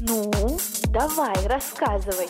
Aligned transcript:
Ну, 0.00 0.58
давай, 0.88 1.34
рассказывай. 1.46 2.28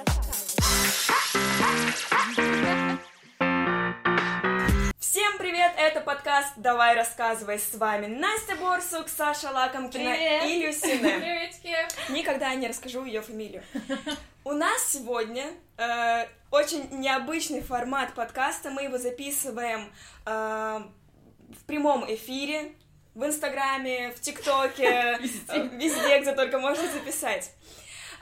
Всем 4.99 5.39
привет, 5.39 5.73
это 5.77 6.01
подкаст 6.01 6.55
«Давай 6.57 6.97
рассказывай» 6.97 7.61
с 7.61 7.75
вами 7.77 8.07
Настя 8.07 8.57
Борсук, 8.57 9.09
Саша 9.09 9.51
Лакомкина 9.53 10.11
Привет. 10.11 10.45
и 10.47 10.67
Люсина. 10.67 11.09
Приветики! 11.21 11.77
Никогда 12.11 12.55
не 12.55 12.67
расскажу 12.67 13.05
ее 13.05 13.23
фамилию. 13.23 13.63
У 14.45 14.53
нас 14.53 14.85
сегодня 14.91 15.47
э, 15.77 16.27
очень 16.51 16.89
необычный 16.91 17.61
формат 17.61 18.15
подкаста. 18.15 18.71
Мы 18.71 18.85
его 18.85 18.99
записываем 18.99 19.93
э, 20.27 20.83
в 21.51 21.65
прямом 21.67 22.05
эфире, 22.13 22.73
в 23.15 23.25
Инстаграме, 23.25 24.13
в 24.13 24.21
ТикТоке, 24.21 25.19
везде, 25.73 26.21
где 26.21 26.33
только 26.33 26.59
можно 26.59 26.85
записать. 26.93 27.53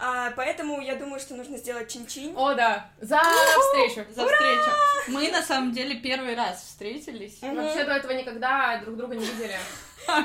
А, 0.01 0.31
поэтому 0.37 0.81
я 0.81 0.95
думаю, 0.95 1.19
что 1.21 1.35
нужно 1.35 1.57
сделать 1.59 1.93
чин-чин. 1.93 2.33
О, 2.37 2.55
да! 2.55 2.89
За 3.01 3.19
встречу! 3.19 4.07
за 4.13 4.27
встречу. 4.27 4.71
Мы 5.09 5.31
на 5.31 5.43
самом 5.43 5.73
деле 5.73 5.97
первый 5.97 6.35
раз 6.37 6.63
встретились. 6.63 7.41
Мгм. 7.43 7.57
Вообще 7.57 7.85
до 7.85 7.95
этого 7.95 8.13
никогда 8.13 8.81
друг 8.85 8.97
друга 8.97 9.17
не 9.17 9.25
видели. 9.25 9.57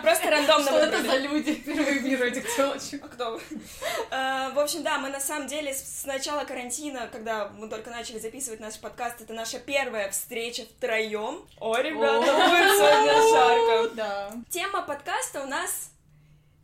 Просто 0.02 0.30
рандомно 0.30 0.68
Что 0.68 0.78
это 0.80 0.98
выбрали. 0.98 1.08
за 1.08 1.28
люди? 1.28 1.54
Впервые 1.56 2.00
вижу 2.00 2.24
этих 2.24 2.56
телочек. 2.56 3.04
А 3.04 3.08
кто 3.10 3.32
вы? 3.32 3.42
Э, 4.12 4.52
В 4.54 4.60
общем, 4.60 4.82
да, 4.84 4.98
мы 4.98 5.10
на 5.10 5.20
самом 5.20 5.48
деле 5.48 5.74
с 5.74 6.06
начала 6.06 6.46
карантина, 6.46 7.10
когда 7.12 7.50
мы 7.50 7.68
только 7.68 7.90
начали 7.90 8.18
записывать 8.20 8.62
наш 8.62 8.80
подкаст, 8.80 9.20
это 9.20 9.34
наша 9.34 9.60
первая 9.60 10.10
встреча 10.12 10.64
втроем. 10.78 11.46
О, 11.60 11.76
ребята, 11.78 12.22
будет 12.22 12.78
сегодня 12.78 13.14
жарко. 13.34 13.96
Да. 13.96 14.32
Тема 14.50 14.84
подкаста 14.84 15.42
у 15.44 15.48
нас 15.48 15.90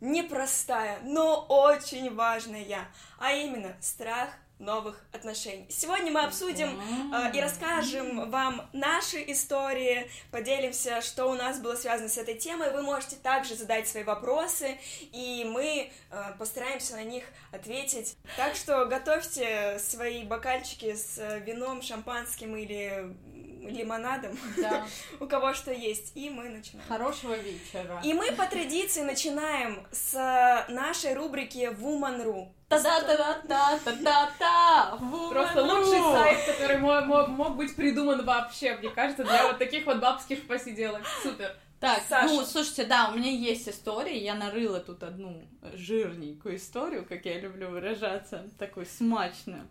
непростая, 0.00 0.98
но 1.02 1.44
очень 1.48 2.14
важная, 2.14 2.86
а 3.18 3.32
именно 3.32 3.76
страх 3.80 4.30
новых 4.60 5.00
отношений. 5.12 5.66
Сегодня 5.70 6.12
мы 6.12 6.20
обсудим 6.20 6.78
э, 7.12 7.36
и 7.36 7.40
расскажем 7.40 8.30
вам 8.30 8.68
наши 8.72 9.24
истории, 9.32 10.08
поделимся, 10.30 11.00
что 11.00 11.26
у 11.26 11.34
нас 11.34 11.58
было 11.58 11.74
связано 11.74 12.08
с 12.08 12.18
этой 12.18 12.34
темой. 12.34 12.70
Вы 12.72 12.82
можете 12.82 13.16
также 13.16 13.56
задать 13.56 13.88
свои 13.88 14.04
вопросы, 14.04 14.78
и 15.12 15.44
мы 15.50 15.90
э, 16.10 16.22
постараемся 16.38 16.94
на 16.94 17.04
них 17.04 17.24
ответить. 17.52 18.16
Так 18.36 18.54
что 18.54 18.84
готовьте 18.84 19.78
свои 19.78 20.24
бокальчики 20.24 20.94
с 20.94 21.18
э, 21.18 21.40
вином, 21.40 21.82
шампанским 21.82 22.54
или 22.56 23.14
лимонадом, 23.62 24.38
Да. 24.56 24.86
у 25.20 25.26
кого 25.26 25.54
что 25.54 25.72
есть, 25.72 26.12
и 26.14 26.30
мы 26.30 26.48
начинаем. 26.48 26.88
Хорошего 26.88 27.34
вечера. 27.34 28.00
И 28.04 28.12
мы 28.14 28.32
по 28.32 28.46
традиции 28.46 29.02
начинаем 29.02 29.86
с 29.92 30.14
э, 30.14 30.72
нашей 30.72 31.14
рубрики 31.14 31.70
Woman.ru. 31.78 32.48
Та-да-та-да-та-та-та! 32.70 34.98
Просто 35.30 35.62
лучший 35.64 36.00
сайт, 36.12 36.38
который 36.46 36.78
мо- 36.78 37.04
мо- 37.04 37.26
мог 37.26 37.56
быть 37.56 37.74
придуман 37.76 38.24
вообще, 38.24 38.76
мне 38.76 38.90
кажется, 38.90 39.24
для 39.24 39.48
вот 39.48 39.58
таких 39.58 39.86
вот 39.86 39.98
бабских 40.00 40.46
посиделок. 40.46 41.02
Супер. 41.22 41.54
Так, 41.80 42.02
Саша. 42.08 42.26
ну, 42.28 42.44
слушайте, 42.44 42.84
да, 42.84 43.08
у 43.10 43.16
меня 43.16 43.30
есть 43.30 43.66
история, 43.68 44.18
я 44.22 44.34
нарыла 44.34 44.80
тут 44.80 45.02
одну 45.02 45.42
жирненькую 45.72 46.56
историю, 46.56 47.06
как 47.08 47.24
я 47.24 47.40
люблю 47.40 47.70
выражаться, 47.70 48.46
такую 48.58 48.84
смачную. 48.84 49.66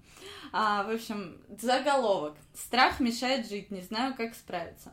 А, 0.51 0.83
в 0.83 0.89
общем, 0.89 1.37
заголовок. 1.61 2.35
Страх 2.55 2.99
мешает 2.99 3.47
жить, 3.47 3.69
не 3.69 3.81
знаю, 3.81 4.15
как 4.15 4.33
справиться. 4.33 4.91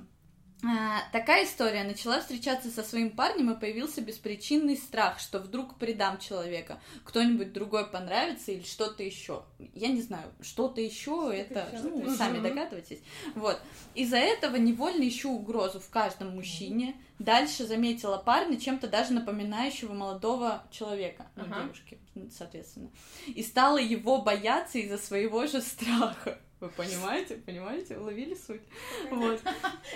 А, 0.64 1.02
такая 1.12 1.44
история. 1.44 1.84
Начала 1.84 2.20
встречаться 2.20 2.70
со 2.70 2.82
своим 2.82 3.10
парнем, 3.10 3.50
и 3.52 3.60
появился 3.60 4.00
беспричинный 4.00 4.76
страх, 4.76 5.20
что 5.20 5.38
вдруг 5.38 5.78
предам 5.78 6.18
человека. 6.18 6.80
Кто-нибудь 7.04 7.52
другой 7.52 7.86
понравится 7.86 8.52
или 8.52 8.62
что-то 8.62 9.02
еще. 9.02 9.44
Я 9.74 9.88
не 9.88 10.00
знаю, 10.00 10.32
что-то 10.40 10.80
еще, 10.80 11.30
это, 11.32 11.68
ещё. 11.72 11.82
ну, 11.84 11.98
Мгм. 12.02 12.16
сами 12.16 12.40
догадываетесь. 12.40 13.00
Вот. 13.34 13.60
Из-за 13.94 14.16
этого 14.16 14.56
невольно 14.56 15.06
ищу 15.06 15.30
угрозу 15.30 15.78
в 15.78 15.90
каждом 15.90 16.34
мужчине. 16.34 16.96
Дальше 17.18 17.66
заметила 17.66 18.16
парня, 18.18 18.58
чем-то 18.58 18.88
даже 18.88 19.12
напоминающего 19.12 19.92
молодого 19.92 20.64
человека, 20.70 21.26
ну, 21.36 21.44
Ага. 21.44 21.62
девушки, 21.64 21.98
соответственно. 22.36 22.90
И 23.26 23.42
стала 23.42 23.78
его 23.78 24.20
бояться 24.22 24.78
из-за 24.78 24.98
своего 24.98 25.46
же 25.46 25.60
страха. 25.60 26.38
Вы 26.58 26.68
понимаете? 26.70 27.34
Понимаете? 27.34 27.98
Уловили 27.98 28.34
суть? 28.34 28.62
Вот. 29.10 29.40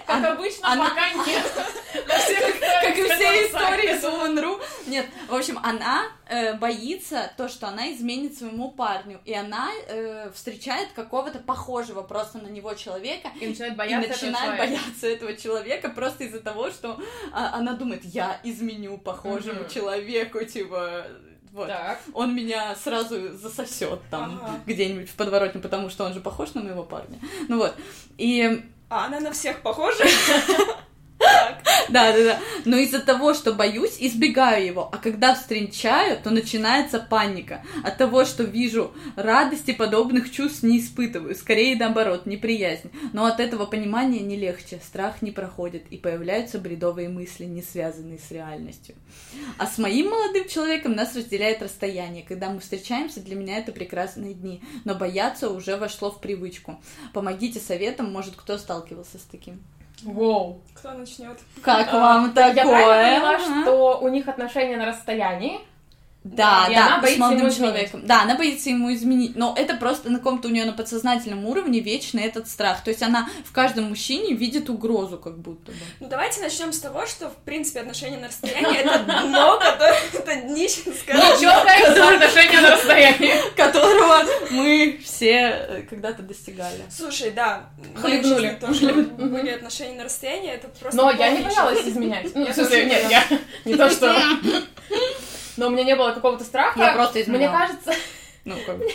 Как 0.07 0.23
А- 0.25 0.33
обычно, 0.33 0.73
она- 0.73 0.91
пока 0.91 1.11
нет. 1.27 1.43
Как 2.07 2.99
и 2.99 3.03
все 3.05 3.13
этого 3.15 3.47
истории 3.47 3.99
с. 3.99 4.05
Woman.ru. 4.05 4.63
Нет, 4.87 5.07
в 5.29 5.35
общем, 5.35 5.59
она 5.63 6.05
э, 6.29 6.53
боится 6.59 7.33
то, 7.39 7.49
что 7.49 7.69
она 7.69 7.91
изменит 7.93 8.37
своему 8.37 8.73
парню. 8.73 9.21
И 9.25 9.33
она 9.33 9.71
э, 9.89 10.31
встречает 10.35 10.93
какого-то 10.93 11.39
похожего 11.39 12.03
просто 12.03 12.37
на 12.39 12.49
него 12.49 12.75
человека. 12.75 13.31
И 13.41 13.47
начинает 13.47 13.73
И 13.73 13.77
бояться 13.77 14.11
этого 14.11 14.27
начинает 14.31 14.57
человека. 14.57 14.83
бояться 14.83 15.07
этого 15.07 15.37
человека 15.37 15.89
просто 15.89 16.25
из-за 16.25 16.41
того, 16.41 16.71
что 16.71 17.01
а, 17.33 17.55
она 17.55 17.73
думает, 17.73 18.05
я 18.05 18.39
изменю 18.45 18.99
похожему 18.99 19.67
человеку, 19.69 20.45
типа, 20.45 21.07
вот. 21.53 21.69
Так. 21.69 22.01
Он 22.15 22.35
меня 22.35 22.75
сразу 22.77 23.37
засосет 23.37 24.01
там 24.11 24.41
Ага. 24.43 24.61
где-нибудь 24.67 25.09
в 25.11 25.15
подворотне, 25.15 25.61
потому 25.61 25.91
что 25.91 26.05
он 26.05 26.15
же 26.15 26.21
похож 26.21 26.55
на 26.55 26.63
моего 26.63 26.83
парня. 26.85 27.19
Ну 27.49 27.59
вот. 27.59 27.75
И 28.19 28.63
А 28.89 29.07
она 29.07 29.21
на 29.21 29.33
всех 29.33 29.61
похожа? 29.63 30.05
Да, 31.89 32.13
да, 32.13 32.25
да. 32.25 32.41
Но 32.65 32.77
из-за 32.77 33.01
того, 33.01 33.35
что 33.35 33.53
боюсь, 33.53 33.97
избегаю 33.99 34.65
его. 34.65 34.89
А 34.93 34.99
когда 34.99 35.35
встречаю, 35.35 36.19
то 36.23 36.31
начинается 36.31 36.99
паника. 36.99 37.65
От 37.83 37.99
того, 37.99 38.25
что 38.25 38.45
вижу 38.45 38.93
радости, 39.17 39.73
подобных 39.73 40.31
чувств 40.31 40.63
не 40.63 40.79
испытываю. 40.79 41.35
Скорее 41.35 41.77
наоборот, 41.77 42.27
неприязнь. 42.27 42.91
Но 43.13 43.27
от 43.27 43.41
этого 43.41 43.67
понимания 43.67 44.21
не 44.21 44.37
легче. 44.37 44.81
Страх 44.85 45.23
не 45.23 45.31
проходит. 45.31 45.87
И 45.91 45.97
появляются 45.97 46.59
бредовые 46.59 47.09
мысли, 47.09 47.45
не 47.45 47.63
связанные 47.63 48.19
с 48.19 48.31
реальностью. 48.31 48.95
А 49.59 49.67
с 49.67 49.79
моим 49.79 50.11
молодым 50.11 50.49
человеком 50.49 50.93
нас 50.93 51.17
разделяет 51.17 51.63
расстояние. 51.63 52.25
Когда 52.27 52.51
мы 52.51 52.61
встречаемся, 52.61 53.21
для 53.21 53.37
меня 53.37 53.59
это 53.59 53.73
прекрасные 53.73 54.35
дни. 54.35 54.63
Но 54.85 54.95
бояться 54.95 55.51
уже 55.51 55.77
вошло 55.77 56.11
в 56.11 56.21
привычку. 56.21 56.81
Помогите 57.13 57.61
советом, 57.61 58.13
может, 58.13 58.37
кто 58.37 58.59
сталкивался 58.59 59.19
с 59.19 59.23
таким. 59.23 59.61
Воу. 60.05 60.61
Кто 60.75 60.93
начнет? 60.93 61.39
Как 61.63 61.93
А, 61.93 61.99
вам 61.99 62.33
такое? 62.33 62.55
Я 62.55 62.63
правильно 62.67 63.21
поняла, 63.39 63.63
что 63.63 63.99
у 64.01 64.09
них 64.09 64.29
отношения 64.29 64.77
на 64.77 64.87
расстоянии? 64.87 65.61
Да, 66.23 66.67
И 66.69 66.75
да, 66.75 66.87
она 66.87 66.99
с 66.99 67.03
боится 67.03 67.21
молодым 67.21 67.39
ему 67.39 67.49
изменить. 67.49 67.59
человеком. 67.73 68.07
Да, 68.07 68.23
она 68.23 68.35
боится 68.37 68.69
ему 68.69 68.93
изменить. 68.93 69.37
Но 69.37 69.55
это 69.57 69.75
просто 69.77 70.11
на 70.11 70.19
каком-то 70.19 70.49
у 70.49 70.51
нее 70.51 70.67
на 70.67 70.73
подсознательном 70.73 71.47
уровне 71.47 71.81
вечный 71.81 72.25
этот 72.25 72.47
страх. 72.47 72.85
То 72.85 72.91
есть 72.91 73.03
она 73.03 73.29
в 73.45 73.53
каждом 73.53 73.85
мужчине 73.85 74.35
видит 74.35 74.69
угрозу, 74.69 75.17
как 75.17 75.39
будто 75.39 75.73
бы. 75.73 75.79
Ну 75.99 76.09
давайте 76.09 76.43
начнем 76.43 76.75
с 76.75 76.81
того, 76.81 77.07
что 77.07 77.31
в 77.31 77.37
принципе 77.37 77.81
отношения 77.81 78.19
на 78.19 78.29
расстоянии 78.29 78.79
это 78.79 78.99
дно, 78.99 79.59
которое 79.65 79.99
это 80.13 80.37
днище. 80.47 80.81
Ничего 80.87 81.95
за 81.95 82.09
отношения 82.15 82.61
на 82.61 82.71
расстоянии. 82.73 83.33
Которого 83.57 84.23
мы 84.51 85.01
все 85.03 85.67
э, 85.69 85.83
когда-то 85.89 86.23
достигали. 86.23 86.83
Слушай, 86.91 87.31
да, 87.31 87.71
Хлебнули. 87.95 88.59
тоже 88.61 88.93
были 88.93 89.51
отношения 89.51 89.97
на 89.97 90.05
расстоянии, 90.05 90.51
это 90.51 90.69
просто 90.69 90.97
Но 90.97 91.11
я 91.13 91.31
не 91.31 91.43
боялась 91.43 91.87
изменять. 91.87 92.29
Ну, 92.35 92.47
в 92.47 92.55
смысле, 92.55 92.87
нет, 92.87 93.05
не 93.05 93.11
я 93.11 93.25
не 93.65 93.75
то, 93.75 93.91
что... 93.91 94.15
Но 95.61 95.67
у 95.69 95.71
меня 95.71 95.85
не 95.85 95.95
было 95.97 96.13
какого-то 96.13 96.43
страха. 96.45 96.79
Я 96.81 96.93
просто 96.93 97.15
Мне 97.19 97.23
изменяла. 97.25 97.59
кажется, 97.59 97.93
Ну, 98.45 98.57
как 98.67 98.79
бы. 98.79 98.89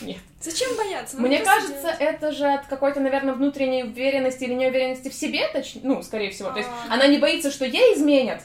Зачем 0.40 0.76
бояться? 0.76 1.16
Надо 1.16 1.28
мне 1.28 1.38
кажется, 1.40 1.80
делать. 1.82 1.96
это 2.00 2.32
же 2.32 2.46
от 2.46 2.66
какой-то, 2.66 3.00
наверное, 3.00 3.34
внутренней 3.34 3.82
уверенности 3.84 4.44
или 4.44 4.54
неуверенности 4.54 5.08
в 5.08 5.14
себе, 5.14 5.48
точнее, 5.52 5.82
ну, 5.84 6.02
скорее 6.02 6.30
всего. 6.30 6.50
То 6.50 6.58
есть 6.58 6.68
А. 6.88 6.94
она 6.94 7.06
не 7.08 7.18
боится, 7.18 7.50
что 7.50 7.64
ей 7.64 7.94
изменят. 7.94 8.42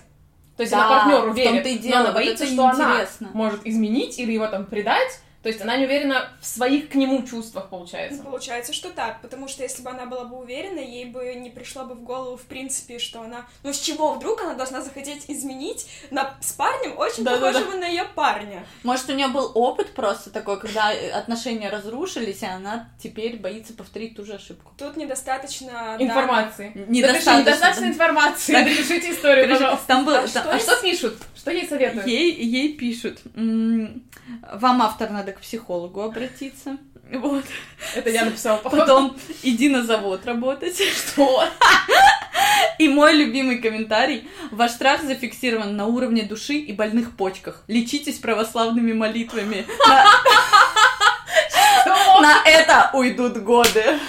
То 0.57 0.63
есть 0.63 0.71
Да, 0.71 0.85
она 0.85 0.99
партнеру 0.99 1.33
верит, 1.33 1.83
но 1.85 1.95
она 1.97 2.05
вот 2.05 2.13
боится, 2.15 2.43
это 2.43 2.53
что 2.53 2.67
она 2.67 2.91
интересно. 2.93 3.29
может 3.33 3.65
изменить 3.65 4.19
или 4.19 4.31
его 4.31 4.47
там 4.47 4.65
предать. 4.65 5.19
То 5.43 5.49
есть 5.49 5.59
она 5.61 5.75
не 5.77 5.85
уверена 5.85 6.29
в 6.39 6.45
своих 6.45 6.89
к 6.89 6.95
нему 6.95 7.23
чувствах, 7.23 7.63
Ну, 7.71 7.77
получается. 7.77 8.21
получается, 8.21 8.73
что 8.73 8.89
так, 8.91 9.21
потому 9.21 9.47
что 9.47 9.63
если 9.63 9.81
бы 9.81 9.89
она 9.89 10.05
была 10.05 10.25
бы 10.25 10.37
уверена, 10.37 10.77
ей 10.79 11.05
бы 11.05 11.33
не 11.33 11.49
пришло 11.49 11.83
бы 11.85 11.95
в 11.95 12.03
голову, 12.03 12.37
в 12.37 12.43
принципе, 12.43 12.99
что 12.99 13.21
она... 13.21 13.47
Ну, 13.63 13.73
с 13.73 13.79
чего 13.79 14.13
вдруг 14.13 14.41
она 14.41 14.53
должна 14.53 14.81
захотеть 14.81 15.25
изменить 15.29 15.87
на... 16.11 16.35
с 16.41 16.51
парнем, 16.53 16.95
очень 16.97 17.23
Да-да-да. 17.23 17.53
похожего 17.59 17.77
на 17.79 17.87
ее 17.87 18.03
парня? 18.03 18.63
Может, 18.83 19.09
у 19.09 19.13
нее 19.13 19.29
был 19.29 19.51
опыт 19.55 19.93
просто 19.95 20.29
такой, 20.29 20.59
когда 20.59 20.89
отношения 21.13 21.69
разрушились, 21.69 22.43
и 22.43 22.45
она 22.45 22.89
теперь 23.01 23.37
боится 23.37 23.73
повторить 23.73 24.15
ту 24.15 24.23
же 24.25 24.33
ошибку. 24.35 24.73
Тут 24.77 24.95
недостаточно... 24.95 25.95
Информации. 25.97 26.71
Недостаточно, 26.87 27.31
Напиши, 27.33 27.41
недостаточно 27.41 27.81
да. 27.81 27.87
информации. 27.87 28.53
Так. 28.53 28.63
Напишите 28.67 29.11
историю, 29.11 29.49
пожалуйста. 29.49 29.87
Там 29.87 30.05
был, 30.05 30.13
А 30.13 30.19
там- 30.19 30.27
что 30.27 30.51
А 30.51 30.59
что 30.59 30.81
пишут? 30.81 31.17
Что 31.35 31.49
ей 31.49 31.67
советуют? 31.67 32.05
Ей, 32.05 32.31
ей 32.31 32.73
пишут, 32.77 33.19
вам 34.53 34.81
автор 34.81 35.09
надо 35.09 35.30
к 35.31 35.41
психологу 35.41 36.01
обратиться, 36.01 36.77
вот. 37.11 37.43
Это 37.95 38.09
я 38.09 38.25
написала, 38.25 38.57
походу. 38.57 38.81
Потом 38.81 39.17
иди 39.43 39.69
на 39.69 39.83
завод 39.83 40.25
работать. 40.25 40.77
Что? 40.95 41.43
И 42.79 42.87
мой 42.87 43.13
любимый 43.13 43.57
комментарий. 43.57 44.29
Ваш 44.51 44.71
страх 44.71 45.01
зафиксирован 45.03 45.75
на 45.75 45.87
уровне 45.87 46.23
души 46.23 46.53
и 46.53 46.71
больных 46.71 47.17
почках. 47.17 47.63
Лечитесь 47.67 48.19
православными 48.19 48.93
молитвами. 48.93 49.65
На, 52.21 52.43
это 52.45 52.91
уйдут 52.93 53.37
годы. 53.37 53.99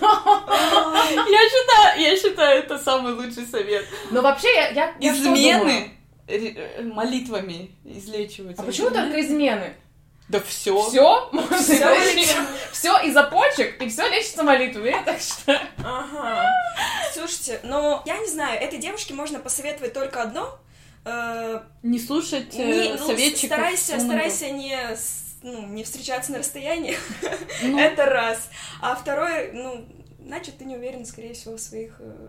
Я 0.00 1.48
считаю, 1.48 2.00
я 2.00 2.16
считаю, 2.16 2.58
это 2.60 2.78
самый 2.78 3.12
лучший 3.14 3.46
совет. 3.46 3.84
Но 4.10 4.22
вообще 4.22 4.48
я, 4.54 4.68
я? 4.70 4.94
Измены 5.00 5.97
молитвами 6.82 7.70
излечиваются. 7.84 8.62
А 8.62 8.66
почему 8.66 8.90
только 8.90 9.20
измены? 9.20 9.74
Да 10.28 10.40
все. 10.40 10.78
Все, 10.90 11.30
Всё 11.58 12.44
все 12.72 12.98
из-за 13.06 13.22
почек, 13.24 13.80
и 13.80 13.88
все 13.88 14.06
лечится 14.10 14.42
молитвами, 14.42 14.90
я 14.90 15.02
так 15.02 15.18
считаю. 15.20 15.60
Ага. 15.78 16.52
Слушайте, 17.14 17.60
ну, 17.62 18.02
я 18.04 18.18
не 18.18 18.28
знаю, 18.28 18.60
этой 18.60 18.78
девушке 18.78 19.14
можно 19.14 19.38
посоветовать 19.38 19.94
только 19.94 20.20
одно. 20.22 20.58
Э, 21.06 21.60
Не 21.82 21.98
слушать 21.98 22.54
э, 22.54 22.58
не- 22.58 22.92
ну, 22.98 23.06
советчиков. 23.06 23.46
старайся, 23.56 23.92
умных. 23.94 24.06
старайся 24.06 24.50
не, 24.50 24.78
ну, 25.42 25.66
не 25.66 25.82
встречаться 25.84 26.32
на 26.32 26.38
расстоянии. 26.40 26.98
Ну, 27.62 27.78
Это 27.78 28.04
раз. 28.04 28.50
А 28.82 28.94
второе, 28.96 29.50
ну, 29.54 29.86
значит, 30.22 30.58
ты 30.58 30.66
не 30.66 30.76
уверен, 30.76 31.06
скорее 31.06 31.32
всего, 31.32 31.56
в 31.56 31.60
своих... 31.60 31.96
э, 32.00 32.28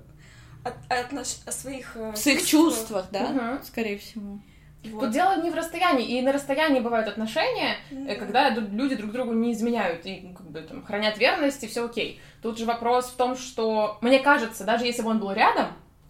от- 0.64 0.76
отнош- 0.90 1.42
о 1.46 1.52
своих... 1.52 1.96
э, 1.96 2.12
в 2.12 2.18
своих 2.18 2.46
чувствах, 2.46 3.08
да? 3.12 3.28
Мгм. 3.30 3.64
Скорее 3.64 3.98
всего. 3.98 4.40
Вот. 4.86 5.02
Тут 5.02 5.12
дело 5.12 5.42
не 5.42 5.50
в 5.50 5.56
расстоянии, 5.56 6.18
и 6.18 6.22
на 6.22 6.32
расстоянии 6.32 6.80
бывают 6.80 7.08
отношения, 7.10 7.76
да. 7.92 8.16
когда 8.16 8.50
люди 8.50 8.96
друг 8.96 9.12
другу 9.12 9.34
не 9.34 9.52
изменяют 9.52 10.06
и 10.06 10.34
как 10.38 10.50
бы 10.50 10.62
там 10.62 10.86
хранят 10.86 11.18
верность, 11.18 11.62
и 11.64 11.68
все 11.68 11.86
окей. 11.86 12.22
Тут 12.42 12.58
же 12.58 12.66
вопрос 12.66 13.08
в 13.08 13.16
том, 13.18 13.36
что 13.36 13.98
мне 14.00 14.20
кажется, 14.20 14.64
даже 14.64 14.86
если 14.86 15.02
бы 15.02 15.10
он 15.10 15.20
был 15.20 15.34
рядом, 15.34 15.68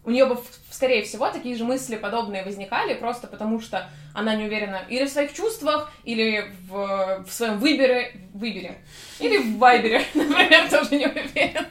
у 0.10 0.12
нее 0.12 0.26
бы, 0.26 0.40
скорее 0.72 1.04
всего, 1.04 1.30
такие 1.30 1.56
же 1.56 1.64
мысли 1.64 1.96
подобные 1.96 2.44
возникали, 2.44 2.96
просто 2.96 3.28
потому 3.28 3.62
что 3.62 3.88
она 4.16 4.34
не 4.36 4.46
уверена 4.46 4.82
или 4.90 5.06
в 5.06 5.10
своих 5.10 5.34
чувствах, 5.34 5.92
или 6.04 6.52
в, 6.68 7.24
в 7.28 7.32
своем 7.32 7.60
выборе, 7.60 8.14
выборе, 8.34 8.80
или 9.20 9.38
в 9.38 9.60
вайбере, 9.60 10.04
например, 10.16 10.68
тоже 10.68 10.96
не 10.96 11.06
уверена. 11.06 11.68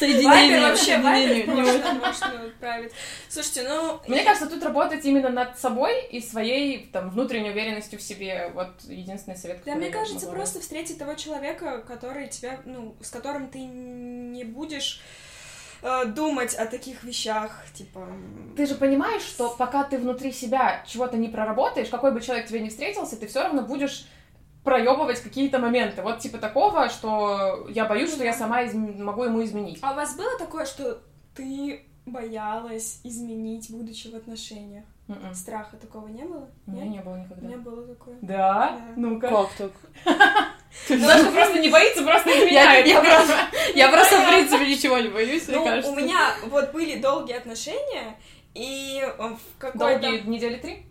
Вайбер 0.00 0.60
вообще, 0.60 0.84
соединение 0.84 1.02
Вайбер 1.02 1.48
не 1.48 1.62
очень. 1.62 1.72
можно, 1.72 1.92
можно 1.94 2.44
отправить. 2.46 2.92
Слушайте, 3.28 3.62
ну... 3.68 4.00
Мне 4.06 4.22
кажется, 4.22 4.48
тут 4.48 4.62
работать 4.62 5.04
именно 5.06 5.30
над 5.30 5.58
собой 5.58 6.04
и 6.06 6.20
своей 6.20 6.86
там 6.92 7.08
внутренней 7.10 7.50
уверенностью 7.50 7.98
в 7.98 8.02
себе. 8.02 8.50
Вот 8.54 8.68
единственный 8.84 9.36
совет, 9.36 9.58
Да, 9.58 9.62
который 9.62 9.78
мне 9.78 9.86
я 9.86 9.92
кажется, 9.92 10.26
могу 10.26 10.36
просто 10.36 10.60
встретить 10.60 10.98
того 10.98 11.14
человека, 11.14 11.82
который 11.86 12.28
тебя, 12.28 12.60
ну, 12.64 12.94
с 13.00 13.10
которым 13.10 13.48
ты 13.48 13.60
не 13.60 14.44
будешь 14.44 15.00
э, 15.82 16.04
думать 16.06 16.54
о 16.54 16.66
таких 16.66 17.04
вещах, 17.04 17.64
типа... 17.74 18.06
Ты 18.56 18.66
же 18.66 18.74
понимаешь, 18.74 19.22
что 19.22 19.50
пока 19.50 19.84
ты 19.84 19.98
внутри 19.98 20.32
себя 20.32 20.82
чего-то 20.86 21.16
не 21.16 21.28
проработаешь, 21.28 21.88
какой 21.88 22.12
бы 22.12 22.20
человек 22.20 22.46
тебе 22.46 22.60
не 22.60 22.68
встретился, 22.70 23.16
ты 23.16 23.26
все 23.26 23.42
равно 23.42 23.62
будешь 23.62 24.06
проебывать 24.64 25.20
какие-то 25.20 25.58
моменты. 25.58 26.02
Вот 26.02 26.20
типа 26.20 26.38
такого, 26.38 26.88
что 26.88 27.66
я 27.70 27.84
боюсь, 27.84 28.12
что 28.12 28.22
я 28.24 28.32
сама 28.32 28.62
изм- 28.64 29.02
могу 29.02 29.24
ему 29.24 29.42
изменить. 29.44 29.78
А 29.82 29.92
у 29.92 29.96
вас 29.96 30.16
было 30.16 30.38
такое, 30.38 30.64
что 30.66 31.00
ты 31.34 31.84
боялась 32.06 33.00
изменить, 33.04 33.70
будучи 33.70 34.08
в 34.08 34.14
отношениях? 34.14 34.84
М-м. 35.08 35.34
Страха 35.34 35.76
такого 35.76 36.06
не 36.08 36.22
было? 36.24 36.48
У 36.66 36.70
меня 36.70 36.84
Нет? 36.84 36.92
не 36.94 37.00
было 37.02 37.14
У 37.14 37.18
никогда. 37.18 37.46
меня 37.46 37.56
было 37.58 37.86
такое. 37.86 38.16
Да? 38.22 38.78
Да. 38.78 38.80
Ну-ка. 38.96 39.28
Как 39.28 39.48
так? 39.54 39.72
Саша 40.88 41.30
просто 41.30 41.58
не 41.58 41.68
боится, 41.68 42.02
просто 42.02 42.30
Я, 42.30 42.38
изменяет. 42.38 42.86
я 42.86 43.00
просто, 43.00 43.38
я 43.74 43.88
просто, 43.88 44.20
в 44.20 44.28
принципе, 44.28 44.66
ничего 44.66 44.98
не 44.98 45.08
боюсь, 45.08 45.46
мне 45.48 45.58
Ну, 45.58 45.64
кажется. 45.64 45.90
у 45.90 45.94
меня 45.94 46.34
вот 46.46 46.72
были 46.72 46.96
долгие 46.96 47.36
отношения, 47.36 48.18
и 48.54 49.00
э, 49.02 49.10
в 49.28 49.38
какой-то... 49.58 49.98
Долгие 49.98 50.20
недели 50.26 50.56
три? 50.56 50.86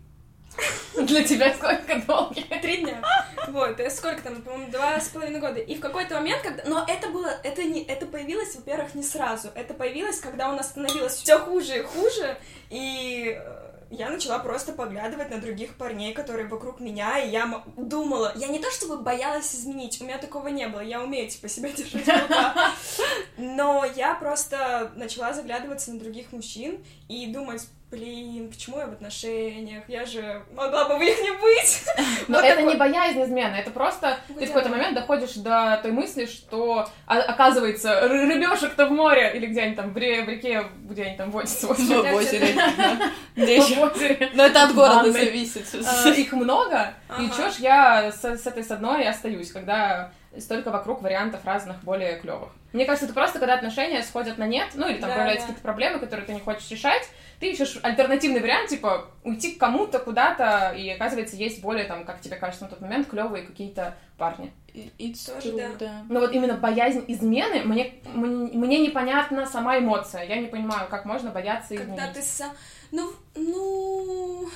Для 0.96 1.22
тебя 1.24 1.52
сколько 1.54 1.96
долгие? 2.06 2.42
Три 2.60 2.78
дня. 2.78 3.02
Вот, 3.48 3.80
сколько 3.90 4.22
там, 4.22 4.42
по-моему, 4.42 4.70
два 4.70 5.00
с 5.00 5.08
половиной 5.08 5.40
года. 5.40 5.60
И 5.60 5.76
в 5.76 5.80
какой-то 5.80 6.16
момент, 6.16 6.42
когда... 6.42 6.62
Но 6.66 6.84
это 6.86 7.08
было... 7.08 7.30
Это, 7.42 7.62
не... 7.64 7.82
это 7.84 8.06
появилось, 8.06 8.54
во-первых, 8.56 8.94
не 8.94 9.02
сразу. 9.02 9.48
Это 9.54 9.74
появилось, 9.74 10.20
когда 10.20 10.50
у 10.50 10.56
нас 10.56 10.68
становилось 10.70 11.14
все 11.14 11.38
хуже 11.38 11.78
и 11.78 11.82
хуже. 11.82 12.36
И 12.70 13.36
э, 13.38 13.61
я 13.92 14.08
начала 14.08 14.38
просто 14.38 14.72
поглядывать 14.72 15.30
на 15.30 15.38
других 15.38 15.76
парней, 15.76 16.14
которые 16.14 16.48
вокруг 16.48 16.80
меня, 16.80 17.18
и 17.18 17.28
я 17.28 17.62
думала... 17.76 18.32
Я 18.36 18.48
не 18.48 18.58
то 18.58 18.70
чтобы 18.70 18.96
боялась 18.96 19.54
изменить, 19.54 20.00
у 20.00 20.04
меня 20.04 20.16
такого 20.16 20.48
не 20.48 20.66
было. 20.66 20.80
Я 20.80 21.02
умею, 21.02 21.28
типа, 21.28 21.48
себя 21.48 21.70
держать 21.70 22.04
в 22.04 22.22
руках. 22.22 22.56
Но 23.36 23.84
я 23.84 24.14
просто 24.14 24.92
начала 24.96 25.34
заглядываться 25.34 25.92
на 25.92 26.00
других 26.00 26.32
мужчин 26.32 26.82
и 27.08 27.26
думать... 27.26 27.68
Блин, 27.92 28.48
почему 28.50 28.78
я 28.78 28.86
в 28.86 28.92
отношениях? 28.92 29.84
Я 29.86 30.06
же 30.06 30.42
могла 30.54 30.88
бы 30.88 30.96
в 30.96 31.00
них 31.00 31.14
не 31.20 31.30
быть. 31.32 31.82
Но 32.28 32.38
Вот 32.38 32.44
это 32.46 32.56
такой- 32.56 32.72
не 32.72 32.78
боязнь 32.78 33.22
измены, 33.22 33.56
это 33.56 33.70
просто 33.70 34.16
Ну, 34.30 34.36
ты 34.36 34.46
в 34.46 34.48
какой-то 34.48 34.70
момент 34.70 34.94
доходишь 34.94 35.34
до 35.34 35.78
той 35.82 35.92
мысли, 35.92 36.24
что 36.24 36.88
а- 37.06 37.18
оказывается 37.20 38.08
рыбешек-то 38.08 38.86
в 38.86 38.92
море 38.92 39.32
или 39.34 39.44
где 39.46 39.60
они 39.60 39.74
там 39.74 39.92
в, 39.92 39.96
ре- 39.98 40.24
в 40.24 40.28
реке, 40.30 40.64
где 40.84 41.02
они 41.04 41.16
там 41.18 41.30
водятся. 41.30 41.66
в 41.66 41.76
В 41.78 42.14
озере. 42.14 42.54
Где 43.36 43.56
еще? 43.56 44.30
Но 44.34 44.46
это 44.46 44.62
от 44.64 44.74
города 44.74 45.12
зависит. 45.12 45.66
А, 45.86 46.08
Их 46.08 46.32
много, 46.32 46.94
и 47.20 47.28
чё 47.36 47.50
ж 47.50 47.56
я 47.58 48.10
с, 48.10 48.24
этой 48.24 48.64
с 48.64 48.70
одной 48.70 49.04
и 49.04 49.06
остаюсь, 49.06 49.52
когда 49.52 50.12
столько 50.38 50.70
вокруг 50.70 51.02
вариантов 51.02 51.44
разных 51.44 51.82
более 51.84 52.18
клевых. 52.18 52.50
Мне 52.72 52.86
кажется, 52.86 53.04
это 53.04 53.14
просто 53.14 53.38
когда 53.38 53.54
отношения 53.54 54.02
сходят 54.02 54.38
на 54.38 54.46
нет, 54.46 54.68
ну 54.74 54.88
или 54.88 54.98
там 54.98 55.10
Да, 55.10 55.16
появляются 55.16 55.46
да. 55.46 55.52
какие-то 55.52 55.62
проблемы, 55.62 55.98
которые 55.98 56.26
ты 56.26 56.32
не 56.32 56.40
хочешь 56.40 56.70
решать, 56.70 57.06
ты 57.38 57.50
ищешь 57.50 57.78
альтернативный 57.82 58.40
вариант, 58.40 58.70
типа 58.70 59.06
уйти 59.24 59.52
к 59.52 59.58
кому-то 59.58 59.98
куда-то, 59.98 60.72
и 60.76 60.88
оказывается, 60.88 61.36
есть 61.36 61.60
более, 61.60 61.84
там, 61.84 62.04
как 62.04 62.20
тебе 62.20 62.36
кажется 62.36 62.64
на 62.64 62.70
тот 62.70 62.80
момент, 62.80 63.08
клевые 63.08 63.44
какие-то 63.44 63.94
парни. 64.16 64.52
It's 64.72 65.30
Тоже 65.30 65.54
да. 65.54 65.68
да. 65.78 66.02
Но 66.08 66.20
вот 66.20 66.32
именно 66.32 66.54
боязнь 66.54 67.04
измены, 67.08 67.62
мне, 67.64 67.94
мне, 68.14 68.26
мне 68.56 68.78
непонятна 68.78 69.44
сама 69.44 69.78
эмоция. 69.78 70.22
Я 70.24 70.36
не 70.36 70.46
понимаю, 70.46 70.88
как 70.88 71.04
можно 71.04 71.30
бояться 71.30 71.74
изменить. 71.74 71.98
Когда 71.98 72.12
ты 72.12 72.22
сам... 72.22 72.52
Ну, 72.90 73.12
ну... 73.34 74.48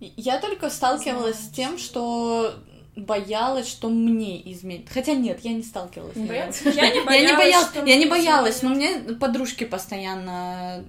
Я 0.00 0.38
только 0.38 0.70
сталкивалась 0.70 1.38
с 1.38 1.48
тем, 1.50 1.76
что 1.76 2.54
боялась, 2.96 3.68
что 3.68 3.88
мне 3.88 4.40
изменит. 4.52 4.88
Хотя 4.92 5.14
нет, 5.14 5.40
я 5.42 5.52
не 5.52 5.62
сталкивалась. 5.62 6.16
Я 6.16 6.90
не 6.90 7.00
боялась, 7.00 7.10
Я 7.10 7.20
не 7.30 7.36
боялась, 7.36 7.70
я 7.86 7.96
не 7.96 8.06
боялась, 8.06 8.62
но 8.62 8.70
мне 8.70 8.98
подружки 9.20 9.64
постоянно 9.64 10.84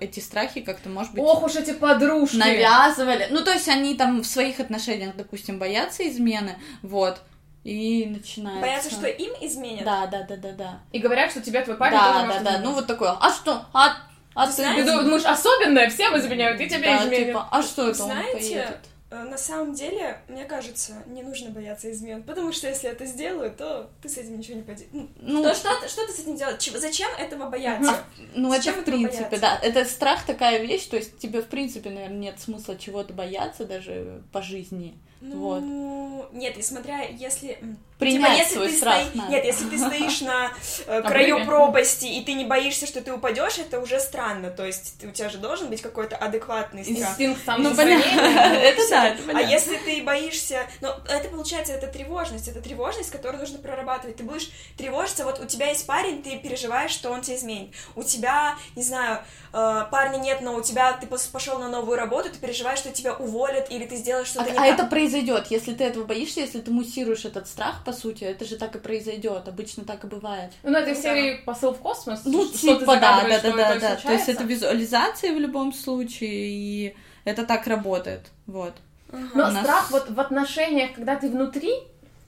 эти 0.00 0.20
страхи 0.20 0.60
как-то, 0.60 0.88
может 0.88 1.12
быть, 1.12 1.22
Ох 1.22 1.42
уж 1.44 1.56
эти 1.56 1.72
подружки! 1.72 2.36
навязывали. 2.36 3.28
Ну, 3.30 3.42
то 3.44 3.52
есть 3.52 3.68
они 3.68 3.94
там 3.94 4.22
в 4.22 4.26
своих 4.26 4.60
отношениях, 4.60 5.14
допустим, 5.16 5.58
боятся 5.58 6.08
измены, 6.08 6.56
вот, 6.82 7.20
и 7.64 8.06
начинается... 8.06 8.60
Боятся, 8.60 8.90
что 8.90 9.06
им 9.06 9.32
изменят? 9.40 9.84
Да, 9.84 10.06
да, 10.06 10.22
да, 10.22 10.36
да, 10.36 10.52
да. 10.52 10.80
И 10.92 10.98
говорят, 10.98 11.30
что 11.30 11.40
тебе 11.40 11.62
твой 11.62 11.76
парень 11.76 11.96
Да, 11.96 12.26
да, 12.26 12.40
да, 12.40 12.58
ну 12.58 12.72
вот 12.72 12.86
такое, 12.86 13.10
а 13.20 13.30
что, 13.30 13.64
а, 13.72 13.96
а 14.34 14.46
Ты 14.46 14.62
Ты 14.62 14.84
думаешь, 14.84 15.24
особенное, 15.24 15.90
всем 15.90 16.16
изменяют, 16.16 16.60
и 16.60 16.68
тебе 16.68 16.86
Да, 16.86 17.04
изменят. 17.04 17.26
типа, 17.26 17.48
а 17.50 17.62
что 17.62 17.90
это 17.90 18.02
он 18.02 18.10
Знаете, 18.10 18.32
поедет? 18.32 18.78
Э, 19.10 19.22
На 19.24 19.38
самом 19.38 19.72
деле, 19.74 20.20
мне 20.28 20.44
кажется, 20.44 21.02
не 21.06 21.22
нужно 21.22 21.48
бояться 21.50 21.90
измен, 21.90 22.22
потому 22.22 22.52
что 22.52 22.68
если 22.68 22.90
это 22.90 23.06
сделаю, 23.06 23.50
то 23.50 23.88
ты 24.02 24.08
с 24.10 24.18
этим 24.18 24.38
ничего 24.38 24.56
не 24.56 24.62
поделаешь. 24.62 24.88
Ну, 24.92 25.08
Ну, 25.20 25.42
то 25.42 25.54
что, 25.54 25.70
ты- 25.80 25.88
что 25.88 26.06
ты 26.06 26.12
с 26.12 26.18
этим 26.18 26.36
делать? 26.36 26.58
Чего- 26.60 26.78
Зачем 26.78 27.08
этого 27.18 27.48
бояться? 27.48 28.04
Ну, 28.34 28.50
Зачем 28.50 28.74
это 28.74 28.82
в 28.82 28.84
принципе, 28.84 29.24
бояться? 29.24 29.40
да. 29.40 29.58
Это 29.62 29.84
страх 29.86 30.26
такая 30.26 30.62
вещь, 30.62 30.86
то 30.86 30.96
есть 30.96 31.16
тебе, 31.18 31.40
в 31.40 31.46
принципе, 31.46 31.88
наверное, 31.88 32.18
нет 32.18 32.38
смысла 32.38 32.76
чего-то 32.76 33.14
бояться 33.14 33.64
даже 33.64 34.22
по 34.30 34.42
жизни. 34.42 34.98
Вот. 35.20 35.60
Ну, 35.60 36.26
нет, 36.32 36.56
и 36.56 36.62
смотря, 36.62 37.02
если... 37.02 37.58
м, 37.60 37.76
Принять 37.98 38.20
типа, 38.30 38.38
если 38.38 38.54
свой 38.54 38.68
ты 38.68 38.76
страх 38.76 38.96
стои- 39.02 39.16
надо. 39.16 39.30
Нет, 39.32 39.44
если 39.44 39.68
ты 39.68 39.76
стоишь 39.78 40.20
на 40.20 40.52
э, 40.86 41.02
краю 41.02 41.44
пропасти, 41.44 42.06
и 42.06 42.22
ты 42.22 42.34
не 42.34 42.44
боишься, 42.44 42.86
что 42.86 43.00
ты 43.00 43.12
упадешь, 43.12 43.58
это 43.58 43.80
уже 43.80 43.98
странно. 43.98 44.50
То 44.50 44.64
есть 44.64 45.02
у 45.04 45.10
тебя 45.10 45.28
же 45.28 45.38
должен 45.38 45.68
быть 45.68 45.82
какой-то 45.82 46.14
адекватный 46.16 46.84
страх. 46.84 47.10
Инстинкт 47.10 47.40
Ну, 47.46 47.54
самосохранения. 47.74 48.04
понятно. 48.16 48.54
Это 48.62 48.88
да, 48.90 49.08
это 49.08 49.22
А 49.36 49.40
если 49.40 49.76
ты 49.78 50.00
боишься, 50.04 50.66
ну, 50.80 50.90
это 51.08 51.28
получается, 51.28 51.72
это 51.72 51.88
тревожность, 51.88 52.46
это 52.46 52.60
тревожность, 52.60 53.10
которую 53.10 53.40
нужно 53.40 53.58
прорабатывать. 53.58 54.14
Ты 54.16 54.22
будешь 54.22 54.48
тревожиться, 54.76 55.24
вот 55.24 55.40
у 55.40 55.46
тебя 55.46 55.66
есть 55.70 55.84
парень, 55.84 56.22
ты 56.22 56.38
переживаешь, 56.38 56.92
что 56.92 57.10
он 57.10 57.22
тебя 57.22 57.34
изменит. 57.36 57.74
У 57.96 58.04
тебя, 58.04 58.54
не 58.76 58.84
знаю, 58.84 59.18
э, 59.52 59.84
парня 59.90 60.18
нет, 60.18 60.40
но 60.40 60.54
у 60.54 60.62
тебя, 60.62 60.92
ты 60.92 61.08
пошел 61.08 61.58
на 61.58 61.68
новую 61.68 61.96
работу, 61.98 62.30
ты 62.30 62.38
переживаешь, 62.38 62.78
что 62.78 62.90
тебя 62.92 63.14
уволят, 63.14 63.72
или 63.72 63.84
ты 63.86 63.96
сделаешь 63.96 64.28
А, 64.28 64.30
что-то 64.30 64.50
не 64.52 64.56
а 64.58 64.60
так. 64.60 64.74
это 64.74 64.86
произойдет, 65.08 65.46
если 65.50 65.72
ты 65.72 65.84
этого 65.84 66.04
боишься, 66.04 66.40
если 66.40 66.60
ты 66.60 66.70
муссируешь 66.70 67.24
этот 67.24 67.46
страх, 67.48 67.82
по 67.84 67.92
сути, 67.92 68.24
это 68.24 68.44
же 68.44 68.56
так 68.56 68.76
и 68.76 68.78
произойдет. 68.78 69.48
Обычно 69.48 69.84
так 69.84 70.04
и 70.04 70.06
бывает. 70.06 70.52
Ну, 70.62 70.76
это 70.76 70.90
из 70.90 70.98
Ну, 70.98 71.02
серии 71.02 71.40
посыл 71.44 71.72
в 71.72 71.78
космос. 71.78 72.20
Ну, 72.24 72.44
что 72.44 72.74
ты 72.74 72.80
типа, 72.80 72.96
да, 72.96 73.24
да, 73.26 73.40
да, 73.40 73.52
да, 73.56 73.78
да. 73.78 73.96
То 73.96 74.12
есть 74.12 74.28
это 74.28 74.44
визуализация 74.44 75.32
в 75.34 75.38
любом 75.38 75.72
случае, 75.72 76.48
и 76.48 76.96
это 77.24 77.46
так 77.46 77.66
работает. 77.66 78.26
Вот. 78.46 78.74
Но 79.34 79.50
нас- 79.50 79.62
страх 79.62 79.90
вот 79.90 80.10
в 80.10 80.20
отношениях, 80.20 80.94
когда 80.94 81.16
ты 81.16 81.30
внутри, 81.30 81.72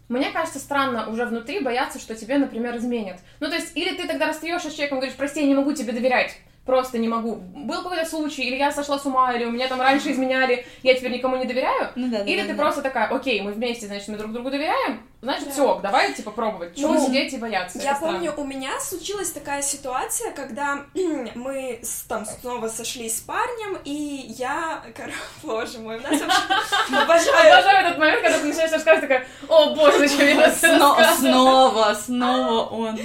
мне 0.09 0.31
кажется, 0.31 0.59
странно 0.59 1.09
уже 1.11 1.27
внутри 1.27 1.61
бояться, 1.61 1.99
что 1.99 2.15
тебе, 2.15 2.39
например, 2.39 2.77
изменят. 2.79 3.19
Ну, 3.41 3.49
то 3.49 3.57
есть, 3.57 3.77
или 3.77 3.95
ты 3.95 4.09
тогда 4.09 4.27
расстаешься 4.27 4.71
с 4.71 4.73
человеком 4.73 4.99
и 4.99 5.01
говоришь, 5.03 5.17
прости, 5.19 5.41
я 5.41 5.47
не 5.47 5.55
могу 5.55 5.73
тебе 5.73 5.93
доверять. 5.93 6.33
Просто 6.67 6.99
не 6.99 7.09
могу. 7.09 7.37
Был 7.37 7.83
какой-то 7.83 8.05
случай, 8.09 8.43
или 8.43 8.55
я 8.57 8.71
сошла 8.71 8.99
с 8.99 9.07
ума, 9.07 9.33
или 9.33 9.45
у 9.47 9.51
меня 9.51 9.67
там 9.67 9.81
раньше 9.81 10.13
изменяли, 10.13 10.65
я 10.83 10.95
теперь 10.95 11.11
никому 11.13 11.37
не 11.37 11.47
доверяю. 11.47 11.89
Ну 11.97 12.09
да, 12.09 12.19
или 12.23 12.43
да, 12.43 12.49
ты 12.49 12.55
да. 12.55 12.63
просто 12.63 12.83
такая, 12.83 13.09
окей, 13.09 13.41
мы 13.41 13.53
вместе, 13.53 13.87
значит, 13.87 14.07
мы 14.09 14.19
друг 14.19 14.31
другу 14.33 14.51
доверяем, 14.51 15.03
значит, 15.23 15.47
Да. 15.47 15.51
все, 15.53 15.81
давай, 15.83 16.13
типа, 16.13 16.31
пробовать. 16.31 16.77
Чего 16.77 16.93
Ну, 16.95 17.07
сидеть 17.07 17.33
и 17.33 17.39
бояться? 17.39 17.79
Я 17.79 17.95
помню, 17.95 18.31
странно. 18.31 18.43
у 18.43 18.47
меня 18.47 18.79
случилась 18.79 19.31
такая 19.33 19.63
ситуация, 19.63 20.31
когда 20.33 20.81
мы 21.35 21.81
с- 21.83 22.03
там 22.07 22.25
снова 22.27 22.69
сошлись 22.69 23.17
с 23.17 23.21
парнем, 23.21 23.79
и 23.85 24.27
я, 24.39 24.83
кор- 24.97 25.11
боже 25.43 25.79
мой, 25.79 25.97
у 25.99 26.03
нас 26.03 26.21
вообще 26.21 26.97
обожаю. 27.03 27.53
Обожаю 27.55 27.87
этот 27.87 27.99
момент, 27.99 28.23
когда 28.23 28.39
ты 28.39 28.45
начинаешь 28.45 28.73
рассказывать, 28.73 29.09
такая, 29.09 29.27
о 29.49 29.75
боже, 29.75 29.99
зачем 29.99 30.21
я 30.39 30.45
это 30.47 30.57
Сно- 30.57 30.95
рассказываю?» 30.99 31.33
Снова, 31.33 31.95
снова 31.95 32.67
он. 32.69 32.99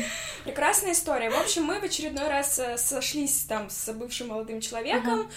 Прекрасная 0.46 0.92
история. 0.92 1.32
В 1.32 1.40
общем, 1.40 1.64
мы 1.64 1.80
в 1.80 1.84
очередной 1.84 2.28
раз 2.28 2.60
э, 2.60 2.78
сошлись 2.78 3.46
там 3.50 3.72
с 3.72 3.92
бывшим 3.92 4.28
молодым 4.28 4.62
человеком, 4.62 5.28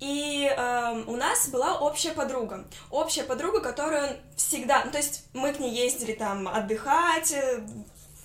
и 0.00 0.44
эм, 0.54 1.08
у 1.08 1.16
нас 1.16 1.48
была 1.48 1.78
общая 1.78 2.12
подруга. 2.12 2.66
Общая 2.90 3.22
подруга, 3.22 3.60
которую 3.60 4.18
всегда... 4.36 4.84
Ну, 4.84 4.90
то 4.90 4.98
есть 4.98 5.24
мы 5.32 5.54
к 5.54 5.60
ней 5.60 5.74
ездили 5.74 6.12
там 6.12 6.46
отдыхать, 6.46 7.32
э, 7.32 7.64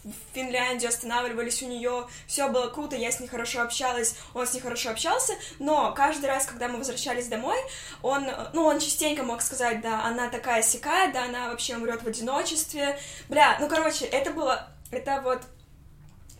в 0.04 0.14
Финляндию 0.34 0.90
останавливались 0.90 1.64
у 1.64 1.68
нее, 1.68 2.06
все 2.28 2.50
было 2.50 2.68
круто, 2.68 2.98
я 2.98 3.12
с 3.12 3.22
ней 3.22 3.28
хорошо 3.28 3.62
общалась, 3.62 4.16
он 4.34 4.46
с 4.46 4.54
ней 4.54 4.60
хорошо 4.60 4.90
общался, 4.90 5.34
но 5.60 5.94
каждый 5.94 6.26
раз, 6.26 6.46
когда 6.46 6.68
мы 6.68 6.80
возвращались 6.80 7.28
домой, 7.28 7.58
он, 8.02 8.26
э, 8.26 8.50
ну, 8.52 8.66
он 8.66 8.80
частенько 8.80 9.24
мог 9.24 9.42
сказать, 9.42 9.80
да, 9.80 10.04
она 10.04 10.28
такая 10.28 10.64
сякая, 10.64 11.14
да, 11.14 11.24
она 11.24 11.48
вообще 11.48 11.78
умрет 11.78 12.04
в 12.04 12.08
одиночестве, 12.08 13.00
бля, 13.30 13.56
ну, 13.62 13.70
короче, 13.70 14.04
это 14.04 14.32
было, 14.32 14.68
это 14.92 15.22
вот 15.22 15.42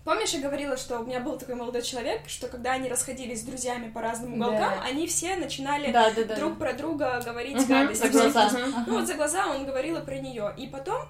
Помнишь, 0.06 0.30
я 0.30 0.40
говорила, 0.40 0.78
что 0.78 1.00
у 1.00 1.04
меня 1.04 1.20
был 1.20 1.36
такой 1.38 1.56
молодой 1.56 1.82
человек, 1.82 2.22
что 2.28 2.48
когда 2.48 2.74
они 2.74 2.88
расходились 2.90 3.42
с 3.42 3.44
друзьями 3.44 3.90
по 3.90 4.02
разным 4.02 4.40
Да. 4.40 4.48
уголкам, 4.48 4.80
они 4.84 5.08
все 5.08 5.36
начинали 5.36 5.92
Да, 5.92 6.12
да, 6.12 6.24
да. 6.26 6.36
друг 6.36 6.60
про 6.60 6.74
друга 6.74 7.20
говорить 7.26 7.56
Мгм, 7.58 7.68
гадости. 7.68 8.04
За 8.04 8.10
глаза. 8.10 8.46
Ага. 8.46 8.84
Ну 8.86 9.00
вот 9.00 9.08
за 9.08 9.16
глаза 9.16 9.48
он 9.48 9.66
говорил 9.66 9.98
и 9.98 10.06
про 10.06 10.18
нее. 10.20 10.54
И 10.58 10.68
потом, 10.68 11.02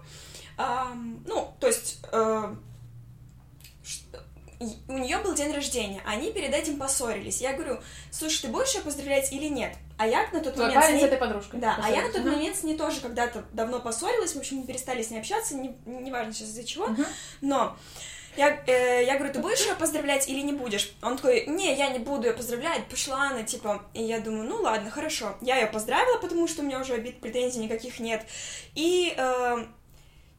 ам, 0.58 1.22
ну, 1.28 1.54
то 1.60 1.68
есть, 1.68 2.00
э, 2.14 2.56
у 4.88 4.98
нее 4.98 5.18
был 5.18 5.36
день 5.36 5.52
рождения, 5.52 6.02
они 6.06 6.32
перед 6.32 6.54
этим 6.54 6.78
поссорились. 6.80 7.42
Я 7.42 7.52
говорю, 7.52 7.80
слушай, 8.12 8.44
ты 8.44 8.48
будешь 8.48 8.74
ее 8.76 8.82
поздравлять 8.82 9.30
или 9.34 9.50
нет? 9.50 9.76
А 9.98 10.08
я 10.08 10.26
на 10.32 10.40
тот 10.40 10.56
момент 10.56 10.74
с 10.74 10.82
парень 10.86 10.96
с 10.98 11.02
ней- 11.02 11.06
этой 11.08 11.18
подружкой. 11.18 11.60
да, 11.60 11.78
а 11.84 11.90
я 11.90 12.02
на 12.02 12.14
тот 12.14 12.22
Мгм. 12.22 12.32
момент 12.32 12.56
с 12.56 12.64
ней 12.64 12.78
тоже 12.78 13.02
когда-то 13.02 13.44
давно 13.52 13.82
поссорилась, 13.82 14.34
в 14.34 14.38
общем, 14.40 14.58
мы 14.60 14.64
перестали 14.66 15.04
с 15.04 15.10
ней 15.10 15.20
общаться, 15.20 15.56
не, 15.56 15.76
неважно 15.86 16.32
сейчас 16.34 16.48
из-за 16.48 16.64
чего, 16.64 16.88
Мгм. 16.88 17.06
но 17.42 17.76
я, 18.38 18.64
э, 18.68 19.06
я 19.06 19.16
говорю, 19.16 19.34
ты 19.34 19.40
будешь 19.40 19.66
ее 19.66 19.76
поздравлять 19.76 20.28
или 20.28 20.42
не 20.42 20.54
будешь? 20.54 20.94
Он 21.02 21.16
такой, 21.16 21.46
не, 21.48 21.76
я 21.76 21.90
не 21.90 22.00
буду 22.00 22.28
ее 22.28 22.34
поздравлять, 22.34 22.86
пошла 22.88 23.30
она, 23.30 23.44
типа, 23.44 23.84
и 23.94 24.04
я 24.04 24.20
думаю, 24.20 24.48
ну 24.48 24.62
ладно, 24.62 24.90
хорошо. 24.90 25.36
Я 25.42 25.60
ее 25.60 25.68
поздравила, 25.68 26.18
потому 26.20 26.48
что 26.48 26.62
у 26.62 26.66
меня 26.66 26.80
уже 26.80 26.94
обид, 26.94 27.20
претензий 27.20 27.60
никаких 27.60 28.00
нет. 28.00 28.26
И 28.76 29.14
э, 29.16 29.66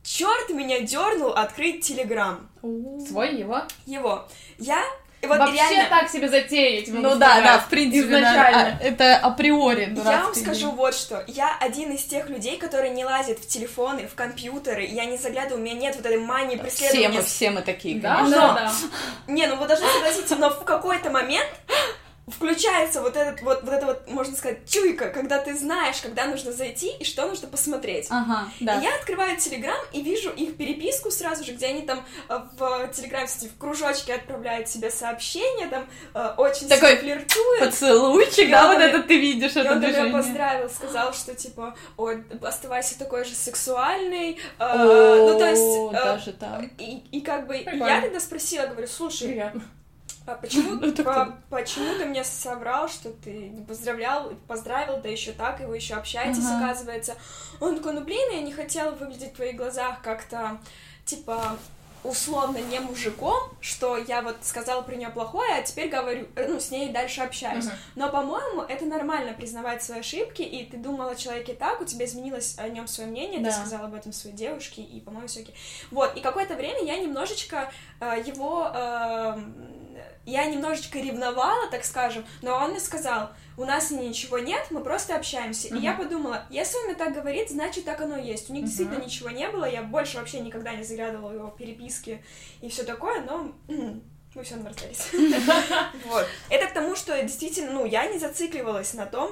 черт 0.02 0.50
меня 0.50 0.80
дернул 0.80 1.30
открыть 1.30 1.84
Телеграм. 1.84 2.48
Свой 2.60 3.36
его. 3.36 3.62
Его. 3.86 4.28
Я 4.58 4.84
вот 5.26 5.38
Вообще 5.38 5.54
реально, 5.56 5.88
так 5.90 6.11
себе 6.11 6.28
затеять. 6.28 6.88
Ну 6.88 7.02
да, 7.16 7.26
сказать. 7.26 7.45
да, 7.45 7.59
в 7.59 7.68
принципе, 7.68 8.00
Изначально. 8.06 8.78
да, 8.80 8.87
это 8.87 9.16
априори 9.18 9.92
Я 9.97 10.23
вам 10.25 10.35
скажу 10.35 10.71
вот 10.73 10.95
что. 10.95 11.25
Я 11.26 11.56
один 11.61 11.92
из 11.92 12.04
тех 12.04 12.28
людей, 12.28 12.56
которые 12.59 12.90
не 12.92 13.04
лазят 13.04 13.38
в 13.38 13.47
телефоны, 13.47 14.06
в 14.06 14.14
компьютеры. 14.14 14.85
Я 14.85 15.04
не 15.04 15.16
заглядываю, 15.16 15.61
у 15.61 15.64
меня 15.64 15.75
нет 15.75 15.97
вот 15.97 16.06
этой 16.06 16.18
мании 16.18 16.54
Все 16.56 16.62
преследования. 16.64 17.18
мы, 17.18 17.23
все 17.25 17.50
мы 17.50 17.62
такие, 17.62 18.00
Да, 18.00 18.16
конечно. 18.16 18.37
да, 18.37 18.49
Но- 18.49 18.54
да. 18.54 19.33
Не, 19.33 19.47
ну 19.47 19.56
вы 19.56 19.66
должны 19.66 19.87
согласиться, 19.88 20.37
но 20.37 20.50
в 20.50 20.64
какой-то 20.64 21.11
момент 21.11 21.49
включается 22.28 23.02
вот 23.02 23.16
этот 23.16 23.40
вот, 23.42 23.62
вот 23.62 23.73
это 23.73 23.87
вот, 23.87 24.11
можно 24.11 24.37
сказать, 24.37 24.68
чуйка, 24.68 25.11
когда 25.11 25.38
ты 25.38 25.56
знаешь, 25.56 26.00
когда 26.02 26.26
нужно 26.26 26.52
зайти 26.52 26.90
и 26.99 27.04
что 27.04 27.26
нужно 27.28 27.47
посмотреть. 27.47 28.06
Ага, 28.11 28.49
да. 28.61 28.80
И 28.80 28.85
я 28.85 28.95
открываю 28.97 29.37
Телеграм 29.37 29.78
и 29.92 30.02
вижу 30.02 30.30
их 30.30 30.56
переписку 30.56 31.11
сразу 31.11 31.45
же, 31.45 31.52
где 31.52 31.66
они 31.66 31.83
там 31.83 32.04
э, 32.28 32.38
в 32.59 32.88
Телеграме, 32.92 33.26
кстати, 33.26 33.49
в 33.49 33.56
кружочке 33.59 34.14
отправляют 34.14 34.68
себе 34.68 34.90
сообщения, 34.90 35.68
там 35.68 35.87
э, 36.14 36.35
очень 36.37 36.68
Такой 36.68 36.97
сильно 36.97 37.00
флиртуют. 37.21 37.61
Поцелуйчик, 37.61 38.38
И 38.40 38.50
да, 38.50 38.71
он 38.71 38.75
вот 38.75 38.83
это 38.83 39.02
ты 39.04 39.18
видишь, 39.18 39.54
И 39.54 39.61
это 39.61 39.73
он 39.73 39.78
меня 39.78 39.88
движение. 39.92 40.12
поздравил, 40.12 40.68
сказал, 40.68 41.12
что 41.14 41.35
типа, 41.35 41.76
ой, 41.97 42.25
оставайся 42.42 42.99
такой 42.99 43.25
же 43.25 43.35
сексуальный. 43.35 44.33
э, 44.59 44.64
О, 44.64 45.30
ну, 45.33 45.38
то 45.38 45.49
есть. 45.49 45.92
даже 45.92 46.33
так. 46.33 46.64
и, 46.78 46.99
и 47.12 47.21
как 47.21 47.47
бы 47.47 47.54
Прикольно. 47.59 47.85
я 47.87 48.00
тогда 48.00 48.18
спросила, 48.21 48.66
говорю, 48.66 48.88
слушай, 48.88 49.28
Приятно. 49.28 49.62
А 50.26 50.35
почему, 50.35 50.75
Ну, 50.80 50.92
по- 51.04 51.37
почему 51.50 51.95
ты 51.99 52.04
мне 52.06 52.25
соврал, 52.25 52.88
что 52.88 53.11
ты 53.11 53.30
не 53.49 53.64
поздравлял, 53.64 54.33
поздравил, 54.49 54.99
да 55.02 55.09
еще 55.09 55.33
так, 55.33 55.61
и 55.61 55.64
вы 55.64 55.76
еще 55.76 55.95
общаетесь, 55.95 56.45
Ага. 56.47 56.64
оказывается. 56.66 57.14
Он 57.61 57.76
такой, 57.76 57.92
ну 57.95 58.00
блин, 58.02 58.30
я 58.33 58.40
не 58.42 58.52
хотела 58.52 58.90
выглядеть 58.92 59.33
в 59.33 59.37
твоих 59.37 59.56
глазах 59.56 60.02
как-то, 60.02 60.59
типа, 61.04 61.56
условно 62.04 62.59
не 62.59 62.78
мужиком, 62.78 63.35
что 63.61 63.97
я 63.97 64.23
вот 64.23 64.37
сказала 64.42 64.80
про 64.83 64.95
нее 64.95 65.09
плохое, 65.09 65.54
а 65.56 65.62
теперь 65.62 65.88
говорю, 65.88 66.28
э, 66.37 66.47
ну, 66.47 66.61
с 66.61 66.71
ней 66.71 66.90
дальше 66.90 67.21
общаюсь. 67.23 67.64
Мгм. 67.64 67.75
Но, 67.97 68.11
по-моему, 68.11 68.62
это 68.62 68.85
нормально 68.85 69.33
признавать 69.33 69.83
свои 69.83 70.00
ошибки, 70.00 70.42
и 70.42 70.64
ты 70.66 70.76
думала 70.76 71.12
о 71.12 71.14
человеке 71.16 71.54
так, 71.54 71.80
у 71.80 71.85
тебя 71.85 72.04
изменилось 72.04 72.54
о 72.59 72.68
нем 72.68 72.87
свое 72.87 73.11
мнение, 73.11 73.40
Да. 73.40 73.49
ты 73.50 73.56
сказала 73.56 73.87
об 73.87 73.95
этом 73.95 74.12
своей 74.12 74.37
девушке, 74.37 74.83
и, 74.83 75.00
по-моему, 75.00 75.26
все 75.26 75.40
окей. 75.40 75.54
Вот, 75.90 76.16
и 76.16 76.21
какое-то 76.21 76.54
время 76.54 76.85
я 76.85 76.97
немножечко 76.99 77.73
э, 78.00 78.23
его... 78.25 78.71
э, 78.73 79.38
я 80.26 80.45
немножечко 80.47 80.99
ревновала, 80.99 81.71
так 81.71 81.85
скажем, 81.85 82.26
но 82.42 82.54
он 82.56 82.73
мне 82.73 82.80
сказал, 82.80 83.30
у 83.56 83.64
нас 83.64 83.90
ничего 83.90 84.38
нет, 84.38 84.66
мы 84.71 84.80
просто 84.83 85.16
общаемся. 85.16 85.68
И 85.68 85.78
я 85.78 85.95
подумала, 85.95 86.45
если 86.50 86.76
он 86.78 86.85
мне 86.87 86.95
так 86.95 87.14
говорит, 87.14 87.49
значит, 87.49 87.85
так 87.87 88.00
оно 88.02 88.16
и 88.18 88.26
есть. 88.26 88.50
У 88.50 88.52
них 88.52 88.62
Мгм. 88.62 88.68
действительно 88.68 89.02
ничего 89.04 89.30
не 89.30 89.49
было, 89.49 89.64
я 89.64 89.83
больше 89.83 90.18
вообще 90.18 90.40
никогда 90.40 90.73
не 90.75 90.85
заглядывала 90.85 91.30
в 91.30 91.35
его 91.35 91.49
переписки 91.49 92.23
и 92.61 92.68
все 92.68 92.83
такое, 92.83 93.23
но 93.23 93.52
мы 93.68 94.42
все 94.42 94.54
равно 94.56 94.68
расстались. 94.68 95.09
Вот. 96.04 96.26
Это 96.50 96.66
к 96.66 96.73
тому, 96.75 96.95
что 96.97 97.18
действительно, 97.23 97.71
ну, 97.73 97.87
я 97.87 98.06
не 98.06 98.18
зацикливалась 98.18 98.92
на 98.92 99.06
том, 99.06 99.30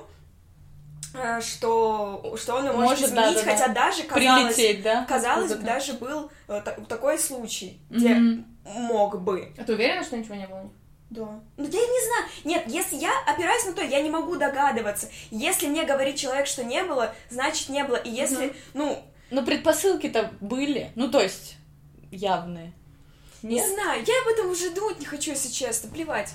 э, 1.14 1.40
что, 1.42 2.34
что 2.40 2.54
он 2.54 2.64
может, 2.66 3.00
Может, 3.00 3.14
да, 3.14 3.24
изменить, 3.32 3.44
да, 3.44 3.44
да. 3.44 3.50
хотя 3.52 3.68
даже 3.74 4.02
казалось, 4.04 4.54
Прилететь, 4.54 4.82
да? 4.82 5.04
казалось 5.06 5.52
бы, 5.54 5.62
даже 5.62 5.92
был 5.94 6.30
э, 6.48 6.62
та- 6.64 6.76
такой 6.88 7.18
случай, 7.18 7.80
где 7.90 8.14
Мгм. 8.14 8.46
мог 8.64 9.20
бы. 9.20 9.52
А 9.58 9.64
ты 9.64 9.74
уверена, 9.74 10.02
что 10.02 10.16
ничего 10.16 10.36
не 10.36 10.46
было? 10.46 10.70
Да. 11.10 11.40
Ну, 11.56 11.64
я 11.64 11.70
не 11.86 12.06
знаю. 12.06 12.24
Нет, 12.44 12.64
если 12.66 12.96
я 12.96 13.12
опираюсь 13.26 13.64
на 13.66 13.72
то, 13.72 13.82
я 13.82 14.00
не 14.02 14.10
могу 14.10 14.36
догадываться. 14.36 15.08
Если 15.30 15.66
мне 15.68 15.84
говорит 15.84 16.16
человек, 16.16 16.46
что 16.46 16.64
не 16.64 16.82
было, 16.82 17.14
значит 17.30 17.68
не 17.68 17.84
было. 17.84 17.96
И 17.96 18.10
если, 18.10 18.54
ну, 18.72 19.04
Ну, 19.30 19.44
предпосылки-то 19.44 20.32
были, 20.40 20.90
ну, 20.96 21.10
то 21.10 21.20
есть, 21.20 21.56
явные. 22.10 22.72
не 23.42 23.56
Нет? 23.56 23.68
знаю, 23.68 24.04
я 24.04 24.14
об 24.22 24.28
этом 24.28 24.50
уже 24.50 24.70
думать 24.70 24.98
не 24.98 25.06
хочу, 25.06 25.30
если 25.32 25.50
честно, 25.50 25.90
плевать. 25.90 26.32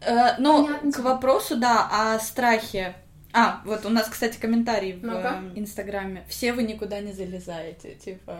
Э, 0.00 0.36
ну, 0.38 0.64
Понятно 0.66 0.92
к 0.92 0.98
вопросу, 1.00 1.56
да, 1.56 1.88
о 2.14 2.18
страхе. 2.20 2.94
А, 3.38 3.60
вот 3.66 3.84
у 3.84 3.90
нас, 3.90 4.08
кстати, 4.08 4.38
комментарий 4.38 4.94
в 4.94 5.04
э, 5.04 5.50
Инстаграме. 5.56 6.24
Все 6.26 6.54
вы 6.54 6.62
никуда 6.62 7.00
не 7.00 7.12
залезаете. 7.12 7.94
Типа, 7.94 8.34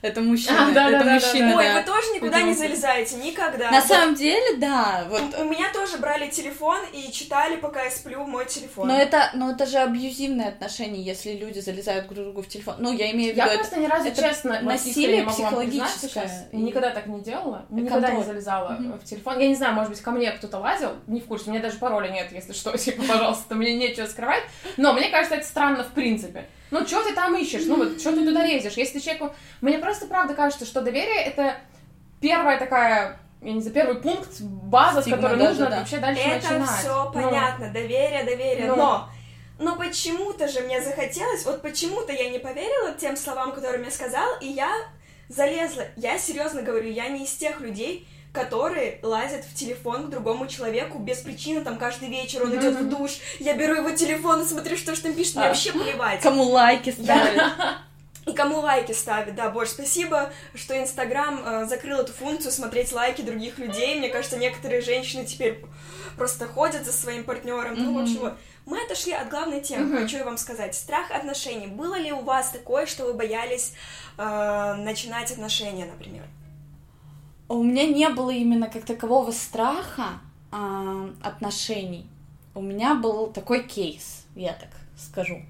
это 0.00 0.22
мужчина, 0.22 0.68
А, 0.68 0.72
да, 0.72 0.88
да, 0.90 0.96
это 0.96 0.98
да, 0.98 1.04
да, 1.04 1.14
мужчина, 1.14 1.50
да. 1.50 1.56
Ой, 1.58 1.64
да. 1.66 1.74
вы 1.74 1.82
тоже 1.82 2.06
никуда 2.14 2.38
не 2.40 2.48
Видимо, 2.54 2.68
залезаете, 2.68 3.16
никогда. 3.16 3.70
На 3.70 3.80
Вот 3.80 3.88
самом 3.88 4.14
деле, 4.14 4.56
да, 4.56 5.04
вот. 5.10 5.22
у, 5.38 5.42
у 5.42 5.44
меня 5.44 5.70
тоже 5.74 5.98
брали 5.98 6.30
телефон 6.30 6.78
и 6.94 7.12
читали, 7.12 7.56
пока 7.56 7.82
я 7.84 7.90
сплю, 7.90 8.24
мой 8.26 8.46
телефон. 8.46 8.88
Но 8.88 8.96
это, 8.98 9.30
но 9.34 9.50
это 9.50 9.66
же 9.66 9.76
абьюзивные 9.76 10.48
отношения, 10.48 11.02
если 11.02 11.32
люди 11.32 11.58
залезают 11.58 12.08
друг 12.08 12.24
другу 12.24 12.40
в 12.42 12.48
телефон. 12.48 12.76
Ну, 12.78 12.94
я 12.94 13.10
имею 13.10 13.34
в 13.34 13.36
виду, 13.36 13.46
Я 13.46 13.52
это- 13.52 13.58
просто 13.58 13.78
ни 13.78 13.86
разу 13.86 14.08
это 14.08 14.22
честно 14.22 14.62
насилие 14.62 15.26
психологическое. 15.26 16.48
И- 16.52 16.56
Никогда 16.56 16.88
так 16.90 17.06
не 17.08 17.20
делала, 17.20 17.66
никогда 17.68 18.08
не 18.08 18.16
Контроль. 18.16 18.24
залезала 18.24 18.70
Мгм. 18.70 18.98
в 18.98 19.04
телефон. 19.04 19.38
Я 19.38 19.48
не 19.48 19.54
знаю, 19.54 19.74
может 19.74 19.90
быть, 19.90 20.00
ко 20.00 20.10
мне 20.12 20.30
кто-то 20.32 20.56
лазил, 20.58 20.92
не 21.06 21.20
в 21.20 21.26
курсе, 21.26 21.50
у 21.50 21.52
меня 21.52 21.62
даже 21.62 21.76
пароля 21.76 22.08
нет, 22.08 22.32
если 22.32 22.54
что, 22.54 22.70
типа, 22.78 23.02
пожалуйста, 23.06 23.54
мне 23.54 23.74
нечего 23.76 24.06
скрывать. 24.06 24.29
Но 24.76 24.92
мне 24.92 25.08
кажется, 25.08 25.36
это 25.36 25.46
странно 25.46 25.84
в 25.84 25.92
принципе. 25.92 26.46
Ну, 26.70 26.86
что 26.86 27.02
ты 27.02 27.14
там 27.14 27.36
ищешь? 27.36 27.64
Ну, 27.66 27.76
вот, 27.76 28.00
что 28.00 28.12
ты 28.12 28.24
туда 28.24 28.46
лезешь? 28.46 28.74
Если 28.74 29.00
человеку... 29.00 29.34
Мне 29.60 29.78
просто 29.78 30.06
правда 30.06 30.34
кажется, 30.34 30.64
что 30.64 30.80
доверие— 30.80 31.22
это 31.24 31.56
первая 32.20 32.58
такая 32.58 33.18
я 33.42 33.52
не 33.52 33.60
знаю, 33.60 33.74
первый 33.74 34.02
пункт, 34.02 34.40
база, 34.40 35.00
Стигма, 35.00 35.18
с 35.18 35.22
которой 35.22 35.38
да, 35.38 35.48
нужно 35.48 35.70
да, 35.70 35.78
вообще 35.78 35.96
дальше 35.96 36.22
Это 36.22 36.52
начинать. 36.52 36.78
все 36.78 37.04
Ну, 37.04 37.12
понятно, 37.12 37.72
доверие, 37.72 38.24
доверие, 38.24 38.66
Ну. 38.66 38.76
но... 38.76 39.08
Но 39.58 39.76
почему-то 39.76 40.48
же 40.48 40.60
мне 40.60 40.80
захотелось, 40.80 41.44
вот 41.44 41.60
почему-то 41.60 42.12
я 42.12 42.30
не 42.30 42.38
поверила 42.38 42.94
тем 42.94 43.14
словам, 43.14 43.52
которые 43.52 43.80
мне 43.80 43.90
сказал, 43.90 44.26
и 44.40 44.46
я 44.46 44.70
залезла. 45.28 45.84
Я 45.96 46.18
серьезно 46.18 46.62
говорю, 46.62 46.90
я 46.90 47.08
не 47.08 47.24
из 47.24 47.34
тех 47.34 47.60
людей, 47.60 48.08
которые 48.32 49.00
лазят 49.02 49.44
в 49.44 49.54
телефон 49.54 50.06
к 50.06 50.10
другому 50.10 50.46
человеку 50.46 50.98
без 50.98 51.18
причины, 51.18 51.62
там, 51.62 51.78
каждый 51.78 52.08
вечер 52.08 52.44
он 52.44 52.54
идет 52.56 52.76
в 52.76 52.88
душ, 52.88 53.18
я 53.40 53.54
беру 53.54 53.74
его 53.74 53.90
телефон 53.90 54.42
и 54.42 54.46
смотрю, 54.46 54.76
что 54.76 54.94
ж 54.94 55.00
там 55.00 55.14
пишет, 55.14 55.36
мне 55.36 55.46
А. 55.46 55.48
вообще 55.48 55.72
плевать. 55.72 56.20
Кому 56.20 56.44
лайки 56.44 56.90
ставить. 56.90 57.42
И 58.26 58.32
кому 58.32 58.60
лайки 58.60 58.92
ставит, 58.92 59.34
да, 59.34 59.48
больше 59.48 59.72
спасибо, 59.72 60.30
что 60.54 60.78
Инстаграм 60.78 61.42
э, 61.44 61.64
закрыл 61.66 62.00
эту 62.00 62.12
функцию 62.12 62.52
смотреть 62.52 62.92
лайки 62.92 63.22
других 63.22 63.58
людей. 63.58 63.98
Мне 63.98 64.10
кажется, 64.10 64.36
некоторые 64.36 64.82
женщины 64.82 65.24
теперь 65.24 65.64
просто 66.16 66.46
ходят 66.46 66.84
за 66.84 66.92
своим 66.92 67.24
партнером. 67.24 67.74
Ну, 67.76 67.94
в 67.94 68.02
общем, 68.02 68.18
вот. 68.18 68.34
Мы 68.66 68.80
отошли 68.84 69.12
от 69.12 69.30
главной 69.30 69.62
темы, 69.62 69.98
хочу 69.98 70.18
я 70.18 70.24
вам 70.24 70.36
сказать. 70.36 70.74
Страх 70.74 71.10
отношений. 71.10 71.66
Было 71.66 71.98
ли 71.98 72.12
у 72.12 72.20
вас 72.20 72.50
такое, 72.50 72.86
что 72.86 73.06
вы 73.06 73.14
боялись 73.14 73.72
э, 74.18 74.74
начинать 74.74 75.32
отношения, 75.32 75.86
например? 75.86 76.22
У 77.50 77.64
меня 77.64 77.84
не 77.88 78.08
было 78.10 78.30
именно 78.30 78.68
как 78.68 78.84
такового 78.84 79.32
страха 79.32 80.20
а, 80.52 81.10
отношений. 81.20 82.06
У 82.54 82.62
меня 82.62 82.94
был 82.94 83.26
такой 83.26 83.64
кейс, 83.64 84.24
я 84.36 84.52
так 84.52 84.68
скажу, 85.00 85.42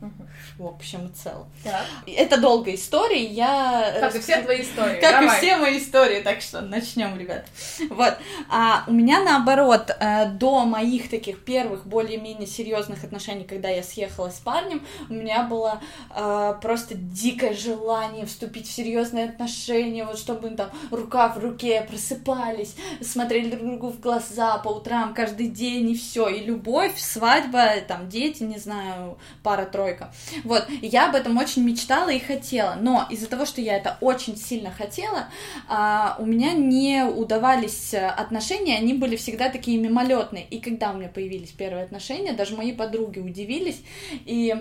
в 0.59 0.67
общем 0.67 1.07
и 1.07 1.13
целом. 1.13 1.51
Так. 1.65 1.85
Это 2.07 2.41
долгая 2.41 2.75
история, 2.75 3.25
я... 3.25 3.97
Как 4.01 4.15
и 4.15 4.21
все 4.21 4.43
твои 4.43 4.63
истории. 4.63 5.01
Как 5.01 5.21
Давай. 5.21 5.27
и 5.27 5.41
все 5.41 5.57
мои 5.57 5.79
истории, 5.79 6.21
так 6.21 6.41
что 6.41 6.61
начнем, 6.61 7.19
ребят. 7.19 7.47
Вот. 7.91 8.17
А 8.49 8.85
у 8.87 8.93
меня 8.93 9.23
наоборот, 9.23 9.91
э, 9.99 10.27
до 10.31 10.65
моих 10.65 11.11
таких 11.11 11.45
первых 11.45 11.87
более-менее 11.87 12.47
серьезных 12.47 13.05
отношений, 13.05 13.45
когда 13.45 13.69
я 13.69 13.83
съехала 13.83 14.31
с 14.31 14.39
парнем, 14.39 14.87
у 15.09 15.15
меня 15.15 15.43
было 15.45 15.81
э, 16.15 16.55
просто 16.63 16.95
дикое 16.95 17.55
желание 17.55 18.27
вступить 18.27 18.69
в 18.69 18.73
серьезные 18.73 19.27
отношения, 19.27 20.05
вот 20.05 20.19
чтобы 20.19 20.51
там 20.51 20.71
рука 20.91 21.29
в 21.29 21.39
руке 21.39 21.83
просыпались, 21.83 22.75
смотрели 23.01 23.51
друг 23.51 23.65
другу 23.65 23.89
в 23.91 24.01
глаза 24.01 24.59
по 24.59 24.69
утрам 24.69 25.15
каждый 25.15 25.49
день 25.49 25.91
и 25.91 25.97
все, 25.97 26.29
и 26.29 26.45
любовь, 26.45 26.99
свадьба, 26.99 27.81
там 27.87 28.09
дети, 28.09 28.43
не 28.43 28.59
знаю, 28.59 29.19
пара-тройка. 29.43 30.13
Вот, 30.45 30.67
я 30.83 31.09
об 31.09 31.15
этом 31.15 31.37
очень 31.39 31.65
мечтала 31.65 32.11
и 32.11 32.19
хотела, 32.19 32.77
но 32.81 33.07
из-за 33.11 33.27
того, 33.27 33.47
что 33.47 33.61
я 33.61 33.77
это 33.77 33.97
очень 34.01 34.37
сильно 34.37 34.71
хотела, 34.71 35.29
а, 35.69 36.17
у 36.19 36.27
меня 36.27 36.53
не 36.53 37.05
удавались 37.05 37.95
э, 37.95 38.07
отношения, 38.07 38.77
они 38.77 38.95
были 38.95 39.17
всегда 39.17 39.49
такие 39.49 39.79
мимолетные. 39.79 40.45
И 40.45 40.61
когда 40.61 40.91
у 40.91 40.97
меня 40.97 41.09
появились 41.09 41.51
первые 41.51 41.85
отношения, 41.85 42.33
даже 42.33 42.57
мои 42.57 42.73
подруги 42.73 43.19
удивились 43.19 43.83
и 44.25 44.55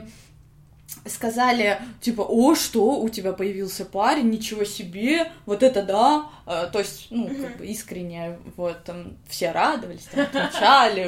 сказали, 1.06 1.80
типа, 2.02 2.22
о, 2.22 2.56
что, 2.56 3.00
у 3.00 3.10
тебя 3.10 3.34
появился 3.34 3.86
парень, 3.86 4.30
ничего 4.30 4.64
себе, 4.64 5.32
вот 5.46 5.64
это 5.64 5.84
да, 5.84 6.26
Э, 6.52 6.68
то 6.74 6.80
есть, 6.80 7.08
ну, 7.12 7.28
как 7.28 7.58
бы 7.58 7.68
искренне, 7.68 8.40
вот, 8.58 8.84
там, 8.84 9.18
все 9.28 9.52
радовались, 9.52 10.08
там, 10.12 10.26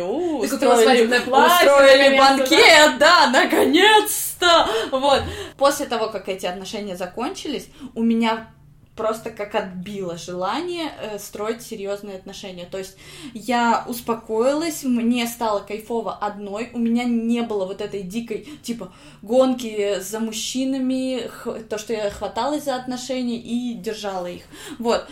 у, 0.04 0.44
купила 0.48 0.76
устроили, 0.76 2.16
банкет, 2.16 3.00
да, 3.00 3.28
наконец-то, 3.32 4.70
вот. 4.92 5.24
После 5.58 5.88
того, 5.88 6.10
как 6.10 6.30
эти 6.30 6.46
отношения 6.46 6.96
закончились, 6.96 7.70
у 7.96 8.04
меня 8.04 8.52
просто 8.96 9.30
как 9.32 9.56
отбило 9.56 10.18
желание 10.18 10.92
э, 11.00 11.20
строить 11.20 11.62
серьезные 11.62 12.18
отношения. 12.18 12.66
То 12.66 12.78
есть 12.78 12.98
я 13.34 13.86
успокоилась, 13.88 14.84
мне 14.84 15.28
стало 15.28 15.60
кайфово 15.60 16.14
одной, 16.14 16.70
у 16.74 16.80
меня 16.80 17.06
не 17.06 17.42
было 17.42 17.66
вот 17.66 17.82
этой 17.82 18.04
дикой, 18.04 18.48
типа, 18.64 18.94
гонки 19.22 20.00
за 20.00 20.20
мужчинами, 20.20 21.30
то, 21.70 21.78
что 21.78 21.94
я 21.94 22.10
хваталась 22.10 22.66
за 22.66 22.76
отношения 22.76 23.38
и 23.38 23.74
держала 23.74 24.28
их. 24.28 24.44
Вот. 24.78 25.08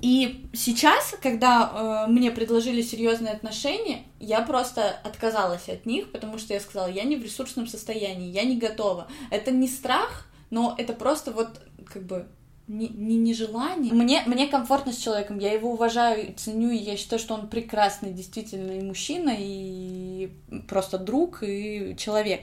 И 0.00 0.46
сейчас, 0.54 1.14
когда 1.20 2.06
э, 2.06 2.10
мне 2.10 2.30
предложили 2.30 2.80
серьезные 2.80 3.34
отношения, 3.34 4.04
я 4.18 4.40
просто 4.40 4.88
отказалась 5.04 5.68
от 5.68 5.84
них, 5.84 6.10
потому 6.10 6.38
что 6.38 6.54
я 6.54 6.60
сказала, 6.60 6.88
я 6.88 7.02
не 7.02 7.16
в 7.16 7.22
ресурсном 7.22 7.66
состоянии, 7.66 8.30
я 8.30 8.44
не 8.44 8.56
готова. 8.56 9.08
Это 9.30 9.50
не 9.50 9.68
страх, 9.68 10.26
но 10.50 10.74
это 10.76 10.92
просто 10.92 11.32
вот 11.32 11.60
как 11.86 12.02
бы 12.02 12.26
не, 12.70 12.88
не 12.88 13.16
нежелание. 13.16 13.92
Мне, 13.92 14.22
мне 14.26 14.46
комфортно 14.46 14.92
с 14.92 14.96
человеком, 14.96 15.38
я 15.38 15.52
его 15.52 15.72
уважаю, 15.72 16.34
ценю, 16.36 16.70
и 16.70 16.76
я 16.76 16.96
считаю, 16.96 17.18
что 17.18 17.34
он 17.34 17.48
прекрасный 17.48 18.12
действительно 18.12 18.72
и 18.72 18.82
мужчина, 18.82 19.34
и 19.36 20.30
просто 20.68 20.98
друг, 20.98 21.42
и 21.42 21.96
человек. 21.98 22.42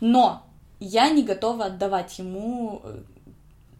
Но 0.00 0.42
я 0.80 1.10
не 1.10 1.22
готова 1.22 1.66
отдавать 1.66 2.18
ему 2.18 2.82
э, 2.82 3.02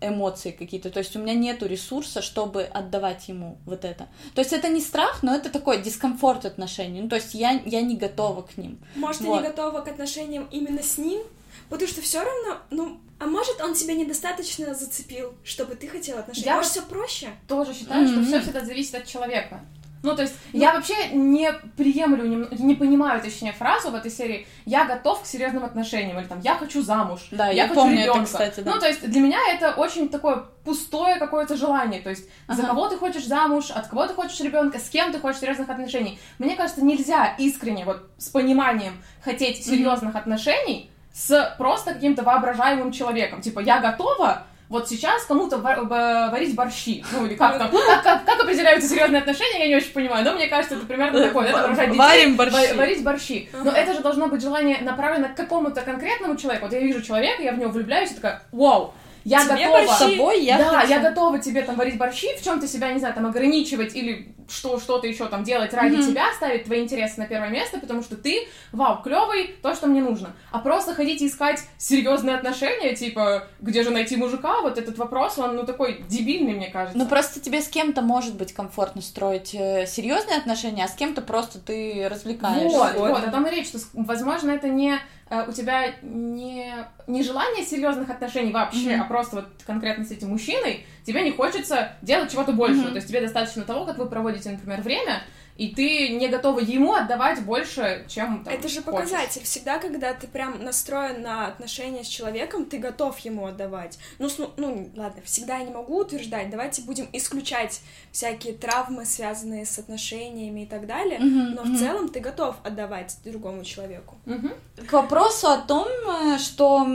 эмоции 0.00 0.52
какие-то, 0.52 0.90
то 0.90 1.00
есть 1.00 1.16
у 1.16 1.18
меня 1.18 1.34
нету 1.34 1.66
ресурса, 1.66 2.22
чтобы 2.22 2.62
отдавать 2.62 3.28
ему 3.28 3.58
вот 3.66 3.84
это. 3.84 4.06
То 4.34 4.40
есть 4.40 4.52
это 4.52 4.68
не 4.68 4.80
страх, 4.80 5.24
но 5.24 5.34
это 5.34 5.50
такой 5.50 5.82
дискомфорт 5.82 6.44
отношений, 6.44 7.00
ну 7.00 7.08
то 7.08 7.16
есть 7.16 7.34
я, 7.34 7.60
я 7.64 7.80
не 7.82 7.96
готова 7.96 8.42
к 8.42 8.56
ним. 8.56 8.78
Может, 8.94 9.22
ты 9.22 9.26
Вот. 9.26 9.42
не 9.42 9.48
готова 9.48 9.80
к 9.80 9.88
отношениям 9.88 10.46
именно 10.52 10.82
с 10.82 10.96
ним? 10.98 11.22
Потому 11.68 11.88
что 11.88 12.00
все 12.00 12.22
равно, 12.22 12.58
ну, 12.70 13.00
а 13.18 13.26
может, 13.26 13.60
он 13.60 13.74
тебя 13.74 13.94
недостаточно 13.94 14.74
зацепил, 14.74 15.34
чтобы 15.44 15.74
ты 15.74 15.88
хотела 15.88 16.20
отношения? 16.20 16.46
Я 16.46 16.56
может, 16.56 16.70
все 16.72 16.82
проще? 16.82 17.28
тоже 17.46 17.74
считаю, 17.74 18.06
что 18.06 18.18
Мгм. 18.20 18.26
все 18.26 18.40
всегда 18.40 18.64
зависит 18.64 18.94
от 18.94 19.06
человека. 19.06 19.60
Ну, 20.00 20.14
то 20.14 20.22
есть, 20.22 20.34
я 20.52 20.74
вообще 20.74 20.94
не 21.12 21.50
приемлю, 21.76 22.24
не, 22.24 22.62
не 22.64 22.74
понимаю, 22.76 23.20
точнее, 23.20 23.52
фразу 23.52 23.90
в 23.90 23.96
этой 23.96 24.12
серии 24.12 24.46
«я 24.64 24.84
готов 24.84 25.22
к 25.22 25.26
серьезным 25.26 25.64
отношениям» 25.64 26.18
или 26.20 26.26
там 26.26 26.38
«я 26.38 26.54
хочу 26.54 26.82
замуж», 26.82 27.26
Да, 27.32 27.46
я, 27.48 27.64
я 27.64 27.68
хочу 27.68 27.74
помню 27.80 27.96
это, 27.98 28.10
ребенка. 28.12 28.24
кстати, 28.26 28.60
да. 28.60 28.74
Ну, 28.74 28.78
то 28.80 28.86
есть, 28.86 29.00
для 29.04 29.20
меня 29.20 29.40
это 29.52 29.72
очень 29.72 30.08
такое 30.08 30.44
пустое 30.64 31.16
какое-то 31.16 31.56
желание. 31.56 32.00
То 32.00 32.10
есть, 32.10 32.28
за 32.46 32.62
Ага. 32.62 32.68
кого 32.68 32.88
ты 32.88 32.96
хочешь 32.96 33.26
замуж, 33.26 33.72
от 33.72 33.88
кого 33.88 34.06
ты 34.06 34.14
хочешь 34.14 34.38
ребенка, 34.38 34.78
с 34.78 34.88
кем 34.88 35.10
ты 35.12 35.18
хочешь 35.18 35.40
серьезных 35.40 35.68
отношений. 35.68 36.20
Мне 36.38 36.54
кажется, 36.54 36.84
нельзя 36.84 37.34
искренне, 37.36 37.84
вот 37.84 38.08
с 38.18 38.28
пониманием 38.28 39.02
хотеть 39.24 39.64
серьезных 39.66 40.14
отношений 40.14 40.92
с 41.26 41.54
просто 41.58 41.94
каким-то 41.94 42.22
воображаемым 42.22 42.92
человеком. 42.92 43.40
Типа, 43.40 43.60
я 43.60 43.80
готова 43.80 44.44
вот 44.68 44.88
сейчас 44.88 45.24
кому-то 45.24 45.56
ва- 45.58 45.80
ва- 45.82 46.28
варить 46.30 46.54
борщи. 46.54 47.02
Ну, 47.12 47.24
или 47.26 47.34
как 47.34 47.58
там, 47.58 47.70
как, 47.70 48.02
как, 48.02 48.24
как 48.26 48.40
определяются 48.42 48.88
серьезные 48.88 49.20
отношения, 49.20 49.60
я 49.60 49.68
не 49.68 49.76
очень 49.76 49.92
понимаю, 49.92 50.24
но 50.24 50.34
мне 50.34 50.46
кажется, 50.46 50.76
это 50.76 50.86
примерно 50.86 51.20
такое. 51.26 51.46
Это 51.48 51.66
рожать 51.68 51.86
детей, 51.88 51.98
Варим 51.98 52.36
борщи. 52.36 52.52
ва- 52.72 52.76
варить 52.76 53.02
борщи. 53.02 53.48
Но 53.64 53.70
это 53.72 53.94
же 53.94 54.00
должно 54.00 54.28
быть 54.28 54.42
желание 54.42 54.78
направлено 54.82 55.28
к 55.28 55.34
какому-то 55.34 55.80
конкретному 55.80 56.36
человеку. 56.36 56.66
Вот 56.66 56.74
я 56.74 56.80
вижу 56.80 57.02
человека, 57.02 57.42
я 57.42 57.52
в 57.52 57.58
него 57.58 57.70
влюбляюсь 57.70 58.12
и 58.12 58.14
такая, 58.14 58.42
вау, 58.52 58.92
я 59.24 59.42
Тебе 59.42 59.56
готова. 59.66 59.72
борщи? 59.78 59.92
С 59.94 59.98
собой 59.98 60.44
я 60.44 60.58
да, 60.58 60.64
хочу. 60.64 60.88
я 60.90 60.98
готова 61.00 61.38
тебе 61.38 61.62
там 61.62 61.74
варить 61.76 61.96
борщи, 61.98 62.28
в 62.38 62.44
чем-то 62.44 62.68
себя, 62.68 62.92
не 62.92 62.98
знаю, 62.98 63.14
там 63.14 63.26
ограничивать 63.26 63.96
или 63.96 64.34
что, 64.48 64.80
что-то 64.80 65.06
еще 65.06 65.26
там 65.26 65.44
делать 65.44 65.72
ради 65.74 65.96
Мгм. 65.96 66.06
тебя, 66.10 66.32
ставить 66.34 66.64
твои 66.64 66.82
интересы 66.82 67.20
на 67.20 67.26
первое 67.26 67.50
место, 67.50 67.78
потому 67.78 68.02
что 68.02 68.16
ты, 68.16 68.48
вау, 68.72 69.02
клевый, 69.02 69.54
то, 69.62 69.74
что 69.74 69.86
мне 69.86 70.00
нужно. 70.02 70.32
А 70.50 70.58
просто 70.58 70.94
ходить 70.94 71.20
и 71.22 71.26
искать 71.28 71.60
серьезные 71.76 72.36
отношения, 72.36 72.94
типа, 72.96 73.46
где 73.60 73.82
же 73.82 73.90
найти 73.90 74.16
мужика, 74.16 74.62
вот 74.62 74.78
этот 74.78 74.96
вопрос, 74.98 75.38
он, 75.38 75.56
ну, 75.56 75.64
такой 75.64 76.02
дебильный, 76.08 76.54
мне 76.54 76.68
кажется. 76.70 76.98
Ну 76.98 77.06
просто 77.06 77.40
тебе 77.40 77.60
с 77.60 77.68
кем-то 77.68 78.00
может 78.02 78.36
быть 78.36 78.52
комфортно 78.52 79.02
строить 79.02 79.54
э, 79.54 79.86
серьезные 79.86 80.38
отношения, 80.38 80.84
а 80.84 80.88
с 80.88 80.94
кем-то 80.94 81.20
просто 81.22 81.58
ты 81.58 82.08
развлекаешься. 82.10 82.76
Вот, 82.78 82.94
вот, 82.96 83.24
о 83.24 83.30
том 83.30 83.46
и 83.46 83.50
речь, 83.50 83.68
что, 83.68 83.78
с- 83.78 83.90
возможно, 83.92 84.50
это 84.50 84.68
не 84.68 84.98
э, 85.30 85.44
у 85.46 85.52
тебя 85.52 85.92
не, 86.02 86.72
не 87.06 87.22
желание 87.22 87.64
серьезных 87.64 88.08
отношений 88.10 88.52
вообще, 88.52 88.92
Мгм. 88.96 89.02
а 89.02 89.04
просто 89.04 89.36
вот 89.36 89.46
конкретно 89.66 90.04
с 90.04 90.10
этим 90.10 90.30
мужчиной, 90.30 90.86
тебе 91.08 91.22
не 91.22 91.32
хочется 91.32 91.92
делать 92.02 92.30
чего-то 92.30 92.52
большего. 92.52 92.82
Мгм. 92.82 92.90
То 92.90 92.96
есть 92.96 93.08
тебе 93.08 93.22
достаточно 93.22 93.62
того, 93.64 93.86
как 93.86 93.96
вы 93.96 94.06
проводите, 94.06 94.50
например, 94.50 94.82
время, 94.82 95.22
и 95.56 95.68
ты 95.74 96.10
не 96.10 96.28
готова 96.28 96.60
ему 96.60 96.92
отдавать 96.94 97.40
больше, 97.42 98.04
чем 98.08 98.44
там, 98.44 98.52
Это 98.54 98.68
же 98.68 98.82
хочешь. 98.82 99.10
показатель. 99.10 99.42
Всегда, 99.42 99.78
когда 99.78 100.12
ты 100.12 100.26
прям 100.28 100.62
настроен 100.62 101.22
на 101.22 101.46
отношения 101.46 102.04
с 102.04 102.06
человеком, 102.06 102.66
ты 102.66 102.76
готов 102.78 103.18
ему 103.20 103.46
отдавать. 103.46 103.98
Ну, 104.18 104.28
ну, 104.38 104.50
ну, 104.58 104.90
ладно, 104.94 105.20
всегда 105.24 105.56
я 105.56 105.64
не 105.64 105.72
могу 105.72 105.98
утверждать. 106.00 106.50
Давайте 106.50 106.82
будем 106.82 107.08
исключать 107.14 107.80
всякие 108.12 108.52
травмы, 108.52 109.04
связанные 109.06 109.64
с 109.64 109.78
отношениями 109.78 110.60
и 110.60 110.66
так 110.66 110.86
далее. 110.86 111.18
Мгм, 111.18 111.54
Но 111.54 111.64
мгм. 111.64 111.74
в 111.74 111.78
целом 111.78 112.08
ты 112.10 112.20
готов 112.20 112.54
отдавать 112.62 113.16
другому 113.24 113.64
человеку. 113.64 114.16
Мгм. 114.26 114.52
К 114.86 114.92
вопросу 114.92 115.48
о 115.48 115.56
том, 115.56 115.88
э, 115.88 116.38
что 116.38 116.86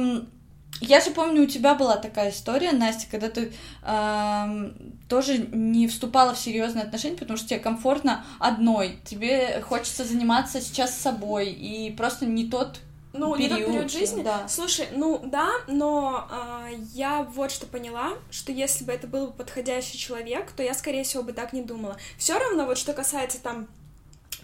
я 0.82 1.00
же 1.00 1.12
помню, 1.12 1.44
у 1.44 1.48
тебя 1.48 1.76
была 1.76 1.98
такая 1.98 2.32
история, 2.32 2.72
Настя, 2.72 3.08
когда 3.10 3.30
ты 3.30 3.54
эм, 3.84 4.74
тоже 5.08 5.38
не 5.38 5.88
вступала 5.88 6.34
в 6.34 6.40
серьезные 6.40 6.84
отношения, 6.84 7.18
потому 7.18 7.38
что 7.38 7.48
тебе 7.48 7.60
комфортно 7.60 8.26
одной, 8.40 9.00
тебе 9.06 9.62
хочется 9.62 10.04
заниматься 10.04 10.62
сейчас 10.62 10.96
собой, 10.98 11.50
и 11.50 11.92
просто 11.92 12.26
не 12.26 12.50
тот 12.50 12.80
Ну, 13.14 13.36
не 13.36 13.48
тот 13.48 13.58
период, 13.60 13.72
период 13.72 13.92
жизни. 13.92 14.24
да. 14.24 14.48
Слушай, 14.48 14.88
ну 14.96 15.22
да, 15.24 15.52
но 15.68 16.28
а, 16.30 16.68
я 16.94 17.24
вот 17.24 17.52
что 17.52 17.66
поняла, 17.66 18.14
что 18.32 18.52
если 18.52 18.84
бы 18.84 18.92
это 18.92 19.08
был 19.08 19.32
подходящий 19.32 19.98
человек, 19.98 20.52
то 20.52 20.64
я, 20.64 20.74
скорее 20.74 21.04
всего, 21.04 21.24
бы 21.24 21.32
так 21.34 21.54
не 21.54 21.62
думала. 21.62 21.98
Все 22.18 22.38
равно, 22.38 22.66
вот 22.66 22.78
что 22.78 22.94
касается 22.94 23.40
там 23.42 23.68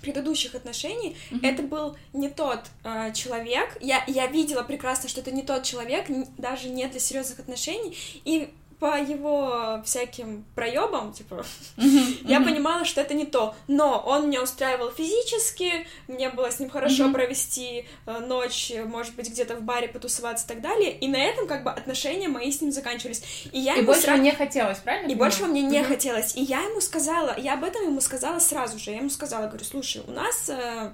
предыдущих 0.01 0.55
отношений, 0.55 1.15
Мгм. 1.31 1.45
это 1.45 1.63
был 1.63 1.95
не 2.13 2.29
тот 2.29 2.61
а, 2.83 3.11
человек. 3.11 3.77
Я, 3.81 4.03
я 4.07 4.27
видела 4.27 4.63
прекрасно, 4.63 5.09
что 5.09 5.21
это 5.21 5.31
не 5.31 5.43
тот 5.43 5.63
человек, 5.63 6.05
даже 6.37 6.69
не 6.69 6.87
для 6.87 6.99
серьезных 6.99 7.39
отношений. 7.39 7.97
И 8.25 8.49
по 8.79 8.97
его 8.97 9.81
всяким 9.83 10.45
проебам, 10.55 11.11
типа, 11.11 11.45
я 12.23 12.39
понимала, 12.39 12.85
что 12.85 13.01
это 13.01 13.13
не 13.13 13.25
то. 13.25 13.53
Но 13.67 13.99
он 14.05 14.27
меня 14.29 14.41
устраивал 14.41 14.89
физически, 14.91 15.85
мне 16.07 16.29
было 16.29 16.49
с 16.49 16.59
ним 16.59 16.69
хорошо 16.69 17.11
провести 17.11 17.85
э, 18.05 18.19
ночь, 18.19 18.71
может 18.85 19.15
быть, 19.15 19.29
где-то 19.29 19.55
в 19.57 19.63
баре 19.63 19.89
потусоваться 19.89 20.45
и 20.45 20.47
так 20.47 20.61
далее. 20.61 20.91
И 20.97 21.07
на 21.09 21.17
этом 21.17 21.45
как 21.47 21.63
бы 21.63 21.71
отношения 21.71 22.29
мои 22.29 22.51
с 22.51 22.61
ним 22.61 22.71
заканчивались. 22.71 23.21
И 23.51 23.59
я 23.59 23.75
И 23.75 23.81
больше 23.81 24.07
сра- 24.07 24.17
не 24.17 24.31
хотелось, 24.31 24.77
правильно? 24.77 25.11
и 25.11 25.15
больше 25.15 25.45
мне 25.45 25.61
не 25.61 25.83
хотелось. 25.83 26.35
И 26.37 26.41
я 26.41 26.61
ему 26.61 26.79
сказала, 26.79 27.35
я 27.37 27.55
об 27.55 27.63
этом 27.65 27.83
ему 27.83 27.99
сказала 27.99 28.39
сразу 28.39 28.79
же. 28.79 28.91
Я 28.91 28.97
ему 28.97 29.09
сказала, 29.09 29.47
говорю, 29.47 29.65
слушай, 29.65 30.01
у 30.07 30.11
нас 30.11 30.47
э, 30.47 30.91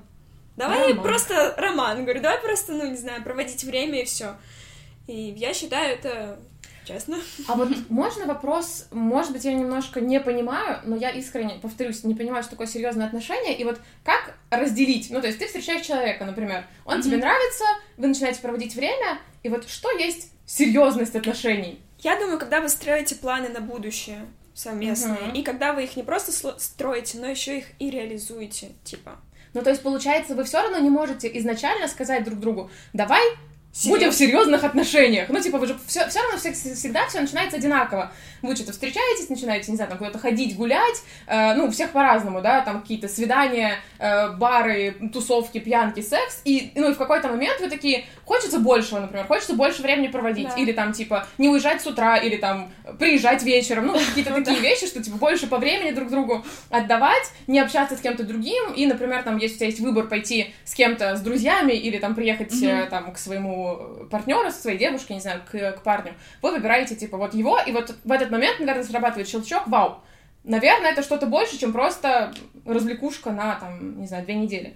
давай 0.57 0.87
Роман. 0.89 1.03
просто 1.03 1.53
роман. 1.57 2.01
Говорю, 2.03 2.21
давай 2.21 2.39
просто, 2.39 2.73
ну, 2.73 2.89
не 2.89 2.97
знаю, 2.97 3.23
проводить 3.23 3.63
время 3.63 4.01
и 4.01 4.05
все. 4.05 4.37
И 5.07 5.35
я 5.37 5.53
считаю 5.53 5.93
это 5.93 6.39
честно. 6.85 7.17
А 7.47 7.55
вот 7.55 7.69
можно 7.89 8.25
вопрос, 8.25 8.87
может 8.91 9.31
быть, 9.31 9.43
я 9.45 9.53
немножко 9.53 10.01
не 10.01 10.19
понимаю, 10.19 10.79
но 10.85 10.95
я 10.95 11.09
искренне, 11.09 11.59
повторюсь, 11.61 12.03
не 12.03 12.15
понимаю, 12.15 12.43
что 12.43 12.51
такое 12.51 12.67
серьезное 12.67 13.07
отношение, 13.07 13.57
и 13.57 13.63
вот 13.63 13.79
как 14.03 14.37
разделить? 14.49 15.09
Ну, 15.09 15.21
то 15.21 15.27
есть 15.27 15.39
ты 15.39 15.47
встречаешь 15.47 15.85
человека, 15.85 16.25
например, 16.25 16.65
он 16.85 17.01
тебе 17.01 17.17
нравится, 17.17 17.63
вы 17.97 18.07
начинаете 18.07 18.41
проводить 18.41 18.75
время, 18.75 19.19
и 19.43 19.49
вот 19.49 19.67
что 19.69 19.91
есть 19.91 20.31
серьезность 20.45 21.15
отношений? 21.15 21.79
Я 21.99 22.19
думаю, 22.19 22.37
когда 22.39 22.61
вы 22.61 22.69
строите 22.69 23.15
планы 23.15 23.49
на 23.49 23.61
будущее 23.61 24.25
совместные, 24.53 25.19
Мгм. 25.19 25.33
и 25.33 25.43
когда 25.43 25.73
вы 25.73 25.83
их 25.83 25.95
не 25.97 26.03
просто 26.03 26.31
строите, 26.59 27.17
но 27.19 27.27
еще 27.27 27.57
их 27.57 27.65
и 27.79 27.89
реализуете, 27.89 28.71
типа. 28.83 29.19
Ну, 29.53 29.61
то 29.61 29.69
есть, 29.69 29.81
получается, 29.81 30.35
вы 30.35 30.43
все 30.43 30.61
равно 30.61 30.77
не 30.79 30.89
можете 30.89 31.29
изначально 31.39 31.87
сказать 31.87 32.23
друг 32.25 32.39
другу, 32.39 32.69
давай 32.93 33.21
Серьёз- 33.75 33.89
будем 33.89 34.11
в 34.11 34.15
серьезных 34.15 34.63
отношениях. 34.63 35.27
Ну, 35.27 35.39
типа, 35.41 35.57
вы 35.57 35.67
же 35.67 35.77
все, 35.85 36.07
все 36.07 36.21
равно 36.21 36.37
всег- 36.37 36.53
всегда 36.75 37.05
все 37.07 37.19
начинается 37.19 37.57
одинаково. 37.57 38.09
Вы 38.41 38.55
что-то 38.55 38.71
встречаетесь, 38.71 39.27
начинаете, 39.29 39.69
не 39.71 39.75
знаю, 39.75 39.89
там 39.89 39.97
куда-то 39.97 40.17
ходить, 40.17 40.55
гулять, 40.55 41.01
э, 41.27 41.53
ну, 41.55 41.65
у 41.65 41.71
всех 41.71 41.91
по-разному, 41.91 42.41
да, 42.41 42.61
там 42.61 42.81
какие-то 42.81 43.09
свидания, 43.09 43.79
э, 43.99 44.29
бары, 44.29 44.95
тусовки, 45.11 45.57
пьянки, 45.57 45.99
секс, 46.01 46.41
и, 46.45 46.71
ну, 46.75 46.91
и 46.91 46.93
в 46.93 46.97
какой-то 46.97 47.27
момент 47.27 47.59
вы 47.59 47.69
такие, 47.69 48.05
хочется 48.23 48.59
большего, 48.59 48.99
например, 48.99 49.25
хочется 49.25 49.53
больше 49.55 49.81
времени 49.81 50.07
проводить, 50.07 50.47
Да. 50.49 50.55
или 50.55 50.71
там, 50.71 50.93
типа, 50.93 51.27
не 51.37 51.49
уезжать 51.49 51.81
с 51.81 51.87
утра, 51.87 52.15
или 52.17 52.37
там, 52.37 52.71
приезжать 52.97 53.43
вечером, 53.43 53.87
ну, 53.87 53.93
какие-то 54.07 54.33
такие 54.35 54.59
вещи, 54.61 54.87
что, 54.87 55.03
типа, 55.03 55.17
больше 55.17 55.47
по 55.47 55.57
времени 55.57 55.91
друг 55.91 56.09
другу 56.09 56.45
отдавать, 56.69 57.29
не 57.47 57.59
общаться 57.59 57.97
с 57.97 57.99
кем-то 57.99 58.23
другим, 58.23 58.71
и, 58.73 58.85
например, 58.85 59.23
там, 59.23 59.35
если 59.37 59.55
у 59.55 59.57
тебя 59.57 59.67
есть 59.67 59.79
выбор 59.81 60.07
пойти 60.07 60.53
с 60.63 60.73
кем-то, 60.75 61.17
с 61.17 61.21
друзьями, 61.21 61.73
или 61.73 61.97
там 61.97 62.15
приехать 62.15 62.53
э, 62.63 62.87
там 62.89 63.11
к 63.11 63.17
своему 63.17 63.64
партнеру, 64.09 64.51
со 64.51 64.61
своей 64.61 64.77
девушке, 64.77 65.13
не 65.13 65.19
знаю, 65.19 65.41
к, 65.49 65.71
к 65.73 65.83
парню, 65.83 66.13
вы 66.41 66.51
выбираете, 66.51 66.95
типа, 66.95 67.17
вот 67.17 67.33
его, 67.33 67.59
и 67.59 67.71
вот 67.71 67.95
в 68.03 68.11
этот 68.11 68.31
момент, 68.31 68.59
наверное, 68.59 68.83
срабатывает 68.83 69.27
щелчок, 69.27 69.67
вау, 69.67 70.01
наверное, 70.45 70.91
это 70.91 71.03
что-то 71.03 71.25
больше, 71.25 71.59
чем 71.59 71.73
просто 71.73 72.33
развлекушка 72.65 73.31
на, 73.31 73.55
там, 73.55 73.99
не 73.99 74.07
знаю, 74.07 74.23
две 74.23 74.35
недели. 74.35 74.75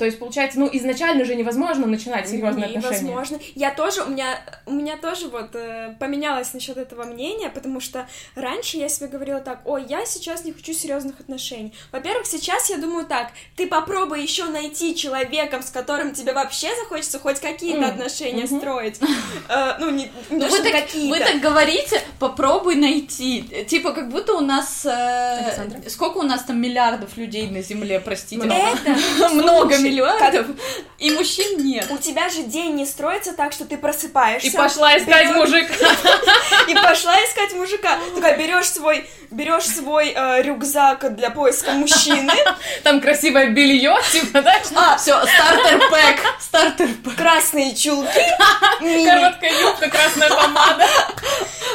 То 0.00 0.06
есть, 0.06 0.18
получается, 0.18 0.58
ну, 0.58 0.66
изначально 0.72 1.26
же 1.26 1.34
невозможно 1.34 1.86
начинать 1.86 2.26
серьезные 2.26 2.68
отношения. 2.68 3.10
Невозможно. 3.10 3.38
Я 3.54 3.70
тоже, 3.70 4.02
у 4.02 4.08
меня, 4.08 4.40
у 4.64 4.72
меня 4.72 4.96
тоже 4.96 5.28
вот 5.28 5.54
э, 5.54 5.94
поменялось 6.00 6.54
насчет 6.54 6.78
этого 6.78 7.04
мнения, 7.04 7.50
потому 7.50 7.80
что 7.80 8.08
раньше 8.34 8.78
я 8.78 8.88
себе 8.88 9.08
говорила 9.08 9.40
так, 9.40 9.60
ой, 9.66 9.84
я 9.90 10.06
сейчас 10.06 10.46
не 10.46 10.52
хочу 10.52 10.72
серьезных 10.72 11.20
отношений. 11.20 11.74
Во-первых, 11.92 12.24
сейчас 12.26 12.70
я 12.70 12.78
думаю 12.78 13.04
так, 13.04 13.32
ты 13.56 13.66
попробуй 13.66 14.22
еще 14.22 14.46
найти 14.46 14.96
человека, 14.96 15.60
с 15.60 15.68
которым 15.68 16.14
тебе 16.14 16.32
вообще 16.32 16.68
захочется 16.76 17.18
хоть 17.18 17.38
какие-то 17.38 17.80
Мгм. 17.82 17.90
отношения 17.90 18.44
Мгм. 18.46 18.58
строить. 18.58 19.00
Э, 19.50 19.74
Ну, 19.80 19.90
не, 19.90 20.04
не 20.30 20.38
Ну, 20.38 20.48
вы, 20.48 20.58
так, 20.62 20.72
какие-то. 20.72 21.18
вы 21.18 21.18
так 21.22 21.40
говорите, 21.42 22.00
попробуй 22.18 22.76
найти. 22.76 23.42
Типа, 23.68 23.92
как 23.92 24.08
будто 24.08 24.32
у 24.32 24.40
нас... 24.40 24.86
э, 24.86 25.88
сколько 25.88 26.16
у 26.18 26.22
нас 26.22 26.44
там 26.44 26.58
миллиардов 26.58 27.18
людей 27.18 27.48
на 27.50 27.60
Земле, 27.60 28.00
простите? 28.00 28.42
Много. 28.46 28.78
Это 28.82 29.28
Много 29.34 29.76
миллиардов, 29.90 30.46
и 30.98 31.10
мужчин 31.10 31.64
нет. 31.64 31.86
У 31.90 31.98
тебя 31.98 32.28
же 32.28 32.42
день 32.42 32.74
не 32.74 32.86
строится 32.86 33.32
так, 33.32 33.52
что 33.52 33.64
ты 33.64 33.76
просыпаешься. 33.76 34.48
И 34.48 34.50
пошла 34.50 34.96
искать 34.96 35.26
берёшь- 35.26 35.36
мужика. 35.36 35.74
И 36.68 36.74
пошла 36.74 37.14
искать 37.24 37.52
мужика. 37.54 37.98
Такая, 38.14 38.36
берешь 38.36 38.68
свой, 38.70 39.08
берешь 39.30 39.64
свой 39.66 40.12
э, 40.14 40.42
рюкзак 40.42 41.14
для 41.16 41.30
поиска 41.30 41.72
мужчины, 41.72 42.32
Там 42.84 43.00
красивое 43.00 43.46
белье, 43.48 43.96
типа, 44.12 44.42
да? 44.42 44.60
А, 44.74 44.96
все, 44.96 45.20
стартер 45.26 45.78
пэк, 45.90 46.20
стартер 46.40 46.88
пэк. 47.04 47.16
красные 47.16 47.74
чулки, 47.74 48.20
Короткая 48.80 49.60
юбка, 49.60 49.88
красная 49.88 50.28
помада. 50.30 50.86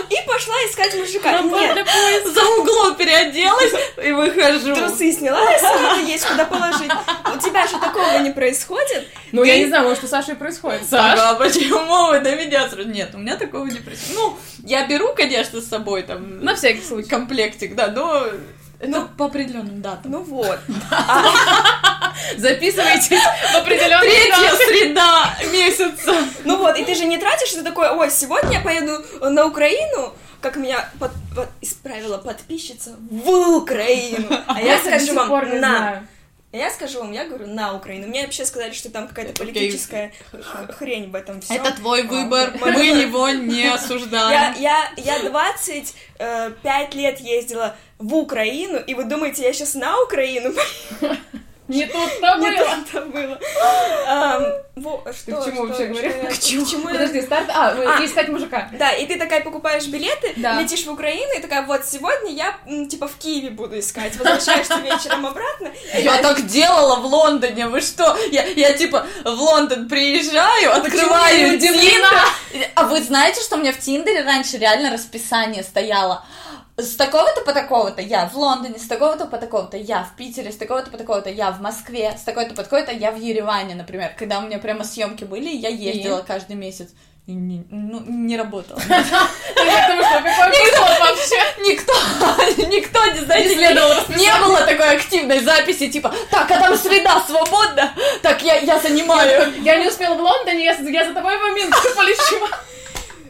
и 0.09 0.15
пошла 0.27 0.55
искать 0.69 0.93
мужика. 0.95 1.41
Нет. 1.41 1.87
За 2.25 2.43
углом 2.57 2.95
переоделась 2.95 3.73
и 4.03 4.11
выхожу. 4.11 4.75
трусы 4.75 5.11
сняла, 5.11 5.41
если 5.51 6.11
есть 6.11 6.25
куда 6.25 6.45
положить. 6.45 6.91
У 7.33 7.37
тебя 7.39 7.65
же 7.67 7.77
такого 7.79 8.04
не 8.19 8.31
происходит. 8.31 9.07
Ну, 9.31 9.43
я 9.43 9.53
Ты- 9.55 9.59
не 9.59 9.65
знаю, 9.67 9.87
может, 9.87 10.03
у 10.03 10.07
Саши 10.07 10.31
и 10.31 10.35
происходит. 10.35 10.87
Саш, 10.89 11.19
Ага, 11.19 11.35
почему 11.39 12.07
вы 12.07 12.19
на 12.19 12.35
меня 12.35 12.69
сразу? 12.69 12.87
Нет, 12.89 13.11
у 13.13 13.17
меня 13.17 13.35
такого 13.37 13.65
не 13.65 13.79
происходит. 13.79 14.15
Ну, 14.15 14.37
я 14.63 14.85
беру, 14.87 15.13
конечно, 15.15 15.61
с 15.61 15.67
собой 15.67 16.03
там 16.03 16.43
на 16.43 16.55
всякий 16.55 16.81
случай. 16.83 17.09
комплектик, 17.09 17.75
да, 17.75 17.87
но 17.87 18.25
это 18.79 19.07
по 19.17 19.25
определенным 19.25 19.81
датам. 19.81 20.11
Ну 20.11 20.19
вот. 20.23 20.59
Записывайтесь 22.37 23.09
в 23.09 23.55
определенный 23.57 24.01
Третья 24.09 24.55
среда 24.67 25.37
месяца. 25.51 26.13
Ну 26.43 26.57
вот, 26.57 26.77
и 26.77 26.83
ты 26.83 26.95
же 26.95 27.05
не 27.05 27.17
тратишь, 27.17 27.51
ты 27.51 27.63
такой, 27.63 27.89
ой, 27.89 28.09
сегодня 28.09 28.53
я 28.53 28.59
поеду 28.61 29.03
на 29.21 29.45
Украину, 29.45 30.13
как 30.41 30.55
меня 30.55 30.89
под- 30.99 31.11
под- 31.35 31.49
исправила 31.61 32.17
подписчица, 32.17 32.95
в 33.09 33.29
Украину. 33.57 34.27
А 34.47 34.61
я 34.61 34.79
скажу 34.79 35.13
вам, 35.13 35.59
на. 35.59 36.03
Я 36.51 36.69
скажу 36.71 36.99
вам, 36.99 37.11
я 37.11 37.25
говорю 37.25 37.47
на 37.47 37.73
Украину. 37.73 38.07
Мне 38.07 38.23
вообще 38.23 38.45
сказали, 38.45 38.71
что 38.71 38.89
там 38.89 39.07
какая-то 39.09 39.33
политическая 39.33 40.13
х- 40.31 40.67
хрень 40.73 41.11
в 41.11 41.15
этом 41.15 41.41
всем. 41.41 41.57
Это 41.61 41.73
твой 41.75 42.03
А, 42.03 42.05
выбор, 42.05 42.53
мой 42.59 42.71
мы 42.71 42.85
его 42.85 43.29
не 43.29 43.63
Я, 43.63 43.73
осуждаем. 43.73 44.53
я, 44.61 44.89
я 44.95 45.19
25 45.19 46.95
лет 46.95 47.19
ездила 47.19 47.75
в 47.99 48.13
Украину, 48.15 48.77
и 48.79 48.93
вы 48.93 49.03
думаете, 49.03 49.41
я 49.43 49.51
сейчас 49.53 49.73
на 49.75 50.01
Украину? 50.01 50.53
Не 51.67 51.85
тут-то 51.87 52.35
Не 52.37 52.51
было. 52.51 52.77
то 52.91 53.01
было. 53.01 53.39
Ам, 54.07 54.43
во- 54.75 55.03
что- 55.13 55.41
к 55.41 55.45
чему 55.45 55.65
вообще 55.65 55.87
говоришь? 55.87 56.37
К 56.37 56.39
чему 56.43 56.87
Подожди, 56.89 57.21
старт... 57.21 57.49
А, 57.49 57.73
вы- 57.73 57.85
А. 57.85 58.05
искать 58.05 58.27
мужика. 58.29 58.69
Да, 58.77 58.91
и 58.91 59.05
ты 59.07 59.17
такая 59.17 59.41
покупаешь 59.41 59.87
билеты, 59.87 60.33
летишь 60.35 60.85
в 60.85 60.91
Украину, 60.91 61.33
и 61.37 61.41
такая, 61.41 61.63
вот, 61.65 61.83
сегодня 61.85 62.31
я, 62.31 62.55
типа, 62.87 63.07
в 63.07 63.15
Киеве 63.17 63.49
буду 63.49 63.79
искать. 63.79 64.15
Возвращаешься 64.15 64.75
вечером 64.75 65.25
обратно. 65.25 65.71
Я 65.97 66.21
так 66.21 66.45
делала 66.47 66.97
в 66.97 67.05
Лондоне, 67.05 67.67
вы 67.67 67.81
что? 67.81 68.15
Я, 68.31 68.73
типа 68.73 69.07
в 69.23 69.29
Лондон 69.41 69.89
приезжаю, 69.89 70.75
открываю 70.75 71.51
ты? 71.51 71.59
Тиндер. 71.59 72.69
А 72.75 72.83
вы 72.83 73.01
знаете, 73.01 73.41
что 73.41 73.55
у 73.55 73.59
меня 73.59 73.73
в 73.73 73.79
Тиндере 73.79 74.21
раньше 74.23 74.57
реально 74.57 74.91
расписание 74.91 75.63
стояло? 75.63 76.23
С 76.77 76.97
такого-то 76.97 77.41
по 77.41 77.53
такого-то 77.53 78.01
я 78.01 78.25
в 78.25 78.35
Лондоне, 78.35 78.77
с 78.77 78.87
такого-то 78.87 79.27
по 79.27 79.37
такого-то 79.37 79.77
я 79.77 80.03
в 80.03 80.17
Питере, 80.17 80.51
с 80.51 80.57
такого-то 80.57 80.91
по 80.91 80.97
такого-то 80.97 81.29
я 81.29 81.51
в 81.51 81.61
Москве, 81.61 82.17
с 82.19 82.23
такой-то 82.23 82.53
по 82.53 82.63
такой-то 82.63 82.91
я 82.91 83.11
в 83.11 83.17
Ереване, 83.17 83.75
например. 83.75 84.11
Когда 84.17 84.39
у 84.39 84.41
меня 84.41 84.59
прямо 84.59 84.83
съемки 84.83 85.23
были, 85.23 85.49
я 85.49 85.69
ездила 85.69 86.19
каждый 86.19 86.57
месяц. 86.57 86.89
И 87.27 87.31
не, 87.31 87.65
ну, 87.71 88.01
не 88.05 88.37
работала. 88.37 88.79
Никто, 91.65 91.93
никто 92.69 93.05
не, 93.07 93.25
знаете, 93.25 93.55
Не 94.09 94.45
было 94.45 94.61
такой 94.61 94.95
активной 94.95 95.39
записи, 95.39 95.87
типа, 95.87 96.13
так, 96.29 96.51
а 96.51 96.59
там 96.59 96.77
среда 96.77 97.23
свободна, 97.25 97.93
так, 98.21 98.43
я, 98.43 98.57
я 98.57 98.79
занимаю. 98.79 99.53
Я 99.63 99.77
не 99.77 99.87
успела 99.87 100.13
в 100.13 100.21
Лондоне, 100.21 100.65
я, 100.65 100.73
я 100.73 101.07
за 101.07 101.13
тобой 101.15 101.35
в 101.37 101.55
Минск 101.55 101.95
полечу. 101.95 102.45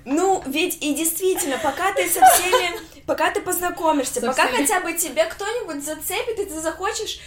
Ну, 0.07 0.43
ведь 0.45 0.83
и 0.83 0.93
действительно, 0.93 1.57
пока 1.57 1.91
ты 1.91 2.07
со 2.07 2.23
всеми, 2.27 2.79
пока 3.05 3.31
ты 3.31 3.41
познакомишься, 3.41 4.19
Со 4.21 4.27
пока 4.27 4.47
всеми. 4.47 4.61
хотя 4.65 4.79
бы 4.81 4.93
тебя 4.93 5.25
кто-нибудь 5.25 5.83
зацепит, 5.83 6.39
и 6.39 6.45
ты 6.45 6.59
захочешь 6.59 7.19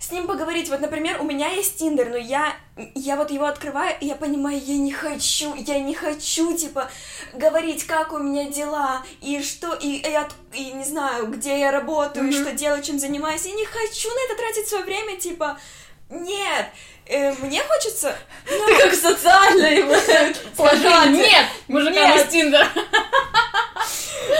с 0.00 0.12
ним 0.12 0.28
поговорить. 0.28 0.68
Вот, 0.68 0.80
например, 0.80 1.20
у 1.20 1.24
меня 1.24 1.48
есть 1.48 1.76
Тиндер, 1.78 2.08
но 2.10 2.16
я, 2.16 2.54
я 2.94 3.16
вот 3.16 3.32
его 3.32 3.46
открываю, 3.46 3.96
и 4.00 4.06
я 4.06 4.14
понимаю, 4.14 4.60
я 4.64 4.76
не 4.76 4.92
хочу, 4.92 5.54
я 5.56 5.80
не 5.80 5.92
хочу, 5.94 6.56
типа, 6.56 6.88
говорить, 7.34 7.84
как 7.84 8.12
у 8.12 8.18
меня 8.18 8.44
дела, 8.48 9.02
и 9.20 9.42
что, 9.42 9.74
и, 9.74 9.96
и, 9.96 10.14
от- 10.14 10.34
и 10.52 10.70
не 10.72 10.84
знаю, 10.84 11.26
где 11.26 11.58
я 11.58 11.72
работаю, 11.72 12.28
и 12.28 12.32
что 12.32 12.52
делаю, 12.52 12.80
чем 12.82 13.00
занимаюсь. 13.00 13.44
Я 13.44 13.54
не 13.54 13.64
хочу 13.64 14.08
на 14.08 14.24
это 14.26 14.36
тратить 14.36 14.68
свое 14.68 14.84
время, 14.84 15.16
типа, 15.16 15.58
нет, 16.10 16.66
э, 17.08 17.32
мне 17.40 17.62
хочется... 17.62 18.16
ну, 18.48 18.66
Ты 18.66 18.82
как 18.82 18.94
социальный 18.94 19.84
положение. 20.56 21.28
нет, 21.28 21.46
мужика 21.68 22.14
из 22.16 22.28
Тиндера. 22.28 22.68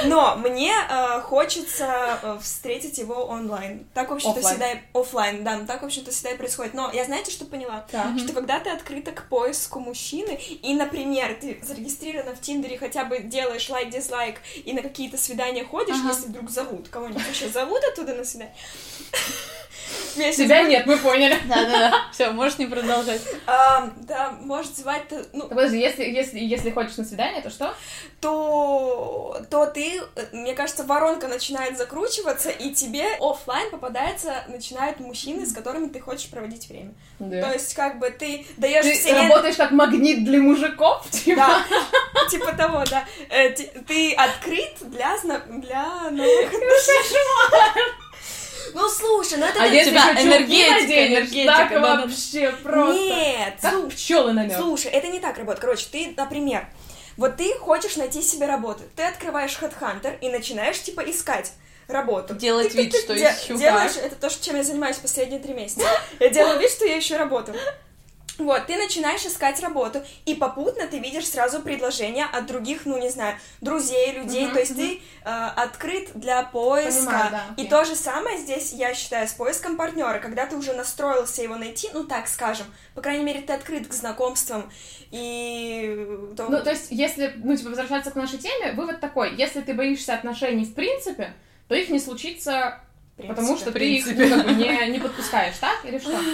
Но 0.05 0.37
мне 0.37 0.73
э, 0.89 1.21
хочется 1.23 2.19
э, 2.23 2.39
встретить 2.43 2.99
его 2.99 3.25
онлайн. 3.27 3.87
Так, 3.95 4.11
в 4.11 4.15
общем-то, 4.15 4.41
всегда... 4.41 4.67
Оффлайн, 4.95 5.45
да, 5.45 5.59
так, 5.67 5.83
в 5.83 5.87
общем-то, 5.87 6.11
всегда 6.11 6.31
и 6.31 6.37
происходит. 6.37 6.75
Но 6.75 6.91
я 6.93 7.05
знаете, 7.05 7.31
что 7.31 7.45
поняла? 7.45 7.87
Так. 7.91 8.19
Что 8.19 8.33
когда 8.33 8.61
ты 8.61 8.71
открыта 8.71 9.13
к 9.13 9.29
поиску 9.29 9.81
мужчины, 9.81 10.39
и, 10.63 10.75
например, 10.75 11.37
ты 11.41 11.61
зарегистрирована 11.63 12.35
в 12.35 12.41
Тиндере, 12.41 12.79
хотя 12.79 13.05
бы 13.05 13.21
делаешь 13.21 13.69
лайк-дизлайк, 13.69 14.37
и 14.65 14.73
на 14.73 14.83
какие-то 14.83 15.17
свидания 15.17 15.65
ходишь, 15.65 15.97
Ага. 16.01 16.09
если 16.09 16.29
вдруг 16.29 16.51
зовут, 16.51 16.89
кого-нибудь 16.89 17.27
вообще 17.27 17.49
зовут 17.49 17.83
оттуда 17.85 18.15
на 18.15 18.25
свидание? 18.25 18.55
Сейчас 20.15 20.37
Тебя 20.37 20.63
нет, 20.63 20.87
мы 20.87 20.97
поняли. 20.97 21.37
Да-да-да, 21.49 21.93
все, 22.13 22.31
можешь 22.31 22.59
не 22.59 22.67
продолжать. 22.67 23.21
А, 23.47 23.91
да, 23.97 24.33
может 24.41 24.77
звать-то, 24.77 25.25
ну, 25.33 25.49
Подожди, 25.49 25.79
если, 25.79 26.05
если, 26.05 26.39
если 26.41 26.71
хочешь 26.71 26.97
на 26.97 27.05
свидание, 27.05 27.41
то 27.43 27.51
что? 27.51 27.75
то, 28.21 29.41
то 29.49 29.67
ты, 29.67 30.03
мне 30.33 30.55
кажется, 30.55 30.83
воронка 30.85 31.29
начинает 31.29 31.79
закручиваться, 31.79 32.51
и 32.51 32.75
тебе 32.75 33.05
оффлайн 33.21 33.71
попадается, 33.71 34.45
начинают 34.49 34.99
мужчины, 34.99 35.47
с 35.47 35.53
которыми 35.53 35.89
ты 35.89 36.01
хочешь 36.01 36.29
проводить 36.29 36.69
время. 36.69 36.95
То 37.19 37.53
есть, 37.53 37.75
как 37.75 37.99
бы, 38.01 38.11
ты 38.11 38.45
даешь 38.57 38.85
Ты 38.85 38.95
вселенной... 38.95 39.29
работаешь 39.29 39.57
как 39.57 39.71
магнит 39.71 40.25
для 40.25 40.41
мужиков, 40.41 41.07
типа? 41.11 41.37
Да, 41.37 41.65
типа 42.29 42.53
того, 42.53 42.83
да. 42.91 43.05
Э, 43.29 43.51
Ты 43.51 44.15
открыт 44.15 44.77
для, 44.81 45.17
зна- 45.19 45.43
для 45.47 46.11
новых 46.11 46.47
отношений. 46.47 47.93
Ну, 48.75 48.89
слушай, 48.89 49.39
ну 49.39 49.47
это... 49.47 49.63
А 49.63 49.69
тебя 49.69 50.23
энергетика, 50.23 51.07
энергетика, 51.07 51.53
так 51.53 51.71
да-да-да. 51.71 52.03
вообще 52.03 52.51
просто. 52.63 53.03
Нет, 53.03 53.55
Как 53.61 53.73
слушай, 53.73 53.95
пчелы 53.95 54.33
на 54.33 54.45
мед. 54.47 54.57
Слушай, 54.57 54.91
это 54.93 55.09
не 55.09 55.21
так 55.21 55.39
работает. 55.39 55.61
Короче, 55.61 55.87
ты, 55.91 56.15
например, 56.17 56.67
вот 57.17 57.37
ты 57.37 57.55
хочешь 57.55 57.97
найти 57.97 58.23
себе 58.23 58.47
работу, 58.47 58.83
ты 58.95 59.03
открываешь 59.03 59.59
HeadHunter 59.61 60.19
и 60.21 60.29
начинаешь, 60.29 60.81
типа, 60.81 61.01
искать 61.01 61.53
работу. 61.89 62.35
Делать 62.35 62.73
Ты- 62.73 62.83
вид, 62.83 62.93
ты 62.93 63.01
что 63.01 63.15
де- 63.15 63.25
ищу. 63.25 63.57
Делаешь, 63.57 63.97
это 63.97 64.15
то, 64.15 64.29
чем 64.29 64.57
я 64.57 64.63
занимаюсь 64.63 64.97
последние 64.97 65.41
три 65.41 65.55
месяца. 65.55 65.87
Я 66.21 66.29
делаю 66.29 66.61
вид, 66.61 66.71
что 66.71 66.85
я 66.85 66.99
ищу 66.99 67.17
работу. 67.17 67.55
Вот, 68.39 68.67
ты 68.67 68.77
начинаешь 68.77 69.27
искать 69.27 69.61
работу, 69.61 70.01
и 70.25 70.35
попутно 70.35 70.87
ты 70.87 71.01
видишь 71.01 71.27
сразу 71.29 71.61
предложения 71.61 72.25
от 72.25 72.47
других, 72.47 72.87
ну, 72.87 72.97
не 72.97 73.11
знаю, 73.11 73.37
друзей, 73.61 74.13
людей, 74.13 74.45
Мгм, 74.45 74.55
то 74.55 74.61
есть 74.61 74.77
ты 74.77 75.01
э, 75.25 75.29
открыт 75.57 76.11
для 76.15 76.45
поиска. 76.45 77.01
Понимаю, 77.01 77.31
да, 77.33 77.45
и 77.57 77.67
то 77.67 77.85
же 77.85 77.97
самое 77.97 78.39
здесь, 78.39 78.73
я 78.73 78.95
считаю, 78.95 79.27
с 79.27 79.33
поиском 79.33 79.77
партнера, 79.77 80.21
когда 80.21 80.47
ты 80.47 80.57
уже 80.57 80.73
настроился 80.73 81.43
его 81.43 81.57
найти, 81.57 81.89
ну, 81.93 82.05
так 82.05 82.29
скажем, 82.29 82.67
по 82.95 83.01
крайней 83.01 83.25
мере, 83.25 83.41
ты 83.41 83.53
открыт 83.53 83.89
к 83.89 83.93
знакомствам, 83.93 84.71
и... 85.11 86.07
то- 86.37 86.47
Ну, 86.49 86.63
то 86.63 86.71
есть, 86.71 86.87
если, 86.91 87.35
ну, 87.37 87.57
типа, 87.57 87.71
возвращаться 87.71 88.11
к 88.11 88.15
нашей 88.15 88.39
теме, 88.39 88.73
вывод 88.73 89.01
такой, 89.01 89.35
если 89.35 89.61
ты 89.63 89.75
боишься 89.75 90.15
отношений 90.15 90.65
в 90.65 90.75
принципе, 90.75 91.35
то 91.67 91.75
их 91.75 91.89
не 91.91 91.99
случится, 91.99 92.81
принципе. 93.17 93.35
потому 93.35 93.57
что 93.57 93.73
ты 93.73 93.97
их 93.97 94.07
ну, 94.07 94.37
как 94.37 94.47
бы, 94.47 94.53
не, 94.55 94.89
не 94.91 94.99
подпускаешь, 95.01 95.57
так? 95.59 95.85
Или 95.85 95.99
что? 95.99 96.17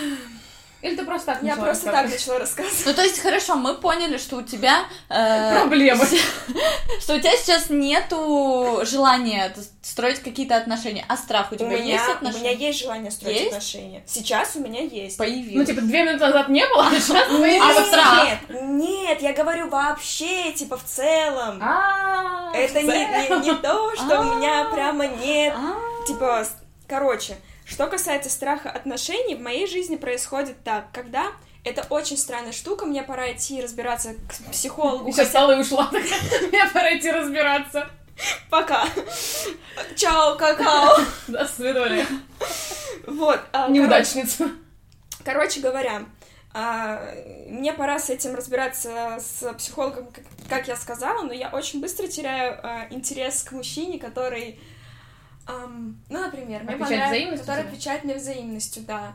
Или 0.85 0.97
ты 0.97 1.05
просто 1.07 1.27
так 1.33 1.42
Я 1.42 1.51
начала 1.57 1.64
просто 1.64 1.90
так 1.90 2.11
начала 2.11 2.38
рассказывать. 2.40 2.83
Ну, 2.87 2.92
то 2.92 3.03
есть, 3.03 3.18
хорошо, 3.18 3.55
мы 3.55 3.75
поняли, 3.75 4.18
что 4.18 4.37
у 4.37 4.42
тебя... 4.42 4.81
э, 5.09 5.59
Проблемы. 5.59 6.05
Что 7.01 7.14
у 7.14 7.18
тебя 7.18 7.35
сейчас 7.38 7.70
нету 7.70 8.81
желания 8.85 9.55
строить 9.83 10.20
какие-то 10.20 10.57
отношения, 10.57 11.05
а 11.09 11.16
страх 11.16 11.53
у 11.53 11.55
У 11.55 11.59
тебя 11.59 11.70
меня, 11.70 11.94
есть 11.94 12.09
у 12.09 12.12
отношения? 12.12 12.40
меня 12.55 12.66
есть 12.66 12.79
желание 12.81 13.11
строить 13.11 13.37
Есть? 13.37 13.49
отношения. 13.49 14.03
Сейчас 14.07 14.57
у 14.57 14.61
меня 14.61 14.83
есть. 14.83 15.16
Появилось. 15.16 15.66
Ну, 15.68 15.75
типа, 15.75 15.87
две 15.87 16.03
минуты 16.05 16.27
назад 16.27 16.49
не 16.51 16.66
было, 16.68 16.87
а 16.87 17.01
сейчас 17.01 17.29
мы... 17.31 17.59
А 17.62 17.73
вот 17.73 17.87
страх? 17.87 18.25
Нет, 18.25 18.38
нет, 18.62 19.23
я 19.23 19.33
говорю 19.33 19.68
вообще, 19.70 20.53
типа, 20.53 20.77
в 20.77 20.85
целом. 20.85 21.61
А, 21.62 22.53
Это 22.55 22.83
не, 22.83 23.55
то, 23.55 23.94
что 23.97 24.20
у 24.20 24.37
меня 24.37 24.62
А. 24.68 24.75
прямо 24.75 25.07
нет. 25.07 25.55
А, 25.57 26.07
Типа, 26.07 26.47
короче, 26.87 27.37
что 27.64 27.87
касается 27.87 28.31
страха 28.31 28.70
отношений, 28.70 29.35
в 29.35 29.40
моей 29.40 29.66
жизни 29.66 29.96
происходит 29.96 30.62
так, 30.64 30.87
когда 30.92 31.33
это 31.64 31.87
очень 31.88 32.18
странная 32.18 32.53
штука, 32.53 32.85
мне 32.85 33.03
пора 33.03 33.33
идти 33.33 33.61
разбираться 33.62 34.14
к 34.29 34.50
психологу. 34.53 35.07
Сейчас 35.11 35.29
хотя- 35.29 35.31
стала 35.31 35.53
и 35.53 35.61
ушла. 35.61 35.90
Мне 35.92 36.66
пора 36.72 36.96
идти 36.96 37.11
разбираться. 37.11 37.88
Пока. 38.50 38.87
Чао, 39.96 40.37
какао. 40.37 40.98
До 41.27 41.46
свидания. 41.46 42.07
Вот. 43.07 43.40
а, 43.53 43.68
Неудачница. 43.68 44.50
Короче 45.24 45.61
говоря, 45.61 46.03
а, 46.53 47.03
мне 47.48 47.72
пора 47.72 47.98
с 47.98 48.11
этим 48.11 48.35
разбираться 48.35 49.18
с 49.18 49.53
психологом, 49.55 50.07
как, 50.12 50.24
как 50.48 50.68
я 50.68 50.77
сказала, 50.77 51.22
но 51.22 51.33
я 51.33 51.48
очень 51.48 51.81
быстро 51.81 52.07
теряю 52.07 52.61
а, 52.62 52.87
интерес 52.90 53.42
к 53.42 53.53
мужчине, 53.53 53.98
который, 53.98 54.61
ам, 55.47 56.01
ну, 56.09 56.21
например, 56.21 56.63
мне 56.63 56.75
Отвечает 56.75 56.91
понрав- 56.91 57.09
взаимностью 57.11 57.47
который 57.47 57.61
тебе? 57.63 57.69
отвечает 57.71 58.05
мне 58.05 58.15
взаимностью, 58.15 58.83
да. 58.83 59.15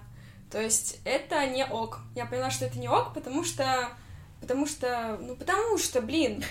То 0.51 0.61
есть 0.61 0.99
это 1.05 1.45
не 1.47 1.65
ок. 1.65 1.99
Я 2.15 2.25
поняла, 2.25 2.49
что 2.49 2.65
это 2.65 2.79
не 2.79 2.87
ок, 2.87 3.13
потому 3.13 3.43
что, 3.43 3.89
потому 4.41 4.65
что, 4.65 5.17
ну, 5.21 5.35
потому 5.35 5.77
что, 5.77 6.01
блин, 6.01 6.43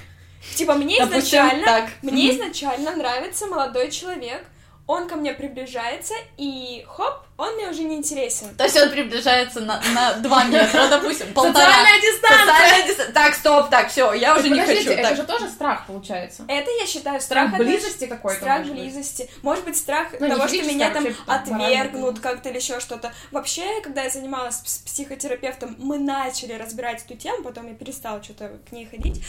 типа 0.57 0.75
мне 0.75 0.99
изначально 0.99 1.89
мне 2.03 2.37
изначально 2.37 2.95
нравится 2.97 3.47
молодой 3.47 3.91
человек, 3.91 4.45
он 4.89 5.07
ко 5.07 5.17
мне 5.17 5.35
приближается, 5.35 6.15
и 6.39 6.83
хоп, 6.89 7.19
он 7.37 7.55
мне 7.57 7.69
уже 7.69 7.83
не 7.83 7.95
интересен. 7.95 8.55
То 8.57 8.65
есть 8.65 8.77
он 8.77 8.89
приближается 8.91 9.61
на, 9.61 9.81
на 9.95 10.15
2 10.15 10.45
метра, 10.45 10.89
допустим, 10.91 11.33
полтора. 11.35 11.67
Социальная 11.67 12.01
дистанция! 12.01 12.39
Социальная 12.47 12.89
дистанция. 12.89 13.13
Так, 13.13 13.35
стоп, 13.35 13.69
так, 13.71 13.91
все, 13.91 14.13
я 14.15 14.35
уже 14.35 14.49
не 14.49 14.59
хочу. 14.61 14.91
это 14.91 15.03
Так. 15.03 15.17
же 15.17 15.23
тоже 15.25 15.49
страх, 15.51 15.87
получается. 15.87 16.45
Это 16.49 16.71
я 16.81 16.87
считаю 16.87 17.21
Страх 17.21 17.49
страх, 17.51 17.61
близости 17.63 18.07
какой-то, 18.07 18.41
Страх 18.41 18.59
может 18.61 18.73
быть. 18.75 18.83
близости. 18.83 19.31
Может 19.43 19.65
быть, 19.67 19.77
страх 19.77 20.09
Ну, 20.19 20.27
того, 20.27 20.39
что 20.39 20.49
физически, 20.49 20.75
меня 20.75 20.89
а 20.89 20.91
там 20.95 21.07
отвергнут 21.27 22.21
как-то 22.21 22.49
или 22.49 22.57
еще 22.57 22.81
что-то. 22.81 23.13
Вообще, 23.31 23.83
когда 23.83 24.05
я 24.05 24.11
занималась 24.11 24.63
с 24.65 24.79
психотерапевтом, 24.79 25.77
мы 25.79 25.99
начали 25.99 26.55
разбирать 26.55 27.05
эту 27.05 27.15
тему, 27.15 27.45
потом 27.45 27.69
я 27.69 27.75
перестала 27.75 28.23
что-то 28.25 28.53
к 28.67 28.73
ней 28.73 28.87
ходить. 28.87 29.23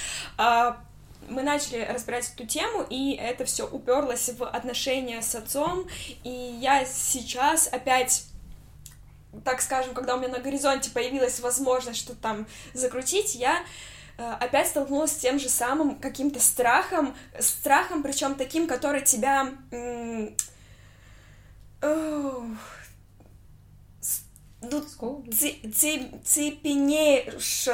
Мы 1.29 1.43
начали 1.43 1.83
разбирать 1.83 2.31
эту 2.33 2.45
тему, 2.45 2.85
и 2.89 3.13
это 3.13 3.45
все 3.45 3.67
уперлось 3.67 4.29
в 4.29 4.43
отношения 4.43 5.21
с 5.21 5.35
отцом, 5.35 5.87
и 6.23 6.29
я 6.29 6.85
сейчас 6.85 7.67
опять 7.67 8.25
так 9.43 9.61
скажем, 9.61 9.93
когда 9.93 10.15
у 10.15 10.19
меня 10.19 10.29
на 10.29 10.39
горизонте 10.39 10.89
появилась 10.89 11.39
возможность 11.39 11.99
что-то 11.99 12.19
там 12.19 12.47
закрутить, 12.73 13.35
я 13.35 13.63
э, 14.17 14.23
опять 14.39 14.67
столкнулась 14.67 15.11
с 15.11 15.17
тем 15.17 15.39
же 15.39 15.49
самым 15.49 15.99
каким-то 15.99 16.39
страхом, 16.39 17.15
страхом, 17.39 18.01
причем 18.01 18.33
таким, 18.35 18.67
который 18.67 19.01
тебя 19.01 19.49
ну, 24.61 24.83
цепенеешь, 26.23 27.69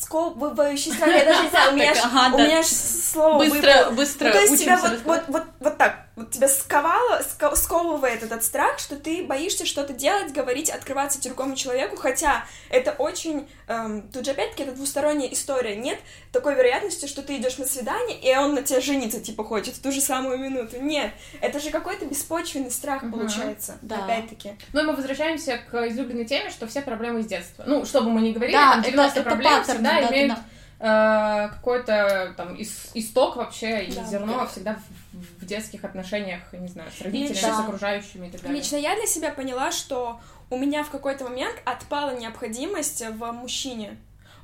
сковывающий 0.00 0.92
страх, 0.92 1.10
я 1.10 1.24
даже 1.24 1.42
не 1.44 1.50
знаю, 1.50 1.72
у 1.72 1.76
меня, 1.76 1.94
Так, 1.94 1.96
ж- 1.96 2.06
ага, 2.12 2.34
у 2.34 2.38
меня 2.38 2.62
ж 2.62 2.66
слово 2.66 3.38
Быстро, 3.38 3.90
быстро 3.90 4.26
Ну, 4.26 4.32
то 4.32 4.40
есть 4.40 4.58
тебя 4.62 4.76
вот, 4.78 5.00
вот, 5.04 5.22
вот, 5.28 5.42
вот 5.60 5.78
так, 5.78 6.06
вот 6.16 6.32
тебя 6.32 6.48
сковало, 6.48 7.22
ско- 7.22 7.54
сковывает 7.56 8.22
этот 8.22 8.44
страх, 8.44 8.78
что 8.78 8.96
ты 8.96 9.24
боишься 9.24 9.64
что-то 9.64 9.92
делать, 9.94 10.32
говорить, 10.32 10.68
открываться 10.68 11.22
другому 11.22 11.54
человеку, 11.56 11.96
хотя 11.96 12.44
это 12.68 12.90
очень, 12.92 13.48
эм, 13.68 14.08
тут 14.10 14.24
же 14.26 14.32
опять-таки 14.32 14.64
это 14.64 14.72
двусторонняя 14.72 15.32
история, 15.32 15.76
нет 15.76 15.98
такой 16.32 16.56
вероятности, 16.56 17.06
что 17.06 17.22
ты 17.22 17.36
идешь 17.36 17.56
на 17.58 17.64
свидание, 17.64 18.18
и 18.20 18.36
он 18.36 18.54
на 18.54 18.62
тебя 18.62 18.80
жениться, 18.80 19.20
типа, 19.20 19.44
хочет 19.44 19.76
в 19.76 19.80
ту 19.82 19.92
же 19.92 20.00
самую 20.00 20.38
минуту, 20.38 20.80
нет, 20.80 21.12
это 21.40 21.58
же 21.60 21.70
какой-то 21.70 22.04
беспочвенный 22.06 22.70
страх 22.70 23.02
Мгм. 23.02 23.12
получается, 23.12 23.78
Да. 23.80 24.04
опять-таки. 24.04 24.56
Ну, 24.72 24.80
и 24.80 24.84
мы 24.84 24.94
возвращаемся 24.96 25.58
к 25.70 25.86
излюбленной 25.88 26.26
теме, 26.26 26.50
что 26.50 26.66
все 26.66 26.82
проблемы 26.82 27.20
из 27.20 27.26
детства. 27.26 27.64
Ну, 27.66 27.84
что 27.86 28.02
бы 28.02 28.10
мы 28.10 28.20
ни 28.20 28.32
говорили, 28.32 28.56
Да, 28.56 28.72
там 28.72 28.80
это, 28.80 28.90
90 28.90 29.20
это 29.20 29.28
проблем 29.30 29.52
паттерн, 29.58 29.74
всегда 29.78 29.90
да, 30.00 30.00
да, 30.08 30.12
имеют 30.14 30.34
да. 30.34 31.46
э, 31.48 31.54
какой-то 31.54 32.34
там 32.36 32.54
ис- 32.56 32.90
исток 32.94 33.36
вообще, 33.36 33.84
и 33.84 33.92
Да. 33.92 34.04
зерно 34.04 34.46
всегда 34.48 34.76
в, 35.12 35.44
детских 35.44 35.84
отношениях, 35.84 36.40
не 36.52 36.68
знаю, 36.68 36.90
с 36.90 37.00
родителями, 37.02 37.32
Лично- 37.34 37.56
с 37.56 37.60
окружающими 37.60 38.26
и 38.28 38.30
так 38.30 38.42
далее. 38.42 38.58
Лично 38.58 38.76
я 38.76 38.94
для 38.94 39.06
себя 39.06 39.30
поняла, 39.32 39.72
что 39.72 40.20
у 40.50 40.56
меня 40.58 40.82
в 40.84 40.90
какой-то 40.90 41.24
момент 41.24 41.56
отпала 41.64 42.16
необходимость 42.18 43.02
в 43.04 43.32
мужчине. 43.32 43.96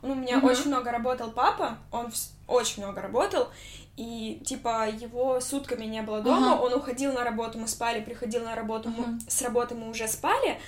Ну, 0.02 0.12
у 0.12 0.14
меня 0.14 0.38
Мгм. 0.38 0.46
очень 0.46 0.66
много 0.66 0.90
работал 0.92 1.30
папа, 1.30 1.78
он 1.90 2.12
очень 2.46 2.82
много 2.82 3.00
работал, 3.00 3.48
и, 3.96 4.40
типа, 4.44 4.88
его 4.88 5.40
сутками 5.40 5.84
не 5.86 6.02
было 6.02 6.20
дома, 6.20 6.52
Ага. 6.54 6.62
он 6.62 6.74
уходил 6.74 7.12
на 7.12 7.24
работу, 7.24 7.58
мы 7.58 7.66
спали, 7.66 8.00
приходил 8.00 8.44
на 8.44 8.54
работу, 8.54 8.88
мы- 8.90 9.06
Мгм. 9.06 9.20
с 9.26 9.40
работы 9.42 9.74
мы 9.74 9.88
уже 9.88 10.06
спали, 10.06 10.60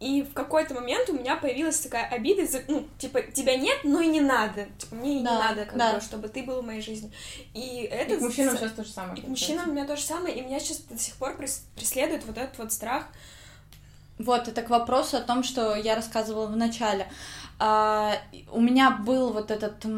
и 0.00 0.22
в 0.22 0.32
какой-то 0.32 0.74
момент 0.74 1.08
у 1.10 1.12
меня 1.12 1.36
появилась 1.36 1.78
такая 1.80 2.06
обида, 2.06 2.42
ну, 2.68 2.88
типа, 2.98 3.20
тебя 3.22 3.56
нет, 3.56 3.78
но 3.84 4.00
и 4.00 4.06
не 4.06 4.20
надо, 4.20 4.66
типа, 4.78 4.94
мне 4.94 5.12
и 5.12 5.18
не 5.18 5.24
Да, 5.24 5.38
надо, 5.38 5.66
как 5.66 5.76
да. 5.76 5.94
бы, 5.94 6.00
чтобы 6.00 6.28
ты 6.28 6.42
был 6.42 6.62
в 6.62 6.66
моей 6.66 6.80
жизни. 6.80 7.12
И 7.54 7.86
это... 7.90 8.14
И 8.14 8.16
к 8.16 8.20
мужчинам 8.22 8.56
сейчас 8.56 8.72
то 8.72 8.82
же 8.82 8.90
самое. 8.90 9.18
и 9.20 9.24
к 9.24 9.28
мужчинам 9.28 9.68
у 9.68 9.72
меня 9.72 9.84
то 9.86 9.96
же 9.96 10.02
самое, 10.02 10.34
и 10.36 10.40
меня 10.40 10.58
сейчас 10.58 10.78
до 10.78 10.98
сих 10.98 11.14
пор 11.16 11.36
прес- 11.36 11.64
преследует 11.76 12.24
вот 12.24 12.38
этот 12.38 12.56
вот 12.58 12.72
страх, 12.72 13.04
Вот, 14.18 14.48
это 14.48 14.62
к 14.62 14.68
вопросу 14.70 15.16
о 15.16 15.20
том, 15.22 15.42
что 15.42 15.74
я 15.74 15.94
рассказывала 15.94 16.46
в 16.46 16.56
начале. 16.56 17.06
а, 17.58 18.14
у 18.52 18.60
меня 18.60 18.90
был 18.90 19.32
вот 19.32 19.50
этот... 19.50 19.84
У 19.84 19.88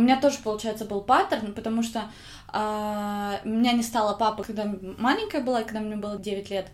меня 0.00 0.18
тоже, 0.20 0.38
получается, 0.42 0.84
был 0.86 1.00
паттерн, 1.02 1.52
потому 1.52 1.82
что 1.82 2.10
а, 2.48 3.40
у 3.44 3.48
меня 3.48 3.72
не 3.72 3.82
стало 3.82 4.14
папы, 4.16 4.42
когда 4.44 4.64
маленькая 4.98 5.42
была, 5.42 5.62
когда 5.62 5.80
мне 5.80 5.96
было 5.96 6.16
9 6.18 6.50
лет. 6.50 6.66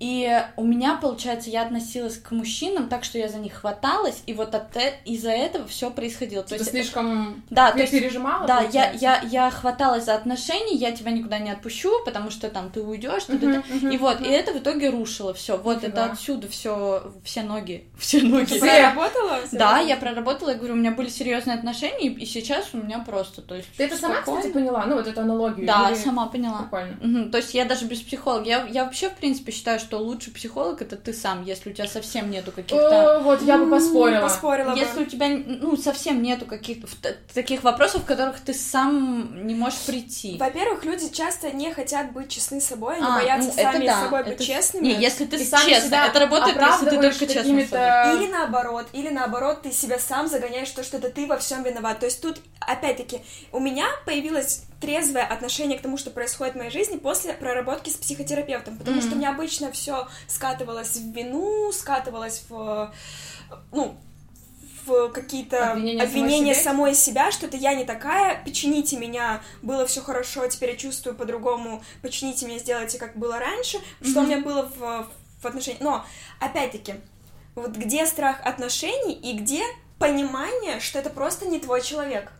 И 0.00 0.42
у 0.56 0.64
меня, 0.64 0.96
получается, 0.96 1.50
я 1.50 1.60
относилась 1.62 2.16
к 2.16 2.30
мужчинам 2.30 2.88
так, 2.88 3.04
что 3.04 3.18
я 3.18 3.28
за 3.28 3.36
них 3.36 3.52
хваталась, 3.52 4.22
и 4.26 4.32
вот 4.32 4.54
от 4.54 4.74
э- 4.76 4.94
из-за 5.04 5.30
этого 5.30 5.68
все 5.68 5.90
происходило. 5.90 6.42
То 6.42 6.48
Ты 6.50 6.54
есть, 6.56 6.70
слишком 6.70 7.42
да, 7.50 7.70
то 7.70 7.80
есть 7.80 7.92
пережимала? 7.92 8.46
да, 8.46 8.60
я, 8.60 8.68
получается? 8.86 8.98
я, 9.04 9.20
я 9.44 9.50
хваталась 9.50 10.04
за 10.06 10.14
отношения, 10.14 10.74
я 10.74 10.92
тебя 10.92 11.10
никуда 11.10 11.38
не 11.38 11.50
отпущу, 11.50 11.92
потому 12.06 12.30
что 12.30 12.48
там 12.48 12.70
ты 12.70 12.80
уйдешь, 12.80 13.24
ты, 13.24 13.38
ты- 13.38 13.60
ты. 13.60 13.92
и 13.92 13.98
вот, 13.98 14.22
и 14.22 14.28
это 14.28 14.52
в 14.52 14.56
итоге 14.56 14.88
рушило 14.88 15.34
все. 15.34 15.58
Вот 15.58 15.82
Нифига. 15.82 15.88
это 16.04 16.12
отсюда 16.12 16.48
все, 16.48 17.12
все 17.22 17.42
ноги, 17.42 17.84
все 17.98 18.22
ноги. 18.22 18.46
Ты 18.46 18.54
Все. 18.56 18.60
проработала? 18.60 19.38
Да, 19.52 19.80
я 19.80 19.96
проработала, 19.98 20.48
я 20.50 20.54
говорю, 20.56 20.74
у 20.74 20.78
меня 20.78 20.92
были 20.92 21.10
серьезные 21.10 21.56
отношения, 21.58 22.08
и 22.08 22.24
сейчас 22.24 22.70
у 22.72 22.78
меня 22.78 23.00
просто, 23.00 23.42
то 23.42 23.54
есть. 23.54 23.68
Ты 23.76 23.84
это 23.84 23.98
сама, 23.98 24.22
кстати, 24.22 24.50
поняла? 24.50 24.86
Ну, 24.86 24.94
вот 24.96 25.06
эту 25.06 25.20
аналогию? 25.20 25.66
Да, 25.66 25.94
сама 25.94 26.26
поняла. 26.26 26.62
Прикольно. 26.62 26.96
Мгм, 27.02 27.30
То 27.30 27.36
есть 27.36 27.52
я 27.52 27.66
даже 27.66 27.84
без 27.84 28.00
психолога. 28.00 28.46
Я, 28.48 28.66
я 28.66 28.84
вообще, 28.84 29.10
в 29.10 29.14
принципе, 29.16 29.52
считаю, 29.52 29.78
что 29.78 29.89
лучший 29.98 30.32
психолог 30.32 30.82
это 30.82 30.96
ты 30.96 31.12
сам, 31.12 31.44
если 31.44 31.70
у 31.70 31.72
тебя 31.72 31.88
совсем 31.88 32.30
нету 32.30 32.52
каких-то. 32.52 33.18
О, 33.18 33.20
вот, 33.20 33.42
я 33.42 33.58
бы 33.58 33.70
поспорила. 33.70 34.22
Поспорила 34.22 34.72
бы. 34.72 34.78
Если 34.78 35.02
у 35.02 35.06
тебя 35.06 35.28
ну 35.28 35.76
совсем 35.76 36.22
нету 36.22 36.46
каких-то 36.46 36.86
таких 37.34 37.62
вопросов, 37.62 38.02
в 38.02 38.04
которых 38.06 38.40
ты 38.40 38.54
сам 38.54 39.46
не 39.46 39.54
можешь 39.54 39.80
прийти. 39.80 40.36
Во-первых, 40.38 40.84
люди 40.84 41.08
часто 41.12 41.50
не 41.50 41.72
хотят 41.72 42.12
быть 42.12 42.28
честны 42.28 42.60
с 42.60 42.66
собой, 42.66 42.96
они 42.96 43.06
А, 43.06 43.18
боятся 43.18 43.48
ну, 43.48 43.54
это 43.54 43.72
сами 43.72 43.86
да, 43.86 44.00
с 44.00 44.04
собой 44.04 44.20
это 44.20 44.30
быть 44.30 44.46
честными. 44.46 44.84
Не, 44.84 45.00
если 45.00 45.24
ты 45.24 45.44
сам 45.44 45.66
честно, 45.66 45.86
себя 45.86 46.06
это 46.06 46.20
работает, 46.20 46.56
если 46.60 46.84
ты 46.84 46.96
только 46.96 47.26
честно 47.26 47.66
собой. 47.66 48.16
Или 48.16 48.30
наоборот, 48.30 48.86
или 48.92 49.08
наоборот, 49.08 49.62
ты 49.62 49.72
себя 49.72 49.98
сам 49.98 50.28
загоняешь, 50.28 50.70
то, 50.70 50.82
что 50.82 50.98
это 50.98 51.10
ты 51.10 51.26
во 51.26 51.38
всем 51.38 51.62
виноват. 51.62 52.00
То 52.00 52.06
есть 52.06 52.20
тут, 52.20 52.38
опять-таки, 52.60 53.20
у 53.52 53.60
меня 53.60 53.86
появилось 54.06 54.64
трезвое 54.80 55.24
отношение 55.24 55.78
к 55.78 55.82
тому, 55.82 55.96
что 55.98 56.10
происходит 56.10 56.54
в 56.54 56.58
моей 56.58 56.70
жизни 56.70 56.96
после 56.96 57.34
проработки 57.34 57.90
с 57.90 57.94
психотерапевтом, 57.96 58.76
потому 58.78 59.00
что 59.00 59.10
Мгм. 59.10 59.16
у 59.16 59.20
меня 59.20 59.30
обычно 59.30 59.70
все 59.72 60.08
скатывалось 60.26 60.96
в 60.96 61.12
вину, 61.12 61.70
скатывалось 61.72 62.44
в, 62.48 62.92
ну, 63.72 63.96
в 64.86 65.08
какие-то 65.10 65.72
Обвинения 65.72 66.02
обвинения, 66.02 66.54
самой 66.54 66.54
себе? 66.54 66.64
самой 66.64 66.94
себя, 66.94 67.30
что 67.30 67.46
это 67.46 67.56
я 67.58 67.74
не 67.74 67.84
такая, 67.84 68.42
почините 68.42 68.96
меня, 68.96 69.42
было 69.60 69.86
все 69.86 70.00
хорошо, 70.00 70.46
теперь 70.46 70.70
я 70.70 70.76
чувствую 70.76 71.14
по-другому, 71.14 71.84
почините 72.00 72.46
меня, 72.46 72.58
сделайте, 72.58 72.98
как 72.98 73.16
было 73.16 73.38
раньше, 73.38 73.78
что 74.02 74.20
у 74.20 74.22
меня 74.22 74.38
было 74.38 74.62
в, 74.76 75.06
в 75.42 75.46
отношениях. 75.46 75.82
Но, 75.82 76.04
опять-таки, 76.40 76.94
вот 77.54 77.72
где 77.72 78.06
страх 78.06 78.38
отношений 78.44 79.12
и 79.12 79.36
где 79.36 79.62
понимание, 79.98 80.80
что 80.80 80.98
это 80.98 81.10
просто 81.10 81.46
не 81.46 81.58
твой 81.60 81.82
человек. 81.82 82.32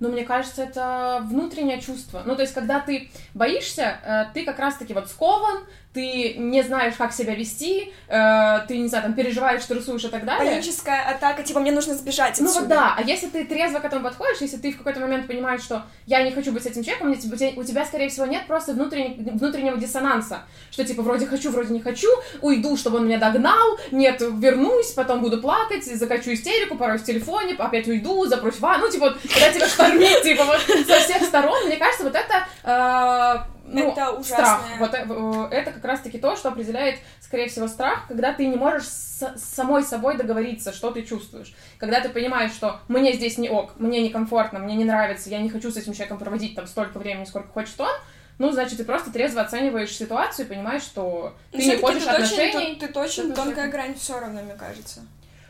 Но 0.00 0.08
мне 0.08 0.24
кажется, 0.24 0.62
это 0.62 1.24
внутреннее 1.28 1.80
чувство. 1.80 2.22
Ну, 2.24 2.34
то 2.34 2.42
есть, 2.42 2.54
когда 2.54 2.80
ты 2.80 3.10
боишься, 3.34 3.98
э, 4.02 4.24
ты 4.34 4.44
как 4.44 4.58
раз-таки 4.58 4.94
вот 4.94 5.08
скован, 5.08 5.64
ты 5.92 6.34
не 6.34 6.62
знаешь, 6.62 6.94
как 6.96 7.12
себя 7.12 7.34
вести, 7.34 7.92
э, 8.06 8.58
ты, 8.68 8.78
не 8.78 8.86
знаю, 8.88 9.04
там, 9.04 9.14
переживаешь, 9.14 9.62
стрессуешь 9.62 10.04
и 10.04 10.08
так 10.08 10.24
далее. 10.24 10.50
Паническая 10.52 11.02
атака, 11.10 11.42
типа, 11.42 11.58
мне 11.58 11.72
нужно 11.72 11.94
сбежать 11.94 12.38
Ну 12.38 12.46
отсюда. 12.46 12.60
вот 12.60 12.68
да, 12.68 12.94
а 12.96 13.02
если 13.02 13.26
ты 13.26 13.44
трезво 13.44 13.80
к 13.80 13.84
этому 13.84 14.04
подходишь, 14.04 14.40
если 14.40 14.56
ты 14.58 14.70
в 14.72 14.78
какой-то 14.78 15.00
момент 15.00 15.26
понимаешь, 15.26 15.62
что 15.62 15.82
я 16.06 16.22
не 16.22 16.30
хочу 16.30 16.52
быть 16.52 16.62
с 16.62 16.66
этим 16.66 16.84
человеком, 16.84 17.10
у 17.10 17.14
тебя, 17.16 17.50
у 17.56 17.64
тебя, 17.64 17.84
скорее 17.84 18.08
всего, 18.08 18.26
нет 18.26 18.46
просто 18.46 18.72
внутренне- 18.72 19.16
внутреннего 19.36 19.76
диссонанса, 19.76 20.42
что 20.70 20.84
типа 20.84 21.02
вроде 21.02 21.26
хочу, 21.26 21.50
вроде 21.50 21.72
не 21.74 21.80
хочу, 21.80 22.08
уйду, 22.40 22.76
чтобы 22.76 22.98
он 22.98 23.06
меня 23.06 23.18
догнал, 23.18 23.78
нет, 23.90 24.20
вернусь, 24.20 24.92
потом 24.92 25.20
буду 25.22 25.40
плакать, 25.40 25.84
закачу 25.84 26.32
истерику, 26.32 26.76
порой 26.76 26.98
в 26.98 27.04
телефоне, 27.04 27.56
опять 27.58 27.88
уйду, 27.88 28.26
заброшь 28.26 28.54
в 28.54 28.60
ванну, 28.60 28.86
ну 28.86 28.92
типа 28.92 29.06
вот, 29.10 29.18
когда 29.22 29.52
тебя 29.52 29.66
штормит, 29.66 30.22
типа 30.22 30.44
вот 30.44 30.60
со 30.86 31.00
всех 31.00 31.22
сторон, 31.24 31.66
мне 31.66 31.76
кажется, 31.76 32.04
вот 32.04 32.14
это, 32.14 32.46
э, 32.62 33.59
ну, 33.72 33.92
Это 33.92 34.22
страх, 34.22 34.60
ужасное. 34.60 34.78
вот 34.78 34.94
э, 34.94 35.06
э, 35.52 35.54
это 35.56 35.72
как 35.72 35.84
раз-таки 35.84 36.18
то, 36.18 36.36
что 36.36 36.48
определяет, 36.48 36.98
скорее 37.20 37.48
всего, 37.48 37.68
страх, 37.68 38.06
когда 38.08 38.32
ты 38.32 38.46
не 38.46 38.56
можешь 38.56 38.88
с 38.88 39.10
с 39.20 39.54
самой 39.54 39.82
собой 39.82 40.16
договориться, 40.16 40.72
что 40.72 40.90
ты 40.90 41.02
чувствуешь. 41.02 41.54
Когда 41.78 42.00
ты 42.00 42.08
понимаешь, 42.08 42.52
что 42.52 42.80
мне 42.88 43.12
здесь 43.12 43.36
не 43.36 43.50
ок, 43.50 43.72
мне 43.78 44.00
некомфортно, 44.00 44.58
мне 44.58 44.74
не 44.76 44.84
нравится, 44.84 45.28
я 45.28 45.40
не 45.40 45.50
хочу 45.50 45.70
с 45.70 45.76
этим 45.76 45.92
человеком 45.92 46.18
проводить 46.18 46.54
там 46.54 46.66
столько 46.66 46.98
времени, 46.98 47.26
сколько 47.26 47.48
хочет 47.48 47.78
он, 47.80 47.90
ну, 48.38 48.50
значит, 48.50 48.78
ты 48.78 48.84
просто 48.84 49.12
трезво 49.12 49.42
оцениваешь 49.42 49.94
ситуацию 49.94 50.46
и 50.46 50.48
понимаешь, 50.48 50.82
что 50.82 51.34
Но 51.52 51.58
ты 51.58 51.66
не 51.66 51.76
хочешь 51.76 52.02
очень 52.04 52.10
отношений. 52.10 52.76
тон- 52.78 52.88
Тут 52.88 52.96
очень 52.96 53.24
Что-то 53.24 53.42
тонкая 53.42 53.70
грань 53.70 53.94
все 53.94 54.18
равно, 54.18 54.40
мне 54.42 54.54
кажется. 54.54 55.00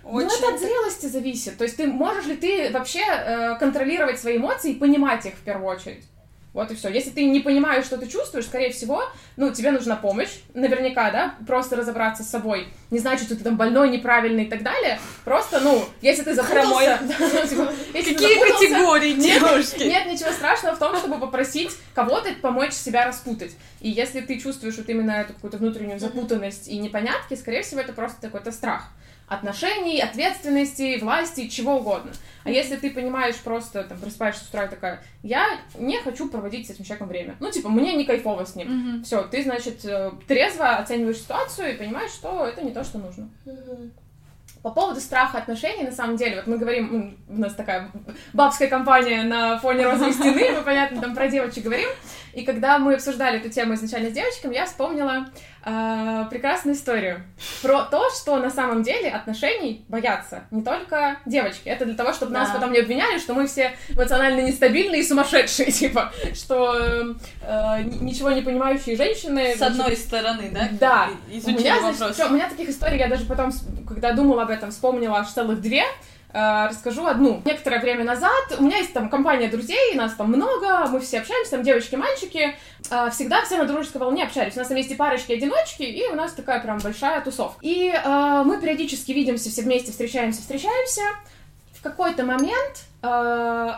Ну, 0.02 0.18
это 0.20 0.48
от 0.54 0.58
зрелости 0.58 1.06
зависит. 1.06 1.56
То 1.56 1.62
есть 1.62 1.76
ты 1.76 1.86
можешь 1.86 2.26
ли 2.26 2.36
ты 2.36 2.70
вообще 2.72 3.04
э, 3.06 3.56
контролировать 3.60 4.18
свои 4.18 4.38
эмоции 4.38 4.72
и 4.72 4.74
понимать 4.74 5.24
их 5.26 5.34
в 5.34 5.42
первую 5.44 5.68
очередь? 5.68 6.04
Вот 6.52 6.70
и 6.72 6.74
все. 6.74 6.88
Если 6.88 7.10
ты 7.10 7.24
не 7.24 7.40
понимаешь, 7.40 7.84
что 7.84 7.96
ты 7.96 8.08
чувствуешь, 8.08 8.46
скорее 8.46 8.72
всего, 8.72 9.04
ну, 9.36 9.52
тебе 9.52 9.70
нужна 9.70 9.94
помощь, 9.94 10.30
наверняка, 10.52 11.10
да, 11.10 11.34
просто 11.46 11.76
разобраться 11.76 12.24
с 12.24 12.30
собой. 12.30 12.66
Не 12.90 12.98
значит, 12.98 13.26
что 13.26 13.36
ты 13.36 13.44
там 13.44 13.56
больной, 13.56 13.88
неправильный 13.88 14.44
и 14.44 14.48
так 14.50 14.64
далее. 14.64 14.98
Просто, 15.24 15.60
ну, 15.60 15.84
если 16.02 16.22
ты 16.22 16.34
запутался... 16.34 16.98
Типа, 17.48 17.72
Какие 17.92 18.14
категории 18.16 19.12
девушки? 19.12 19.84
нет 19.84 20.06
ничего 20.06 20.32
страшного 20.32 20.74
в 20.74 20.78
том, 20.78 20.96
чтобы 20.96 21.18
попросить 21.18 21.70
кого-то 21.94 22.30
помочь 22.42 22.72
себя 22.72 23.06
распутать. 23.06 23.52
И 23.80 23.88
если 23.88 24.20
ты 24.20 24.40
чувствуешь 24.40 24.76
вот 24.76 24.88
именно 24.88 25.12
эту 25.12 25.34
какую-то 25.34 25.58
внутреннюю 25.58 26.00
запутанность 26.00 26.66
и 26.66 26.78
непонятки, 26.78 27.34
скорее 27.34 27.62
всего, 27.62 27.80
это 27.80 27.92
просто 27.92 28.20
какой-то 28.22 28.50
страх 28.50 28.90
отношений, 29.30 30.00
ответственности, 30.00 30.98
власти, 31.00 31.48
чего 31.48 31.76
угодно. 31.76 32.10
А 32.42 32.50
если 32.50 32.76
ты 32.76 32.90
понимаешь 32.90 33.36
просто, 33.36 33.84
там, 33.84 33.98
просыпаешься 33.98 34.44
с 34.44 34.48
утра 34.48 34.64
и 34.64 34.68
такая, 34.68 35.02
я 35.22 35.46
не 35.78 35.98
хочу 36.00 36.28
проводить 36.28 36.66
с 36.66 36.70
этим 36.70 36.84
человеком 36.84 37.08
время. 37.08 37.36
Ну, 37.38 37.50
типа, 37.50 37.68
мне 37.68 37.94
не 37.94 38.04
кайфово 38.04 38.44
с 38.44 38.56
ним. 38.56 38.68
Мгм. 38.68 39.04
Все, 39.04 39.22
ты, 39.22 39.42
значит, 39.44 39.84
э, 39.84 40.10
трезво 40.26 40.76
оцениваешь 40.76 41.18
ситуацию 41.18 41.72
и 41.72 41.76
понимаешь, 41.76 42.10
что 42.10 42.44
это 42.44 42.62
не 42.62 42.72
то, 42.72 42.82
что 42.82 42.98
нужно. 42.98 43.28
По 44.62 44.70
поводу 44.70 45.00
страха 45.00 45.38
отношений, 45.38 45.84
на 45.84 45.92
самом 45.92 46.16
деле, 46.16 46.36
вот 46.36 46.46
мы 46.46 46.58
говорим, 46.58 46.94
м, 46.94 47.16
у 47.28 47.40
нас 47.40 47.54
такая 47.54 47.90
бабская 48.34 48.68
компания 48.68 49.22
на 49.22 49.58
фоне 49.58 49.84
розовой 49.84 50.12
стены, 50.12 50.50
мы, 50.52 50.62
понятно, 50.62 51.00
там 51.00 51.14
про 51.14 51.28
девочек 51.28 51.64
говорим, 51.64 51.88
и 52.32 52.44
когда 52.44 52.78
мы 52.78 52.94
обсуждали 52.94 53.38
эту 53.38 53.50
тему 53.50 53.74
изначально 53.74 54.10
с 54.10 54.12
девочками, 54.12 54.54
я 54.54 54.66
вспомнила 54.66 55.26
э, 55.64 56.24
прекрасную 56.30 56.76
историю 56.76 57.22
про 57.62 57.82
то, 57.82 58.08
что 58.10 58.36
на 58.38 58.50
самом 58.50 58.82
деле 58.82 59.10
отношений 59.10 59.84
боятся 59.88 60.44
не 60.50 60.62
только 60.62 61.18
девочки. 61.26 61.68
Это 61.68 61.84
для 61.84 61.94
того, 61.94 62.12
чтобы 62.12 62.32
нас 62.32 62.48
Да. 62.48 62.54
потом 62.54 62.72
не 62.72 62.78
обвиняли, 62.80 63.18
что 63.18 63.34
мы 63.34 63.46
все 63.46 63.72
эмоционально 63.90 64.40
нестабильные 64.40 65.00
и 65.00 65.04
сумасшедшие, 65.04 65.70
типа, 65.72 66.12
что 66.34 67.14
э, 67.42 67.82
ничего 68.00 68.30
не 68.30 68.42
понимающие 68.42 68.96
женщины... 68.96 69.54
С 69.56 69.62
одной 69.62 69.96
стороны, 69.96 70.50
да? 70.52 70.68
Да. 70.72 71.08
У 71.28 71.50
меня, 71.50 71.80
значит, 71.80 72.14
всё, 72.14 72.28
у 72.28 72.32
меня 72.32 72.48
таких 72.48 72.68
историй, 72.68 72.98
я 72.98 73.08
даже 73.08 73.24
потом, 73.26 73.52
когда 73.86 74.12
думала 74.12 74.42
об 74.42 74.50
этом, 74.50 74.70
вспомнила 74.70 75.18
аж 75.18 75.28
целых 75.28 75.60
две. 75.60 75.84
Э, 76.32 76.68
расскажу 76.68 77.06
одну. 77.06 77.42
Некоторое 77.44 77.80
время 77.80 78.04
назад 78.04 78.56
у 78.58 78.62
меня 78.62 78.78
есть 78.78 78.92
там 78.92 79.08
компания 79.08 79.48
друзей, 79.48 79.94
нас 79.94 80.14
там 80.14 80.28
много, 80.28 80.86
мы 80.88 81.00
все 81.00 81.20
общаемся, 81.20 81.52
там 81.52 81.62
девочки, 81.62 81.96
мальчики. 81.96 82.56
Э, 82.90 83.10
всегда 83.10 83.42
все 83.44 83.58
на 83.58 83.64
дружеской 83.64 84.00
волне 84.00 84.24
общались. 84.24 84.54
У 84.56 84.58
нас 84.58 84.68
там 84.68 84.76
есть 84.76 84.90
и 84.90 84.94
парочки-одиночки, 84.94 85.82
и 85.82 86.06
у 86.08 86.14
нас 86.14 86.32
такая 86.32 86.60
прям 86.60 86.78
большая 86.78 87.20
тусовка. 87.20 87.58
И 87.62 87.92
э, 87.92 88.42
мы 88.44 88.60
периодически 88.60 89.12
видимся 89.12 89.50
все 89.50 89.62
вместе, 89.62 89.90
встречаемся, 89.90 90.40
встречаемся. 90.40 91.02
В 91.72 91.82
какой-то 91.82 92.24
момент 92.24 92.84
э, 93.02 93.72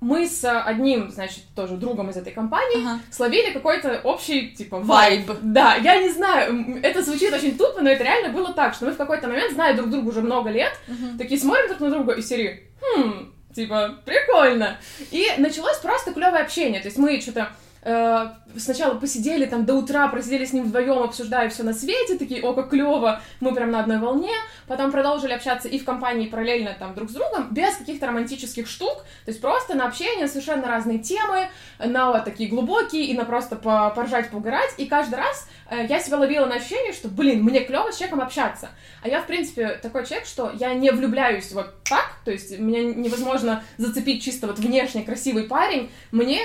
мы 0.00 0.28
с 0.28 0.44
одним, 0.62 1.10
значит, 1.10 1.42
тоже 1.56 1.76
другом 1.76 2.10
из 2.10 2.16
этой 2.16 2.32
компании 2.32 2.86
Ага. 2.86 3.00
словили 3.10 3.50
какой-то 3.52 4.00
общий, 4.04 4.50
типа, 4.50 4.78
вайб. 4.78 5.28
Да, 5.42 5.74
я 5.74 6.00
не 6.00 6.08
знаю, 6.10 6.78
это 6.82 7.02
звучит 7.02 7.32
очень 7.32 7.58
тупо, 7.58 7.80
но 7.80 7.90
это 7.90 8.04
реально 8.04 8.28
было 8.28 8.52
так, 8.52 8.74
что 8.74 8.84
мы 8.86 8.92
в 8.92 8.96
какой-то 8.96 9.26
момент, 9.26 9.52
зная 9.52 9.74
друг 9.74 9.90
друга 9.90 10.08
уже 10.08 10.22
много 10.22 10.50
лет, 10.50 10.72
Мгм. 10.86 11.18
такие 11.18 11.40
смотрим 11.40 11.68
друг 11.68 11.80
на 11.80 11.90
друга 11.90 12.12
из 12.12 12.28
серии, 12.28 12.70
хм, 12.80 13.32
типа, 13.54 13.98
прикольно. 14.04 14.76
И 15.10 15.26
началось 15.38 15.78
просто 15.78 16.12
клевое 16.12 16.42
общение, 16.42 16.80
то 16.80 16.86
есть 16.86 16.98
мы 16.98 17.20
что-то 17.20 17.48
сначала 17.82 18.94
посидели 18.94 19.46
там 19.46 19.64
до 19.64 19.74
утра, 19.74 20.08
просидели 20.08 20.44
с 20.44 20.52
ним 20.52 20.64
вдвоем, 20.64 21.02
обсуждая 21.02 21.48
все 21.48 21.62
на 21.62 21.72
свете, 21.72 22.18
такие, 22.18 22.42
о, 22.42 22.52
как 22.52 22.70
клево, 22.70 23.20
мы 23.40 23.54
прям 23.54 23.70
на 23.70 23.80
одной 23.80 23.98
волне, 23.98 24.32
потом 24.66 24.90
продолжили 24.90 25.32
общаться 25.32 25.68
и 25.68 25.78
в 25.78 25.84
компании 25.84 26.26
параллельно 26.26 26.76
там 26.78 26.94
друг 26.94 27.10
с 27.10 27.14
другом, 27.14 27.48
без 27.52 27.76
каких-то 27.76 28.06
романтических 28.06 28.66
штук, 28.66 29.04
то 29.24 29.30
есть 29.30 29.40
просто 29.40 29.74
на 29.74 29.86
общение, 29.86 30.28
совершенно 30.28 30.66
разные 30.66 30.98
темы, 30.98 31.48
на 31.78 32.12
вот 32.12 32.24
такие 32.24 32.48
глубокие, 32.48 33.04
и 33.04 33.14
на 33.16 33.24
просто 33.24 33.56
по- 33.56 33.90
поржать, 33.90 34.30
поугарать, 34.30 34.74
и 34.76 34.86
каждый 34.86 35.16
раз 35.16 35.48
э, 35.70 35.86
я 35.88 36.00
себя 36.00 36.18
ловила 36.18 36.46
на 36.46 36.56
ощущение, 36.56 36.92
что, 36.92 37.08
блин, 37.08 37.42
мне 37.42 37.60
клево 37.60 37.90
с 37.90 37.96
человеком 37.96 38.20
общаться. 38.20 38.70
А 39.02 39.08
я, 39.08 39.20
в 39.20 39.26
принципе, 39.26 39.78
такой 39.80 40.04
человек, 40.04 40.26
что 40.26 40.50
я 40.54 40.74
не 40.74 40.90
влюбляюсь 40.90 41.52
вот 41.52 41.82
так, 41.84 42.16
то 42.24 42.30
есть 42.30 42.58
меня 42.58 42.82
невозможно 42.82 43.62
зацепить 43.76 44.22
чисто 44.22 44.46
вот 44.46 44.58
внешне 44.58 45.02
красивый 45.02 45.44
парень. 45.44 45.90
Мне 46.10 46.40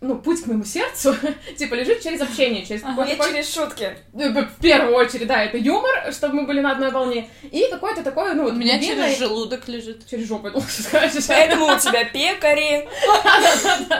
ну, 0.00 0.16
путь 0.18 0.42
к 0.42 0.46
моему 0.46 0.64
сердцу, 0.64 1.16
типа, 1.58 1.74
лежит 1.74 2.02
через 2.02 2.20
общение, 2.20 2.64
через 2.66 2.82
Ага. 2.82 2.90
какой-то 2.96 3.16
такой- 3.16 3.32
через 3.32 3.54
шутки. 3.54 3.96
ну, 4.12 4.30
в 4.42 4.60
первую 4.60 4.94
очередь, 4.94 5.26
да, 5.26 5.42
это 5.42 5.56
юмор, 5.56 6.12
чтобы 6.12 6.34
мы 6.34 6.46
были 6.46 6.60
на 6.60 6.72
одной 6.72 6.90
волне, 6.90 7.28
и 7.50 7.66
какой-то 7.70 8.02
такой, 8.02 8.34
ну, 8.34 8.42
У 8.42 8.44
вот 8.46 8.54
меня 8.54 8.76
глубинный- 8.78 9.04
через 9.06 9.18
желудок 9.18 9.66
лежит. 9.68 10.06
через 10.06 10.28
жопу, 10.28 10.46
я 10.48 10.52
думала, 10.52 10.68
что 10.68 10.82
скажешь. 10.88 11.24
Поэтому 11.26 11.66
у 11.74 11.78
тебя 11.78 12.04
пекари. 12.04 12.86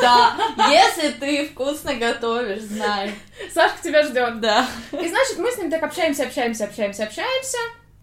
Да, 0.00 0.36
если 0.70 1.08
ты 1.12 1.46
вкусно 1.46 1.94
готовишь, 1.94 2.62
знай. 2.62 3.12
Сашка 3.52 3.82
тебя 3.82 4.02
ждет. 4.02 4.40
Да. 4.40 4.66
И 4.92 5.08
значит, 5.08 5.38
мы 5.38 5.50
с 5.50 5.58
ним 5.58 5.70
так 5.70 5.82
общаемся, 5.82 6.24
общаемся, 6.24 6.64
общаемся, 6.64 7.04
общаемся. 7.04 7.58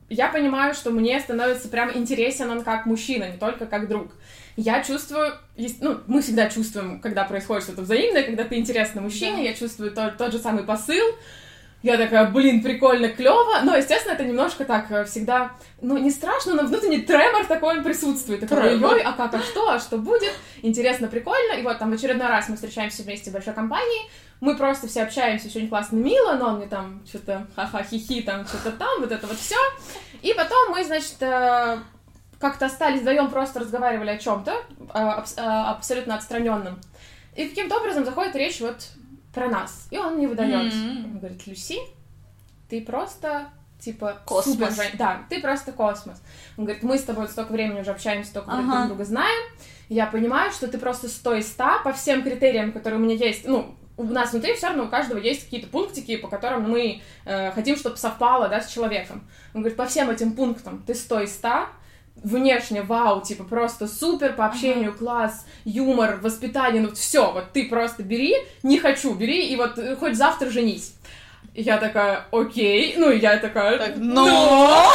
Я 0.10 0.28
понимаю, 0.30 0.74
что 0.74 0.92
мне 0.92 1.20
становится 1.20 1.68
прям 1.70 1.96
интересен 1.96 2.50
он 2.50 2.64
как 2.64 2.86
мужчина, 2.86 3.26
не 3.30 3.38
только 3.38 3.66
как 3.66 3.88
друг. 3.88 4.12
Я 4.56 4.84
чувствую, 4.84 5.34
ну, 5.82 6.00
мы 6.08 6.22
всегда 6.22 6.48
чувствуем, 6.50 7.00
когда 7.02 7.24
происходит 7.24 7.64
что-то 7.64 7.82
взаимное, 7.82 8.24
когда 8.24 8.44
ты 8.44 8.56
интересный 8.56 9.02
мужчине, 9.02 9.38
Да. 9.38 9.42
я 9.50 9.54
чувствую 9.54 9.92
тот, 9.92 10.18
тот 10.18 10.32
же 10.32 10.38
самый 10.40 10.64
посыл. 10.64 11.04
Я 11.82 11.98
такая, 11.98 12.30
блин, 12.32 12.64
прикольно, 12.64 13.10
клево. 13.10 13.60
Но, 13.64 13.76
естественно, 13.76 14.14
это 14.14 14.24
немножко 14.24 14.64
так 14.64 14.90
э, 14.90 15.04
всегда, 15.04 15.52
ну, 15.82 15.98
не 15.98 16.12
страшно, 16.12 16.54
но 16.54 16.64
внутренний 16.64 17.02
тремор 17.02 17.46
такой 17.46 17.78
он 17.78 17.84
присутствует. 17.84 18.40
Такой, 18.40 18.82
ой, 18.82 19.02
а 19.02 19.12
как, 19.12 19.34
а 19.34 19.40
что, 19.42 19.70
а 19.70 19.80
что 19.80 19.98
будет? 19.98 20.32
Интересно, 20.62 21.08
прикольно. 21.10 21.60
И 21.60 21.62
вот 21.62 21.80
там 21.80 21.92
в 21.92 21.94
очередной 21.94 22.28
раз 22.28 22.48
мы 22.48 22.56
встречаемся 22.56 23.04
вместе 23.04 23.32
в 23.32 23.34
большой 23.34 23.54
компании. 23.54 24.10
Мы 24.40 24.56
просто 24.56 24.88
все 24.88 25.04
общаемся, 25.04 25.50
все 25.50 25.60
очень 25.60 25.68
классно, 25.70 25.98
мило, 25.98 26.36
но 26.36 26.50
он 26.50 26.58
мне 26.60 26.68
там 26.68 27.02
что-то 27.06 27.48
ха-ха, 27.54 27.84
хихи, 27.84 28.22
там 28.22 28.46
что-то 28.48 28.72
там, 28.72 29.02
вот 29.02 29.12
это 29.12 29.28
вот 29.28 29.38
все. 29.38 29.58
И 30.22 30.34
потом 30.34 30.72
мы, 30.72 30.86
значит, 30.86 31.18
э, 31.20 31.80
как-то 32.44 32.66
остались 32.66 33.00
вдвоем, 33.00 33.30
просто 33.30 33.62
разговаривали 33.62 34.10
о 34.10 34.18
чем-то 34.18 34.54
абсолютно 35.34 36.16
отстраненном. 36.16 36.80
И 37.36 37.48
каким-то 37.48 37.78
образом 37.78 38.04
заходит 38.06 38.36
речь 38.36 38.60
вот 38.60 38.90
про 39.34 39.48
нас. 39.48 39.88
И 39.92 39.98
он 39.98 40.16
мне 40.18 40.28
выдает. 40.28 40.74
М. 40.74 41.06
Он 41.06 41.20
говорит, 41.20 41.48
Люси, 41.48 41.78
ты 42.70 42.82
просто 42.82 43.46
типа 43.80 44.18
Космос. 44.26 44.56
супер 44.56 44.72
жен- 44.72 44.92
Да, 44.98 45.22
ты 45.30 45.42
просто 45.42 45.72
космос. 45.72 46.22
Он 46.58 46.66
говорит, 46.66 46.84
мы 46.84 46.98
с 46.98 47.04
тобой 47.04 47.28
столько 47.30 47.52
времени 47.54 47.80
уже 47.82 47.92
общаемся, 47.92 48.30
столько 48.30 48.52
Ага. 48.52 48.76
друг 48.78 48.88
друга 48.90 49.06
знаем. 49.06 49.44
Я 49.90 50.06
понимаю, 50.08 50.52
что 50.52 50.68
ты 50.68 50.78
просто 50.78 51.08
100 51.10 51.36
из 51.36 51.48
100 51.52 51.80
по 51.84 51.92
всем 51.94 52.24
критериям, 52.24 52.72
которые 52.74 53.00
у 53.00 53.04
меня 53.04 53.16
есть. 53.16 53.48
Ну, 53.48 53.76
у 53.98 54.04
нас 54.04 54.32
внутри 54.32 54.54
все 54.54 54.68
равно 54.68 54.84
у 54.86 54.90
каждого 54.90 55.18
есть 55.20 55.44
какие-то 55.46 55.68
пунктики, 55.68 56.18
по 56.18 56.28
которым 56.28 56.70
мы 56.70 57.02
э, 57.26 57.52
хотим, 57.52 57.76
чтобы 57.78 57.98
совпало, 57.98 58.48
да, 58.50 58.62
с 58.62 58.68
человеком. 58.72 59.28
Он 59.54 59.62
говорит, 59.62 59.78
по 59.78 59.86
всем 59.86 60.10
этим 60.10 60.34
пунктам 60.34 60.84
ты 60.86 60.94
100 60.96 61.22
из 61.22 61.34
100, 61.36 61.68
внешне, 62.16 62.82
вау, 62.84 63.22
типа, 63.22 63.44
просто 63.44 63.88
супер, 63.88 64.34
по 64.34 64.46
общению, 64.46 64.94
класс, 64.96 65.46
юмор, 65.66 66.20
воспитание, 66.22 66.82
ну, 66.82 66.94
все, 66.94 67.32
вот 67.32 67.52
ты 67.54 67.68
просто 67.68 68.04
бери, 68.04 68.36
не 68.62 68.80
хочу, 68.80 69.14
бери, 69.14 69.48
и 69.48 69.56
вот 69.56 69.78
э, 69.78 69.96
хоть 69.96 70.16
завтра 70.16 70.50
женись. 70.50 70.96
Я 71.56 71.78
такая, 71.78 72.26
окей, 72.32 72.96
ну, 72.98 73.12
я 73.12 73.38
такая, 73.38 73.78
Так, 73.78 73.96
но... 73.98 74.26
но... 74.26 74.92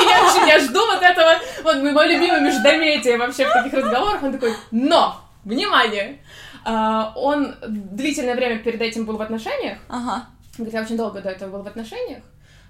И 0.00 0.04
я, 0.08 0.22
вообще- 0.22 0.46
я 0.48 0.58
жду 0.60 0.80
вот 0.86 1.02
этого, 1.02 1.34
вот 1.62 1.76
мое 1.82 2.06
любимое 2.06 2.40
междометие 2.40 3.16
вообще 3.16 3.46
в 3.48 3.52
таких 3.52 3.72
разговорах, 3.74 4.22
он 4.22 4.32
такой, 4.32 4.54
но, 4.70 5.20
внимание, 5.44 6.18
А, 6.64 7.12
он 7.16 7.54
длительное 7.66 8.34
время 8.34 8.58
перед 8.58 8.80
этим 8.80 9.04
был 9.04 9.16
в 9.16 9.22
отношениях, 9.22 9.78
Ага. 9.88 10.26
говорит, 10.56 10.74
я 10.74 10.82
очень 10.82 10.96
долго 10.96 11.20
до 11.20 11.30
этого 11.30 11.50
был 11.50 11.62
в 11.62 11.66
отношениях, 11.66 12.22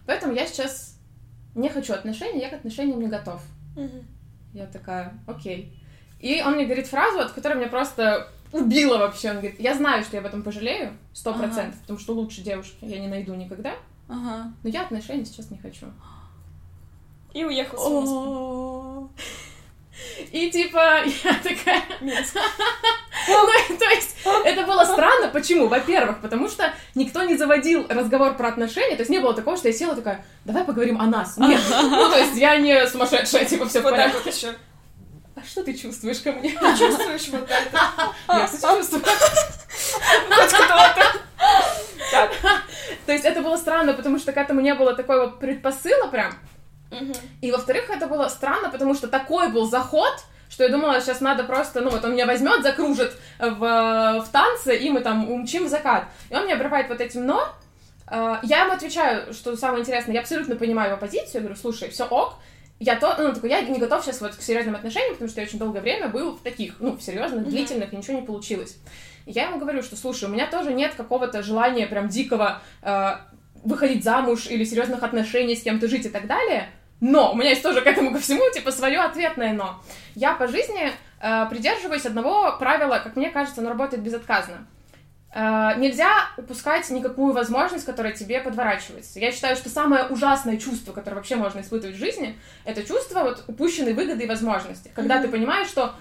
поэтому 0.07 0.33
я 0.35 0.47
сейчас 0.47 0.97
не 1.55 1.69
хочу 1.69 1.93
отношений, 1.93 2.41
я 2.41 2.49
к 2.49 2.55
отношениям 2.55 3.01
не 3.01 3.09
готов. 3.09 3.41
Я 4.53 4.67
такая, 4.67 5.15
окей. 5.27 5.73
И 6.21 6.43
он 6.43 6.55
мне 6.55 6.65
говорит 6.67 6.87
фразу, 6.87 7.21
от 7.21 7.33
которой 7.33 7.55
меня 7.55 7.69
просто 7.69 8.29
убила 8.53 8.99
вообще. 8.99 9.31
Он 9.31 9.37
говорит, 9.39 9.59
я 9.59 9.75
знаю, 9.75 10.05
что 10.05 10.17
я 10.17 10.21
об 10.21 10.27
этом 10.27 10.43
пожалею, 10.43 10.97
сто 11.13 11.33
процентов, 11.35 11.81
потому 11.81 11.99
что 11.99 12.13
лучше 12.13 12.43
девушки 12.43 12.85
я 12.85 13.01
не 13.01 13.09
найду 13.09 13.35
никогда, 13.35 13.75
Ага. 14.09 14.53
но 14.63 14.69
я 14.69 14.83
отношений 14.83 15.25
сейчас 15.25 15.51
не 15.51 15.59
хочу. 15.59 15.87
И 17.33 17.45
уехал 17.45 19.09
с. 19.11 19.23
И 20.33 20.51
типа, 20.51 21.03
я 21.25 21.35
такая... 21.43 21.83
Ну, 23.29 23.77
то 23.79 23.89
есть, 23.91 24.17
это 24.45 24.63
было 24.63 24.85
странно. 24.85 25.29
Почему? 25.29 25.69
Во-первых, 25.69 26.21
потому 26.21 26.49
что 26.49 26.73
никто 26.95 27.23
не 27.25 27.37
заводил 27.37 27.87
разговор 27.89 28.35
про 28.37 28.49
отношения. 28.49 28.97
То 28.97 29.03
есть, 29.03 29.11
не 29.11 29.19
было 29.19 29.35
такого, 29.35 29.57
что 29.57 29.69
я 29.69 29.75
села 29.75 29.95
такая, 29.95 30.25
давай 30.45 30.65
поговорим 30.65 31.01
о 31.01 31.07
нас. 31.07 31.37
Нет. 31.37 31.61
Ну, 31.71 32.11
то 32.11 32.19
есть, 32.19 32.37
я 32.37 32.57
не 32.59 32.87
сумасшедшая, 32.87 33.45
типа, 33.45 33.67
все 33.69 33.81
в 33.81 33.85
порядке. 33.85 34.31
еще. 34.31 34.55
А 35.35 35.45
что 35.45 35.63
ты 35.65 35.75
чувствуешь 35.75 36.21
ко 36.21 36.33
мне? 36.33 36.53
Чувствуешь 36.79 37.29
вот 37.29 37.49
это? 37.51 37.81
Я, 38.29 38.47
кстати, 38.47 38.77
чувствую. 38.77 39.03
Хоть 40.31 40.53
кто-то. 40.53 41.03
Так. 42.13 42.31
То 43.07 43.13
есть, 43.13 43.25
это 43.25 43.41
было 43.41 43.57
странно, 43.57 43.95
потому 43.95 44.19
что 44.19 44.33
к 44.33 44.37
этому 44.37 44.61
не 44.61 44.75
было 44.75 44.95
такого 44.95 45.29
предпосыла 45.29 46.09
прям. 46.09 46.35
И, 47.41 47.51
во-вторых, 47.51 47.89
это 47.91 48.07
было 48.07 48.29
странно, 48.29 48.69
потому 48.69 48.95
что 48.95 49.09
такой 49.09 49.49
был 49.49 49.69
заход, 49.69 50.13
что 50.53 50.65
я 50.65 50.69
думала, 50.69 51.01
сейчас 51.01 51.23
надо 51.23 51.45
просто, 51.45 51.81
ну 51.81 51.89
вот 51.89 52.05
он 52.05 52.13
меня 52.13 52.27
возьмет, 52.27 52.63
закружит 52.63 53.17
в, 53.39 53.57
в 53.59 54.29
танце, 54.31 54.77
и 54.77 54.91
мы 54.91 55.01
там 55.01 55.31
умчим 55.31 55.65
в 55.65 55.69
закат. 55.69 56.05
И 56.29 56.35
он 56.35 56.45
мне 56.45 56.53
обрывает 56.53 56.91
вот 56.91 57.01
этим 57.01 57.25
«но». 57.25 57.49
Э, 58.07 58.37
Я 58.43 58.65
ему 58.65 58.75
отвечаю, 58.75 59.33
что 59.33 59.57
самое 59.57 59.81
интересное, 59.81 60.13
я 60.13 60.21
абсолютно 60.21 60.57
понимаю 60.57 60.91
его 60.91 61.01
позицию, 61.01 61.31
я 61.37 61.41
говорю, 61.41 61.57
слушай, 61.57 61.89
все 61.89 62.05
ок, 62.05 62.35
я 62.81 62.97
то, 62.97 63.17
ну, 63.19 63.33
такой, 63.33 63.49
я 63.49 63.63
не 63.63 63.79
готов 63.79 64.05
сейчас 64.05 64.21
вот 64.21 64.35
к 64.35 64.43
серьезным 64.43 64.75
отношениям, 64.75 65.15
потому 65.15 65.31
что 65.31 65.41
я 65.41 65.47
очень 65.47 65.59
долгое 65.59 65.81
время 65.81 66.09
был 66.09 66.33
в 66.33 66.43
таких, 66.43 66.75
ну, 66.81 66.99
в 66.99 67.03
серьезных, 67.03 67.49
длительных, 67.49 67.95
и 67.95 67.97
ничего 67.97 68.21
не 68.21 68.27
получилось. 68.27 68.77
Я 69.25 69.47
ему 69.47 69.59
говорю, 69.59 69.83
что, 69.83 69.97
слушай, 69.97 70.25
у 70.25 70.29
меня 70.29 70.47
тоже 70.47 70.75
нет 70.75 70.93
какого-то 70.95 71.43
желания 71.43 71.87
прям 71.87 72.09
дикого 72.09 72.61
э, 72.83 73.13
выходить 73.65 74.05
замуж 74.05 74.49
или 74.49 74.65
серьезных 74.65 75.03
отношений 75.03 75.57
с 75.57 75.63
кем-то 75.63 75.89
жить 75.89 76.05
и 76.05 76.11
так 76.11 76.27
далее, 76.27 76.69
но 77.03 77.33
у 77.33 77.35
меня 77.35 77.51
есть 77.51 77.65
тоже 77.65 77.81
к 77.81 77.87
этому 77.89 78.13
ко 78.13 78.21
всему, 78.21 78.49
типа, 78.55 78.71
свое 78.71 79.01
ответное 79.01 79.53
но. 79.53 79.83
Я 80.15 80.35
по 80.35 80.47
жизни 80.47 80.93
э, 81.21 81.47
придерживаюсь 81.51 82.07
одного 82.07 82.57
правила, 82.59 83.01
как 83.03 83.17
мне 83.17 83.29
кажется, 83.29 83.61
оно 83.61 83.71
работает 83.71 84.05
безотказно. 84.05 84.69
Э, 85.35 85.73
нельзя 85.79 86.29
упускать 86.37 86.89
никакую 86.91 87.33
возможность, 87.33 87.85
которая 87.85 88.13
тебе 88.13 88.41
подворачивается. 88.41 89.19
Я 89.19 89.33
считаю, 89.33 89.57
что 89.57 89.69
самое 89.69 90.05
ужасное 90.05 90.59
чувство, 90.59 90.93
которое 90.93 91.17
вообще 91.17 91.35
можно 91.35 91.59
испытывать 91.59 91.97
в 91.97 91.99
жизни, 91.99 92.39
это 92.65 92.85
чувство 92.85 93.25
вот 93.25 93.43
упущенной 93.49 93.95
выгоды 93.95 94.23
и 94.23 94.29
возможности. 94.29 94.93
Когда 94.95 95.21
ты 95.21 95.27
понимаешь, 95.27 95.67
что 95.67 95.97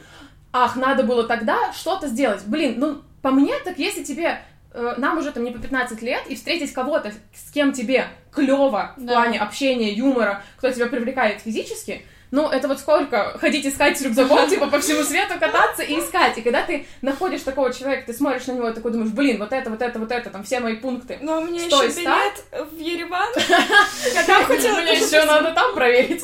ах, 0.53 0.75
надо 0.75 1.01
было 1.01 1.23
тогда 1.23 1.73
что-то 1.73 2.09
сделать. 2.09 2.43
Блин, 2.45 2.75
ну, 2.77 3.01
по 3.23 3.31
мне, 3.31 3.57
так 3.65 3.79
если 3.79 4.03
тебе 4.03 4.39
нам 4.73 5.17
уже 5.17 5.31
там 5.31 5.43
не 5.43 5.51
по 5.51 5.59
15 5.59 6.01
лет, 6.01 6.23
и 6.27 6.35
встретить 6.35 6.73
кого-то, 6.73 7.11
с 7.33 7.51
кем 7.51 7.73
тебе 7.73 8.07
клево 8.31 8.93
в 8.95 9.03
Да. 9.03 9.13
плане 9.13 9.39
общения, 9.39 9.91
юмора, 9.93 10.43
кто 10.57 10.71
тебя 10.71 10.87
привлекает 10.87 11.41
физически, 11.41 12.05
ну, 12.31 12.47
это 12.49 12.69
вот 12.69 12.79
сколько 12.79 13.37
ходить 13.39 13.65
искать 13.65 13.97
с 13.97 14.01
рюкзаком, 14.01 14.49
типа, 14.49 14.67
по 14.67 14.79
всему 14.79 15.03
свету 15.03 15.37
кататься 15.37 15.83
и 15.83 15.99
искать. 15.99 16.37
И 16.37 16.41
когда 16.41 16.63
ты 16.63 16.87
находишь 17.01 17.41
такого 17.41 17.73
человека, 17.73 18.05
ты 18.07 18.13
смотришь 18.13 18.47
на 18.47 18.53
него 18.53 18.69
и 18.69 18.73
такой 18.73 18.91
думаешь, 18.93 19.11
блин, 19.11 19.37
вот 19.37 19.51
это, 19.51 19.69
вот 19.69 19.81
это, 19.81 19.99
вот 19.99 20.11
это, 20.13 20.29
там 20.29 20.43
все 20.43 20.61
мои 20.61 20.77
пункты. 20.77 21.19
Но 21.21 21.41
у 21.41 21.45
меня 21.45 21.65
еще 21.65 21.89
билет 21.93 22.71
в 22.71 22.79
Ереван. 22.79 23.27
Мне 24.81 24.93
еще 24.93 25.25
надо 25.25 25.51
там 25.51 25.73
проверить. 25.75 26.23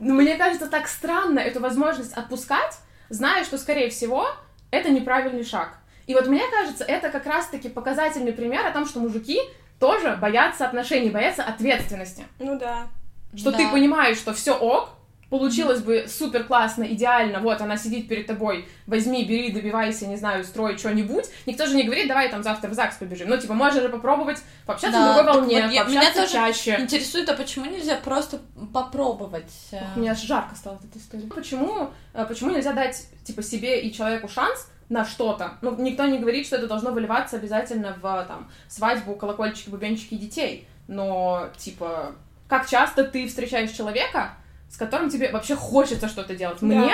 Но 0.00 0.14
Мне 0.14 0.36
кажется, 0.36 0.66
так 0.66 0.88
странно 0.88 1.40
эту 1.40 1.60
возможность 1.60 2.14
отпускать, 2.14 2.78
зная, 3.10 3.44
что, 3.44 3.58
скорее 3.58 3.90
всего, 3.90 4.26
это 4.70 4.88
неправильный 4.88 5.44
шаг. 5.44 5.74
И 6.06 6.14
вот 6.14 6.26
мне 6.26 6.42
кажется, 6.50 6.84
это 6.84 7.08
как 7.10 7.26
раз-таки 7.26 7.68
показательный 7.68 8.32
пример 8.32 8.66
о 8.66 8.70
том, 8.70 8.86
что 8.86 9.00
мужики 9.00 9.38
тоже 9.80 10.16
боятся 10.20 10.66
отношений, 10.66 11.10
боятся 11.10 11.42
ответственности. 11.42 12.24
Ну 12.38 12.58
да. 12.58 12.88
Что 13.36 13.50
Да. 13.50 13.58
ты 13.58 13.68
понимаешь, 13.68 14.16
что 14.18 14.32
все 14.32 14.52
ок, 14.56 14.90
получилось 15.30 15.80
бы 15.80 16.06
супер 16.08 16.44
классно, 16.44 16.84
идеально, 16.84 17.40
вот 17.40 17.60
она 17.60 17.76
сидит 17.76 18.06
перед 18.06 18.26
тобой, 18.28 18.68
возьми, 18.86 19.24
бери, 19.24 19.50
добивайся, 19.50 20.06
не 20.06 20.14
знаю, 20.16 20.44
строй 20.44 20.78
что-нибудь. 20.78 21.24
Никто 21.46 21.66
же 21.66 21.74
не 21.74 21.82
говорит, 21.82 22.06
давай 22.06 22.28
там 22.30 22.44
завтра 22.44 22.68
в 22.68 22.74
ЗАГС 22.74 22.96
побежим. 22.98 23.28
Ну, 23.30 23.36
типа, 23.36 23.54
можно 23.54 23.80
же 23.80 23.88
попробовать 23.88 24.38
пообщаться 24.64 24.96
Да, 25.00 25.06
на 25.06 25.14
другой 25.14 25.40
волне, 25.40 25.62
вот 25.62 25.72
я- 25.72 25.84
меня 25.84 25.84
пообщаться 25.84 26.20
тоже 26.20 26.32
чаще. 26.32 26.76
Интересует, 26.78 27.28
а 27.28 27.34
почему 27.34 27.64
нельзя 27.64 27.96
просто 27.96 28.38
попробовать? 28.72 29.50
э, 29.72 29.78
Ох, 29.80 29.96
Мне 29.96 30.12
аж 30.12 30.20
жарко 30.20 30.54
стало 30.54 30.76
от 30.76 30.84
этой 30.84 30.98
истории. 30.98 31.26
Почему, 31.34 31.90
э, 32.12 32.24
почему 32.26 32.50
нельзя 32.50 32.72
дать, 32.72 33.04
типа, 33.24 33.42
себе 33.42 33.80
и 33.80 33.92
человеку 33.92 34.28
шанс 34.28 34.68
на 34.88 35.04
что-то? 35.04 35.52
Ну, 35.62 35.74
никто 35.76 36.04
не 36.06 36.18
говорит, 36.18 36.46
что 36.46 36.56
это 36.56 36.66
должно 36.66 36.90
выливаться 36.92 37.36
обязательно 37.36 37.96
в, 38.00 38.24
там, 38.26 38.48
свадьбу, 38.68 39.14
колокольчики, 39.14 39.70
бубенчики 39.70 40.14
детей. 40.14 40.66
Но, 40.88 41.48
типа, 41.56 42.12
как 42.48 42.68
часто 42.68 43.04
ты 43.04 43.26
встречаешь 43.26 43.70
человека, 43.70 44.34
с 44.70 44.76
которым 44.76 45.08
тебе 45.10 45.30
вообще 45.30 45.56
хочется 45.56 46.08
что-то 46.08 46.34
делать? 46.36 46.58
Да. 46.60 46.66
Мне 46.66 46.92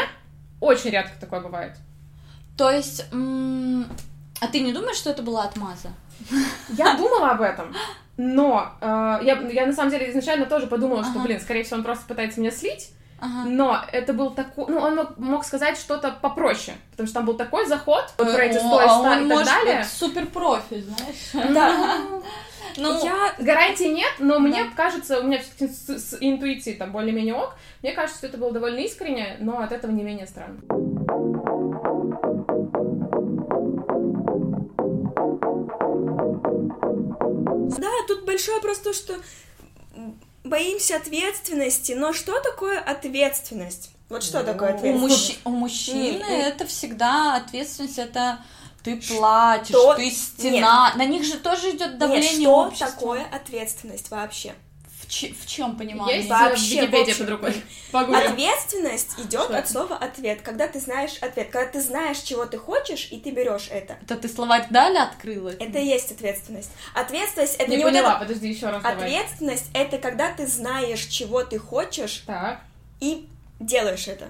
очень 0.61 0.91
редко 0.91 1.19
такое 1.21 1.41
бывает. 1.41 1.77
То 2.57 2.71
есть, 2.71 3.07
м, 3.13 3.87
а 4.41 4.47
ты 4.49 4.61
не 4.61 4.73
думаешь, 4.73 4.97
что 4.97 5.11
это 5.11 5.23
была 5.23 5.45
отмаза? 5.45 5.89
Я 6.69 6.97
думала 6.97 7.31
об 7.31 7.41
этом, 7.41 7.75
но 8.17 8.73
э, 8.81 8.87
я, 9.23 9.41
я 9.41 9.67
на 9.67 9.73
самом 9.73 9.91
деле 9.91 10.11
изначально 10.11 10.45
тоже 10.47 10.67
подумала, 10.67 11.03
что, 11.03 11.15
Ага. 11.15 11.23
блин, 11.25 11.41
скорее 11.41 11.63
всего, 11.65 11.79
он 11.79 11.85
просто 11.85 12.05
пытается 12.07 12.41
меня 12.41 12.51
слить. 12.51 12.93
Ага. 13.21 13.45
но 13.45 13.85
это 13.93 14.13
был 14.15 14.31
такой, 14.31 14.65
ну, 14.69 14.79
он 14.81 14.97
мог, 14.97 15.19
мог 15.19 15.45
сказать 15.45 15.77
что-то 15.77 16.11
попроще, 16.23 16.77
потому 16.93 17.07
что 17.07 17.15
там 17.15 17.27
был 17.27 17.35
такой 17.35 17.67
заход 17.67 18.05
вот 18.17 18.35
про 18.35 18.45
эти 18.45 18.57
а 18.57 18.61
ста 18.61 18.99
он 18.99 19.07
и 19.07 19.29
так 19.29 19.39
может 19.39 19.47
далее. 19.47 19.79
быть 19.79 19.87
супер 19.89 20.27
профи, 20.27 20.83
знаешь. 20.83 21.55
Да. 21.55 21.99
Ну, 22.77 23.05
Я 23.05 23.35
Гарантий 23.39 23.89
нет, 23.89 24.13
но 24.21 24.39
мне 24.39 24.65
кажется, 24.77 25.21
у 25.21 25.25
меня 25.25 25.39
всё-таки 25.39 25.69
с, 25.69 25.89
с 25.89 26.17
интуицией 26.21 26.77
там 26.77 26.93
более-менее 26.93 27.35
ок, 27.35 27.57
мне 27.83 27.93
кажется, 27.93 28.19
что 28.19 28.27
это 28.29 28.39
было 28.39 28.53
довольно 28.53 28.79
искренне, 28.79 29.37
но 29.41 29.59
от 29.61 29.73
этого 29.73 29.91
не 29.91 30.05
менее 30.05 30.27
странно. 30.27 30.61
Да, 37.79 37.89
тут 38.09 38.25
большой 38.25 38.55
вопрос 38.57 38.79
то, 38.79 38.93
что 38.93 39.15
боимся 40.45 40.97
ответственности, 40.97 41.93
но 41.93 42.13
что 42.13 42.41
такое 42.41 42.79
ответственность? 42.81 43.91
Вот 44.09 44.23
что 44.25 44.43
такое 44.43 44.73
у, 44.73 44.77
ответственность? 44.77 45.29
мужчи- 45.29 45.39
у 45.45 45.51
мужчины 45.51 46.25
Не, 46.29 46.41
это 46.43 46.67
всегда 46.67 47.37
ответственность, 47.37 47.99
это 47.99 48.39
ты 48.83 48.97
платишь, 48.97 49.69
Что? 49.69 49.95
ты 49.95 50.11
стена. 50.11 50.93
На 50.97 51.05
них 51.05 51.25
же 51.25 51.37
тоже 51.37 51.71
идет 51.71 51.91
Нет, 51.91 51.99
давление 51.99 52.49
что 52.49 52.57
общества. 52.67 52.89
такое 52.91 53.25
ответственность 53.31 54.11
вообще? 54.11 54.55
В, 55.11 55.13
че- 55.13 55.35
в 55.35 55.45
чем 55.45 55.77
понимание? 55.77 56.19
Есть 56.19 56.31
Вообще, 56.31 56.83
Википедия 56.83 57.17
под 57.17 57.29
рукой? 57.31 57.55
Ответственность 57.93 59.19
идет 59.19 59.47
Что 59.47 59.59
от 59.59 59.69
слова 59.69 59.97
ответ, 59.97 60.41
когда 60.43 60.69
ты 60.69 60.79
знаешь 60.79 61.19
ответ, 61.21 61.51
когда 61.51 61.67
ты 61.73 61.81
знаешь, 61.81 62.19
чего 62.19 62.47
ты 62.47 62.59
хочешь, 62.59 63.09
и 63.11 63.19
ты 63.19 63.33
берешь 63.33 63.67
это. 63.73 63.99
Это 64.05 64.17
ты 64.17 64.29
словарь 64.29 64.69
дали 64.71 64.99
открыла? 64.99 65.49
Это 65.49 65.81
и 65.81 65.85
есть 65.85 66.13
ответственность. 66.13 66.71
Ответственность 66.95 67.57
это 67.57 67.69
Не 67.69 67.79
не, 67.79 67.83
вот 67.83 67.91
поняла, 67.93 68.11
это. 68.13 68.21
подожди, 68.21 68.49
еще 68.51 68.67
раз 68.69 68.83
давай. 68.85 68.95
Ответственность 68.99 69.67
это 69.75 69.99
когда 69.99 70.33
ты 70.33 70.47
знаешь, 70.47 71.05
чего 71.07 71.43
ты 71.43 71.59
хочешь, 71.59 72.23
Так, 72.25 72.61
и 73.01 73.29
делаешь 73.59 74.07
это. 74.07 74.29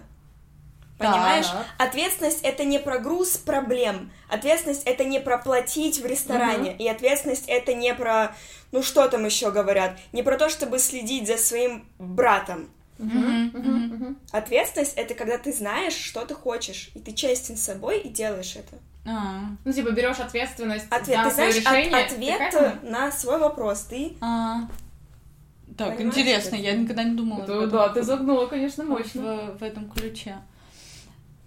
Понимаешь? 1.00 1.46
Так. 1.46 1.66
Ответственность 1.78 2.40
это 2.42 2.64
не 2.64 2.78
про 2.78 2.98
груз 2.98 3.36
проблем. 3.38 4.10
Ответственность 4.28 4.82
это 4.84 5.04
не 5.04 5.18
про 5.18 5.38
платить 5.38 5.98
в 5.98 6.06
ресторане. 6.06 6.76
И 6.76 6.86
ответственность 6.88 7.44
это 7.48 7.74
не 7.74 7.94
про, 7.94 8.34
ну 8.72 8.82
что 8.82 9.08
там 9.08 9.24
еще 9.24 9.50
говорят, 9.50 9.98
не 10.12 10.22
про 10.22 10.36
то, 10.36 10.48
чтобы 10.48 10.78
следить 10.78 11.26
за 11.26 11.36
своим 11.38 11.86
братом. 11.98 12.68
Мгм, 12.98 13.44
мгм, 13.54 13.94
мгм. 13.94 14.18
Ответственность 14.30 14.92
это 14.96 15.14
когда 15.14 15.38
ты 15.38 15.52
знаешь, 15.54 15.94
что 15.94 16.26
ты 16.26 16.34
хочешь, 16.34 16.90
и 16.94 16.98
ты 16.98 17.12
честен 17.12 17.56
с 17.56 17.62
собой 17.62 18.00
и 18.00 18.08
делаешь 18.10 18.56
это. 18.56 18.76
А, 19.06 19.40
Ну, 19.64 19.72
типа, 19.72 19.92
берешь 19.92 20.18
ответственность 20.20 20.84
Ответ, 20.90 21.16
за 21.24 21.30
ты 21.30 21.34
свое 21.34 21.52
знаешь, 21.52 21.66
от- 21.66 21.72
решение. 21.72 22.04
ответ 22.04 22.50
Ты 22.82 22.86
на 22.86 23.10
свой 23.10 23.38
вопрос. 23.38 23.80
Ты 23.88 24.12
а. 24.20 24.68
Так, 25.78 25.96
Понимаешь, 25.96 26.18
интересно, 26.18 26.56
я 26.56 26.72
никогда 26.76 27.04
не 27.04 27.14
думала. 27.14 27.46
Да, 27.46 27.66
да, 27.66 27.88
ты 27.88 28.02
загнула, 28.02 28.46
конечно, 28.48 28.84
в, 28.84 28.88
мощно. 28.88 29.56
в 29.58 29.62
этом 29.62 29.88
ключе. 29.90 30.36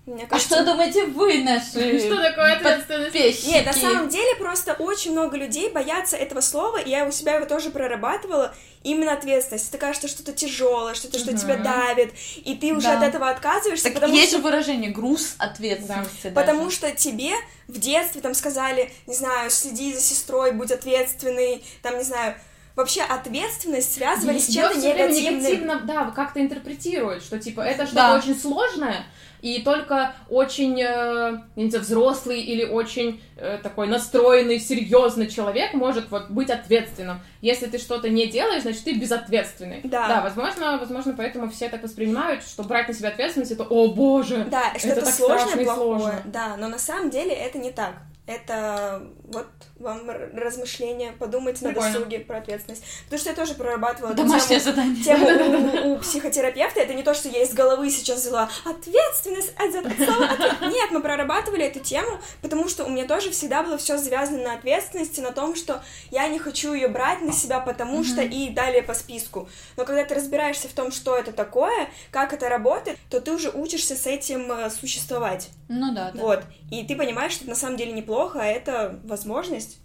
Мне 0.05 0.25
А 0.25 0.27
кажется, 0.27 0.55
что 0.55 0.65
думаете 0.65 1.05
вы, 1.05 1.43
наши 1.43 1.99
Что 2.05 2.21
такое 2.21 2.55
ответственность? 2.55 3.47
Нет, 3.47 3.65
на 3.65 3.73
самом 3.73 4.09
деле 4.09 4.35
просто 4.35 4.73
очень 4.73 5.11
много 5.13 5.37
людей 5.37 5.69
боятся 5.69 6.17
этого 6.17 6.41
слова, 6.41 6.77
и 6.77 6.89
я 6.89 7.05
у 7.05 7.11
себя 7.11 7.35
его 7.35 7.45
тоже 7.45 7.69
прорабатывала. 7.69 8.53
Именно 8.83 9.13
ответственность. 9.13 9.69
Это 9.69 9.77
кажется 9.77 10.09
что-то 10.09 10.33
тяжелое, 10.33 10.93
что-то, 10.93 11.17
что 11.17 11.37
тебя 11.37 11.55
давит, 11.55 12.11
и 12.43 12.53
ты 12.55 12.73
уже 12.73 12.87
Да. 12.87 12.97
от 12.97 13.03
этого 13.03 13.29
отказываешься, 13.29 13.85
Так 13.85 13.93
потому 13.93 14.13
есть 14.13 14.31
что 14.31 14.39
же 14.39 14.43
выражение 14.43 14.91
груз 14.91 15.35
ответственности. 15.37 16.31
Потому 16.35 16.69
что 16.69 16.91
тебе 16.91 17.31
в 17.69 17.79
детстве 17.79 18.19
там 18.19 18.33
сказали, 18.33 18.91
не 19.07 19.15
знаю, 19.15 19.49
следи 19.51 19.93
за 19.93 20.01
сестрой, 20.01 20.51
будь 20.51 20.71
ответственный, 20.71 21.63
там, 21.81 21.97
не 21.97 22.03
знаю, 22.03 22.35
вообще 22.75 23.01
ответственность 23.01 23.93
связывали 23.93 24.37
с 24.39 24.47
чем-то 24.47 24.77
негативным. 24.77 25.37
негативно, 25.39 25.81
да, 25.85 26.11
как-то 26.15 26.41
интерпретируют, 26.41 27.23
что, 27.23 27.39
типа, 27.39 27.61
это 27.61 27.85
что-то 27.85 27.95
Да. 27.95 28.15
очень 28.17 28.35
сложное, 28.35 29.05
и 29.41 29.61
только 29.61 30.13
очень, 30.29 30.81
э, 30.81 31.37
не 31.57 31.69
знаю, 31.69 31.83
взрослый 31.83 32.39
или 32.41 32.63
очень 32.65 33.21
э, 33.35 33.59
такой 33.61 33.87
настроенный, 33.87 34.57
серьезный 34.59 35.27
человек 35.27 35.73
может 35.73 36.09
вот 36.11 36.29
быть 36.29 36.49
ответственным. 36.49 37.19
Если 37.41 37.65
ты 37.65 37.77
что-то 37.77 38.07
не 38.09 38.27
делаешь, 38.27 38.61
значит, 38.61 38.85
ты 38.85 38.93
безответственный. 38.93 39.81
Да. 39.83 40.07
Да, 40.07 40.21
возможно, 40.21 40.77
возможно, 40.77 41.13
поэтому 41.17 41.49
все 41.51 41.67
так 41.67 41.83
воспринимают, 41.83 42.43
что 42.43 42.63
брать 42.63 42.87
на 42.87 42.93
себя 42.93 43.09
ответственность, 43.09 43.51
это, 43.51 43.63
о 43.63 43.89
боже, 43.89 44.45
Да, 44.49 44.69
что 44.77 44.87
Это 44.87 44.97
это, 44.99 45.05
так 45.07 45.13
сложное, 45.15 45.65
плохое. 45.65 45.75
сложно. 45.99 46.21
Да, 46.25 46.55
но 46.57 46.69
на 46.69 46.79
самом 46.79 47.09
деле 47.09 47.33
это 47.33 47.57
не 47.57 47.71
так. 47.71 47.95
Это 48.25 49.03
вот 49.25 49.47
вам 49.79 50.09
размышления, 50.09 51.13
подумайте 51.19 51.65
на 51.65 51.71
Прикольно. 51.71 51.93
досуге 51.93 52.19
про 52.19 52.37
ответственность. 52.37 52.83
Потому 53.03 53.19
что 53.19 53.29
я 53.31 53.35
тоже 53.35 53.53
прорабатывала 53.53 54.13
Домашнее 54.13 54.61
тему, 54.61 54.71
задание. 54.71 55.03
тему 55.03 55.83
у, 55.83 55.93
у 55.95 55.97
психотерапевта. 55.99 56.79
Это 56.79 56.93
не 56.93 57.03
то, 57.03 57.13
что 57.13 57.27
я 57.27 57.43
из 57.43 57.53
головы 57.53 57.89
сейчас 57.89 58.21
взяла 58.21 58.49
ответственность 58.63 59.53
от, 59.57 59.75
от 59.75 59.97
слова 59.97 60.29
ответ». 60.29 60.61
Нет, 60.61 60.91
мы 60.91 61.01
прорабатывали 61.01 61.65
эту 61.65 61.79
тему, 61.79 62.19
потому 62.41 62.69
что 62.69 62.85
у 62.85 62.89
меня 62.89 63.05
тоже 63.05 63.29
всегда 63.31 63.61
было 63.61 63.77
все 63.77 63.97
завязано 63.97 64.41
на 64.41 64.53
ответственности, 64.53 65.19
на 65.19 65.33
том, 65.33 65.53
что 65.55 65.83
я 66.09 66.29
не 66.29 66.39
хочу 66.39 66.73
ее 66.73 66.87
брать 66.87 67.21
на 67.21 67.33
себя, 67.33 67.59
потому 67.59 68.05
что 68.05 68.21
и 68.21 68.49
далее 68.49 68.83
по 68.83 68.93
списку. 68.93 69.49
Но 69.75 69.83
когда 69.83 70.05
ты 70.05 70.15
разбираешься 70.15 70.69
в 70.69 70.73
том, 70.73 70.93
что 70.93 71.17
это 71.17 71.33
такое, 71.33 71.89
как 72.09 72.31
это 72.31 72.47
работает, 72.47 72.97
то 73.09 73.19
ты 73.19 73.33
уже 73.33 73.49
учишься 73.49 73.95
с 73.95 74.07
этим 74.07 74.49
э, 74.49 74.69
существовать. 74.69 75.49
Ну 75.67 75.93
да, 75.93 76.11
да. 76.11 76.21
Вот. 76.21 76.43
И 76.73 76.83
ты 76.87 76.95
понимаешь, 76.95 77.33
что 77.33 77.43
это 77.43 77.51
на 77.51 77.55
самом 77.55 77.77
деле 77.77 77.91
неплохо, 77.91 78.39
а 78.41 78.45
это 78.45 78.99
возможность. 79.03 79.77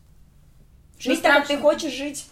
Жить 0.99 1.21
так, 1.21 1.33
как 1.35 1.43
ты 1.43 1.57
страшно. 1.57 1.63
хочешь 1.63 1.93
жить. 1.93 2.27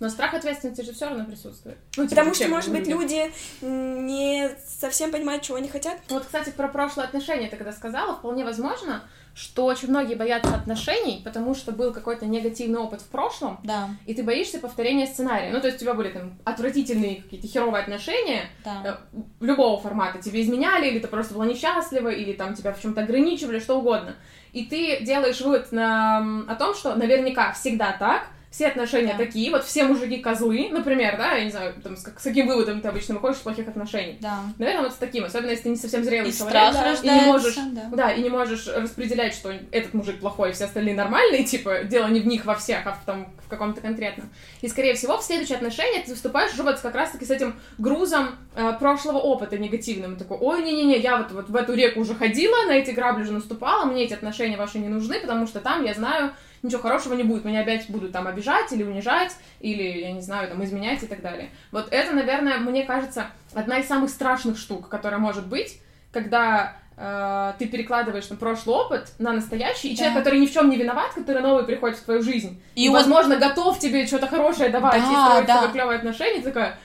Но 0.00 0.10
страх 0.10 0.34
ответственности 0.34 0.82
же 0.82 0.92
все 0.92 1.08
равно 1.08 1.24
присутствует. 1.24 1.78
Ну, 1.96 2.04
типа, 2.04 2.16
Потому 2.16 2.34
что, 2.34 2.48
может 2.48 2.72
быть, 2.72 2.86
люди 2.86 3.32
не 3.62 4.50
совсем 4.66 5.10
понимают, 5.10 5.44
чего 5.44 5.56
они 5.56 5.68
хотят. 5.68 5.98
Вот, 6.10 6.26
кстати, 6.26 6.50
про 6.50 6.68
прошлые 6.68 7.06
отношения 7.06 7.48
ты 7.48 7.56
когда 7.56 7.72
сказала, 7.72 8.16
вполне 8.16 8.44
возможно, 8.44 9.02
что 9.34 9.64
очень 9.64 9.88
многие 9.88 10.14
боятся 10.14 10.54
отношений, 10.54 11.22
потому 11.24 11.54
что 11.54 11.72
был 11.72 11.92
какой-то 11.92 12.26
негативный 12.26 12.78
опыт 12.78 13.00
в 13.00 13.08
прошлом, 13.08 13.58
Да, 13.62 13.90
и 14.06 14.14
ты 14.14 14.22
боишься 14.22 14.58
повторения 14.58 15.06
сценария. 15.06 15.50
Ну, 15.52 15.60
то 15.60 15.66
есть 15.66 15.78
у 15.78 15.80
тебя 15.80 15.94
были 15.94 16.10
там 16.10 16.38
отвратительные 16.44 17.22
какие-то 17.22 17.46
херовые 17.46 17.82
отношения 17.82 18.50
да. 18.64 19.00
э, 19.12 19.20
любого 19.40 19.80
формата. 19.80 20.20
Тебе 20.20 20.42
изменяли, 20.42 20.88
или 20.88 20.98
ты 20.98 21.08
просто 21.08 21.34
была 21.34 21.46
несчастлива, 21.46 22.08
или 22.08 22.32
там 22.32 22.54
тебя 22.54 22.72
в 22.72 22.80
чем-то 22.80 23.02
ограничивали, 23.02 23.58
что 23.58 23.78
угодно. 23.78 24.16
И 24.52 24.64
ты 24.64 25.04
делаешь 25.04 25.40
вывод 25.40 25.70
на, 25.72 26.44
о 26.48 26.54
том, 26.56 26.74
что 26.74 26.94
наверняка 26.94 27.52
всегда 27.52 27.92
так, 27.98 28.26
все 28.50 28.66
отношения 28.66 29.14
Да. 29.16 29.24
такие, 29.24 29.48
вот 29.52 29.64
все 29.64 29.84
мужики 29.84 30.18
козлы, 30.18 30.68
например, 30.72 31.16
да, 31.16 31.34
я 31.34 31.44
не 31.44 31.50
знаю, 31.52 31.72
там, 31.84 31.96
с, 31.96 32.02
как- 32.02 32.18
с 32.18 32.24
каким 32.24 32.48
выводом 32.48 32.80
ты 32.80 32.88
обычно 32.88 33.14
выходишь 33.14 33.36
из 33.38 33.42
плохих 33.42 33.68
отношений. 33.68 34.18
Да. 34.20 34.40
Наверное, 34.58 34.82
вот 34.84 34.92
с 34.92 34.96
таким, 34.96 35.24
особенно 35.24 35.50
если 35.50 35.62
ты 35.64 35.68
не 35.68 35.76
совсем 35.76 36.02
зрелый 36.02 36.30
И 36.30 36.36
человек. 36.36 36.72
страх 36.72 36.74
да, 36.74 36.94
и 37.14 37.20
не 37.20 37.26
можешь, 37.26 37.54
да. 37.54 37.82
да, 37.92 38.12
и 38.12 38.20
не 38.22 38.28
можешь 38.28 38.66
распределять, 38.66 39.34
что 39.34 39.52
этот 39.70 39.94
мужик 39.94 40.18
плохой, 40.18 40.50
все 40.52 40.64
остальные 40.64 40.96
нормальные, 40.96 41.44
типа, 41.44 41.84
дело 41.84 42.08
не 42.08 42.18
в 42.18 42.26
них 42.26 42.44
во 42.44 42.56
всех, 42.56 42.84
а 42.86 42.92
в, 42.92 43.04
там, 43.06 43.28
в 43.46 43.48
каком-то 43.48 43.80
конкретном. 43.80 44.28
И, 44.62 44.68
скорее 44.68 44.94
всего, 44.94 45.16
в 45.16 45.22
следующие 45.22 45.56
отношения 45.56 46.02
ты 46.02 46.10
выступаешь 46.10 46.52
уже 46.52 46.64
вот 46.64 46.80
как 46.80 46.96
раз-таки 46.96 47.24
с 47.24 47.30
этим 47.30 47.54
грузом 47.78 48.30
э, 48.56 48.72
прошлого 48.80 49.18
опыта 49.18 49.58
негативным. 49.58 50.14
И 50.14 50.18
такой, 50.18 50.38
ой, 50.38 50.62
не-не-не, 50.64 50.98
я 50.98 51.18
вот, 51.18 51.30
вот 51.30 51.48
в 51.50 51.54
эту 51.54 51.74
реку 51.74 52.00
уже 52.00 52.16
ходила, 52.16 52.66
на 52.66 52.72
эти 52.72 52.90
грабли 52.90 53.22
уже 53.22 53.32
наступала, 53.32 53.84
мне 53.84 54.04
эти 54.04 54.12
отношения 54.14 54.56
ваши 54.56 54.78
не 54.80 54.88
нужны, 54.88 55.20
потому 55.20 55.46
что 55.46 55.60
там, 55.60 55.84
я 55.84 55.94
знаю, 55.94 56.32
ничего 56.62 56.82
хорошего 56.82 57.14
не 57.14 57.22
будет, 57.22 57.44
меня 57.44 57.60
опять 57.60 57.88
будут 57.88 58.12
там 58.12 58.26
обижать 58.26 58.70
или 58.72 58.82
унижать, 58.82 59.32
или, 59.60 59.82
я 60.00 60.12
не 60.12 60.20
знаю, 60.20 60.48
там, 60.48 60.62
изменять 60.64 61.02
и 61.02 61.06
так 61.06 61.22
далее. 61.22 61.50
Вот 61.72 61.88
это, 61.90 62.12
наверное, 62.12 62.58
мне 62.58 62.84
кажется, 62.84 63.26
одна 63.54 63.78
из 63.78 63.86
самых 63.88 64.10
страшных 64.10 64.58
штук, 64.58 64.88
которая 64.88 65.18
может 65.20 65.46
быть, 65.46 65.80
когда 66.12 66.76
э, 67.02 67.54
ты 67.58 67.66
перекладываешь 67.66 68.28
на 68.28 68.36
прошлый 68.36 68.76
опыт 68.76 69.12
на 69.18 69.32
настоящий, 69.32 69.88
и 69.88 69.96
Да. 69.96 70.02
человек, 70.02 70.18
который 70.18 70.38
ни 70.40 70.46
в 70.46 70.52
чем 70.52 70.68
не 70.68 70.76
виноват, 70.76 71.12
который 71.14 71.40
новый 71.40 71.64
приходит 71.64 71.96
в 71.96 72.04
твою 72.04 72.22
жизнь, 72.22 72.60
И 72.74 72.84
и, 72.84 72.88
он- 72.88 72.94
возможно, 72.94 73.36
готов 73.38 73.78
тебе 73.78 74.06
что-то 74.06 74.26
хорошее 74.26 74.68
давать, 74.68 75.00
Да, 75.02 75.10
и 75.10 75.14
строить 75.14 75.46
да. 75.46 75.54
с 75.54 75.60
тобой 75.60 75.72
клевые 75.72 75.96
отношения, 75.98 76.42
такая, 76.42 76.78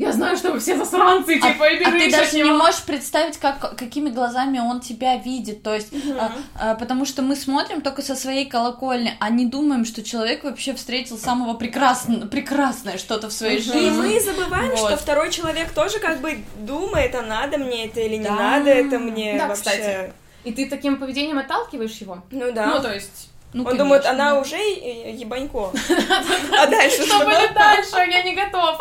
я 0.00 0.12
знаю, 0.12 0.36
что 0.36 0.50
вы 0.52 0.58
все 0.60 0.76
засранцы, 0.76 1.38
А, 1.42 1.52
типа, 1.52 1.64
и 1.64 1.76
а 1.84 1.90
бежишь 1.90 2.00
ты 2.00 2.04
от 2.06 2.10
даже 2.24 2.36
не 2.42 2.50
можешь 2.52 2.82
представить, 2.82 3.36
как, 3.38 3.76
какими 3.76 4.08
глазами 4.10 4.58
он 4.58 4.80
тебя 4.80 5.16
видит. 5.16 5.62
То 5.62 5.74
есть, 5.74 5.92
а, 6.18 6.32
а, 6.58 6.74
потому 6.74 7.04
что 7.04 7.22
мы 7.22 7.36
смотрим 7.36 7.80
только 7.82 8.02
со 8.02 8.14
своей 8.16 8.46
колокольни, 8.46 9.14
а 9.20 9.30
не 9.30 9.46
думаем, 9.46 9.84
что 9.84 10.02
человек 10.02 10.44
вообще 10.44 10.74
встретил 10.74 11.18
самого 11.18 11.54
прекрасного, 11.54 12.26
прекрасное 12.26 12.98
что-то 12.98 13.28
в 13.28 13.32
своей 13.32 13.58
И 13.58 13.62
жизни. 13.62 13.90
мы 13.90 14.20
забываем, 14.20 14.70
Вот. 14.70 14.78
что 14.78 14.96
второй 14.96 15.30
человек 15.30 15.70
тоже 15.72 15.98
как 15.98 16.20
бы 16.20 16.38
думает, 16.58 17.14
а 17.14 17.22
надо 17.22 17.58
мне 17.58 17.86
это 17.86 18.00
или 18.00 18.16
не 18.16 18.24
Да. 18.24 18.34
надо 18.34 18.70
это 18.70 18.98
мне 18.98 19.36
Да, 19.38 19.48
вообще. 19.48 19.62
кстати. 19.62 20.12
И 20.44 20.52
ты 20.52 20.66
таким 20.70 20.96
поведением 20.96 21.38
отталкиваешь 21.38 21.96
его. 21.98 22.22
Ну 22.30 22.50
да. 22.52 22.66
Ну, 22.74 22.80
то 22.82 22.92
есть, 22.94 23.29
Ну, 23.52 23.62
Он 23.62 23.66
конечно, 23.66 23.84
думает, 23.84 24.06
она 24.06 24.38
уже 24.38 24.56
э, 24.56 25.12
ебанько. 25.12 25.70
А 26.58 26.66
дальше 26.66 27.04
что 27.04 27.16
что? 27.16 27.24
будет 27.24 27.52
дальше? 27.54 27.96
Я 28.10 28.22
не 28.22 28.34
готов. 28.34 28.78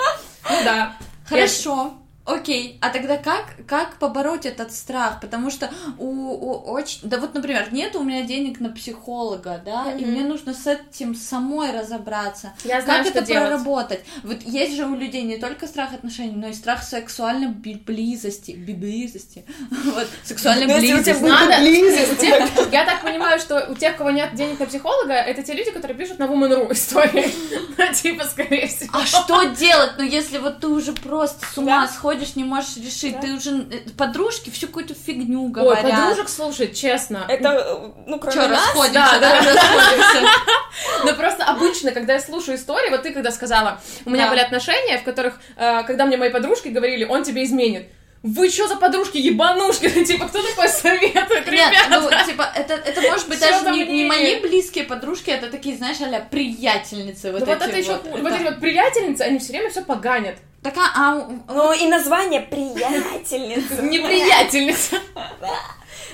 Ну 0.50 0.58
да. 0.64 0.96
Хорошо. 1.28 1.94
Окей, 2.30 2.78
а 2.82 2.90
тогда 2.90 3.18
как, 3.18 3.46
как 3.68 3.98
побороть 3.98 4.46
этот 4.46 4.72
страх? 4.74 5.20
Потому 5.20 5.50
что 5.50 5.70
у, 5.98 6.06
у 6.08 6.72
очень... 6.72 7.00
Да 7.04 7.18
вот, 7.20 7.34
например, 7.34 7.68
нет 7.72 7.96
у 7.96 8.04
меня 8.04 8.24
денег 8.24 8.60
на 8.60 8.70
психолога, 8.70 9.62
да, 9.66 9.92
и 9.92 10.04
Мгм. 10.04 10.12
мне 10.12 10.24
нужно 10.24 10.54
с 10.54 10.68
этим 10.68 11.16
самой 11.16 11.72
разобраться. 11.72 12.54
Я 12.64 12.82
знаю, 12.82 13.04
как 13.04 13.12
что 13.12 13.20
это 13.20 13.28
делать. 13.28 13.48
проработать? 13.50 14.02
Вот 14.24 14.42
есть 14.44 14.76
же 14.76 14.86
у 14.86 14.96
людей 14.96 15.24
не 15.24 15.38
только 15.38 15.68
страх 15.68 15.94
отношений, 15.94 16.36
но 16.36 16.48
и 16.50 16.54
страх 16.54 16.84
сексуальной 16.84 17.48
близости. 17.48 18.52
Близости. 18.52 19.46
Вот, 19.90 20.08
сексуальной 20.24 20.66
у 20.68 20.78
близости. 20.80 21.24
Надо- 21.24 21.60
близость, 21.62 22.22
У 22.22 22.72
я 22.72 22.86
так 22.86 23.02
понимаю, 23.02 23.40
что 23.40 23.68
у 23.70 23.76
тех, 23.76 23.98
кого 23.98 24.12
нет 24.12 24.36
денег 24.36 24.60
на 24.60 24.66
психолога, 24.66 25.14
это 25.14 25.42
те 25.44 25.54
люди, 25.54 25.72
которые 25.72 25.98
пишут 25.98 26.20
на 26.20 26.26
Woman.ru 26.26 26.72
истории. 26.72 27.30
Ну, 27.80 27.94
типа, 27.94 28.26
скорее 28.26 28.68
всего. 28.68 28.90
А 28.94 29.06
что 29.06 29.44
делать, 29.46 29.92
ну 29.98 30.04
если 30.04 30.38
вот 30.38 30.60
ты 30.60 30.68
уже 30.68 30.92
просто 30.92 31.46
с 31.46 31.58
ума 31.58 31.82
Да. 31.86 31.88
Сходишь, 32.20 32.36
не 32.36 32.44
можешь 32.44 32.78
решить, 32.78 33.16
Да. 33.16 33.22
ты 33.22 33.34
уже 33.34 33.52
э, 33.72 33.90
подружки 33.98 34.50
всю 34.50 34.68
какую-то 34.68 34.94
фигню 34.94 35.46
Ой, 35.46 35.52
говорят. 35.52 35.84
подружек 35.84 36.30
слушать, 36.30 36.78
честно. 36.78 37.26
Это, 37.28 37.50
э, 37.50 37.92
ну, 38.08 38.20
кроме 38.20 38.36
Чё, 38.36 38.48
нас, 38.48 38.66
расходимся, 38.68 38.94
да, 38.94 39.20
да, 39.20 39.36
расходимся. 39.38 40.30
Ну 41.04 41.14
просто 41.16 41.44
обычно, 41.46 41.92
когда 41.92 42.14
я 42.14 42.20
слушаю 42.20 42.58
истории, 42.58 42.90
вот 42.90 43.04
ты 43.04 43.12
когда 43.12 43.32
сказала, 43.32 43.80
у 44.06 44.10
меня 44.10 44.26
Да. 44.26 44.30
были 44.32 44.40
отношения, 44.42 44.98
в 44.98 45.04
которых, 45.04 45.40
э, 45.58 45.84
когда 45.84 46.06
мне 46.06 46.18
мои 46.18 46.30
подружки 46.30 46.70
говорили, 46.70 47.04
он 47.06 47.24
тебе 47.24 47.44
изменит. 47.44 47.88
Вы 48.22 48.50
что 48.50 48.68
за 48.68 48.76
подружки, 48.76 49.18
ебанушки? 49.18 49.90
Типа, 50.04 50.28
кто 50.28 50.42
такой 50.42 50.68
советует, 50.68 51.48
Нет, 51.50 51.72
ребята? 51.72 52.02
ну, 52.02 52.10
типа, 52.26 52.52
это, 52.54 52.74
это 52.74 53.02
может 53.02 53.30
быть 53.30 53.40
Всё 53.40 53.50
даже 53.50 53.72
не, 53.72 53.86
не 53.86 54.06
мои 54.06 54.40
близкие 54.42 54.84
подружки, 54.84 55.30
это 55.30 55.50
такие, 55.50 55.78
знаешь, 55.78 55.98
а 56.02 56.20
приятельницы. 56.20 57.32
Вот 57.32 57.42
Ну 57.42 57.46
вот 57.46 57.62
эти 57.62 57.70
это 57.70 57.78
еще 57.80 57.92
вот. 57.94 58.22
вот 58.22 58.34
эти 58.34 58.44
вот 58.44 58.60
приятельницы, 58.60 59.22
они 59.22 59.40
все 59.40 59.54
время 59.54 59.70
все 59.70 59.84
поганят. 59.84 60.36
Так, 60.62 60.78
а, 60.78 60.92
а, 60.96 61.30
Ну, 61.48 61.74
и 61.74 61.88
название 61.88 62.42
приятельница. 62.42 63.82
Неприятельница. 63.82 64.98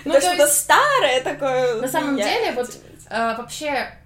Ну, 0.04 0.20
что-то 0.20 0.48
старое 0.48 1.22
такое. 1.22 1.82
на 1.82 1.88
самом 1.88 2.16
деле, 2.18 2.52
вот 2.52 2.70
э, 3.10 3.36
вообще 3.38 3.98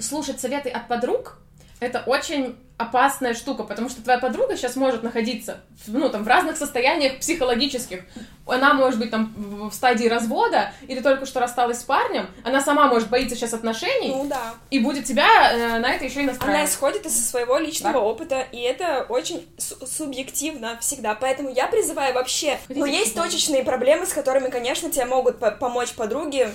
слушать 0.00 0.40
советы 0.40 0.70
от 0.70 0.88
подруг 0.88 1.38
это 1.80 2.00
очень 2.06 2.56
опасная 2.76 3.34
штука, 3.34 3.62
потому 3.62 3.88
что 3.88 4.02
твоя 4.02 4.18
подруга 4.18 4.56
сейчас 4.56 4.74
может 4.74 5.04
находиться 5.04 5.60
ну, 5.86 6.08
там, 6.08 6.24
в 6.24 6.28
разных 6.28 6.56
состояниях 6.56 7.20
психологических. 7.20 8.02
Она 8.46 8.74
может 8.74 8.98
быть 8.98 9.12
там 9.12 9.32
в 9.36 9.72
стадии 9.72 10.06
развода, 10.08 10.72
или 10.88 11.00
только 11.00 11.24
что 11.24 11.38
рассталась 11.38 11.78
с 11.80 11.84
парнем, 11.84 12.26
она 12.44 12.60
сама 12.60 12.88
может 12.88 13.08
боиться 13.10 13.36
сейчас 13.36 13.54
отношений, 13.54 14.08
Ну 14.14 14.26
да. 14.28 14.54
и 14.70 14.80
будет 14.80 15.04
тебя 15.04 15.52
э, 15.52 15.78
на 15.78 15.92
это 15.94 16.04
еще 16.04 16.20
и 16.20 16.22
Она 16.24 16.32
настраивать. 16.32 16.68
исходит 16.70 17.06
из 17.06 17.30
своего 17.30 17.58
личного 17.58 17.94
Да. 17.94 18.00
опыта, 18.00 18.40
и 18.50 18.58
это 18.58 19.06
очень 19.08 19.48
су- 19.56 19.86
субъективно 19.86 20.76
всегда. 20.80 21.14
Поэтому 21.14 21.50
я 21.50 21.68
призываю 21.68 22.12
вообще... 22.12 22.58
Хотите 22.66 22.80
Ну, 22.80 22.86
есть 22.86 23.14
точечные 23.14 23.62
проблемы, 23.62 24.04
с 24.04 24.12
которыми, 24.12 24.50
конечно, 24.50 24.90
тебе 24.90 25.04
могут 25.04 25.38
по- 25.38 25.52
помочь 25.52 25.92
подруги, 25.92 26.48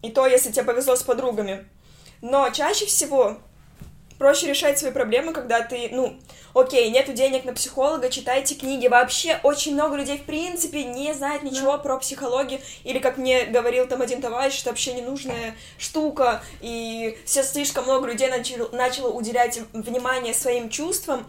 и 0.00 0.10
то, 0.10 0.26
если 0.26 0.50
тебе 0.50 0.64
повезло 0.64 0.96
с 0.96 1.02
подругами. 1.02 1.66
Но 2.22 2.48
чаще 2.50 2.86
всего 2.86 3.36
проще 4.22 4.46
решать 4.46 4.78
свои 4.78 4.92
проблемы, 4.92 5.32
когда 5.32 5.62
ты, 5.62 5.88
ну, 5.90 6.16
окей, 6.54 6.88
нету 6.90 7.12
денег 7.12 7.44
на 7.44 7.52
психолога, 7.54 8.08
читайте 8.08 8.54
книги. 8.54 8.86
Вообще 8.86 9.40
очень 9.42 9.74
много 9.74 9.96
людей, 9.96 10.16
в 10.16 10.22
принципе, 10.22 10.84
не 10.84 11.12
знает 11.12 11.42
ничего 11.42 11.76
про 11.76 11.98
психологию. 11.98 12.60
Или, 12.84 13.00
как 13.00 13.16
мне 13.16 13.46
говорил 13.46 13.88
там 13.88 14.00
один 14.00 14.22
товарищ, 14.22 14.60
это 14.60 14.70
вообще 14.70 14.92
ненужная 14.92 15.56
штука, 15.76 16.40
и 16.60 17.18
все 17.24 17.42
слишком 17.42 17.82
много 17.82 18.06
людей 18.06 18.28
начало, 18.28 18.68
начало 18.70 19.08
уделять 19.08 19.58
внимание 19.72 20.34
своим 20.34 20.70
чувствам. 20.70 21.26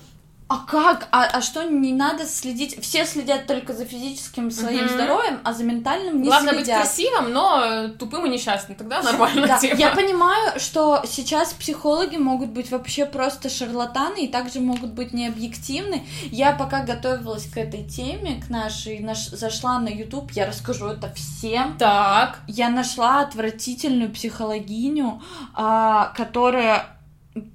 А 0.53 0.65
как? 0.69 1.07
А, 1.11 1.23
а 1.25 1.41
что 1.41 1.63
не 1.63 1.93
надо 1.93 2.25
следить? 2.25 2.79
Все 2.83 3.05
следят 3.05 3.47
только 3.47 3.73
за 3.73 3.85
физическим 3.85 4.51
своим 4.51 4.85
Мгм. 4.85 4.93
здоровьем, 4.93 5.39
а 5.43 5.53
за 5.53 5.63
ментальным 5.63 6.21
не 6.21 6.27
Главное 6.27 6.53
быть 6.53 6.65
следят. 6.65 6.81
красивым, 6.83 7.33
но 7.33 7.87
тупым 7.97 8.25
и 8.27 8.29
несчастным. 8.29 8.77
Тогда 8.77 9.01
нормально. 9.01 9.47
Да, 9.47 9.57
типа. 9.57 9.75
я 9.75 9.89
понимаю, 9.89 10.59
что 10.59 11.01
сейчас 11.07 11.53
психологи 11.53 12.17
могут 12.17 12.49
быть 12.49 12.69
вообще 12.69 13.05
просто 13.07 13.49
шарлатаны 13.49 14.25
и 14.25 14.27
также 14.27 14.59
могут 14.59 14.91
быть 14.91 15.11
необъективны. 15.11 16.05
Я 16.31 16.51
пока 16.51 16.83
готовилась 16.83 17.47
к 17.47 17.57
этой 17.57 17.83
теме, 17.83 18.41
к 18.45 18.49
нашей, 18.49 18.99
наш, 18.99 19.27
зашла 19.29 19.79
на 19.79 19.87
YouTube, 19.89 20.31
я 20.33 20.45
расскажу 20.45 20.87
это 20.87 21.11
всем. 21.15 21.77
Так. 21.79 22.39
Я 22.47 22.69
нашла 22.69 23.21
отвратительную 23.21 24.11
психологиню, 24.11 25.21
а, 25.55 26.13
которая 26.15 26.92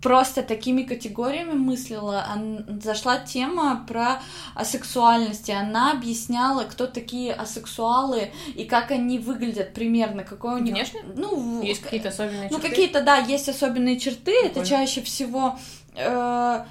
просто 0.01 0.43
такими 0.43 0.83
категориями 0.83 1.53
мыслила. 1.53 2.25
Зашла 2.83 3.19
тема 3.19 3.85
про 3.87 4.21
асексуальности. 4.55 5.51
Она 5.51 5.93
объясняла, 5.93 6.65
кто 6.65 6.87
такие 6.87 7.33
асексуалы 7.33 8.33
и 8.55 8.65
как 8.65 8.91
они 8.91 9.19
выглядят 9.19 9.75
примерно, 9.75 10.25
какой 10.25 10.55
у 10.55 10.59
них... 10.59 10.75
Внешне? 10.75 11.03
Ну, 11.15 11.63
Есть 11.63 11.83
какие-то 11.83 12.09
особенные 12.09 12.49
ну, 12.51 12.57
черты? 12.57 12.69
какие-то, 12.69 13.03
да, 13.03 13.19
есть 13.19 13.49
особенные 13.49 13.99
черты. 13.99 14.33
Это 14.33 14.61
Прикольно. 14.61 14.67
чаще 14.67 15.03
всего 15.03 15.59
э, 15.95 16.65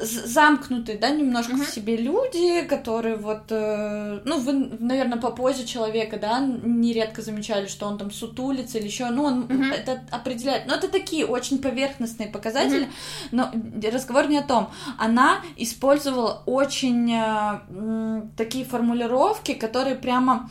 замкнутые, 0.00 0.98
да, 0.98 1.10
немножко 1.10 1.52
Мгм. 1.54 1.64
в 1.64 1.68
себе 1.68 1.96
люди, 1.96 2.62
которые 2.62 3.16
вот, 3.16 3.50
э, 3.50 4.20
ну, 4.24 4.38
вы, 4.38 4.52
наверное, 4.78 5.18
по 5.18 5.30
позе 5.30 5.66
человека, 5.66 6.18
да, 6.18 6.40
нередко 6.40 7.22
замечали, 7.22 7.66
что 7.66 7.86
он 7.86 7.98
там 7.98 8.10
сутулится 8.10 8.78
или 8.78 8.86
еще, 8.86 9.06
ну, 9.10 9.24
он 9.24 9.40
Мгм. 9.40 9.72
это 9.72 10.02
определяет. 10.10 10.66
Но 10.66 10.74
это 10.74 10.88
такие 10.88 11.26
очень 11.26 11.58
поверхностные 11.58 12.28
показатели, 12.28 12.88
но 13.32 13.50
разговор 13.92 14.28
не 14.28 14.38
о 14.38 14.42
том. 14.42 14.70
Она 14.98 15.40
использовала 15.56 16.42
очень 16.46 17.12
э, 17.12 18.22
такие 18.36 18.64
формулировки, 18.64 19.54
которые 19.54 19.96
прямо 19.96 20.50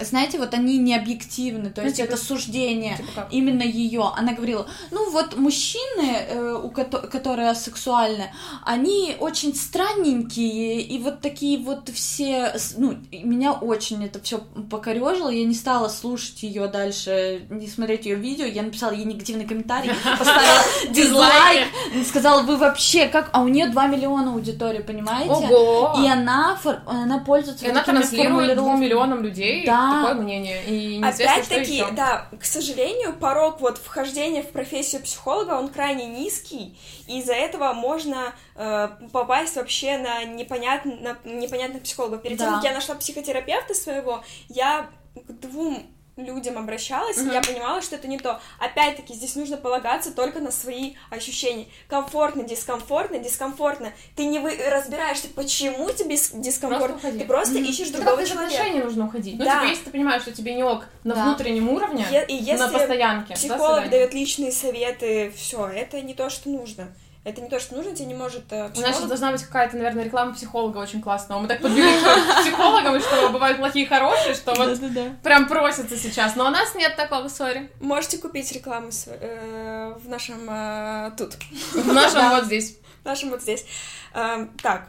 знаете, 0.00 0.38
вот 0.38 0.52
они 0.52 0.78
не 0.78 0.94
объективны, 0.94 1.70
то 1.70 1.80
Ну, 1.80 1.86
есть 1.86 1.96
типа- 1.98 2.08
это 2.08 2.16
суждение 2.16 2.96
Типа 2.96 3.08
как? 3.14 3.28
именно 3.32 3.62
ее. 3.62 4.10
Она 4.16 4.32
говорила, 4.34 4.66
ну 4.90 5.10
вот 5.10 5.36
мужчины, 5.38 6.16
э, 6.28 6.60
у 6.62 6.68
кото- 6.70 7.06
которые 7.06 7.48
асексуальны, 7.50 8.30
они 8.64 9.16
очень 9.20 9.54
странненькие 9.54 10.82
и 10.82 10.98
вот 10.98 11.20
такие 11.20 11.58
вот 11.58 11.88
все, 11.88 12.52
ну 12.76 12.96
меня 13.12 13.52
очень 13.52 14.04
это 14.04 14.20
все 14.20 14.38
покорежило. 14.70 15.30
Я 15.30 15.44
не 15.46 15.54
стала 15.54 15.88
слушать 15.88 16.42
ее 16.42 16.66
дальше, 16.68 17.46
не 17.48 17.66
смотреть 17.68 18.06
ее 18.06 18.16
видео. 18.16 18.44
Я 18.44 18.62
написала 18.62 18.90
ей 18.92 19.04
негативный 19.04 19.46
комментарий, 19.46 19.92
поставила 20.18 20.62
дизлайк, 20.90 21.68
сказала, 22.06 22.42
вы 22.42 22.56
вообще 22.56 23.06
как? 23.06 23.30
А 23.32 23.40
у 23.42 23.48
нее 23.48 23.68
2 23.68 23.86
миллиона 23.86 24.32
аудитории, 24.32 24.82
понимаете? 24.82 25.30
Ого! 25.32 25.96
И 26.02 26.08
она, 26.08 26.58
она 26.86 27.18
пользуется 27.20 27.64
И 27.64 27.68
она 27.70 27.82
транслирует 27.82 28.56
двум 28.56 28.72
формулировками. 28.72 28.84
миллионам 28.84 29.22
людей 29.22 29.64
Да. 29.64 29.75
Такое 29.76 30.14
мнение. 30.14 30.64
И 30.64 31.02
Опять-таки, 31.02 31.84
да, 31.92 32.28
к 32.38 32.44
сожалению, 32.44 33.14
порог 33.14 33.60
вот 33.60 33.78
вхождения 33.78 34.42
в 34.42 34.50
профессию 34.50 35.02
психолога, 35.02 35.52
он 35.52 35.68
крайне 35.68 36.06
низкий, 36.06 36.78
и 37.06 37.20
из-за 37.20 37.34
этого 37.34 37.72
можно 37.72 38.32
э, 38.54 38.88
попасть 39.12 39.56
вообще 39.56 39.98
на, 39.98 40.24
непонятно, 40.24 41.16
на 41.24 41.28
непонятных 41.28 41.82
психологов. 41.82 42.22
Перед 42.22 42.38
тем, 42.38 42.48
Да. 42.48 42.56
как 42.56 42.64
я 42.64 42.72
нашла 42.72 42.94
психотерапевта 42.94 43.74
своего, 43.74 44.22
я 44.48 44.88
к 45.14 45.32
двум 45.40 45.86
людям 46.16 46.56
обращалась, 46.56 47.18
и 47.18 47.20
Мгм. 47.20 47.32
я 47.32 47.42
понимала, 47.42 47.82
что 47.82 47.94
это 47.96 48.08
не 48.08 48.18
то. 48.18 48.40
Опять-таки, 48.58 49.12
здесь 49.12 49.36
нужно 49.36 49.58
полагаться 49.58 50.12
только 50.12 50.40
на 50.40 50.50
свои 50.50 50.94
ощущения. 51.10 51.66
Комфортно, 51.88 52.42
дискомфортно, 52.42 53.18
дискомфортно. 53.18 53.92
Ты 54.16 54.24
не 54.24 54.38
вы... 54.38 54.56
разбираешься, 54.70 55.28
почему 55.28 55.90
тебе 55.90 56.16
дискомфортно. 56.16 56.86
Просто 56.88 57.08
уходи. 57.08 57.18
ты 57.18 57.24
просто 57.26 57.54
Мгм. 57.58 57.64
ищешь 57.64 57.88
другого 57.90 58.24
человека. 58.24 58.54
отношений 58.56 58.82
нужно 58.82 59.04
уходить. 59.06 59.38
Ну, 59.38 59.44
Да. 59.44 59.60
типа, 59.60 59.64
если 59.70 59.84
ты 59.84 59.90
понимаешь, 59.90 60.22
что 60.22 60.32
тебе 60.32 60.54
не 60.54 60.62
ок 60.64 60.86
на 61.04 61.14
Да. 61.14 61.24
внутреннем 61.24 61.68
уровне, 61.68 62.06
Е- 62.10 62.24
и 62.26 62.40
на 62.40 62.44
если 62.64 62.72
постоянке, 62.72 63.34
до 63.34 63.34
психолог 63.34 63.82
свидания. 63.82 63.90
дает 63.90 64.14
личные 64.14 64.52
советы, 64.52 65.32
все, 65.36 65.66
это 65.66 66.00
не 66.00 66.14
то, 66.14 66.30
что 66.30 66.48
нужно. 66.48 66.88
Это 67.26 67.40
не 67.40 67.48
то, 67.48 67.58
что 67.58 67.74
нужно, 67.74 67.92
тебе 67.92 68.06
не 68.06 68.14
может 68.14 68.52
э, 68.52 68.54
У 68.54 68.58
нас 68.60 68.70
психолог. 68.70 68.94
сейчас 68.94 69.08
должна 69.08 69.32
быть 69.32 69.42
какая-то, 69.42 69.76
наверное, 69.76 70.04
реклама 70.04 70.32
психолога 70.32 70.78
очень 70.78 71.02
классная. 71.02 71.36
Мы 71.38 71.48
так 71.48 71.60
подвели 71.60 71.90
к 72.00 72.40
психологам, 72.42 72.94
и 72.94 73.00
что 73.00 73.30
бывают 73.30 73.58
плохие 73.58 73.84
и 73.84 73.88
хорошие, 73.88 74.32
что 74.36 74.54
вот 74.54 74.78
прям 75.24 75.48
просится 75.48 75.96
сейчас. 75.96 76.36
Но 76.36 76.46
у 76.46 76.50
нас 76.50 76.76
нет 76.76 76.94
такого, 76.94 77.26
сори. 77.26 77.68
Можете 77.80 78.18
купить 78.18 78.52
рекламу 78.52 78.90
э, 79.06 79.94
в 79.98 80.08
нашем 80.08 80.48
э, 80.48 81.10
тут, 81.18 81.34
В 81.74 81.92
нашем 81.92 82.30
вот 82.30 82.44
здесь. 82.44 82.78
в 83.02 83.04
нашем 83.04 83.30
вот 83.30 83.42
здесь. 83.42 83.66
Эм, 84.14 84.56
так. 84.62 84.86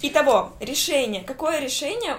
Итого, 0.00 0.54
решение. 0.58 1.22
Какое 1.22 1.60
решение 1.60 2.16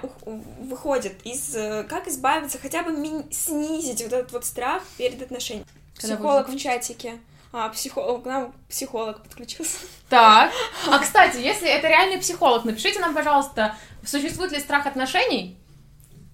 выходит 0.60 1.26
из... 1.26 1.58
Как 1.90 2.08
избавиться, 2.08 2.60
хотя 2.62 2.84
бы 2.84 2.92
снизить 3.32 4.04
вот 4.04 4.14
этот 4.14 4.32
вот 4.32 4.46
страх 4.46 4.84
перед 5.00 5.20
отношениями? 5.24 5.66
Психолог 5.98 6.50
в 6.50 6.58
чатике. 6.60 7.18
А, 7.56 7.70
психолог, 7.70 8.24
к 8.24 8.26
нам 8.26 8.52
психолог 8.68 9.22
подключился. 9.22 9.78
Так. 10.10 10.52
А, 10.90 10.98
кстати, 10.98 11.38
если 11.38 11.70
это 11.70 11.88
реальный 11.88 12.18
психолог, 12.18 12.66
напишите 12.66 13.00
нам, 13.00 13.14
пожалуйста, 13.14 13.76
существует 14.04 14.52
ли 14.52 14.60
страх 14.60 14.88
отношений? 14.88 15.58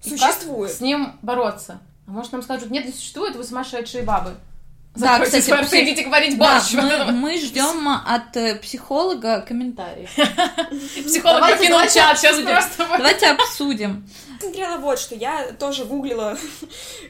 И 0.02 0.10
как 0.16 0.18
Существует. 0.18 0.72
с 0.72 0.80
ним 0.80 1.18
бороться? 1.20 1.80
А 2.06 2.10
может, 2.10 2.32
нам 2.32 2.40
скажут, 2.42 2.70
нет, 2.70 2.86
не 2.86 2.92
существует, 2.92 3.36
вы 3.36 3.44
сумасшедшие 3.44 4.02
бабы. 4.02 4.34
Да, 4.96 5.20
кстати, 5.20 5.44
свой 5.44 5.58
рты, 5.60 5.68
псих- 5.68 5.84
идите 5.84 6.02
говорить 6.04 6.36
Да, 6.36 6.54
борщ. 6.54 6.72
Вот 6.74 6.82
мы, 7.06 7.12
мы 7.12 7.38
ждем 7.40 7.88
от 7.88 8.36
э, 8.36 8.56
психолога 8.56 9.40
комментарий. 9.42 10.08
Психолог 11.06 11.36
Давайте- 11.40 11.58
покинул 11.58 11.80
чат, 11.82 12.18
сейчас 12.18 12.32
обсудим. 12.38 12.46
просто... 12.48 12.86
Давайте 12.98 13.26
обсудим. 13.28 14.08
Смотрела 14.40 14.78
вот 14.78 14.98
что, 14.98 15.14
я 15.14 15.52
тоже 15.52 15.84
гуглила, 15.84 16.36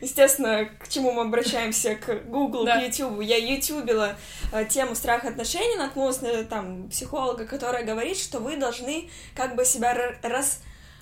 естественно, 0.01 0.65
к 0.81 0.89
чему 0.89 1.13
мы 1.13 1.23
обращаемся, 1.23 1.95
к 1.95 2.25
Google, 2.27 2.65
Да. 2.65 2.79
к 2.79 2.83
YouTube. 2.83 3.21
Я 3.23 3.37
ютубила 3.37 4.17
э, 4.53 4.65
тему 4.67 4.95
страха 4.97 5.29
отношений, 5.29 5.77
наткнулась 5.77 6.21
на 6.23 6.45
там 6.45 6.89
психолога, 6.91 7.47
которая 7.47 7.85
говорит, 7.85 8.19
что 8.19 8.41
вы 8.41 8.57
должны 8.57 9.09
как 9.37 9.55
бы 9.55 9.65
себя 9.65 9.95
ра- 9.95 10.45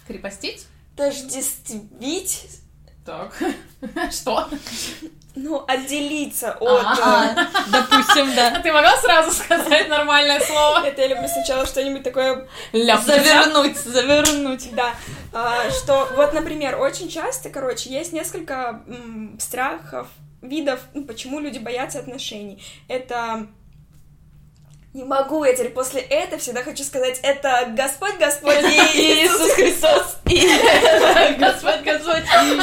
Крепостить? 0.06 0.66
растождествить, 0.98 2.44
Так. 3.06 3.34
Что? 4.12 4.48
Ну, 5.42 5.64
отделиться 5.66 6.52
от... 6.60 6.98
э, 6.98 7.46
допустим, 7.68 8.34
да. 8.34 8.54
А 8.56 8.60
ты 8.60 8.72
могла 8.72 8.96
сразу 8.96 9.32
сказать 9.32 9.88
нормальное 9.88 10.40
слово? 10.40 10.84
Это 10.86 11.02
я 11.02 11.08
люблю 11.08 11.28
сначала 11.28 11.66
что-нибудь 11.66 12.02
такое 12.02 12.48
Ляп. 12.72 13.02
Завернуть, 13.02 13.76
завернуть. 13.76 14.74
Да, 14.74 14.94
а, 15.32 15.70
что 15.70 16.08
вот, 16.16 16.32
например, 16.32 16.80
очень 16.80 17.08
часто, 17.08 17.50
короче, 17.50 17.90
есть 17.90 18.12
несколько 18.12 18.82
м, 18.86 19.38
страхов, 19.40 20.08
видов, 20.42 20.80
ну, 20.94 21.04
почему 21.04 21.40
люди 21.40 21.58
боятся 21.58 21.98
отношений. 21.98 22.62
Это 22.88 23.46
не 24.94 25.04
могу, 25.04 25.44
я 25.44 25.52
теперь 25.52 25.70
после 25.70 26.00
этого 26.00 26.40
всегда 26.40 26.62
хочу 26.62 26.82
сказать, 26.82 27.20
это 27.22 27.68
Господь, 27.76 28.16
Господь 28.18 28.56
и 28.94 29.24
Иисус 29.24 29.52
Христос. 29.52 30.16
Господь, 31.38 31.82
Господь. 31.84 32.24
Там 32.30 32.60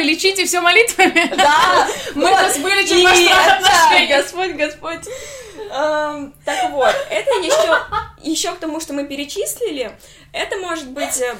написали, 0.00 0.12
лечите 0.12 0.44
все 0.46 0.60
молитвами? 0.60 1.34
Да, 1.36 1.86
Мы 2.14 2.30
вас 2.30 2.56
вылечим 2.58 3.02
ваш 3.04 3.18
И 3.18 3.24
страх 3.26 3.46
это 3.46 3.56
отношений. 3.56 4.06
Господь, 4.14 4.50
Господь. 4.52 5.00
Эм, 5.72 6.34
Так 6.44 6.70
вот, 6.70 6.94
это 7.10 7.30
еще, 7.40 7.78
еще 8.22 8.52
к 8.54 8.58
тому, 8.58 8.80
что 8.80 8.92
мы 8.92 9.04
перечислили, 9.04 9.92
это 10.32 10.56
может 10.58 10.90
быть 10.90 11.20
э, 11.20 11.34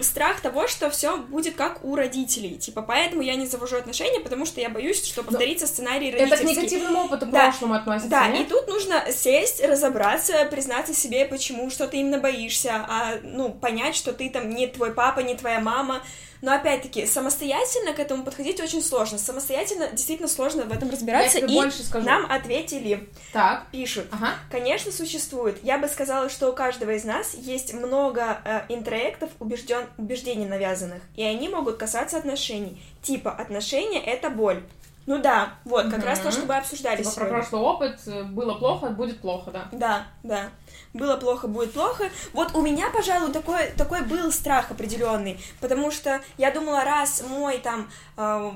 страх 0.00 0.40
того, 0.40 0.66
что 0.68 0.90
все 0.90 1.16
будет 1.16 1.54
как 1.54 1.84
у 1.84 1.94
родителей. 1.94 2.56
Типа, 2.56 2.82
поэтому 2.82 3.22
я 3.22 3.34
не 3.36 3.46
завожу 3.46 3.76
отношения, 3.76 4.20
потому 4.20 4.46
что 4.46 4.60
я 4.60 4.68
боюсь, 4.68 5.04
что 5.04 5.22
повторится 5.22 5.66
сценарий 5.66 6.08
Это 6.10 6.26
к 6.26 6.30
родительский. 6.30 6.56
негативному 6.62 7.04
опыту 7.04 7.26
Да. 7.26 7.44
прошлому 7.44 7.74
относится, 7.74 8.10
Да, 8.10 8.28
и 8.28 8.38
нет? 8.40 8.48
тут 8.48 8.66
нужно 8.68 9.04
сесть, 9.12 9.62
разобраться, 9.64 10.44
признаться 10.50 10.94
себе, 10.94 11.24
почему, 11.24 11.70
что 11.70 11.86
ты 11.86 11.98
именно 11.98 12.18
боишься, 12.18 12.84
а, 12.88 13.14
ну, 13.22 13.50
понять, 13.52 13.94
что 13.96 14.12
ты 14.12 14.28
там 14.30 14.50
не 14.50 14.66
твой 14.66 14.92
папа, 14.92 15.20
не 15.20 15.34
твоя 15.34 15.60
мама. 15.60 16.02
Но 16.44 16.52
опять-таки, 16.52 17.06
самостоятельно 17.06 17.92
к 17.92 18.00
этому 18.00 18.24
подходить 18.24 18.60
очень 18.60 18.82
сложно. 18.82 19.16
Самостоятельно 19.16 19.86
действительно 19.92 20.28
сложно 20.28 20.64
в 20.64 20.72
этом 20.72 20.90
разбираться. 20.90 21.38
тебе 21.40 21.52
и 21.52 21.54
больше 21.54 21.84
скажу. 21.84 22.04
нам 22.04 22.26
ответили, 22.28 23.08
Так, 23.32 23.66
пишут. 23.70 24.06
ага. 24.10 24.34
Конечно, 24.50 24.90
существует. 24.90 25.58
Я 25.62 25.78
бы 25.78 25.86
сказала, 25.86 26.28
что 26.28 26.48
у 26.50 26.52
каждого 26.52 26.90
из 26.90 27.04
нас 27.04 27.34
есть 27.34 27.72
много 27.74 28.31
э, 28.44 28.62
интроектов, 28.68 29.30
убежден, 29.40 29.86
убеждений 29.98 30.46
навязанных, 30.46 31.02
и 31.16 31.22
они 31.22 31.48
могут 31.48 31.76
касаться 31.76 32.16
отношений. 32.18 32.80
Типа, 33.02 33.30
отношения— 33.30 34.00
это 34.04 34.30
боль. 34.30 34.62
Ну 35.04 35.18
да, 35.18 35.54
вот, 35.64 35.86
как 35.86 35.98
Мгм. 35.98 36.06
раз 36.06 36.20
то, 36.20 36.30
что 36.30 36.46
мы 36.46 36.56
обсуждали 36.56 36.98
Типа 36.98 37.10
про 37.10 37.14
сегодня. 37.16 37.34
прошлый 37.38 37.60
опыт, 37.62 37.98
э, 38.06 38.22
было 38.22 38.54
плохо, 38.54 38.86
будет 38.90 39.20
плохо, 39.20 39.50
да. 39.50 39.68
Да, 39.72 40.06
да. 40.22 40.50
Было 40.94 41.16
плохо, 41.16 41.48
будет 41.48 41.72
плохо. 41.72 42.08
Вот 42.32 42.54
у 42.54 42.60
меня, 42.62 42.88
пожалуй, 42.90 43.32
такой, 43.32 43.66
такой 43.76 44.02
был 44.02 44.30
страх 44.30 44.70
определенный, 44.70 45.40
потому 45.60 45.90
что 45.90 46.20
я 46.38 46.52
думала, 46.52 46.84
раз 46.84 47.24
мой 47.28 47.58
там 47.58 47.90
э, 48.16 48.50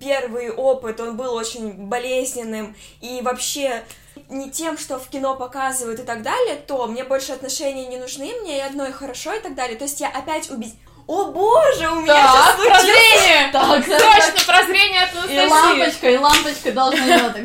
первый 0.00 0.50
опыт, 0.50 1.00
он 1.00 1.16
был 1.16 1.32
очень 1.34 1.72
болезненным 1.88 2.74
и 3.00 3.20
вообще 3.22 3.84
не 4.28 4.50
тем, 4.50 4.78
что 4.78 4.98
в 4.98 5.08
кино 5.08 5.36
показывают 5.36 6.00
и 6.00 6.02
так 6.02 6.22
далее, 6.22 6.56
то 6.56 6.86
мне 6.86 7.04
больше 7.04 7.32
отношения 7.32 7.86
не 7.86 7.96
нужны, 7.98 8.32
мне 8.42 8.58
и 8.58 8.60
одно 8.60 8.86
и 8.86 8.92
хорошо 8.92 9.32
и 9.34 9.40
так 9.40 9.54
далее. 9.54 9.76
То 9.76 9.84
есть 9.84 10.00
я 10.00 10.08
опять 10.08 10.50
убедилась. 10.50 10.78
О 11.06 11.26
боже, 11.26 11.90
у 11.90 11.96
меня 12.00 12.14
сейчас 12.14 12.56
Так, 12.56 12.56
случилось... 12.56 12.82
прозрение! 12.82 13.52
Так, 13.52 13.84
Срочно 13.84 14.46
прозрение 14.46 15.02
от 15.02 15.30
И 15.30 15.36
Анастасии! 15.36 15.50
лампочка, 15.50 16.10
и 16.10 16.16
лампочка 16.16 16.72
должна 16.72 17.30
так... 17.30 17.44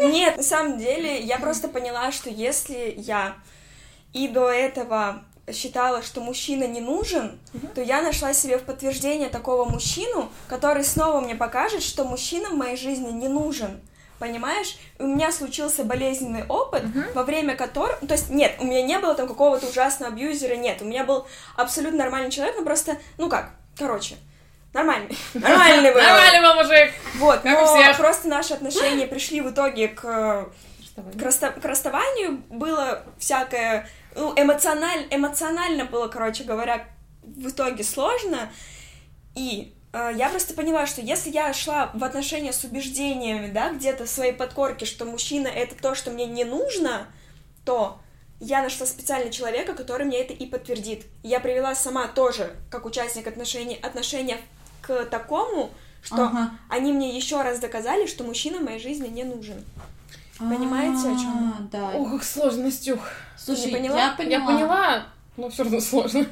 Нет, 0.00 0.36
на 0.36 0.42
самом 0.44 0.78
деле, 0.78 1.20
я 1.20 1.38
просто 1.38 1.66
поняла, 1.66 2.12
что 2.12 2.30
если 2.30 2.94
я 2.96 3.34
и 4.12 4.28
до 4.28 4.48
этого 4.48 5.24
считала, 5.52 6.02
что 6.02 6.20
мужчина 6.20 6.64
не 6.64 6.80
нужен, 6.80 7.40
то 7.74 7.80
я 7.80 8.00
нашла 8.00 8.32
себе 8.32 8.58
в 8.58 8.62
подтверждение 8.62 9.28
такого 9.28 9.64
мужчину, 9.64 10.30
который 10.46 10.84
снова 10.84 11.20
мне 11.20 11.34
покажет, 11.34 11.82
что 11.82 12.04
мужчина 12.04 12.50
в 12.50 12.54
моей 12.54 12.76
жизни 12.76 13.10
не 13.10 13.26
нужен. 13.28 13.80
Понимаешь? 14.18 14.76
У 14.98 15.04
меня 15.06 15.30
случился 15.30 15.84
болезненный 15.84 16.44
опыт, 16.48 16.82
во 17.14 17.22
время 17.22 17.54
которого... 17.54 17.94
То 18.06 18.14
есть, 18.14 18.30
нет, 18.30 18.56
у 18.58 18.64
меня 18.64 18.82
не 18.82 18.98
было 18.98 19.14
там 19.14 19.28
какого-то 19.28 19.66
ужасного 19.68 20.12
абьюзера, 20.12 20.56
нет. 20.56 20.82
У 20.82 20.84
меня 20.84 21.04
был 21.04 21.26
абсолютно 21.56 21.98
нормальный 21.98 22.30
человек, 22.30 22.56
но 22.58 22.64
просто, 22.64 22.98
ну 23.16 23.28
как, 23.28 23.50
короче, 23.78 24.16
нормальный. 24.72 25.16
Нормальный 25.34 25.92
был. 25.92 26.00
Нормальный 26.00 26.40
был 26.40 26.54
мужик! 26.54 26.92
Вот, 27.16 27.40
Как 27.40 27.52
но 27.52 27.66
всех. 27.76 27.96
просто 27.96 28.28
наши 28.28 28.54
отношения 28.54 29.06
пришли 29.06 29.40
в 29.40 29.50
итоге 29.50 29.88
к 29.88 30.48
к, 31.16 31.22
расста- 31.22 31.52
к 31.52 31.64
расставанию 31.64 32.42
было 32.50 33.04
всякое, 33.20 33.88
ну, 34.16 34.32
эмоциональ, 34.36 35.06
эмоционально 35.10 35.84
было, 35.84 36.08
короче 36.08 36.42
говоря, 36.42 36.84
в 37.22 37.48
итоге 37.48 37.84
сложно, 37.84 38.50
и 39.36 39.74
я 39.92 40.28
просто 40.28 40.54
поняла, 40.54 40.86
что 40.86 41.00
если 41.00 41.30
я 41.30 41.52
шла 41.52 41.90
в 41.94 42.04
отношения 42.04 42.52
с 42.52 42.62
убеждениями, 42.64 43.50
да, 43.50 43.72
где-то 43.72 44.04
в 44.04 44.08
своей 44.08 44.32
подкорке, 44.32 44.84
что 44.86 45.04
мужчина— 45.04 45.48
это 45.48 45.74
то, 45.80 45.94
что 45.94 46.10
мне 46.10 46.26
не 46.26 46.44
нужно, 46.44 47.06
то 47.64 47.98
я 48.40 48.62
нашла 48.62 48.86
специально 48.86 49.30
человека, 49.30 49.74
который 49.74 50.06
мне 50.06 50.18
это 50.18 50.32
и 50.32 50.46
подтвердит. 50.46 51.06
Я 51.22 51.40
привела 51.40 51.74
сама 51.74 52.06
тоже, 52.06 52.54
как 52.70 52.84
участник 52.86 53.26
отношений, 53.26 53.76
отношения 53.76 54.38
к 54.82 55.04
такому, 55.06 55.70
что 56.02 56.24
Ага. 56.26 56.50
они 56.68 56.92
мне 56.92 57.16
еще 57.16 57.42
раз 57.42 57.58
доказали, 57.58 58.06
что 58.06 58.24
мужчина 58.24 58.58
в 58.58 58.64
моей 58.64 58.78
жизни 58.78 59.08
не 59.08 59.24
нужен. 59.24 59.64
Понимаете, 60.38 61.08
о 61.08 61.16
чём 61.16 61.54
А, 61.58 61.62
Да. 61.72 61.90
Ох, 61.96 62.12
как 62.12 62.22
сложно, 62.24 62.64
Настюх. 62.64 63.00
Слушай, 63.36 63.66
не 63.66 63.72
поняла? 63.72 63.98
я 63.98 64.10
поняла. 64.12 64.30
Я 64.30 64.46
поняла, 64.46 65.06
но 65.36 65.48
все 65.50 65.64
равно 65.64 65.80
сложно. 65.80 66.26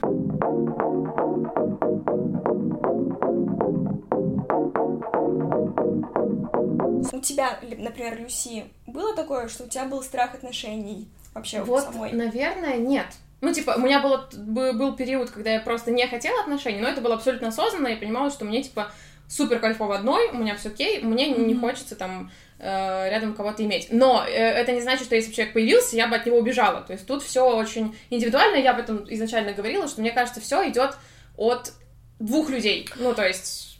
У 7.16 7.20
тебя, 7.20 7.58
например, 7.78 8.18
Люси, 8.20 8.64
было 8.86 9.14
такое, 9.16 9.48
что 9.48 9.64
у 9.64 9.68
тебя 9.68 9.86
был 9.86 10.02
страх 10.02 10.34
отношений 10.34 11.08
вообще 11.32 11.62
Вот, 11.62 11.84
самой? 11.84 12.12
наверное, 12.12 12.76
нет. 12.76 13.06
Ну, 13.40 13.54
типа, 13.54 13.74
у 13.78 13.80
меня 13.80 14.00
было, 14.00 14.28
бы- 14.36 14.74
был 14.74 14.94
период, 14.96 15.30
когда 15.30 15.50
я 15.52 15.60
просто 15.60 15.90
не 15.92 16.06
хотела 16.06 16.40
отношений, 16.42 16.80
но 16.80 16.88
это 16.88 17.00
было 17.00 17.14
абсолютно 17.14 17.48
осознанно, 17.48 17.88
я 17.88 17.96
понимала, 17.96 18.30
что 18.30 18.44
мне, 18.44 18.62
типа, 18.62 18.90
супер 19.28 19.60
кайфово 19.60 19.96
одной, 19.96 20.28
у 20.28 20.36
меня 20.36 20.56
все 20.56 20.68
окей, 20.68 21.00
мне 21.00 21.30
не 21.30 21.54
Мгм. 21.54 21.60
хочется 21.62 21.96
там 21.96 22.30
э, 22.58 23.10
рядом 23.10 23.34
кого-то 23.34 23.62
иметь. 23.64 23.88
Но 23.90 24.22
э, 24.26 24.30
это 24.32 24.72
не 24.72 24.80
значит, 24.82 25.06
что 25.06 25.14
если 25.16 25.30
бы 25.30 25.36
человек 25.36 25.54
появился, 25.54 25.96
я 25.96 26.08
бы 26.08 26.16
от 26.16 26.26
него 26.26 26.36
убежала. 26.38 26.82
То 26.82 26.92
есть 26.92 27.06
тут 27.06 27.22
все 27.22 27.46
очень 27.56 27.96
индивидуально, 28.10 28.56
я 28.56 28.72
об 28.72 28.78
этом 28.78 29.06
изначально 29.12 29.52
говорила, 29.52 29.88
что 29.88 30.02
мне 30.02 30.10
кажется, 30.10 30.40
все 30.42 30.68
идет 30.70 30.96
от 31.38 31.72
двух 32.18 32.48
людей. 32.50 32.88
Ну, 32.96 33.14
то 33.14 33.26
есть, 33.26 33.76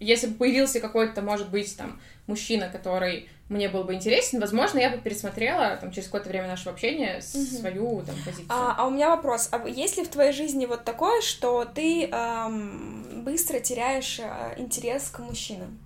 если 0.00 0.26
бы 0.28 0.34
появился 0.34 0.80
какой-то, 0.80 1.22
может 1.22 1.50
быть, 1.50 1.76
там, 1.76 2.00
мужчина, 2.26 2.68
который 2.68 3.28
мне 3.48 3.68
был 3.68 3.84
бы 3.84 3.94
интересен, 3.94 4.40
возможно, 4.40 4.78
я 4.80 4.90
бы 4.90 4.98
пересмотрела 4.98 5.76
там 5.76 5.92
через 5.92 6.06
какое-то 6.06 6.28
время 6.28 6.48
нашего 6.48 6.72
общения 6.72 7.22
Мгм. 7.34 7.44
свою 7.46 8.02
там 8.02 8.16
позицию. 8.24 8.46
А, 8.48 8.74
а 8.78 8.86
у 8.86 8.90
меня 8.90 9.10
вопрос. 9.10 9.48
А 9.52 9.66
есть 9.68 9.96
ли 9.96 10.04
в 10.04 10.08
твоей 10.08 10.32
жизни 10.32 10.66
вот 10.66 10.84
такое, 10.84 11.20
что 11.22 11.64
ты 11.64 12.06
эм, 12.06 13.22
быстро 13.24 13.60
теряешь 13.60 14.18
э, 14.18 14.54
интерес 14.56 15.10
к 15.10 15.20
мужчинам? 15.20 15.78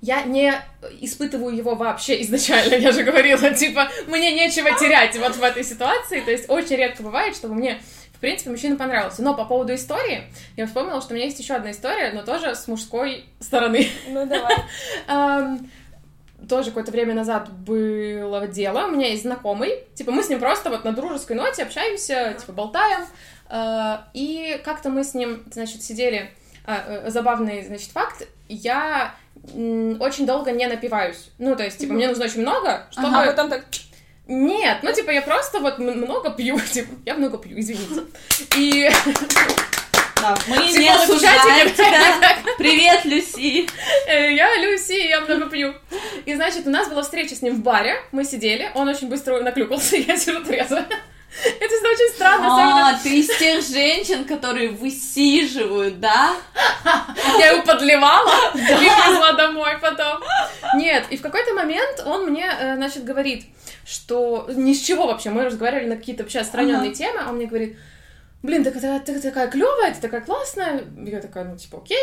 Я 0.00 0.22
не 0.22 0.54
испытываю 1.00 1.56
его 1.56 1.74
вообще 1.74 2.22
изначально, 2.22 2.74
я 2.76 2.92
же 2.92 3.02
говорила, 3.02 3.50
типа, 3.52 3.88
мне 4.06 4.32
нечего 4.32 4.70
терять 4.78 5.18
вот 5.18 5.34
в 5.34 5.42
этой 5.42 5.64
ситуации, 5.64 6.20
то 6.20 6.30
есть 6.30 6.48
очень 6.48 6.76
редко 6.76 7.02
бывает, 7.02 7.34
чтобы 7.34 7.56
мне, 7.56 7.80
в 8.18 8.20
принципе, 8.20 8.50
мужчина 8.50 8.74
понравился. 8.74 9.22
Но 9.22 9.32
по 9.32 9.44
поводу 9.44 9.72
истории, 9.72 10.24
я 10.56 10.66
вспомнила, 10.66 11.00
что 11.00 11.12
у 11.12 11.16
меня 11.16 11.26
есть 11.26 11.38
еще 11.38 11.54
одна 11.54 11.70
история, 11.70 12.10
но 12.12 12.22
тоже 12.22 12.56
с 12.56 12.66
мужской 12.66 13.26
стороны. 13.38 13.86
Ну, 14.08 14.26
давай. 14.26 15.58
Тоже 16.48 16.70
какое-то 16.70 16.92
время 16.92 17.14
назад 17.14 17.52
было 17.52 18.46
дело, 18.46 18.86
у 18.86 18.90
меня 18.92 19.08
есть 19.08 19.22
знакомый, 19.22 19.84
типа, 19.94 20.12
мы 20.12 20.22
с 20.22 20.28
ним 20.28 20.38
просто 20.38 20.70
вот 20.70 20.84
на 20.84 20.92
дружеской 20.92 21.36
ноте 21.36 21.64
общаемся, 21.64 22.36
типа, 22.38 22.52
болтаем, 22.52 23.06
э, 23.50 23.96
и 24.14 24.60
как-то 24.64 24.88
мы 24.88 25.02
с 25.02 25.14
ним, 25.14 25.42
значит, 25.52 25.82
сидели, 25.82 26.30
а, 26.64 27.06
э, 27.06 27.10
забавный, 27.10 27.64
значит, 27.64 27.90
факт, 27.90 28.28
я 28.48 29.16
очень 29.52 30.26
долго 30.26 30.52
не 30.52 30.68
напиваюсь. 30.68 31.30
Ну, 31.38 31.56
то 31.56 31.64
есть, 31.64 31.78
типа, 31.78 31.92
мне 31.92 32.06
нужно 32.08 32.26
очень 32.26 32.42
много, 32.42 32.86
чтобы... 32.92 33.08
А 33.08 33.26
потом 33.26 33.50
так... 33.50 33.64
Нет, 34.28 34.80
ну, 34.82 34.92
типа, 34.92 35.10
я 35.10 35.22
просто 35.22 35.58
вот 35.58 35.78
много 35.78 36.30
пью, 36.30 36.60
типа, 36.72 36.94
я 37.06 37.14
много 37.14 37.38
пью, 37.38 37.58
извините. 37.58 38.02
И... 38.56 38.90
Да, 40.20 40.36
мы 40.48 40.56
не 40.56 40.68
Психолог 40.68 41.02
осуждаем 41.02 41.72
тебя. 41.72 42.36
Привет, 42.58 43.04
Люси. 43.04 43.68
Э, 44.06 44.32
Я 44.32 44.54
Люси, 44.56 45.08
я 45.08 45.20
много 45.20 45.46
пью. 45.46 45.74
И, 46.26 46.34
значит, 46.34 46.66
у 46.66 46.70
нас 46.70 46.88
была 46.88 47.02
встреча 47.02 47.34
с 47.34 47.40
ним 47.40 47.54
в 47.54 47.62
баре, 47.62 47.94
мы 48.12 48.24
сидели, 48.24 48.70
он 48.74 48.88
очень 48.88 49.08
быстро 49.08 49.40
наклюкался, 49.40 49.96
я 50.08 50.16
сижу 50.16 50.44
трезвая. 50.44 50.86
Это 51.44 51.74
очень 51.88 52.14
странно, 52.14 52.46
особенно 52.46 52.90
А, 52.90 52.98
ты 53.02 53.20
из 53.20 53.28
тех 53.38 53.62
женщин, 53.62 54.24
которые 54.24 54.70
высиживают, 54.70 56.00
да? 56.00 56.34
Я 57.38 57.52
его 57.52 57.62
подливала 57.62 58.32
и 58.54 58.58
везла 58.58 59.32
домой 59.34 59.78
потом. 59.80 60.22
Нет, 60.74 61.06
и 61.10 61.16
в 61.16 61.22
какой-то 61.22 61.54
момент 61.54 62.02
он 62.04 62.26
мне, 62.26 62.46
э, 62.46 62.76
значит, 62.76 63.04
говорит, 63.04 63.46
что 63.86 64.48
ни 64.48 64.72
с 64.72 64.80
чего 64.80 65.06
вообще, 65.06 65.30
мы 65.30 65.44
разговаривали 65.44 65.88
на 65.88 65.96
какие-то 65.96 66.22
вообще 66.22 66.40
отстраненные 66.40 66.92
темы, 66.92 67.20
а 67.24 67.28
он 67.28 67.36
мне 67.36 67.46
говорит, 67.46 67.78
блин, 68.42 68.64
ты, 68.64 68.70
ты 68.70 69.20
такая 69.20 69.48
клевая, 69.48 69.94
ты 69.94 70.00
такая 70.00 70.20
классная. 70.20 70.84
Я 71.04 71.20
такая, 71.20 71.44
ну, 71.44 71.56
типа, 71.56 71.78
окей. 71.78 71.98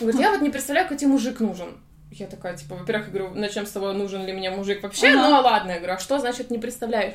Он 0.00 0.06
говорит, 0.06 0.20
я 0.20 0.30
вот 0.30 0.40
не 0.40 0.50
представляю, 0.50 0.86
какой 0.86 0.98
тебе 0.98 1.10
мужик 1.10 1.40
нужен. 1.40 1.78
Я 2.10 2.26
такая, 2.26 2.56
типа, 2.56 2.74
во-первых, 2.74 3.08
я 3.08 3.12
говорю, 3.12 3.34
начнем 3.34 3.66
с 3.66 3.70
того, 3.70 3.92
нужен 3.92 4.24
ли 4.24 4.32
мне 4.32 4.50
мужик 4.50 4.82
вообще, 4.82 5.08
Ага. 5.08 5.28
ну, 5.28 5.36
а 5.36 5.40
ладно, 5.40 5.72
я 5.72 5.76
говорю, 5.76 5.92
а 5.92 5.98
что 5.98 6.18
значит 6.18 6.50
не 6.50 6.58
представляешь? 6.58 7.14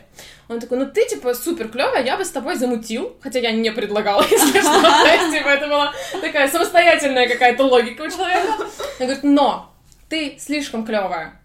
Он 0.49 0.59
такой, 0.59 0.77
ну, 0.77 0.85
ты, 0.85 1.07
типа, 1.07 1.33
супер 1.33 1.69
клевая, 1.69 2.03
я 2.05 2.15
бы 2.15 2.23
с 2.23 2.29
тобой 2.29 2.57
замутил, 2.57 3.17
хотя 3.21 3.39
я 3.39 3.51
не 3.51 3.71
предлагала, 3.71 4.21
если 4.29 4.61
что, 4.61 4.81
то 4.81 5.07
есть, 5.07 5.35
типа, 5.35 5.47
это 5.47 5.67
была 5.67 5.93
такая 6.21 6.47
самостоятельная 6.47 7.27
какая-то 7.27 7.63
логика 7.63 8.03
у 8.03 8.09
человека. 8.09 8.53
Он 8.99 9.07
говорит, 9.07 9.23
но 9.23 9.73
ты 10.09 10.37
слишком 10.39 10.85
клевая. 10.85 11.41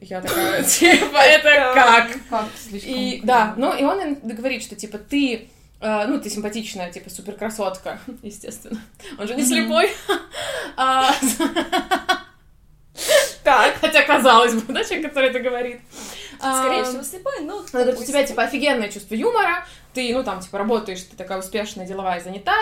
Я 0.00 0.20
такая, 0.20 0.62
типа, 0.64 1.16
это 1.16 1.72
как? 1.74 2.10
Как 2.28 2.46
слишком 2.54 2.92
И 2.92 3.20
да, 3.24 3.54
ну 3.56 3.74
и 3.74 3.82
он 3.84 4.16
говорит, 4.22 4.62
что 4.62 4.74
типа 4.76 4.98
ты, 4.98 5.48
э, 5.80 6.06
ну 6.06 6.20
ты 6.20 6.28
симпатичная, 6.28 6.92
типа 6.92 7.08
супер 7.08 7.32
красотка, 7.34 7.98
естественно. 8.22 8.80
Он 9.18 9.26
же 9.26 9.34
не 9.34 9.44
слепой. 9.44 9.90
Так, 13.42 13.74
Хотя 13.80 14.02
казалось 14.02 14.54
бы, 14.54 14.72
да, 14.72 14.84
человек, 14.84 15.08
который 15.08 15.30
это 15.30 15.40
говорит. 15.40 15.80
скорее 16.38 16.80
А, 16.80 16.84
всего, 16.84 17.02
слепой, 17.02 17.40
но... 17.42 17.56
он 17.58 17.64
говорит, 17.72 17.98
у 18.00 18.04
тебя, 18.04 18.24
типа, 18.24 18.42
офигенное 18.44 18.88
чувство 18.88 19.14
юмора, 19.14 19.66
ты, 19.92 20.12
ну, 20.14 20.24
там, 20.24 20.40
типа, 20.40 20.58
работаешь, 20.58 21.02
ты 21.02 21.16
такая 21.16 21.38
успешная, 21.38 21.86
деловая, 21.86 22.20
занятая, 22.20 22.54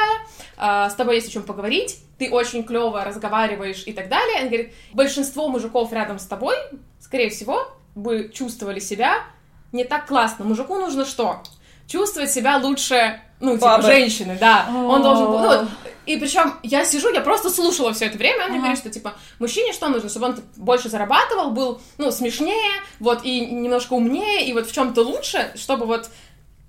а, 0.56 0.90
с 0.90 0.94
тобой 0.94 1.16
есть 1.16 1.28
о 1.28 1.30
чем 1.30 1.42
поговорить, 1.44 1.98
ты 2.18 2.30
очень 2.30 2.64
клево 2.64 3.04
разговариваешь 3.04 3.84
и 3.86 3.92
так 3.92 4.08
далее. 4.08 4.40
Он 4.42 4.48
говорит, 4.48 4.72
большинство 4.92 5.48
мужиков 5.48 5.92
рядом 5.92 6.18
с 6.18 6.26
тобой, 6.26 6.56
скорее 7.00 7.30
всего, 7.30 7.68
бы 7.94 8.30
чувствовали 8.32 8.80
себя 8.80 9.24
не 9.72 9.84
так 9.84 10.06
классно. 10.06 10.44
Мужику 10.44 10.76
нужно 10.76 11.04
что? 11.04 11.42
Чувствовать 11.86 12.30
себя 12.30 12.56
лучше, 12.58 13.20
ну, 13.40 13.54
типа, 13.54 13.66
Бабы. 13.66 13.82
женщины, 13.84 14.36
да. 14.38 14.66
Он 14.70 15.02
должен... 15.02 15.26
был- 15.26 15.38
Ну, 15.40 15.46
вот, 15.48 15.68
и 16.07 16.16
причем 16.16 16.55
я 16.62 16.84
сижу, 16.84 17.11
я 17.12 17.20
просто 17.20 17.50
слушала 17.50 17.92
все 17.92 18.07
это 18.07 18.18
время, 18.18 18.44
он 18.44 18.50
мне 18.50 18.59
Ага. 18.59 18.68
говорит, 18.68 18.78
что 18.78 18.90
типа 18.90 19.14
мужчине 19.38 19.72
что 19.72 19.88
нужно, 19.88 20.09
чтобы 20.09 20.26
он 20.26 20.40
больше 20.57 20.88
зарабатывал, 20.88 21.50
был 21.50 21.80
ну 21.98 22.11
смешнее, 22.11 22.82
вот 22.98 23.24
и 23.24 23.40
немножко 23.46 23.92
умнее, 23.94 24.46
и 24.46 24.53
вот 24.53 24.66
в 24.68 24.72
чем-то 24.72 25.03
лучше, 25.03 25.53
чтобы 25.57 25.86
вот. 25.86 26.11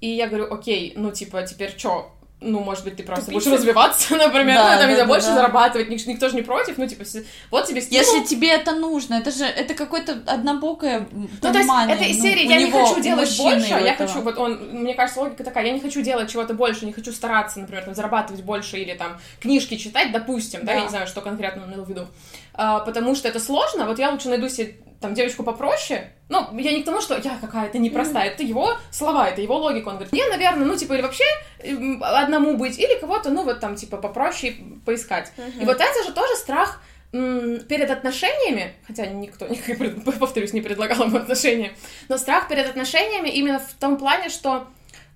И 0.01 0.09
я 0.09 0.27
говорю, 0.27 0.53
окей, 0.53 0.93
ну 0.95 1.11
типа 1.11 1.43
теперь 1.43 1.73
что? 1.77 2.11
Ну, 2.45 2.59
может 2.59 2.83
быть, 2.83 2.97
ты 2.97 3.03
просто 3.03 3.27
Тупица. 3.27 3.49
будешь 3.49 3.59
развиваться, 3.59 4.15
например, 4.17 4.55
Да, 4.57 4.73
ну, 4.75 4.79
там, 4.81 4.89
да, 4.91 4.97
да, 4.97 5.05
больше 5.05 5.27
да. 5.27 5.35
зарабатывать, 5.35 5.89
ник- 5.89 6.05
никто 6.05 6.27
же 6.29 6.35
не 6.35 6.41
против, 6.41 6.77
ну, 6.77 6.85
типа, 6.87 7.03
вот 7.51 7.65
тебе 7.67 7.79
стимул. 7.81 8.01
Если 8.03 8.23
тебе 8.25 8.49
это 8.49 8.73
нужно, 8.73 9.15
это 9.15 9.31
же 9.31 9.45
это 9.45 9.73
какое-то 9.73 10.21
однобокое 10.27 11.07
Ну, 11.11 11.27
то 11.41 11.57
есть, 11.57 11.69
это 11.89 12.03
из 12.03 12.17
ну, 12.17 12.23
серии 12.23 12.45
у 12.45 12.49
я 12.49 12.57
не 12.57 12.65
него, 12.65 12.85
хочу 12.85 13.01
делать 13.01 13.37
больше, 13.37 13.73
у 13.73 13.77
я 13.77 13.93
этого. 13.93 14.09
хочу, 14.09 14.21
вот 14.21 14.37
он, 14.37 14.59
мне 14.73 14.93
кажется, 14.93 15.21
логика 15.21 15.43
такая, 15.43 15.65
я 15.67 15.71
не 15.71 15.79
хочу 15.79 16.01
делать 16.01 16.29
чего-то 16.29 16.53
больше, 16.53 16.85
не 16.85 16.91
хочу 16.93 17.13
стараться, 17.13 17.59
например, 17.59 17.85
там, 17.85 17.95
зарабатывать 17.95 18.43
больше 18.43 18.77
или 18.77 18.93
там 18.93 19.19
книжки 19.39 19.77
читать, 19.77 20.11
допустим, 20.11 20.61
да, 20.61 20.73
Да. 20.73 20.73
я 20.73 20.81
не 20.83 20.89
знаю, 20.89 21.07
что 21.07 21.21
конкретно 21.21 21.63
он 21.63 21.69
имел 21.73 21.85
в 21.85 21.89
виду, 21.89 22.07
А, 22.55 22.79
потому 22.81 23.15
что 23.15 23.27
это 23.29 23.39
сложно, 23.39 23.85
вот 23.85 23.97
я 23.99 24.11
лучше 24.11 24.29
найду 24.29 24.49
себе 24.49 24.75
там 25.03 25.13
девочку 25.13 25.43
попроще, 25.43 26.11
ну, 26.29 26.47
я 26.57 26.71
не 26.71 26.81
к 26.81 26.85
тому, 26.85 27.01
что 27.01 27.17
я 27.17 27.37
какая-то 27.39 27.77
непростая, 27.77 28.29
это 28.29 28.41
его 28.41 28.77
слова, 28.89 29.27
это 29.27 29.41
его 29.41 29.57
логика, 29.57 29.89
он 29.89 29.95
говорит, 29.95 30.13
мне, 30.13 30.25
наверное, 30.27 30.65
ну, 30.65 30.77
типа, 30.77 30.93
или 30.93 31.01
вообще 31.01 31.25
эм, 31.59 32.01
одному 32.01 32.55
быть, 32.55 32.79
или 32.79 32.97
кого-то, 32.99 33.29
ну, 33.29 33.43
вот 33.43 33.59
там, 33.59 33.75
типа, 33.75 33.97
попроще 33.97 34.55
поискать. 34.85 35.33
И 35.59 35.65
вот 35.65 35.81
это 35.81 36.03
же 36.05 36.13
тоже 36.13 36.35
страх 36.37 36.81
перед 37.11 37.91
отношениями, 37.91 38.73
хотя 38.87 39.05
никто, 39.07 39.45
повторюсь, 40.19 40.53
не 40.53 40.61
предлагал 40.61 41.05
ему 41.05 41.17
отношения, 41.17 41.73
но 42.07 42.17
страх 42.17 42.47
перед 42.47 42.67
отношениями 42.67 43.27
именно 43.27 43.59
в 43.59 43.73
том 43.73 43.97
плане, 43.97 44.29
что 44.29 44.67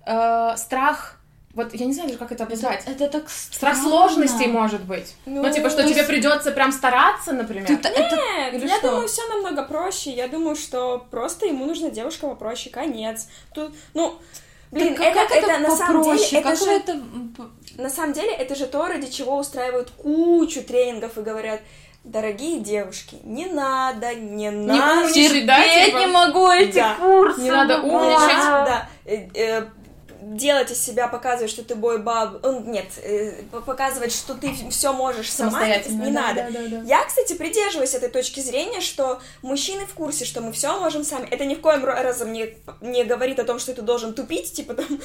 э, 0.06 0.54
страх, 0.56 1.17
вот 1.58 1.74
я 1.74 1.86
не 1.86 1.92
знаю 1.92 2.08
даже, 2.08 2.18
как 2.18 2.32
это 2.32 2.44
описать. 2.44 2.82
Это 2.86 3.08
так 3.08 3.28
Страх 3.28 3.74
странно. 3.76 3.82
сложностей 3.82 4.46
может 4.46 4.82
быть. 4.84 5.14
Ну, 5.26 5.42
Ну, 5.42 5.52
типа, 5.52 5.68
что 5.70 5.82
то 5.82 5.88
тебе 5.88 5.96
есть- 5.98 6.08
придется 6.08 6.52
прям 6.52 6.72
стараться, 6.72 7.32
например. 7.32 7.66
Ты- 7.66 7.74
это- 7.74 8.16
Нет, 8.16 8.54
Или 8.54 8.66
я 8.68 8.78
что? 8.78 8.90
думаю, 8.90 9.08
все 9.08 9.26
намного 9.28 9.62
проще. 9.64 10.10
Я 10.10 10.28
думаю, 10.28 10.56
что 10.56 11.06
просто 11.10 11.46
ему 11.46 11.66
нужна 11.66 11.90
девушка 11.90 12.26
попроще, 12.28 12.70
конец. 12.72 13.26
Тут, 13.54 13.74
ну, 13.94 14.14
блин, 14.70 14.94
Так 14.96 15.06
это, 15.06 15.20
как 15.28 15.30
это, 15.32 15.58
на 15.58 15.76
самом 15.76 16.02
деле, 16.02 16.14
попроще? 16.16 16.40
это 16.40 16.48
Как 16.50 16.58
же, 16.58 16.70
это 16.70 17.00
на 17.76 17.90
самом 17.90 18.12
деле, 18.14 18.32
это 18.32 18.54
же 18.54 18.66
то, 18.66 18.86
ради 18.86 19.10
чего 19.10 19.36
устраивают 19.38 19.90
кучу 19.90 20.62
тренингов 20.62 21.18
и 21.18 21.22
говорят, 21.22 21.60
дорогие 22.04 22.60
девушки, 22.60 23.16
не 23.24 23.46
надо, 23.46 24.14
не 24.14 24.50
надо. 24.50 25.06
умничать, 25.08 25.44
да, 25.46 25.62
терпеть 25.62 25.86
типа? 25.86 25.98
не 25.98 26.06
могу 26.06 26.48
эти 26.50 26.76
Да. 26.76 26.94
курсы. 26.94 27.40
Не 27.42 27.50
надо 27.50 27.80
умничать. 27.82 28.36
Да, 28.44 28.88
э, 29.04 29.28
э, 29.34 29.66
делать 30.20 30.70
из 30.70 30.82
себя, 30.82 31.08
показывать, 31.08 31.50
что 31.50 31.62
ты 31.62 31.74
бой 31.74 31.98
баб, 31.98 32.44
э, 32.44 32.60
нет, 32.64 32.86
э, 33.02 33.42
показывать, 33.64 34.12
что 34.12 34.34
ты 34.34 34.52
все 34.70 34.92
можешь 34.92 35.30
сама, 35.30 35.66
не 35.66 36.10
да, 36.10 36.10
надо. 36.10 36.46
да, 36.50 36.60
да, 36.60 36.68
да. 36.68 36.82
Я, 36.84 37.04
кстати, 37.04 37.34
придерживаюсь 37.34 37.94
этой 37.94 38.08
точки 38.08 38.40
зрения, 38.40 38.80
что 38.80 39.20
мужчины 39.42 39.86
в 39.86 39.94
курсе, 39.94 40.24
что 40.24 40.40
мы 40.40 40.52
все 40.52 40.78
можем 40.78 41.04
сами. 41.04 41.28
Это 41.28 41.44
ни 41.44 41.54
в 41.54 41.60
коем 41.60 41.84
разом 41.84 42.32
не, 42.32 42.54
не 42.80 43.04
говорит 43.04 43.38
о 43.38 43.44
том, 43.44 43.58
что 43.58 43.74
ты 43.74 43.82
должен 43.82 44.14
тупить, 44.14 44.52
типа 44.52 44.74
там, 44.74 44.86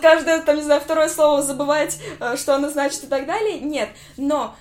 каждое, 0.00 0.42
там, 0.42 0.56
не 0.56 0.62
знаю, 0.62 0.80
второе 0.80 1.08
слово 1.08 1.42
забывать, 1.42 1.98
э, 2.20 2.36
что 2.36 2.54
оно 2.54 2.68
значит 2.68 3.04
и 3.04 3.06
так 3.06 3.26
далее. 3.26 3.60
Нет. 3.60 3.88
Но 4.16 4.54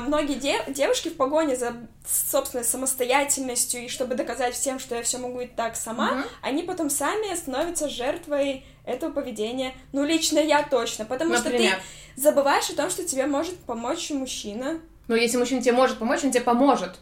многие 0.00 0.34
де- 0.34 0.64
девушки 0.68 1.08
в 1.08 1.16
погоне 1.16 1.56
за 1.56 1.74
собственной 2.10 2.64
самостоятельностью 2.64 3.84
и 3.84 3.88
чтобы 3.88 4.14
доказать 4.14 4.54
всем, 4.54 4.78
что 4.78 4.94
я 4.96 5.02
все 5.02 5.18
могу 5.18 5.40
и 5.40 5.46
так 5.46 5.76
сама, 5.76 6.12
Мгм. 6.12 6.24
они 6.42 6.62
потом 6.62 6.90
сами 6.90 7.34
становятся 7.34 7.88
жертвой 7.88 8.64
этого 8.84 9.10
поведения. 9.12 9.74
Ну, 9.92 10.04
лично 10.04 10.38
я 10.38 10.62
точно. 10.62 11.04
Потому 11.04 11.34
что 11.36 11.44
Например. 11.50 11.80
ты 12.16 12.20
забываешь 12.20 12.68
о 12.70 12.76
том, 12.76 12.90
что 12.90 13.04
тебе 13.04 13.26
может 13.26 13.56
помочь 13.60 14.10
мужчина. 14.10 14.80
Но 15.06 15.16
если 15.16 15.36
мужчина 15.36 15.60
тебе 15.62 15.72
может 15.72 15.98
помочь, 15.98 16.24
он 16.24 16.30
тебе 16.30 16.42
поможет. 16.42 16.98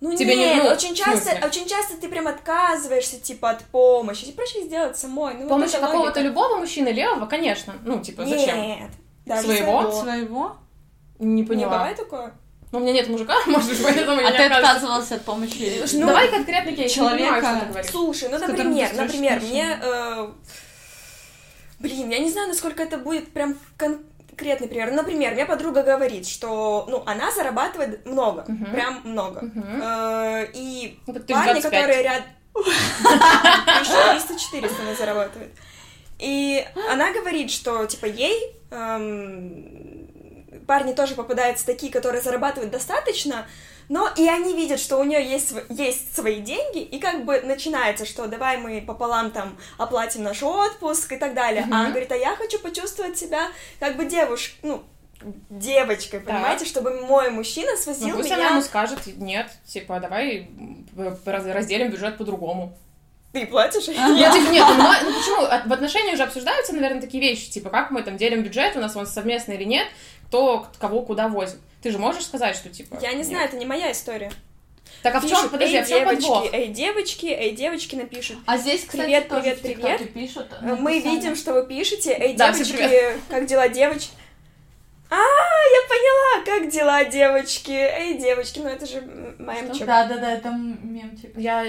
Ну 0.00 0.16
Тебе 0.16 0.34
не- 0.34 0.42
нет, 0.46 0.64
ну, 0.64 0.70
очень 0.70 0.96
часто, 0.96 1.30
очень 1.46 1.66
часто 1.68 1.96
ты 1.96 2.08
прям 2.08 2.26
отказываешься, 2.26 3.20
типа, 3.20 3.50
от 3.50 3.62
помощи. 3.66 4.24
Тебе 4.24 4.32
проще 4.34 4.62
сделать 4.64 4.96
самой. 4.98 5.34
Ну, 5.34 5.40
вот 5.42 5.48
Помощь 5.48 5.70
это 5.70 5.78
какого-то 5.86 6.06
логика. 6.18 6.20
любого 6.22 6.56
мужчины 6.56 6.88
левого, 6.88 7.26
конечно. 7.26 7.74
Ну, 7.84 8.00
типа, 8.00 8.26
зачем? 8.26 8.60
Нет. 8.60 8.90
Даже 9.26 9.44
Своего? 9.44 9.92
Своего? 9.92 10.56
Не 11.20 11.42
Не 11.42 11.44
поняла. 11.44 11.70
бывает 11.74 11.96
такое? 11.96 12.34
Ну, 12.72 12.78
у 12.78 12.82
меня 12.82 12.92
нет 12.94 13.08
мужика, 13.08 13.34
может 13.46 13.68
быть, 13.68 13.82
поэтому 13.82 14.20
я 14.20 14.28
А 14.28 14.32
ты 14.32 14.42
отказывался 14.44 15.16
от 15.16 15.24
помощи? 15.24 15.82
Ну, 15.94 16.06
Давай 16.06 16.28
конкретный 16.30 16.74
кейс, 16.74 16.92
человека 16.92 17.58
понимаю. 17.64 17.84
Слушай, 17.84 18.28
ну, 18.30 18.38
например, 18.38 18.90
например, 18.94 19.40
мне... 19.40 19.78
э, 19.82 20.28
Блин, 21.78 22.10
я 22.10 22.18
не 22.18 22.30
знаю, 22.30 22.48
насколько 22.48 22.82
это 22.82 22.96
будет 22.96 23.32
прям 23.32 23.56
конкретный 23.76 24.68
пример. 24.68 24.92
Например, 24.92 25.34
мне 25.34 25.44
подруга 25.44 25.82
говорит, 25.82 26.26
что, 26.28 26.86
ну, 26.88 27.02
она 27.06 27.30
зарабатывает 27.32 28.06
много, 28.06 28.44
Мгм. 28.48 28.72
прям 28.72 29.00
много. 29.04 29.50
Э, 29.82 30.46
И 30.54 30.98
Ну, 31.06 31.14
ты 31.14 31.34
парни, 31.34 31.60
25. 31.60 31.72
которые 31.72 32.02
ряд... 32.02 32.22
1300-400 32.54 34.70
она 34.82 34.94
зарабатывает. 34.94 35.50
И 36.18 36.64
она 36.90 37.10
говорит, 37.12 37.50
что, 37.50 37.84
типа, 37.86 38.06
ей 38.06 38.54
эм, 38.70 39.91
парни 40.66 40.92
тоже 40.92 41.14
попадаются 41.14 41.66
такие, 41.66 41.92
которые 41.92 42.22
зарабатывают 42.22 42.72
достаточно, 42.72 43.46
но 43.88 44.08
и 44.16 44.28
они 44.28 44.54
видят, 44.54 44.80
что 44.80 44.98
у 44.98 45.04
нее 45.04 45.24
есть, 45.24 45.52
есть 45.68 46.14
свои 46.14 46.40
деньги, 46.40 46.80
и 46.80 46.98
как 46.98 47.24
бы 47.24 47.40
начинается, 47.42 48.06
что 48.06 48.26
давай 48.26 48.56
мы 48.56 48.80
пополам 48.80 49.30
там 49.30 49.58
оплатим 49.78 50.22
наш 50.22 50.42
отпуск 50.42 51.12
и 51.12 51.16
так 51.16 51.34
далее. 51.34 51.66
А 51.70 51.80
она 51.80 51.90
говорит, 51.90 52.10
а 52.12 52.16
я 52.16 52.34
хочу 52.36 52.58
почувствовать 52.58 53.18
себя 53.18 53.48
как 53.80 53.96
бы 53.96 54.04
девушкой, 54.04 54.56
ну, 54.62 54.84
девочкой, 55.50 56.20
понимаете, 56.20 56.64
чтобы 56.64 57.02
мой 57.02 57.30
мужчина 57.30 57.76
свозил 57.76 58.08
Ну, 58.08 58.16
пусть 58.16 58.30
меня... 58.30 58.38
она 58.38 58.50
ему 58.50 58.62
скажет, 58.62 59.00
нет, 59.16 59.50
типа, 59.66 60.00
давай 60.00 60.50
разделим 61.24 61.90
бюджет 61.90 62.18
по-другому. 62.18 62.76
Ты 63.32 63.46
платишь? 63.46 63.88
Нет, 63.88 63.98
Нет. 63.98 64.32
типа, 64.34 64.50
нет, 64.50 64.66
ну, 64.68 65.10
ну 65.10 65.18
почему? 65.18 65.42
От- 65.44 65.66
В 65.66 65.72
отношениях 65.72 66.14
уже 66.14 66.24
обсуждаются, 66.24 66.74
наверное, 66.74 67.00
такие 67.00 67.22
вещи, 67.22 67.50
типа, 67.50 67.70
как 67.70 67.90
мы 67.90 68.02
там 68.02 68.18
делим 68.18 68.42
бюджет, 68.42 68.76
у 68.76 68.78
нас 68.78 68.94
он 68.94 69.06
совместный 69.06 69.54
или 69.56 69.64
нет, 69.64 69.86
кто 70.32 70.60
к- 70.60 70.78
кого 70.78 71.02
куда 71.02 71.28
возит. 71.28 71.58
Ты 71.82 71.90
же 71.90 71.98
можешь 71.98 72.24
сказать, 72.24 72.56
что, 72.56 72.70
типа... 72.70 72.96
Я 73.02 73.10
не 73.10 73.18
нет? 73.18 73.26
знаю, 73.26 73.44
это 73.48 73.56
не 73.58 73.66
моя 73.66 73.92
история. 73.92 74.32
Так, 75.02 75.14
а 75.14 75.20
в 75.20 75.28
чем, 75.28 75.36
Пишут, 75.36 75.50
подожди, 75.50 75.74
эй, 75.76 75.82
а 75.82 75.84
в 75.84 75.88
чем 75.88 75.98
девочки, 75.98 76.22
подвох? 76.28 76.48
эй, 76.54 76.68
девочки, 76.68 77.26
эй, 77.26 77.50
девочки 77.54 77.94
напишут. 77.96 78.38
А 78.46 78.56
здесь, 78.56 78.80
кстати, 78.82 79.02
Привет, 79.02 79.28
тоже 79.28 79.42
привет, 79.42 79.60
привет. 79.60 80.12
пишут. 80.14 80.46
Э, 80.62 80.74
Мы 80.80 81.00
видим, 81.00 81.36
что 81.36 81.52
вы 81.52 81.66
пишете. 81.66 82.16
Эй, 82.18 82.34
Да, 82.34 82.50
девочки, 82.50 83.18
как 83.28 83.44
дела, 83.46 83.68
девочки? 83.68 84.12
А, 85.10 85.16
я 85.16 85.88
поняла, 85.88 86.44
как 86.46 86.70
дела, 86.70 87.04
девочки. 87.04 87.70
Эй, 87.72 88.16
девочки, 88.16 88.60
ну 88.60 88.68
это 88.68 88.86
же 88.86 89.02
мемчик. 89.38 89.84
Да, 89.84 90.06
да, 90.06 90.16
да, 90.16 90.32
это 90.32 90.48
мемчик. 90.50 91.36
Я 91.36 91.66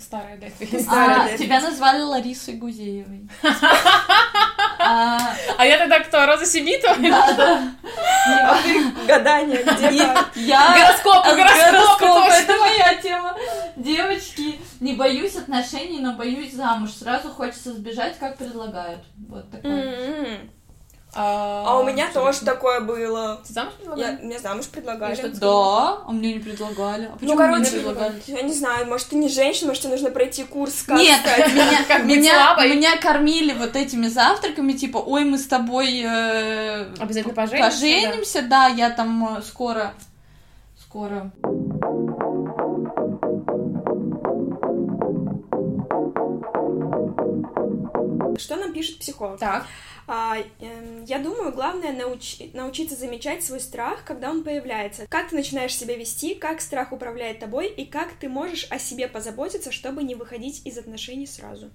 старая, 0.00 0.38
да. 0.38 0.46
Старая, 0.80 1.26
А, 1.26 1.28
да. 1.28 1.36
тебя 1.36 1.60
назвали 1.60 2.00
Ларисой 2.00 2.54
Гузеевой. 2.54 3.28
А, 4.88 5.18
А 5.58 5.66
я 5.66 5.78
тогда 5.78 5.98
кто, 6.00 6.26
Роза 6.26 6.46
Сибитова? 6.46 6.96
Да, 6.96 7.32
да. 7.32 8.58
Гадание, 9.06 9.62
где? 9.62 9.90
Я... 10.36 10.74
Гороскопы, 10.74 12.04
точно. 12.04 12.34
это 12.34 12.56
моя 12.58 12.94
тема. 13.02 13.36
Девочки, 13.76 14.60
не 14.80 14.94
боюсь 14.94 15.36
отношений, 15.36 15.98
но 16.00 16.12
боюсь 16.12 16.52
замуж. 16.52 16.90
Сразу 16.92 17.30
хочется 17.30 17.72
сбежать, 17.72 18.18
как 18.18 18.38
предлагают. 18.38 19.00
Вот 19.28 19.50
такой. 19.50 20.50
М-м. 21.16 21.66
А 21.66 21.78
у 21.78 21.84
меня 21.84 22.08
тоже 22.12 22.40
такое 22.40 22.80
было. 22.80 23.40
Ты 23.46 23.52
замуж 23.52 23.72
Я, 23.78 23.90
предлагали? 23.90 24.18
мне 24.24 24.38
замуж 24.38 24.66
предлагали. 24.66 25.14
Что 25.14 25.28
Да, 25.28 25.98
а 26.06 26.12
мне 26.12 26.34
не 26.34 26.40
предлагали. 26.40 27.06
А 27.06 27.16
почему 27.16 27.34
Ну, 27.34 27.36
мне 27.36 27.46
короче, 27.46 27.64
не 27.64 27.70
предлагали? 27.78 28.22
я 28.26 28.42
не 28.42 28.52
знаю, 28.52 28.86
может, 28.86 29.08
ты 29.08 29.16
не 29.16 29.28
женщина, 29.28 29.68
может, 29.68 29.82
тебе 29.82 29.92
нужно 29.92 30.10
пройти 30.10 30.44
курс, 30.44 30.82
как 30.86 30.98
Нет, 30.98 31.18
стать. 31.20 31.52
меня, 31.54 31.84
Как 31.88 32.06
быть 32.06 32.16
меня, 32.18 32.34
слабой. 32.34 32.76
меня 32.76 32.96
кормили 32.98 33.52
вот 33.54 33.76
этими 33.76 34.08
завтраками, 34.08 34.72
типа, 34.72 34.98
ой, 34.98 35.24
мы 35.24 35.38
с 35.38 35.46
тобой 35.46 36.02
э, 36.04 36.86
Обязательно 36.98 37.34
поженимся, 37.34 37.70
поженимся, 37.70 38.42
да, 38.42 38.66
я 38.68 38.90
там 38.90 39.38
э, 39.38 39.42
скоро, 39.42 39.94
скоро. 40.80 41.30
Что 48.38 48.56
нам 48.56 48.72
пишет 48.72 48.98
психолог? 48.98 49.38
Так. 49.38 49.66
А, 50.08 50.36
эм, 50.60 51.04
я 51.04 51.18
думаю, 51.18 51.52
главное 51.52 51.92
науч- 51.92 52.50
научиться 52.54 52.94
замечать 52.94 53.42
свой 53.44 53.58
страх, 53.60 54.04
когда 54.04 54.30
он 54.30 54.44
появляется. 54.44 55.06
Как 55.08 55.30
ты 55.30 55.34
начинаешь 55.36 55.74
себя 55.74 55.96
вести, 55.96 56.34
как 56.36 56.60
страх 56.60 56.92
управляет 56.92 57.40
тобой, 57.40 57.66
и 57.66 57.84
как 57.84 58.12
ты 58.20 58.28
можешь 58.28 58.66
о 58.70 58.78
себе 58.78 59.08
позаботиться, 59.08 59.72
чтобы 59.72 60.04
не 60.04 60.14
выходить 60.14 60.62
из 60.64 60.78
отношений 60.78 61.26
сразу. 61.26 61.70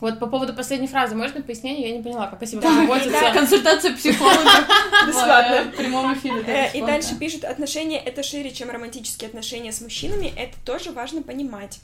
Вот 0.00 0.18
по 0.18 0.26
поводу 0.26 0.52
последней 0.54 0.88
фразы, 0.88 1.14
можно 1.14 1.42
пояснение? 1.42 1.90
Я 1.90 1.96
не 1.96 2.02
поняла, 2.02 2.26
как 2.26 2.42
о 2.42 2.46
себе 2.46 2.60
позаботиться. 2.62 3.10
да. 3.12 3.32
Консультация 3.32 3.94
психолога 3.94 4.40
Бесплатно. 5.06 5.62
в 5.62 5.74
э, 5.74 5.76
прямом 5.76 6.14
эфире. 6.14 6.42
Э, 6.46 6.76
И 6.76 6.80
дальше 6.80 7.16
пишет, 7.16 7.44
отношения 7.44 7.98
это 8.02 8.22
шире, 8.22 8.50
чем 8.50 8.70
романтические 8.70 9.28
отношения 9.28 9.70
с 9.72 9.80
мужчинами, 9.80 10.32
это 10.36 10.54
тоже 10.64 10.90
важно 10.90 11.22
понимать. 11.22 11.80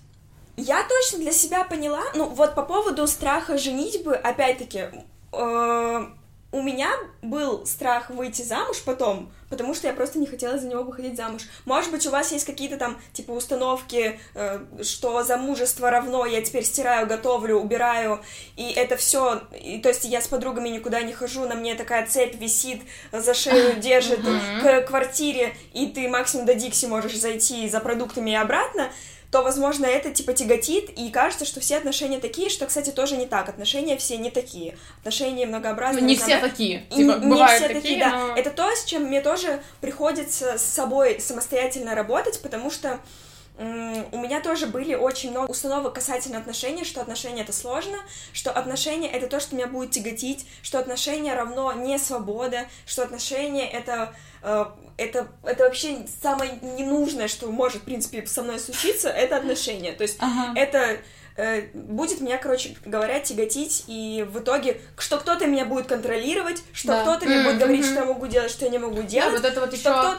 Я 0.57 0.83
точно 0.89 1.19
для 1.21 1.31
себя 1.33 1.63
поняла, 1.63 2.03
ну 2.17 2.25
вот 2.25 2.57
по 2.57 2.63
поводу 2.63 3.07
страха 3.07 3.57
женитьбы, 3.59 4.17
опять-таки, 4.17 4.87
э, 5.33 6.07
у 6.51 6.63
меня 6.63 6.91
был 7.21 7.67
страх 7.67 8.09
выйти 8.09 8.41
замуж 8.41 8.83
потом, 8.85 9.31
потому 9.51 9.75
что 9.75 9.87
я 9.87 9.93
просто 9.93 10.19
не 10.19 10.27
хотела 10.27 10.59
за 10.59 10.67
него 10.67 10.83
выходить 10.83 11.17
замуж. 11.17 11.43
Может 11.67 11.91
быть, 11.91 12.07
у 12.07 12.11
вас 12.11 12.33
есть 12.33 12.47
какие-то 12.47 12.79
там, 12.79 12.99
типа, 13.13 13.33
установки, 13.33 14.19
э, 14.35 14.61
что 14.83 15.23
замужество 15.25 15.91
равно, 15.91 16.25
я 16.25 16.41
теперь 16.41 16.65
стираю, 16.65 17.07
готовлю, 17.07 17.57
убираю, 17.57 18.21
и 18.57 18.73
это 18.73 18.97
все, 18.97 19.43
то 19.83 19.89
есть 19.89 20.05
я 20.07 20.23
с 20.23 20.29
подругами 20.29 20.71
никуда 20.71 21.03
не 21.03 21.13
хожу, 21.13 21.47
на 21.47 21.55
мне 21.55 21.75
такая 21.75 22.07
цепь 22.07 22.37
висит, 22.37 22.81
за 23.13 23.35
шею 23.35 23.77
держит 23.81 24.21
к 24.63 24.83
квартире, 24.87 25.55
и 25.75 25.87
ты 25.89 26.09
максимум 26.09 26.47
до 26.47 26.55
Дикси 26.55 26.87
можешь 26.87 27.19
зайти 27.19 27.69
за 27.69 27.81
продуктами 27.81 28.31
и 28.31 28.35
обратно, 28.35 28.91
то, 29.31 29.43
возможно, 29.43 29.85
это, 29.85 30.11
типа, 30.11 30.33
тяготит, 30.33 30.89
и 30.99 31.11
кажется, 31.11 31.45
что 31.45 31.61
все 31.61 31.77
отношения 31.77 32.19
такие, 32.19 32.49
что, 32.49 32.65
кстати, 32.65 32.89
тоже 32.91 33.17
не 33.19 33.27
так. 33.27 33.49
Отношения 33.51 33.97
все 33.99 34.17
не 34.17 34.31
такие. 34.31 34.79
Отношения 35.01 35.45
многообразные. 35.47 36.01
Ну, 36.03 36.09
не 36.09 36.17
все 36.17 36.39
такие. 36.39 36.87
и 36.91 36.97
Типа, 36.97 37.13
не 37.23 37.47
все 37.47 37.61
такие, 37.69 37.75
такие, 37.81 37.99
да. 38.01 38.11
но- 38.11 38.35
Это 38.37 38.51
то, 38.51 38.75
с 38.75 38.85
чем 38.85 39.05
мне 39.05 39.21
тоже 39.21 39.61
приходится 39.83 40.57
с 40.57 40.63
собой 40.63 41.21
самостоятельно 41.21 41.95
работать, 41.95 42.41
потому 42.41 42.71
что 42.71 43.01
у 43.59 44.19
меня 44.19 44.41
тоже 44.41 44.67
были 44.67 44.95
очень 44.95 45.31
много 45.33 45.51
установок 45.51 45.95
касательно 45.95 46.39
отношений, 46.39 46.85
что 46.85 47.01
отношения 47.01 47.43
это 47.43 47.53
сложно, 47.53 47.99
что 48.33 48.53
отношения 48.53 49.09
это 49.11 49.27
то, 49.27 49.41
что 49.41 49.57
меня 49.57 49.67
будет 49.67 49.91
тяготить, 49.91 50.47
что 50.63 50.79
отношения 50.79 51.35
равно 51.35 51.73
не 51.73 51.99
свобода, 51.99 52.67
что 52.87 53.03
отношения 53.03 53.69
это 53.69 54.15
э, 54.43 54.65
это, 54.97 55.29
это 55.45 55.65
вообще 55.65 56.07
самое 56.23 56.53
ненужное, 56.63 57.27
что 57.29 57.51
может, 57.51 57.83
в 57.83 57.85
принципе, 57.85 58.25
со 58.27 58.43
мной 58.43 58.59
случиться, 58.61 59.09
это 59.09 59.37
отношения. 59.37 59.93
То 59.93 60.03
есть 60.03 60.17
Ага. 60.21 60.53
это 60.59 60.97
э, 61.37 61.63
будет 61.75 62.21
меня, 62.21 62.37
короче 62.39 62.77
говоря, 62.85 63.21
тяготить, 63.21 63.85
и 63.87 64.25
в 64.29 64.39
итоге, 64.41 64.81
что 64.97 65.19
кто-то 65.19 65.47
меня 65.47 65.65
будет 65.65 65.87
контролировать, 65.87 66.63
что 66.73 66.89
Да. 66.89 67.03
кто-то 67.03 67.27
мне 67.27 67.43
будет 67.45 67.59
говорить, 67.59 67.85
что 67.87 67.95
я 67.95 68.05
могу 68.05 68.27
делать, 68.27 68.51
что 68.51 68.65
я 68.65 68.71
не 68.73 68.79
могу 68.79 68.97
Да, 68.97 69.03
делать. 69.03 69.33
вот 69.41 69.45
это 69.45 69.61
вот 69.61 69.69
что 69.77 69.77
еще 69.91 70.01
кто- 70.01 70.17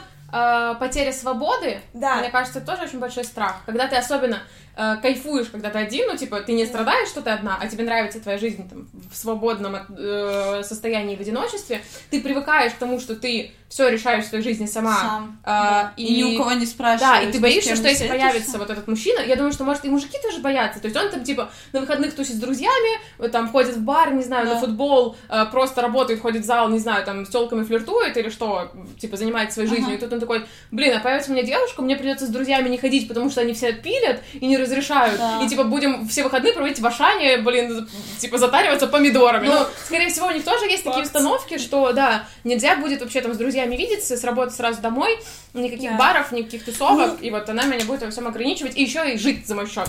потеря 0.80 1.12
свободы, 1.12 1.80
Да. 1.94 2.16
мне 2.16 2.30
кажется, 2.30 2.60
тоже 2.60 2.82
очень 2.82 2.98
большой 2.98 3.24
страх. 3.24 3.56
Когда 3.66 3.86
ты 3.88 3.96
особенно 3.96 4.42
э, 4.76 4.96
кайфуешь, 5.02 5.48
когда 5.48 5.68
ты 5.70 5.78
один, 5.78 6.06
ну, 6.08 6.16
типа, 6.16 6.40
ты 6.40 6.52
не 6.52 6.64
страдаешь, 6.66 7.08
что 7.08 7.20
ты 7.22 7.30
одна, 7.30 7.58
а 7.60 7.66
тебе 7.66 7.84
нравится 7.84 8.20
твоя 8.20 8.38
жизнь 8.38 8.68
там, 8.68 8.88
в 9.12 9.16
свободном 9.16 9.76
э, 9.76 10.62
состоянии 10.64 11.16
в 11.16 11.20
одиночестве, 11.20 11.82
ты 12.10 12.20
привыкаешь 12.20 12.72
к 12.72 12.76
тому, 12.76 13.00
что 13.00 13.14
ты 13.16 13.52
все 13.68 13.88
решаешь 13.88 14.24
в 14.24 14.28
своей 14.28 14.42
жизни 14.42 14.66
сама. 14.66 14.96
Сам. 15.00 15.40
а, 15.44 15.62
Да. 15.82 15.92
И 15.96 16.16
ни 16.16 16.34
у 16.34 16.38
кого 16.38 16.52
не 16.52 16.60
Да, 16.60 16.66
спрашиваешь. 16.66 17.28
и 17.28 17.32
ты 17.32 17.38
боишься, 17.40 17.76
что 17.76 17.86
если 17.88 18.08
появится 18.08 18.58
вот 18.58 18.68
этот 18.70 18.88
мужчина, 18.88 19.20
я 19.20 19.36
думаю, 19.36 19.52
что, 19.52 19.62
может, 19.64 19.84
и 19.84 19.88
мужики 19.90 20.18
тоже 20.22 20.40
боятся. 20.40 20.80
То 20.80 20.86
есть 20.88 20.96
он 20.96 21.08
там, 21.10 21.22
типа, 21.22 21.50
на 21.72 21.80
выходных 21.80 22.14
тусит 22.14 22.34
с 22.36 22.38
друзьями, 22.40 23.28
там 23.30 23.48
ходит 23.50 23.76
в 23.76 23.82
бар, 23.82 24.12
не 24.12 24.22
знаю, 24.24 24.46
Да. 24.46 24.54
на 24.54 24.60
футбол, 24.60 25.16
э, 25.28 25.44
просто 25.52 25.82
работает, 25.82 26.20
ходит 26.20 26.42
в 26.42 26.46
зал, 26.46 26.68
не 26.68 26.78
знаю, 26.80 27.04
там, 27.04 27.24
с 27.26 27.28
телками 27.28 27.62
флиртует 27.64 28.16
или 28.16 28.28
что, 28.28 28.72
типа, 29.00 29.16
занимается 29.16 29.54
своей 29.54 29.68
жизнью. 29.68 29.88
Ага. 29.88 29.96
И 29.96 29.98
тут 30.00 30.12
он 30.14 30.19
такой, 30.20 30.46
блин, 30.70 30.96
а 30.96 31.00
появится 31.00 31.30
у 31.30 31.34
меня 31.34 31.42
девушка, 31.42 31.82
мне 31.82 31.96
придется 31.96 32.26
с 32.26 32.28
друзьями 32.28 32.68
не 32.68 32.78
ходить, 32.78 33.08
потому 33.08 33.30
что 33.30 33.40
они 33.40 33.54
все 33.54 33.72
пилят 33.72 34.20
и 34.34 34.46
не 34.46 34.56
разрешают. 34.56 35.18
Да. 35.18 35.42
И, 35.42 35.48
типа, 35.48 35.64
будем 35.64 36.08
все 36.08 36.22
выходные 36.22 36.52
проводить 36.52 36.80
в 36.80 36.86
Ашане, 36.86 37.38
блин, 37.38 37.88
типа, 38.18 38.38
затариваться 38.38 38.86
помидорами. 38.86 39.48
Ну, 39.48 39.66
скорее 39.84 40.08
всего, 40.08 40.26
у 40.26 40.30
них 40.30 40.44
тоже 40.44 40.66
есть 40.66 40.84
такие 40.84 41.02
Факт. 41.02 41.06
установки, 41.06 41.58
что, 41.58 41.92
да, 41.92 42.26
нельзя 42.44 42.76
будет 42.76 43.00
вообще 43.00 43.20
там 43.20 43.34
с 43.34 43.36
друзьями 43.36 43.76
видеться, 43.76 44.16
с 44.16 44.24
работы 44.24 44.52
сразу 44.52 44.80
домой, 44.80 45.18
никаких 45.54 45.90
Да. 45.90 45.96
баров, 45.96 46.32
никаких 46.32 46.64
тусовок, 46.64 47.18
Ну, 47.18 47.26
и 47.26 47.30
вот 47.30 47.48
она 47.48 47.64
меня 47.64 47.84
будет 47.84 48.02
во 48.02 48.10
всем 48.10 48.28
ограничивать, 48.28 48.76
и 48.76 48.82
еще 48.82 49.12
и 49.12 49.16
жить 49.16 49.46
за 49.46 49.54
мой 49.54 49.66
счет. 49.68 49.88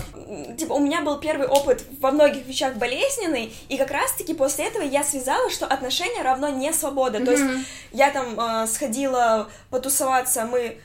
типа, 0.58 0.72
у 0.72 0.80
меня 0.80 1.00
был 1.02 1.18
первый 1.18 1.46
опыт 1.46 1.84
во 2.00 2.10
многих 2.10 2.46
вещах 2.46 2.74
болезненный, 2.74 3.52
и 3.68 3.76
как 3.76 3.90
раз-таки 3.90 4.34
после 4.34 4.66
этого 4.66 4.82
я 4.82 5.04
связала, 5.04 5.50
что 5.50 5.66
отношения 5.66 6.22
равно 6.22 6.48
не 6.48 6.72
свобода. 6.72 7.24
То 7.24 7.32
есть 7.32 7.44
я 7.92 8.10
там 8.10 8.38
э, 8.38 8.66
сходила 8.66 9.48
потусоваться, 9.70 10.44
мы 10.44 10.78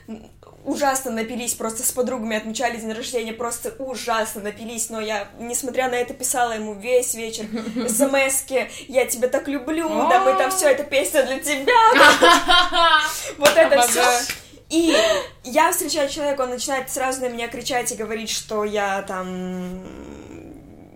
ужасно 0.64 1.10
напились, 1.10 1.54
просто 1.54 1.82
с 1.82 1.92
подругами 1.92 2.36
отмечали 2.36 2.76
день 2.76 2.92
рождения, 2.92 3.32
просто 3.32 3.74
ужасно 3.78 4.42
напились, 4.42 4.90
но 4.90 5.00
я, 5.00 5.28
несмотря 5.38 5.88
на 5.88 5.94
это, 5.94 6.14
писала 6.14 6.52
ему 6.52 6.74
весь 6.74 7.14
вечер 7.14 7.46
смс-ки, 7.88 8.70
я 8.88 9.06
тебя 9.06 9.28
так 9.28 9.48
люблю, 9.48 9.88
да 9.88 10.20
мы 10.20 10.34
там 10.34 10.50
все, 10.50 10.68
это 10.68 10.84
песня 10.84 11.24
для 11.24 11.38
тебя, 11.38 13.00
вот 13.38 13.56
это 13.56 13.80
все. 13.82 14.02
И 14.70 14.94
я 15.44 15.72
встречаю 15.72 16.08
человека, 16.10 16.42
он 16.42 16.50
начинает 16.50 16.90
сразу 16.90 17.22
на 17.22 17.28
меня 17.28 17.48
кричать 17.48 17.90
и 17.92 17.94
говорить, 17.94 18.30
что 18.30 18.64
я 18.64 19.02
там 19.02 19.82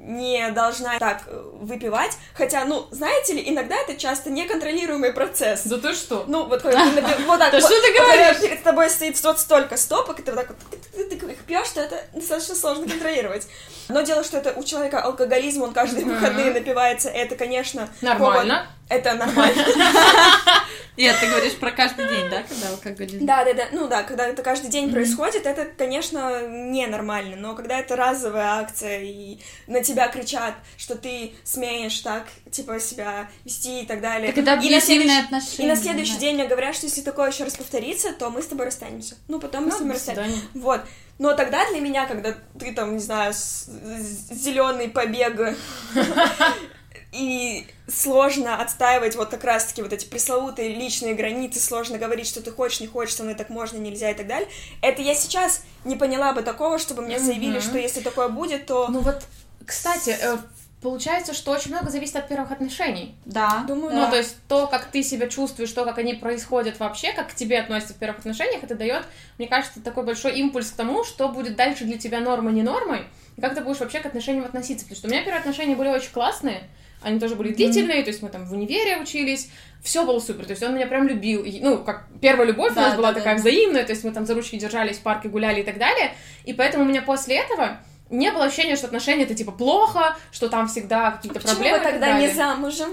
не 0.05 0.51
должна 0.51 0.99
так 0.99 1.23
э, 1.27 1.43
выпивать, 1.61 2.13
хотя, 2.35 2.65
ну, 2.65 2.87
знаете 2.91 3.35
ли, 3.35 3.49
иногда 3.49 3.77
это 3.77 3.95
часто 3.95 4.31
неконтролируемый 4.31 5.13
процесс. 5.13 5.63
За 5.63 5.79
то 5.79 5.95
что? 5.95 6.25
Ну, 6.27 6.45
вот 6.47 6.61
когда 6.61 6.85
ты 6.91 7.01
вот 7.25 7.39
так 7.39 7.53
Да 7.53 7.61
что 7.61 7.69
ты 7.81 7.93
когда 7.97 8.13
говоришь? 8.17 8.41
перед 8.41 8.63
тобой 8.65 8.91
стоит 8.91 9.23
вот 9.23 9.39
столько 9.39 9.77
стопок, 9.77 10.19
и 10.19 10.23
ты 10.23 10.33
вот 10.33 10.41
так 10.41 10.49
вот 10.49 10.59
ты, 10.93 11.05
ты- 11.05 11.17
ты 11.17 11.33
их 11.33 11.39
пьешь, 11.45 11.67
что 11.69 11.81
это 11.81 12.05
достаточно 12.13 12.57
сложно 12.57 12.89
контролировать. 12.89 13.47
Но 13.89 14.01
дело, 14.03 14.25
что 14.25 14.39
это 14.39 14.53
у 14.57 14.65
человека 14.65 15.01
алкоголизм, 15.01 15.63
он 15.63 15.73
каждые 15.73 16.05
выходные 16.05 16.53
напивается, 16.53 17.09
это, 17.09 17.37
конечно, 17.37 17.89
Нормально. 18.01 18.67
Это 18.89 19.15
нормально. 19.15 19.65
Нет, 20.99 21.17
ты 21.19 21.27
говоришь 21.27 21.55
про 21.55 21.71
каждый 21.71 22.07
день, 22.07 22.29
да, 22.29 22.43
когда 22.43 22.69
алкоголизм? 22.69 23.25
Да, 23.25 23.45
да, 23.45 23.55
да. 23.55 23.65
Ну 23.73 23.89
да, 23.89 24.03
когда 24.03 24.27
это 24.27 24.43
каждый 24.43 24.69
день 24.71 24.93
происходит, 24.93 25.47
это, 25.47 25.65
конечно, 25.65 26.47
ненормально. 26.47 27.37
Но 27.37 27.55
когда 27.55 27.79
это 27.79 27.97
разовая 27.97 28.61
акция, 28.61 29.01
и 29.01 29.39
на 29.67 29.83
тебя 29.83 30.09
кричат, 30.09 30.53
что 30.77 30.95
ты 30.95 31.33
смеешь 31.45 31.99
так, 32.01 32.27
типа, 32.51 32.79
себя 32.79 33.31
вести 33.45 33.83
и 33.83 33.87
так 33.87 34.03
далее. 34.03 34.29
Так 34.33 34.39
это 34.45 34.61
и 34.63 34.71
на 34.71 34.81
следующий- 34.83 35.21
отношения. 35.21 35.65
И 35.65 35.67
на 35.67 35.77
следующий 35.77 36.15
да. 36.15 36.21
день 36.21 36.35
мне 36.35 36.45
говорят, 36.47 36.75
что 36.77 36.85
если 36.87 37.01
такое 37.01 37.31
еще 37.31 37.45
раз 37.45 37.57
повторится, 37.57 38.13
то 38.13 38.29
мы 38.29 38.43
с 38.43 38.47
тобой 38.47 38.67
расстанемся. 38.67 39.15
Ну, 39.29 39.41
потом 39.41 39.65
мы 39.65 39.71
Ну, 39.71 39.77
с 39.79 39.81
до 39.81 39.93
расстанемся. 39.95 40.43
Вот. 40.53 40.83
Но 41.19 41.33
тогда 41.35 41.67
для 41.71 41.81
меня, 41.81 42.05
когда 42.07 42.35
ты 42.61 42.75
там, 42.75 42.93
не 42.95 43.01
знаю, 43.03 43.33
зеленый 43.33 44.89
побег 44.91 45.57
и 47.13 47.67
сложно 47.89 48.61
отстаивать 48.61 49.17
вот 49.17 49.29
как 49.31 49.45
раз-таки 49.45 49.83
вот 49.83 49.93
эти 49.93 50.07
пресловутые 50.07 50.71
личные 50.75 51.15
границы, 51.15 51.61
сложно 51.61 51.99
говорить, 51.99 52.27
что 52.27 52.43
ты 52.43 52.51
хочешь, 52.51 52.81
не 52.81 52.87
хочешь, 52.87 53.15
со 53.15 53.23
мной 53.23 53.35
так 53.35 53.51
можно, 53.51 53.77
нельзя 53.79 54.11
и 54.11 54.15
так 54.15 54.27
далее. 54.27 54.49
Это 54.81 55.03
я 55.03 55.15
сейчас 55.15 55.63
не 55.85 55.97
поняла 55.97 56.33
бы 56.33 56.43
такого, 56.43 56.79
чтобы 56.79 57.03
мне 57.03 57.19
заявили, 57.19 57.59
Мгм. 57.59 57.63
что 57.63 57.79
если 57.79 58.01
такое 58.01 58.29
будет, 58.29 58.67
то... 58.67 58.89
Ну 58.89 59.01
вот, 59.01 59.23
кстати, 59.67 60.17
э, 60.21 60.39
получается, 60.81 61.35
что 61.35 61.53
очень 61.53 61.71
много 61.71 61.91
зависит 61.91 62.17
от 62.17 62.29
первых 62.29 62.51
отношений. 62.51 63.15
Да. 63.25 63.65
Думаю, 63.69 63.95
Ну, 63.95 64.01
да. 64.03 64.11
то 64.11 64.17
есть 64.17 64.37
то, 64.49 64.67
как 64.67 64.87
ты 64.87 65.03
себя 65.03 65.29
чувствуешь, 65.29 65.71
то, 65.71 65.85
как 65.85 65.99
они 65.99 66.15
происходят 66.15 66.81
вообще, 66.81 67.13
как 67.13 67.31
к 67.31 67.35
тебе 67.35 67.61
относятся 67.61 67.95
в 67.95 67.99
первых 67.99 68.21
отношениях, 68.21 68.65
это 68.65 68.75
дает, 68.75 69.05
мне 69.39 69.47
кажется, 69.49 69.81
такой 69.81 70.05
большой 70.05 70.39
импульс 70.39 70.71
к 70.71 70.77
тому, 70.77 71.05
что 71.05 71.29
будет 71.29 71.57
дальше 71.57 71.85
для 71.85 71.99
тебя 71.99 72.21
нормой, 72.21 72.53
не 72.53 72.63
нормой, 72.63 73.05
и 73.37 73.41
как 73.41 73.55
ты 73.55 73.61
будешь 73.61 73.79
вообще 73.81 74.01
к 74.01 74.07
отношениям 74.07 74.45
относиться. 74.45 74.85
Потому 74.85 74.97
что 74.99 75.09
у 75.09 75.11
меня 75.11 75.23
первые 75.23 75.41
отношения 75.41 75.77
были 75.77 75.89
очень 75.89 76.11
классные, 76.11 76.65
они 77.03 77.19
тоже 77.21 77.35
были 77.37 77.53
длительные, 77.53 78.03
то 78.03 78.11
есть 78.11 78.23
мы 78.23 78.29
там 78.29 78.45
в 78.45 78.53
универе 78.53 78.99
учились, 78.99 79.49
все 79.83 80.05
было 80.05 80.19
супер, 80.21 80.45
то 80.45 80.51
есть 80.53 80.63
он 80.63 80.75
меня 80.75 80.87
прям 80.87 81.07
любил, 81.09 81.43
и, 81.45 81.61
ну, 81.61 81.79
как 81.79 82.07
первая 82.21 82.47
любовь 82.47 82.73
у 82.73 82.75
Да, 82.75 82.89
нас 82.89 82.97
была 82.97 83.13
да, 83.13 83.19
такая 83.19 83.35
да. 83.37 83.41
взаимная, 83.41 83.85
то 83.85 83.93
есть 83.93 84.05
мы 84.05 84.13
там 84.13 84.27
за 84.27 84.35
ручки 84.35 84.57
держались, 84.57 84.99
в 84.99 85.03
парке 85.03 85.29
гуляли 85.29 85.61
и 85.61 85.65
так 85.65 85.79
далее, 85.79 86.13
и 86.45 86.53
поэтому 86.53 86.85
у 86.85 86.87
меня 86.87 87.03
после 87.03 87.37
этого 87.39 87.79
не 88.11 88.31
было 88.31 88.45
ощущения, 88.45 88.77
что 88.77 88.87
отношения 88.87 89.25
это 89.25 89.35
типа 89.35 89.53
плохо, 89.53 90.17
что 90.31 90.49
там 90.49 90.69
всегда 90.69 91.13
какие-то 91.13 91.41
Почему 91.41 91.55
проблемы. 91.57 91.79
вы 91.79 91.83
и 91.83 91.85
так 91.85 91.93
тогда 91.93 92.19
не 92.19 92.29
замужем? 92.29 92.91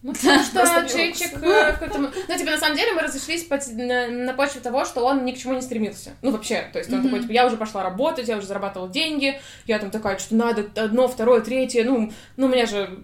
Ну, 0.00 0.12
потому 0.12 0.44
что 0.44 0.88
Чейчик 0.88 1.32
в 1.36 1.40
какой-то... 1.40 1.98
Ну, 1.98 2.10
типа, 2.38 2.52
на 2.52 2.58
самом 2.58 2.76
деле 2.76 2.92
мы 2.92 3.02
разошлись 3.02 3.42
по- 3.44 3.58
на, 3.72 4.06
на 4.06 4.32
почве 4.32 4.60
того, 4.60 4.84
что 4.84 5.04
он 5.04 5.24
ни 5.24 5.32
к 5.32 5.38
чему 5.38 5.54
не 5.54 5.60
стремился. 5.60 6.10
Ну, 6.22 6.30
вообще, 6.30 6.68
то 6.72 6.78
есть 6.78 6.90
он 6.92 6.98
Мгм. 7.00 7.08
такой, 7.08 7.22
типа, 7.22 7.32
я 7.32 7.46
уже 7.46 7.56
пошла 7.56 7.82
работать, 7.82 8.28
я 8.28 8.36
уже 8.36 8.46
зарабатывала 8.46 8.88
деньги, 8.88 9.40
я 9.66 9.78
там 9.80 9.90
такая, 9.90 10.16
что 10.18 10.36
надо 10.36 10.66
одно, 10.80 11.08
второе, 11.08 11.40
третье, 11.40 11.82
ну, 11.84 12.12
ну, 12.36 12.46
у 12.46 12.48
меня 12.48 12.66
же, 12.66 13.00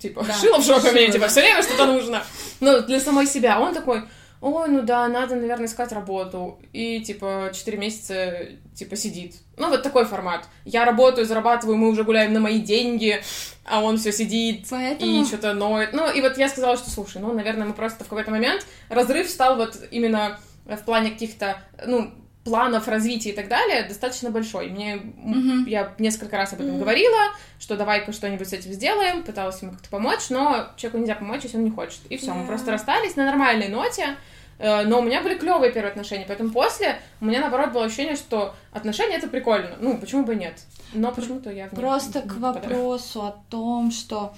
типа, 0.00 0.24
Да, 0.26 0.32
шило 0.32 0.58
в 0.58 0.64
жопе, 0.64 0.90
мне, 0.92 1.12
типа, 1.12 1.28
все 1.28 1.40
время 1.42 1.62
что-то 1.62 1.84
нужно. 1.84 2.22
Ну, 2.60 2.80
для 2.80 2.98
самой 2.98 3.26
себя. 3.26 3.60
Он 3.60 3.74
такой, 3.74 4.02
ой, 4.42 4.68
ну 4.68 4.82
да, 4.82 5.08
надо, 5.08 5.36
наверное, 5.36 5.66
искать 5.66 5.92
работу. 5.92 6.58
И, 6.72 7.00
типа, 7.00 7.50
4 7.54 7.78
месяца, 7.78 8.48
типа, 8.74 8.96
сидит. 8.96 9.36
Ну, 9.56 9.70
вот 9.70 9.82
такой 9.82 10.04
формат. 10.04 10.46
Я 10.64 10.84
работаю, 10.84 11.26
зарабатываю, 11.26 11.78
мы 11.78 11.88
уже 11.88 12.02
гуляем 12.02 12.32
на 12.32 12.40
мои 12.40 12.60
деньги, 12.60 13.22
а 13.64 13.82
он 13.82 13.96
все 13.96 14.12
сидит, 14.12 14.66
Поэтому... 14.68 15.22
и 15.22 15.24
что-то 15.24 15.54
ноет. 15.54 15.92
Ну, 15.92 16.12
и 16.12 16.20
вот 16.20 16.36
я 16.36 16.48
сказала, 16.48 16.76
что, 16.76 16.90
слушай, 16.90 17.22
ну, 17.22 17.32
наверное, 17.32 17.68
мы 17.68 17.72
просто 17.72 18.04
в 18.04 18.08
какой-то 18.08 18.32
момент 18.32 18.66
разрыв 18.88 19.30
стал 19.30 19.56
вот 19.56 19.78
именно 19.92 20.40
в 20.66 20.84
плане 20.84 21.10
каких-то, 21.12 21.62
ну, 21.86 22.12
планов 22.44 22.88
развития 22.88 23.30
и 23.30 23.32
так 23.34 23.48
далее 23.48 23.84
достаточно 23.84 24.30
большой. 24.30 24.68
Мне, 24.68 24.96
Мгм. 24.96 25.64
я 25.66 25.94
несколько 25.98 26.36
раз 26.36 26.52
об 26.52 26.60
этом 26.60 26.72
Мгм. 26.72 26.80
говорила, 26.80 27.18
что 27.60 27.76
давай-ка 27.76 28.12
что-нибудь 28.12 28.48
с 28.48 28.52
этим 28.52 28.72
сделаем, 28.72 29.22
пыталась 29.22 29.62
ему 29.62 29.72
как-то 29.72 29.88
помочь, 29.88 30.28
но 30.30 30.66
человеку 30.76 30.98
нельзя 30.98 31.14
помочь, 31.14 31.42
если 31.44 31.56
он 31.58 31.64
не 31.64 31.70
хочет. 31.70 32.00
И 32.08 32.16
все, 32.16 32.32
мы 32.34 32.42
Да. 32.42 32.48
просто 32.48 32.72
расстались 32.72 33.14
на 33.14 33.24
нормальной 33.26 33.68
ноте, 33.68 34.16
э, 34.58 34.82
но 34.84 34.98
у 34.98 35.02
меня 35.02 35.22
были 35.22 35.36
клевые 35.38 35.70
первые 35.72 35.90
отношения, 35.92 36.24
поэтому 36.26 36.50
после 36.50 37.00
у 37.20 37.26
меня, 37.26 37.40
наоборот, 37.40 37.70
было 37.72 37.84
ощущение, 37.84 38.16
что 38.16 38.54
отношения— 38.72 39.16
это 39.18 39.28
прикольно. 39.28 39.76
Ну, 39.78 39.98
почему 39.98 40.24
бы 40.24 40.34
нет? 40.34 40.54
Но 40.92 41.12
почему-то 41.12 41.50
я 41.50 41.68
в 41.68 41.70
Просто 41.70 42.22
к 42.22 42.34
вопросу 42.36 43.22
о 43.22 43.36
том, 43.50 43.90
что 43.92 44.34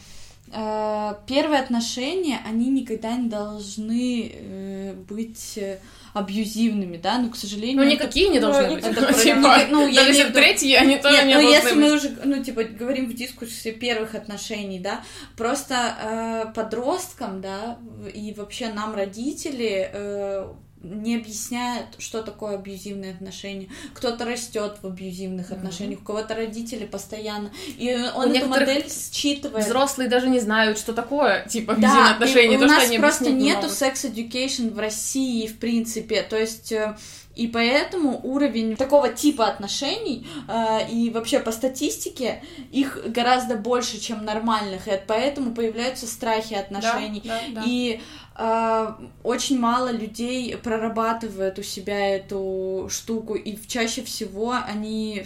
э, 0.52 1.14
первые 1.26 1.61
отношения, 1.61 2.38
они 2.46 2.68
никогда 2.70 3.16
не 3.16 3.28
должны 3.28 4.30
э, 4.32 4.92
быть 5.09 5.57
э, 5.57 5.78
абьюзивными, 6.14 6.96
да, 6.96 7.18
но, 7.18 7.28
к 7.28 7.36
сожалению... 7.36 7.76
Ну, 7.76 7.82
это- 7.82 7.92
никакие 7.92 8.28
не 8.28 8.40
должны 8.40 8.68
Ну, 8.68 8.74
быть. 8.76 8.84
это 8.84 9.00
Ну, 9.00 9.06
про- 9.12 9.14
типа, 9.14 9.58
ну, 9.70 9.80
ну, 9.82 9.88
я 9.88 10.04
даже 10.04 10.18
если 10.18 10.32
третьи, 10.32 10.72
они 10.74 10.96
тоже 10.96 11.16
Нет, 11.16 11.26
не 11.26 11.34
ну 11.34 11.40
должны 11.42 11.54
если 11.56 11.74
быть. 11.74 11.84
мы 11.84 11.92
уже, 11.92 12.16
ну, 12.24 12.42
типа, 12.42 12.64
говорим 12.64 13.06
в 13.10 13.14
дискурсе 13.14 13.72
первых 13.72 14.14
отношений, 14.14 14.78
да, 14.78 15.02
просто 15.36 15.74
э, 16.02 16.52
подросткам, 16.54 17.40
да, 17.40 17.78
и 18.14 18.32
вообще 18.34 18.68
нам 18.68 18.94
родители 18.94 19.90
э, 19.92 20.48
не 20.85 21.16
объясняют, 21.16 21.87
что 21.99 22.22
такое 22.22 22.55
абьюзивные 22.57 23.12
отношения. 23.12 23.68
Кто-то 23.95 24.24
растет 24.24 24.76
в 24.82 24.87
абьюзивных 24.87 25.51
Мгм. 25.51 25.59
отношениях, 25.59 26.01
у 26.01 26.05
кого-то 26.05 26.35
родители 26.35 26.85
постоянно. 26.85 27.51
И 27.78 27.95
он 28.14 28.30
У 28.30 28.35
эту 28.35 28.47
модель 28.49 28.87
считывает. 28.89 29.64
Взрослые 29.66 30.09
даже 30.09 30.28
не 30.28 30.41
знают, 30.41 30.78
что 30.78 30.93
такое, 30.93 31.47
типа, 31.47 31.74
Да, 31.78 32.16
абьюзивные 32.16 32.53
и 32.53 32.55
отношения. 32.55 32.57
у 32.59 32.61
то, 32.61 32.68
что 32.68 32.80
нас 32.91 32.97
просто 32.99 33.30
нету 33.30 33.68
секс-education 33.68 34.72
в 34.74 34.78
России, 34.78 35.47
в 35.47 35.59
принципе, 35.59 36.22
то 36.22 36.37
есть... 36.39 36.72
э, 36.72 36.97
И 37.37 37.49
поэтому 37.49 38.20
уровень 38.22 38.76
такого 38.76 39.09
типа 39.09 39.49
отношений 39.49 40.24
э, 40.47 40.89
и 40.89 41.11
вообще 41.11 41.41
по 41.41 41.51
статистике 41.51 42.45
их 42.70 42.97
гораздо 43.09 43.57
больше, 43.57 43.99
чем 43.99 44.24
нормальных, 44.24 44.87
и 44.87 45.01
поэтому 45.05 45.53
появляются 45.53 46.07
страхи 46.07 46.55
отношений. 46.55 47.22
Да, 47.24 47.41
да, 47.49 47.61
да. 47.61 47.62
И 47.66 48.01
очень 48.37 49.61
мало 49.61 49.93
людей 49.93 50.57
прорабатывают 50.57 51.59
у 51.59 51.62
себя 51.62 52.16
эту 52.16 52.89
штуку, 52.91 53.35
и 53.35 53.57
чаще 53.66 54.03
всего 54.03 54.53
они 54.53 55.24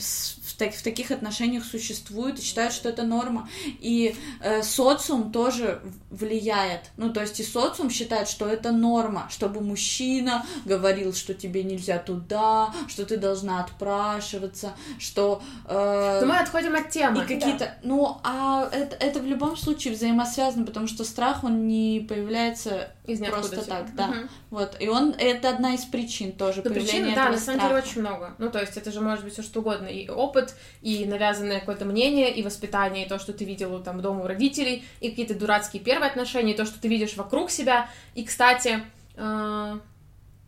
так- 0.58 0.74
в 0.74 0.82
таких 0.82 1.10
отношениях 1.10 1.64
существуют 1.64 2.38
и 2.38 2.42
считают, 2.42 2.72
что 2.74 2.88
это 2.88 3.04
норма. 3.04 3.48
И 3.80 4.14
э, 4.42 4.62
социум 4.62 5.32
тоже 5.32 5.80
влияет. 6.10 6.90
Ну, 6.96 7.12
то 7.12 7.20
есть 7.20 7.40
и 7.40 7.44
социум 7.44 7.90
считает, 7.90 8.28
что 8.28 8.46
это 8.46 8.72
норма, 8.72 9.28
чтобы 9.30 9.60
мужчина 9.60 10.44
говорил, 10.64 11.14
что 11.14 11.32
тебе 11.34 11.62
нельзя 11.62 11.98
туда, 11.98 12.72
что 12.88 13.06
ты 13.06 13.16
должна 13.16 13.60
отпрашиваться, 13.60 14.72
что... 14.98 15.40
э, 15.66 16.18
Но 16.20 16.26
мы 16.26 16.38
отходим 16.38 16.74
от 16.76 16.90
темы. 16.90 17.22
и 17.24 17.26
какие-то, 17.26 17.74
ну, 17.82 18.18
а 18.24 18.68
это, 18.72 18.96
это 18.96 19.20
в 19.20 19.26
любом 19.26 19.56
случае 19.56 19.94
взаимосвязано, 19.94 20.66
потому 20.66 20.86
что 20.86 21.04
страх, 21.04 21.44
он 21.44 21.66
не 21.66 22.04
появляется 22.08 22.90
Из 23.06 23.20
просто 23.20 23.62
так, 23.64 23.94
да. 23.94 24.08
Мгм. 24.08 24.28
Вот, 24.50 24.76
и 24.80 24.88
он, 24.88 25.14
это 25.18 25.50
одна 25.50 25.74
из 25.74 25.84
причин 25.84 26.32
тоже 26.32 26.62
Ну, 26.64 26.70
появления 26.70 27.00
причин, 27.00 27.14
да, 27.14 27.30
на 27.30 27.38
самом 27.38 27.60
страха. 27.60 27.68
деле 27.68 27.82
очень 27.82 28.00
много. 28.00 28.34
Ну, 28.38 28.50
то 28.50 28.60
есть 28.60 28.76
это 28.76 28.90
же 28.90 29.00
может 29.00 29.24
быть 29.24 29.32
все 29.34 29.42
что 29.42 29.60
угодно. 29.60 29.86
И 29.86 30.08
опыт, 30.08 30.47
и 30.82 31.04
навязанное 31.06 31.60
какое-то 31.60 31.84
мнение, 31.84 32.32
и 32.34 32.42
воспитание, 32.42 33.06
и 33.06 33.08
то, 33.08 33.18
что 33.18 33.32
ты 33.32 33.44
видел 33.44 33.82
там 33.82 34.00
дома 34.00 34.24
у 34.24 34.26
родителей, 34.26 34.84
и 35.00 35.10
какие-то 35.10 35.34
дурацкие 35.34 35.82
первые 35.82 36.10
отношения, 36.10 36.52
и 36.52 36.56
то, 36.56 36.64
что 36.64 36.80
ты 36.80 36.88
видишь 36.88 37.16
вокруг 37.16 37.50
себя. 37.50 37.88
И, 38.14 38.24
кстати, 38.24 38.80
э, 39.16 39.78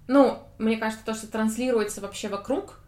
ну, 0.08 0.38
мне 0.58 0.76
кажется, 0.76 1.04
то, 1.04 1.14
что 1.14 1.26
транслируется 1.26 2.00
вообще 2.00 2.28
вокруг, 2.28 2.78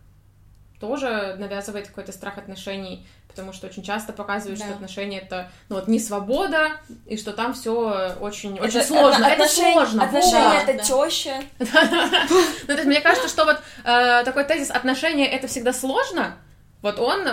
тоже 0.80 1.36
навязывает 1.38 1.86
какой-то 1.86 2.10
страх 2.10 2.38
отношений, 2.38 3.06
потому 3.28 3.52
что 3.52 3.68
очень 3.68 3.84
часто 3.84 4.12
показывают, 4.12 4.58
Да. 4.58 4.64
что 4.66 4.74
отношения 4.74 5.20
это, 5.20 5.48
ну 5.68 5.76
вот, 5.76 5.86
не 5.86 6.00
свобода, 6.00 6.72
и 7.06 7.16
что 7.16 7.32
там 7.32 7.54
все 7.54 8.16
очень, 8.20 8.58
очень 8.58 8.80
Это- 8.80 8.88
сложно. 8.88 9.24
Это, 9.24 9.44
отношения- 9.44 9.72
сложно. 9.74 10.04
Отношения 10.04 10.48
вот. 10.58 10.68
это 10.68 10.72
да. 10.78 10.82
теща. 10.82 11.34
Ну, 12.28 12.66
то 12.66 12.72
есть 12.72 12.84
мне 12.84 13.00
кажется, 13.00 13.28
что 13.28 13.44
вот 13.44 13.60
э, 13.84 14.24
такой 14.24 14.42
тезис 14.44 14.70
отношения 14.70 15.26
это 15.28 15.46
всегда 15.46 15.72
сложно, 15.72 16.36
вот 16.82 16.98
он 16.98 17.24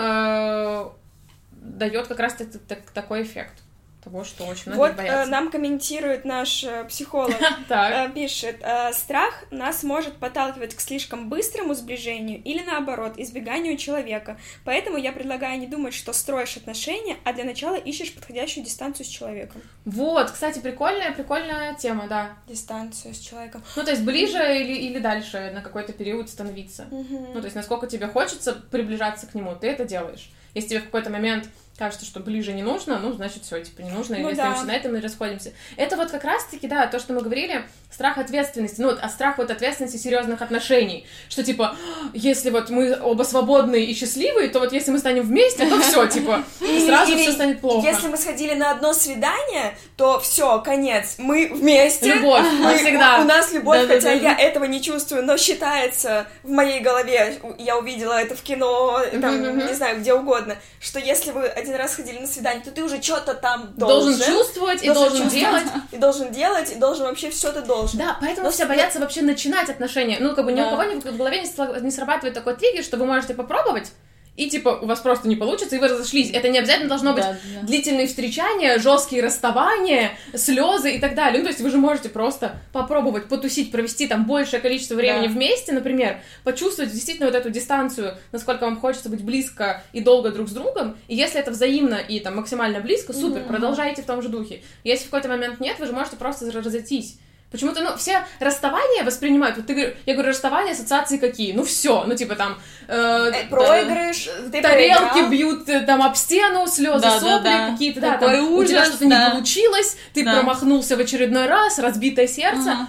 дает 1.52 2.06
как 2.06 2.18
раз 2.20 2.34
так- 2.68 2.90
такой 2.90 3.22
эффект 3.22 3.62
того, 4.02 4.24
что 4.24 4.44
очень 4.44 4.72
многие 4.72 4.78
Вот 4.78 4.90
э, 4.92 4.96
боятся. 4.96 5.30
нам 5.30 5.50
комментирует 5.50 6.24
наш 6.24 6.64
э, 6.64 6.84
психолог. 6.84 7.34
Э, 7.70 8.10
Пишет, 8.12 8.56
э, 8.62 8.92
страх 8.92 9.44
нас 9.50 9.82
может 9.82 10.16
подталкивать 10.16 10.74
к 10.74 10.80
слишком 10.80 11.28
быстрому 11.28 11.74
сближению 11.74 12.42
или 12.42 12.62
наоборот, 12.62 13.14
избеганию 13.16 13.76
человека. 13.76 14.38
Поэтому 14.64 14.96
я 14.96 15.12
предлагаю 15.12 15.58
не 15.58 15.66
думать, 15.66 15.94
что 15.94 16.12
строишь 16.12 16.56
отношения, 16.56 17.16
а 17.24 17.32
для 17.32 17.44
начала 17.44 17.76
ищешь 17.76 18.14
подходящую 18.14 18.64
дистанцию 18.64 19.06
с 19.06 19.08
человеком. 19.08 19.62
Вот, 19.84 20.30
кстати, 20.30 20.58
прикольная, 20.58 21.12
прикольная 21.12 21.74
тема, 21.74 22.06
да. 22.08 22.30
Дистанцию 22.48 23.14
с 23.14 23.18
человеком. 23.18 23.62
Ну, 23.76 23.84
то 23.84 23.90
есть 23.90 24.02
ближе 24.02 24.38
или, 24.60 24.76
или 24.76 24.98
дальше 24.98 25.50
на 25.54 25.62
какой-то 25.62 25.92
период 25.92 26.28
становиться. 26.28 26.86
Ну, 26.90 27.34
то 27.40 27.44
есть 27.44 27.56
насколько 27.56 27.86
тебе 27.86 28.06
хочется 28.06 28.52
приближаться 28.54 29.26
к 29.26 29.34
нему, 29.34 29.54
ты 29.54 29.68
это 29.68 29.84
делаешь. 29.84 30.30
Если 30.54 30.70
тебе 30.70 30.80
в 30.80 30.84
какой-то 30.86 31.10
момент 31.10 31.48
кажется, 31.80 32.04
что 32.04 32.20
ближе 32.20 32.52
не 32.52 32.62
нужно, 32.62 32.98
ну, 32.98 33.10
значит, 33.14 33.42
все, 33.44 33.58
типа, 33.60 33.80
не 33.80 33.90
нужно, 33.90 34.16
и 34.16 34.18
Ну 34.18 34.28
мы 34.28 34.34
да. 34.34 34.42
остаемся 34.48 34.66
на 34.66 34.76
этом 34.76 34.96
и 34.96 35.00
расходимся. 35.00 35.52
Это 35.78 35.96
вот 35.96 36.10
как 36.10 36.22
раз-таки, 36.24 36.68
да, 36.68 36.86
то, 36.86 36.98
что 36.98 37.14
мы 37.14 37.22
говорили, 37.22 37.64
страх 37.90 38.18
ответственности, 38.18 38.82
ну, 38.82 38.88
вот, 38.88 38.98
а 39.00 39.08
страх 39.08 39.38
вот 39.38 39.50
ответственности 39.50 39.96
серьезных 39.96 40.42
отношений, 40.42 41.06
что, 41.30 41.42
типа, 41.42 41.74
если 42.12 42.50
вот 42.50 42.68
мы 42.68 42.98
оба 43.00 43.22
свободные 43.22 43.86
и 43.86 43.94
счастливые, 43.94 44.50
то 44.50 44.58
вот 44.60 44.72
если 44.74 44.90
мы 44.90 44.98
станем 44.98 45.22
вместе, 45.22 45.66
то 45.68 45.80
все, 45.80 46.06
типа, 46.06 46.44
сразу 46.86 47.16
все 47.16 47.32
станет 47.32 47.60
плохо. 47.62 47.86
Если 47.86 48.08
мы 48.08 48.18
сходили 48.18 48.52
на 48.52 48.72
одно 48.72 48.92
свидание, 48.92 49.74
то 49.96 50.20
все, 50.20 50.60
конец. 50.60 51.14
Мы 51.16 51.50
вместе. 51.52 52.12
Любовь, 52.12 52.44
Мы- 52.58 52.72
навсегда. 52.72 53.18
У, 53.18 53.22
у 53.22 53.24
нас 53.24 53.52
любовь, 53.52 53.86
хотя 53.88 54.12
я 54.12 54.36
этого 54.38 54.64
не 54.64 54.82
чувствую, 54.82 55.24
но 55.24 55.38
считается 55.38 56.26
в 56.42 56.50
моей 56.50 56.80
голове, 56.80 57.38
я 57.58 57.78
увидела 57.78 58.20
это 58.20 58.34
в 58.34 58.42
кино, 58.42 59.00
там, 59.20 59.58
не 59.66 59.72
знаю, 59.74 59.98
где 60.00 60.12
угодно, 60.12 60.56
что 60.78 60.98
если 60.98 61.30
вы 61.30 61.46
один 61.46 61.69
раз 61.76 61.94
ходили 61.94 62.18
на 62.18 62.26
свидание, 62.26 62.62
то 62.62 62.70
ты 62.70 62.82
уже 62.82 63.00
что-то 63.02 63.34
там 63.34 63.74
должен, 63.76 64.16
должен. 64.16 64.26
чувствовать 64.34 64.82
и 64.82 64.90
должен 64.90 65.28
делать. 65.28 65.64
И 65.92 65.96
должен 65.96 66.32
делать, 66.32 66.72
и 66.72 66.74
должен 66.76 67.06
вообще 67.06 67.30
все 67.30 67.52
ты 67.52 67.62
должен. 67.62 67.98
Да, 67.98 68.16
поэтому 68.20 68.46
Но 68.46 68.52
все 68.52 68.66
боятся 68.66 68.98
вообще 69.00 69.22
начинать 69.22 69.68
отношения. 69.68 70.18
Ну, 70.20 70.34
как 70.34 70.44
бы 70.44 70.52
ни 70.52 70.60
у 70.60 70.64
Да. 70.64 70.70
кого 70.70 70.82
ни 70.84 71.00
в 71.00 71.16
голове 71.16 71.42
не 71.80 71.90
срабатывает 71.90 72.34
такой 72.34 72.54
триггер, 72.56 72.84
что 72.84 72.96
вы 72.96 73.06
можете 73.06 73.34
попробовать, 73.34 73.92
и 74.40 74.48
типа 74.48 74.78
у 74.82 74.86
вас 74.86 75.00
просто 75.00 75.28
не 75.28 75.36
получится, 75.36 75.76
и 75.76 75.78
вы 75.78 75.88
разошлись. 75.88 76.30
Это 76.32 76.48
не 76.48 76.58
обязательно 76.58 76.88
должно 76.88 77.12
быть 77.12 77.22
Да, 77.22 77.36
да. 77.60 77.66
длительные 77.66 78.06
встречания, 78.06 78.78
жесткие 78.78 79.22
расставания, 79.22 80.12
слезы 80.34 80.92
и 80.92 80.98
так 80.98 81.14
далее. 81.14 81.38
Ну, 81.40 81.44
то 81.44 81.50
есть 81.50 81.60
вы 81.60 81.68
же 81.68 81.76
можете 81.76 82.08
просто 82.08 82.58
попробовать 82.72 83.26
потусить, 83.28 83.70
провести 83.70 84.06
там 84.06 84.24
большее 84.24 84.60
количество 84.60 84.94
времени 84.94 85.26
Да. 85.26 85.32
вместе, 85.32 85.72
например, 85.72 86.20
почувствовать 86.42 86.90
действительно 86.90 87.26
вот 87.26 87.34
эту 87.34 87.50
дистанцию, 87.50 88.14
насколько 88.32 88.64
вам 88.64 88.80
хочется 88.80 89.10
быть 89.10 89.22
близко 89.22 89.82
и 89.92 90.00
долго 90.00 90.30
друг 90.30 90.48
с 90.48 90.52
другом. 90.52 90.96
И 91.06 91.14
если 91.14 91.38
это 91.38 91.50
взаимно 91.50 91.96
и 91.96 92.18
там 92.20 92.36
максимально 92.36 92.80
близко, 92.80 93.12
супер, 93.12 93.42
продолжайте 93.42 94.00
в 94.00 94.06
том 94.06 94.22
же 94.22 94.30
духе. 94.30 94.62
Если 94.84 95.04
в 95.06 95.10
какой-то 95.10 95.28
момент 95.28 95.60
нет, 95.60 95.78
вы 95.78 95.84
же 95.86 95.92
можете 95.92 96.16
просто 96.16 96.50
разойтись. 96.50 97.18
Почему-то, 97.50 97.80
ну, 97.82 97.96
все 97.96 98.24
расставания 98.38 99.02
воспринимают, 99.02 99.56
вот 99.56 99.66
ты, 99.66 99.74
говоришь- 99.74 99.94
я 100.06 100.14
говорю, 100.14 100.30
расставания, 100.30 100.72
ассоциации 100.72 101.16
какие? 101.18 101.52
Ну, 101.52 101.64
все, 101.64 102.04
ну, 102.06 102.14
типа 102.14 102.36
там, 102.36 102.56
э, 102.86 103.32
Э, 103.34 103.48
Проигрыш, 103.50 104.28
ты 104.52 104.62
тарелки 104.62 105.08
проиграл. 105.12 105.30
бьют 105.30 105.68
э, 105.68 105.80
там 105.80 106.00
об 106.02 106.14
стену, 106.14 106.66
слезы, 106.68 107.00
Да, 107.02 107.18
да, 107.18 107.20
сопли 107.20 107.44
да. 107.48 107.70
какие-то, 107.72 108.00
да, 108.00 108.16
там, 108.18 108.30
у 108.54 108.62
тебя 108.64 108.78
ужас, 108.82 108.88
что-то 108.88 109.04
не 109.06 109.10
да. 109.10 109.30
получилось, 109.30 109.96
ты 110.14 110.24
Да. 110.24 110.34
промахнулся 110.34 110.96
в 110.96 111.00
очередной 111.00 111.46
раз, 111.46 111.78
разбитое 111.80 112.28
сердце. 112.28 112.70
Ага. 112.72 112.86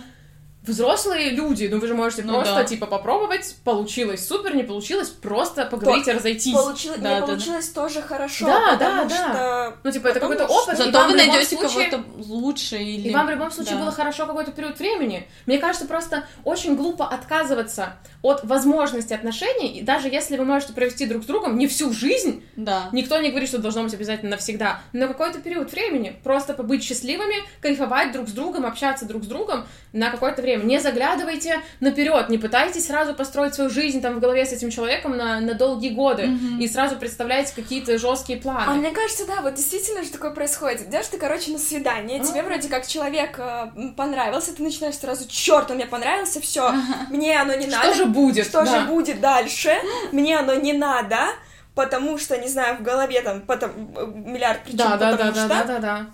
Взрослые 0.63 1.31
люди, 1.31 1.67
ну 1.71 1.79
вы 1.79 1.87
же 1.87 1.95
можете 1.95 2.21
Ну 2.21 2.33
просто, 2.35 2.53
да. 2.53 2.63
типа, 2.63 2.85
попробовать, 2.85 3.55
получилось 3.63 4.27
супер, 4.27 4.55
не 4.55 4.61
получилось, 4.61 5.09
просто 5.09 5.65
поговорить 5.65 6.07
и 6.07 6.11
разойтись. 6.11 6.53
Получилось, 6.53 6.99
Да, 6.99 7.09
не 7.09 7.15
да, 7.15 7.21
да. 7.21 7.27
получилось 7.33 7.69
тоже 7.69 8.01
хорошо, 8.03 8.45
Да, 8.45 8.75
да, 8.75 9.03
да. 9.05 9.09
что... 9.09 9.77
Ну, 9.83 9.91
типа, 9.91 10.09
это 10.09 10.19
какой-то 10.19 10.45
что- 10.45 10.53
опыт, 10.53 10.73
и 10.75 10.77
Зато 10.77 11.07
вы 11.07 11.15
найдете 11.15 11.57
случае- 11.57 11.89
кого-то 11.89 12.03
лучше 12.17 12.77
или... 12.77 13.09
И 13.09 13.13
вам 13.13 13.25
в 13.25 13.31
любом 13.31 13.49
случае 13.51 13.73
Да. 13.75 13.81
было 13.81 13.91
хорошо 13.91 14.27
какой-то 14.27 14.51
период 14.51 14.77
времени. 14.77 15.27
Мне 15.47 15.57
кажется, 15.57 15.87
просто 15.87 16.25
очень 16.43 16.75
глупо 16.75 17.07
отказываться 17.07 17.93
от 18.21 18.43
возможности 18.43 19.13
отношений, 19.13 19.79
и 19.79 19.81
даже 19.81 20.09
если 20.09 20.37
вы 20.37 20.45
можете 20.45 20.73
провести 20.73 21.07
друг 21.07 21.23
с 21.23 21.25
другом 21.25 21.57
не 21.57 21.65
всю 21.67 21.91
жизнь, 21.91 22.43
Да. 22.55 22.89
Никто 22.91 23.17
не 23.19 23.29
говорит, 23.29 23.49
что 23.49 23.57
должно 23.57 23.81
быть 23.83 23.95
обязательно 23.95 24.31
навсегда, 24.31 24.81
но 24.93 25.07
какой-то 25.07 25.39
период 25.39 25.71
времени. 25.71 26.15
Просто 26.23 26.53
побыть 26.53 26.83
счастливыми, 26.83 27.37
кайфовать 27.61 28.11
друг 28.11 28.29
с 28.29 28.31
другом, 28.31 28.67
общаться 28.67 29.05
друг 29.05 29.23
с 29.23 29.27
другом 29.27 29.65
на 29.91 30.11
какое-то 30.11 30.43
время. 30.43 30.50
Не 30.57 30.79
заглядывайте 30.79 31.61
наперед, 31.79 32.29
не 32.29 32.37
пытайтесь 32.37 32.87
сразу 32.87 33.13
построить 33.13 33.55
свою 33.55 33.69
жизнь 33.69 34.01
там 34.01 34.15
в 34.15 34.19
голове 34.19 34.45
с 34.45 34.51
этим 34.51 34.69
человеком 34.69 35.15
на, 35.17 35.39
на 35.39 35.53
долгие 35.53 35.89
годы 35.89 36.29
и 36.59 36.67
сразу 36.67 36.95
представляете 36.97 37.53
какие-то 37.55 37.97
жесткие 37.97 38.39
А 38.39 38.41
планы. 38.41 38.73
мне 38.79 38.91
кажется, 38.91 39.25
да, 39.25 39.41
вот 39.41 39.55
действительно 39.55 40.03
же 40.03 40.09
такое 40.09 40.31
происходит. 40.31 40.87
Идешь 40.87 41.07
ты, 41.07 41.17
короче, 41.17 41.51
на 41.51 41.57
свидание, 41.57 42.19
тебе 42.19 42.41
А. 42.41 42.43
вроде 42.43 42.69
как 42.69 42.87
человек 42.87 43.37
э, 43.39 43.71
понравился, 43.97 44.55
ты 44.55 44.63
начинаешь 44.63 44.95
сразу, 44.95 45.27
черт, 45.27 45.69
он 45.69 45.77
мне 45.77 45.85
понравился, 45.85 46.39
все, 46.41 46.71
мне 47.09 47.39
оно 47.39 47.53
не 47.55 47.67
надо. 47.67 47.87
Что 47.87 47.93
же 47.95 48.05
будет? 48.05 48.45
Что 48.45 48.63
Да. 48.63 48.79
же 48.81 48.85
будет 48.87 49.19
дальше? 49.21 49.73
Мне 50.11 50.37
оно 50.37 50.53
не 50.55 50.73
надо, 50.73 51.17
потому 51.75 52.17
что, 52.17 52.37
не 52.37 52.47
знаю, 52.47 52.77
в 52.77 52.81
голове 52.81 53.21
там 53.21 53.41
потом, 53.41 53.71
э, 53.95 54.05
миллиард 54.13 54.61
причин, 54.63 54.77
Да, 54.77 54.97
да, 54.97 54.97
да, 54.97 55.11
потому 55.11 55.31
да, 55.33 55.39
что 55.39 55.47
да, 55.49 55.63
да, 55.63 55.79
да. 55.79 56.05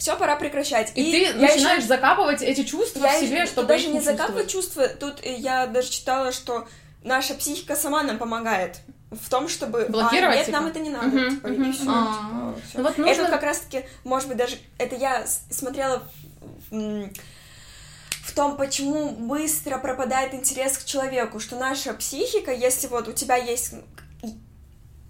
Все, 0.00 0.16
пора 0.16 0.34
прекращать. 0.36 0.90
И, 0.96 1.12
ты 1.12 1.22
я 1.22 1.32
начинаешь 1.34 1.78
ещё- 1.84 1.88
закапывать 1.88 2.42
эти 2.42 2.64
чувства 2.64 3.04
я 3.06 3.16
в 3.16 3.20
себе, 3.20 3.46
чтобы 3.46 3.68
даже 3.68 3.86
не 3.88 4.00
закапывать 4.00 4.50
чувства, 4.50 4.88
тут 4.88 5.24
я 5.24 5.66
даже 5.66 5.90
читала, 5.90 6.32
что 6.32 6.66
наша 7.04 7.34
психика 7.34 7.76
сама 7.76 8.02
нам 8.02 8.18
помогает 8.18 8.78
в 9.10 9.28
том, 9.28 9.48
чтобы... 9.48 9.82
а, 9.82 9.90
Блокировать, 9.90 10.36
нет, 10.36 10.46
типа? 10.46 10.58
нам 10.58 10.66
это 10.68 10.78
не 10.80 10.90
надо, 10.90 11.06
Мгм, 11.08 11.30
типа, 11.30 11.46
и 11.48 11.50
мгм. 11.58 11.72
типа. 11.72 11.84
Ну 12.74 12.82
вот 12.82 12.98
нужно- 12.98 13.10
Это 13.22 13.30
как 13.30 13.42
раз-таки, 13.42 13.84
может 14.04 14.28
быть, 14.28 14.36
даже... 14.36 14.56
Это 14.78 14.96
я 14.96 15.24
смотрела 15.50 16.02
в 16.70 18.32
том, 18.34 18.56
почему 18.56 19.10
быстро 19.10 19.78
пропадает 19.78 20.34
интерес 20.34 20.78
к 20.78 20.84
человеку, 20.84 21.40
что 21.40 21.56
наша 21.56 21.92
психика, 21.94 22.52
если 22.52 22.86
вот 22.86 23.08
у 23.08 23.12
тебя 23.12 23.36
есть... 23.36 23.74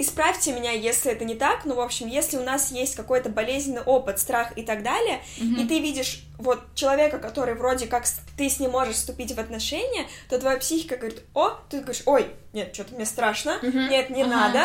Исправьте 0.00 0.54
меня, 0.54 0.72
если 0.72 1.12
это 1.12 1.26
не 1.26 1.34
так, 1.34 1.66
но, 1.66 1.74
в 1.74 1.80
общем, 1.80 2.06
если 2.08 2.38
у 2.38 2.42
нас 2.42 2.72
есть 2.72 2.94
какой-то 2.94 3.28
болезненный 3.28 3.82
опыт, 3.82 4.18
страх 4.18 4.56
и 4.56 4.62
так 4.62 4.82
далее, 4.82 5.20
и 5.36 5.64
ты 5.66 5.78
видишь 5.78 6.24
вот 6.38 6.74
человека, 6.74 7.18
который 7.18 7.54
вроде 7.54 7.86
как 7.86 8.04
ты 8.38 8.48
с 8.48 8.58
ним 8.60 8.70
можешь 8.70 8.94
вступить 8.94 9.32
в 9.34 9.38
отношения, 9.38 10.06
то 10.30 10.38
твоя 10.38 10.56
психика 10.56 10.96
говорит, 10.96 11.22
о, 11.34 11.50
ты 11.68 11.80
говоришь, 11.80 12.02
ой, 12.06 12.30
нет, 12.54 12.74
что-то 12.74 12.94
мне 12.94 13.04
страшно, 13.04 13.58
Мгм. 13.60 13.90
нет, 13.90 14.08
не 14.08 14.22
Ага. 14.22 14.30
надо, 14.30 14.62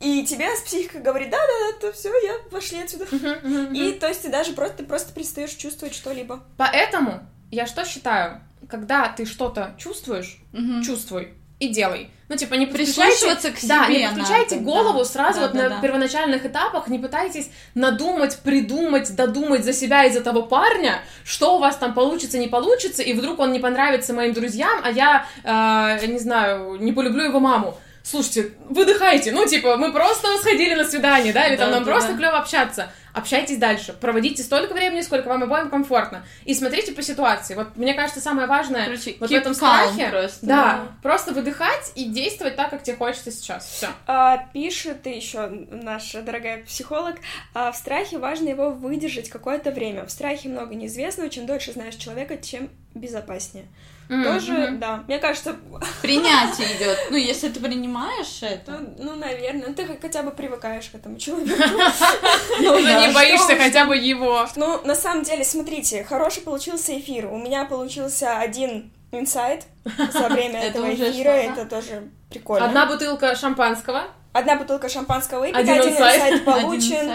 и 0.00 0.26
тебе 0.26 0.48
психика 0.62 0.98
говорит, 0.98 1.30
да-да-да, 1.30 1.78
то 1.80 1.92
все, 1.96 2.10
я 2.10 2.38
пошли 2.50 2.80
отсюда. 2.80 3.06
Мгм, 3.10 3.28
мгм, 3.42 3.74
И 3.74 3.92
то 3.92 4.08
есть 4.08 4.20
ты 4.20 4.28
даже 4.28 4.52
просто, 4.52 4.76
ты 4.76 4.84
просто 4.84 5.14
перестаешь 5.14 5.52
чувствовать 5.54 5.94
что-либо. 5.94 6.44
Поэтому 6.58 7.26
я 7.50 7.66
что 7.66 7.86
считаю? 7.86 8.42
Когда 8.68 9.08
ты 9.08 9.24
что-то 9.24 9.74
чувствуешь, 9.78 10.38
чувствуй 10.84 11.32
и 11.60 11.68
делай. 11.68 12.10
Ну, 12.28 12.36
типа, 12.36 12.54
не. 12.54 12.66
Прислушиваться 12.66 13.52
к 13.52 13.58
себе 13.58 13.68
Да, 13.68 13.88
не 13.88 14.08
подключайте 14.08 14.56
надо, 14.56 14.66
голову 14.66 14.98
да. 15.00 15.04
сразу 15.04 15.40
Да, 15.40 15.46
вот 15.46 15.56
да, 15.56 15.62
на 15.62 15.68
да. 15.68 15.80
первоначальных 15.80 16.44
этапах, 16.44 16.88
не 16.88 16.98
пытайтесь 16.98 17.50
надумать, 17.74 18.38
придумать, 18.40 19.14
додумать 19.14 19.64
за 19.64 19.72
себя 19.72 20.04
из 20.04 20.16
этого 20.16 20.42
парня, 20.42 21.02
что 21.24 21.56
у 21.56 21.58
вас 21.58 21.76
там 21.76 21.94
получится, 21.94 22.38
не 22.38 22.48
получится, 22.48 23.02
и 23.02 23.12
вдруг 23.12 23.38
он 23.38 23.52
не 23.52 23.60
понравится 23.60 24.12
моим 24.12 24.32
друзьям, 24.32 24.80
а 24.82 24.90
я, 24.90 25.26
э, 25.44 26.06
не 26.06 26.18
знаю, 26.18 26.76
не 26.80 26.92
полюблю 26.92 27.24
его 27.24 27.38
маму. 27.38 27.78
Слушайте, 28.02 28.52
выдыхайте, 28.68 29.32
ну, 29.32 29.46
типа, 29.46 29.76
мы 29.76 29.92
просто 29.92 30.28
сходили 30.38 30.74
на 30.74 30.84
свидание, 30.84 31.32
да, 31.32 31.48
или 31.48 31.56
там 31.56 31.70
Да, 31.70 31.76
нам 31.76 31.84
да, 31.84 31.90
просто 31.90 32.12
да. 32.12 32.18
клево 32.18 32.38
общаться. 32.38 32.92
Общайтесь 33.16 33.56
дальше, 33.56 33.94
проводите 33.98 34.42
столько 34.42 34.74
времени, 34.74 35.00
сколько 35.00 35.28
вам 35.28 35.42
обоим 35.42 35.70
комфортно, 35.70 36.26
и 36.44 36.52
смотрите 36.52 36.92
по 36.92 37.00
ситуации. 37.00 37.54
Вот, 37.54 37.74
мне 37.74 37.94
кажется, 37.94 38.20
самое 38.20 38.46
важное 38.46 38.84
Короче, 38.84 39.16
вот 39.18 39.30
в 39.30 39.32
этом 39.32 39.54
страхе, 39.54 40.08
просто, 40.10 40.44
да, 40.44 40.62
да. 40.62 40.88
просто 41.02 41.32
выдыхать 41.32 41.92
и 41.94 42.04
действовать 42.04 42.56
так, 42.56 42.68
как 42.68 42.82
тебе 42.82 42.94
хочется 42.98 43.30
сейчас. 43.30 43.66
Все. 43.66 43.88
А, 44.06 44.36
пишет 44.52 45.06
еще 45.06 45.46
наша 45.46 46.20
дорогая 46.20 46.62
психолог, 46.64 47.16
а, 47.54 47.72
в 47.72 47.76
страхе 47.76 48.18
важно 48.18 48.50
его 48.50 48.70
выдержать 48.70 49.30
какое-то 49.30 49.70
время. 49.70 50.04
В 50.04 50.10
страхе 50.10 50.50
много 50.50 50.74
неизвестного, 50.74 51.30
чем 51.30 51.46
дольше 51.46 51.72
знаешь 51.72 51.94
человека, 51.94 52.36
чем 52.36 52.68
безопаснее. 52.94 53.64
Тоже, 54.08 54.76
да. 54.80 55.02
Мне 55.08 55.18
кажется, 55.18 55.56
Принятие 56.02 56.76
идет. 56.76 56.98
Ну, 57.10 57.16
если 57.16 57.48
ты 57.48 57.60
принимаешь 57.60 58.38
это. 58.42 58.72
ну, 58.72 58.94
ну, 58.98 59.16
наверное, 59.16 59.72
ты 59.72 59.86
хотя 60.00 60.22
бы 60.22 60.30
привыкаешь 60.30 60.86
к 60.90 60.94
этому 60.94 61.18
человеку. 61.18 61.52
Ну, 62.60 62.82
да, 62.82 63.06
не 63.06 63.12
боишься 63.14 63.56
хотя 63.56 63.84
бы 63.84 63.96
его. 63.96 64.46
Ну, 64.56 64.80
на 64.84 64.94
самом 64.94 65.24
деле, 65.24 65.44
смотрите, 65.44 66.04
хороший 66.04 66.42
получился 66.42 66.98
эфир. 66.98 67.26
У 67.26 67.38
меня 67.38 67.64
получился 67.64 68.38
один 68.38 68.90
инсайт 69.12 69.64
за 70.12 70.28
время 70.28 70.58
Это 70.62 70.78
этого 70.78 70.94
эфира. 70.94 71.30
Это 71.30 71.64
тоже 71.66 72.08
прикольно. 72.30 72.66
Одна 72.66 72.86
бутылка 72.86 73.34
шампанского. 73.36 74.04
Одна 74.32 74.56
бутылка 74.56 74.88
шампанского 74.88 75.40
выпита, 75.40 75.58
Один 75.58 75.76
инсайт. 75.76 76.44
получен. 76.44 77.12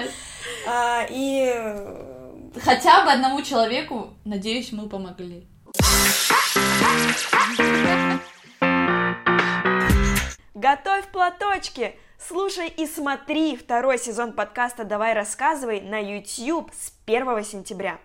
а, 0.68 1.06
и 1.10 1.52
э, 1.54 2.60
Хотя 2.64 3.06
бы 3.06 3.12
одному 3.12 3.42
человеку, 3.42 4.14
надеюсь, 4.26 4.72
мы 4.72 4.90
помогли. 4.90 5.48
Готовь 10.54 11.08
платочки! 11.12 11.96
Слушай 12.20 12.68
и 12.68 12.86
смотри 12.86 13.58
второй 13.58 13.98
сезон 13.98 14.34
подкаста 14.34 14.84
«Давай 14.84 15.14
рассказывай» 15.14 15.82
на 15.82 16.00
YouTube 16.00 16.72
с 16.72 16.94
1 17.08 17.44
сентября. 17.44 18.00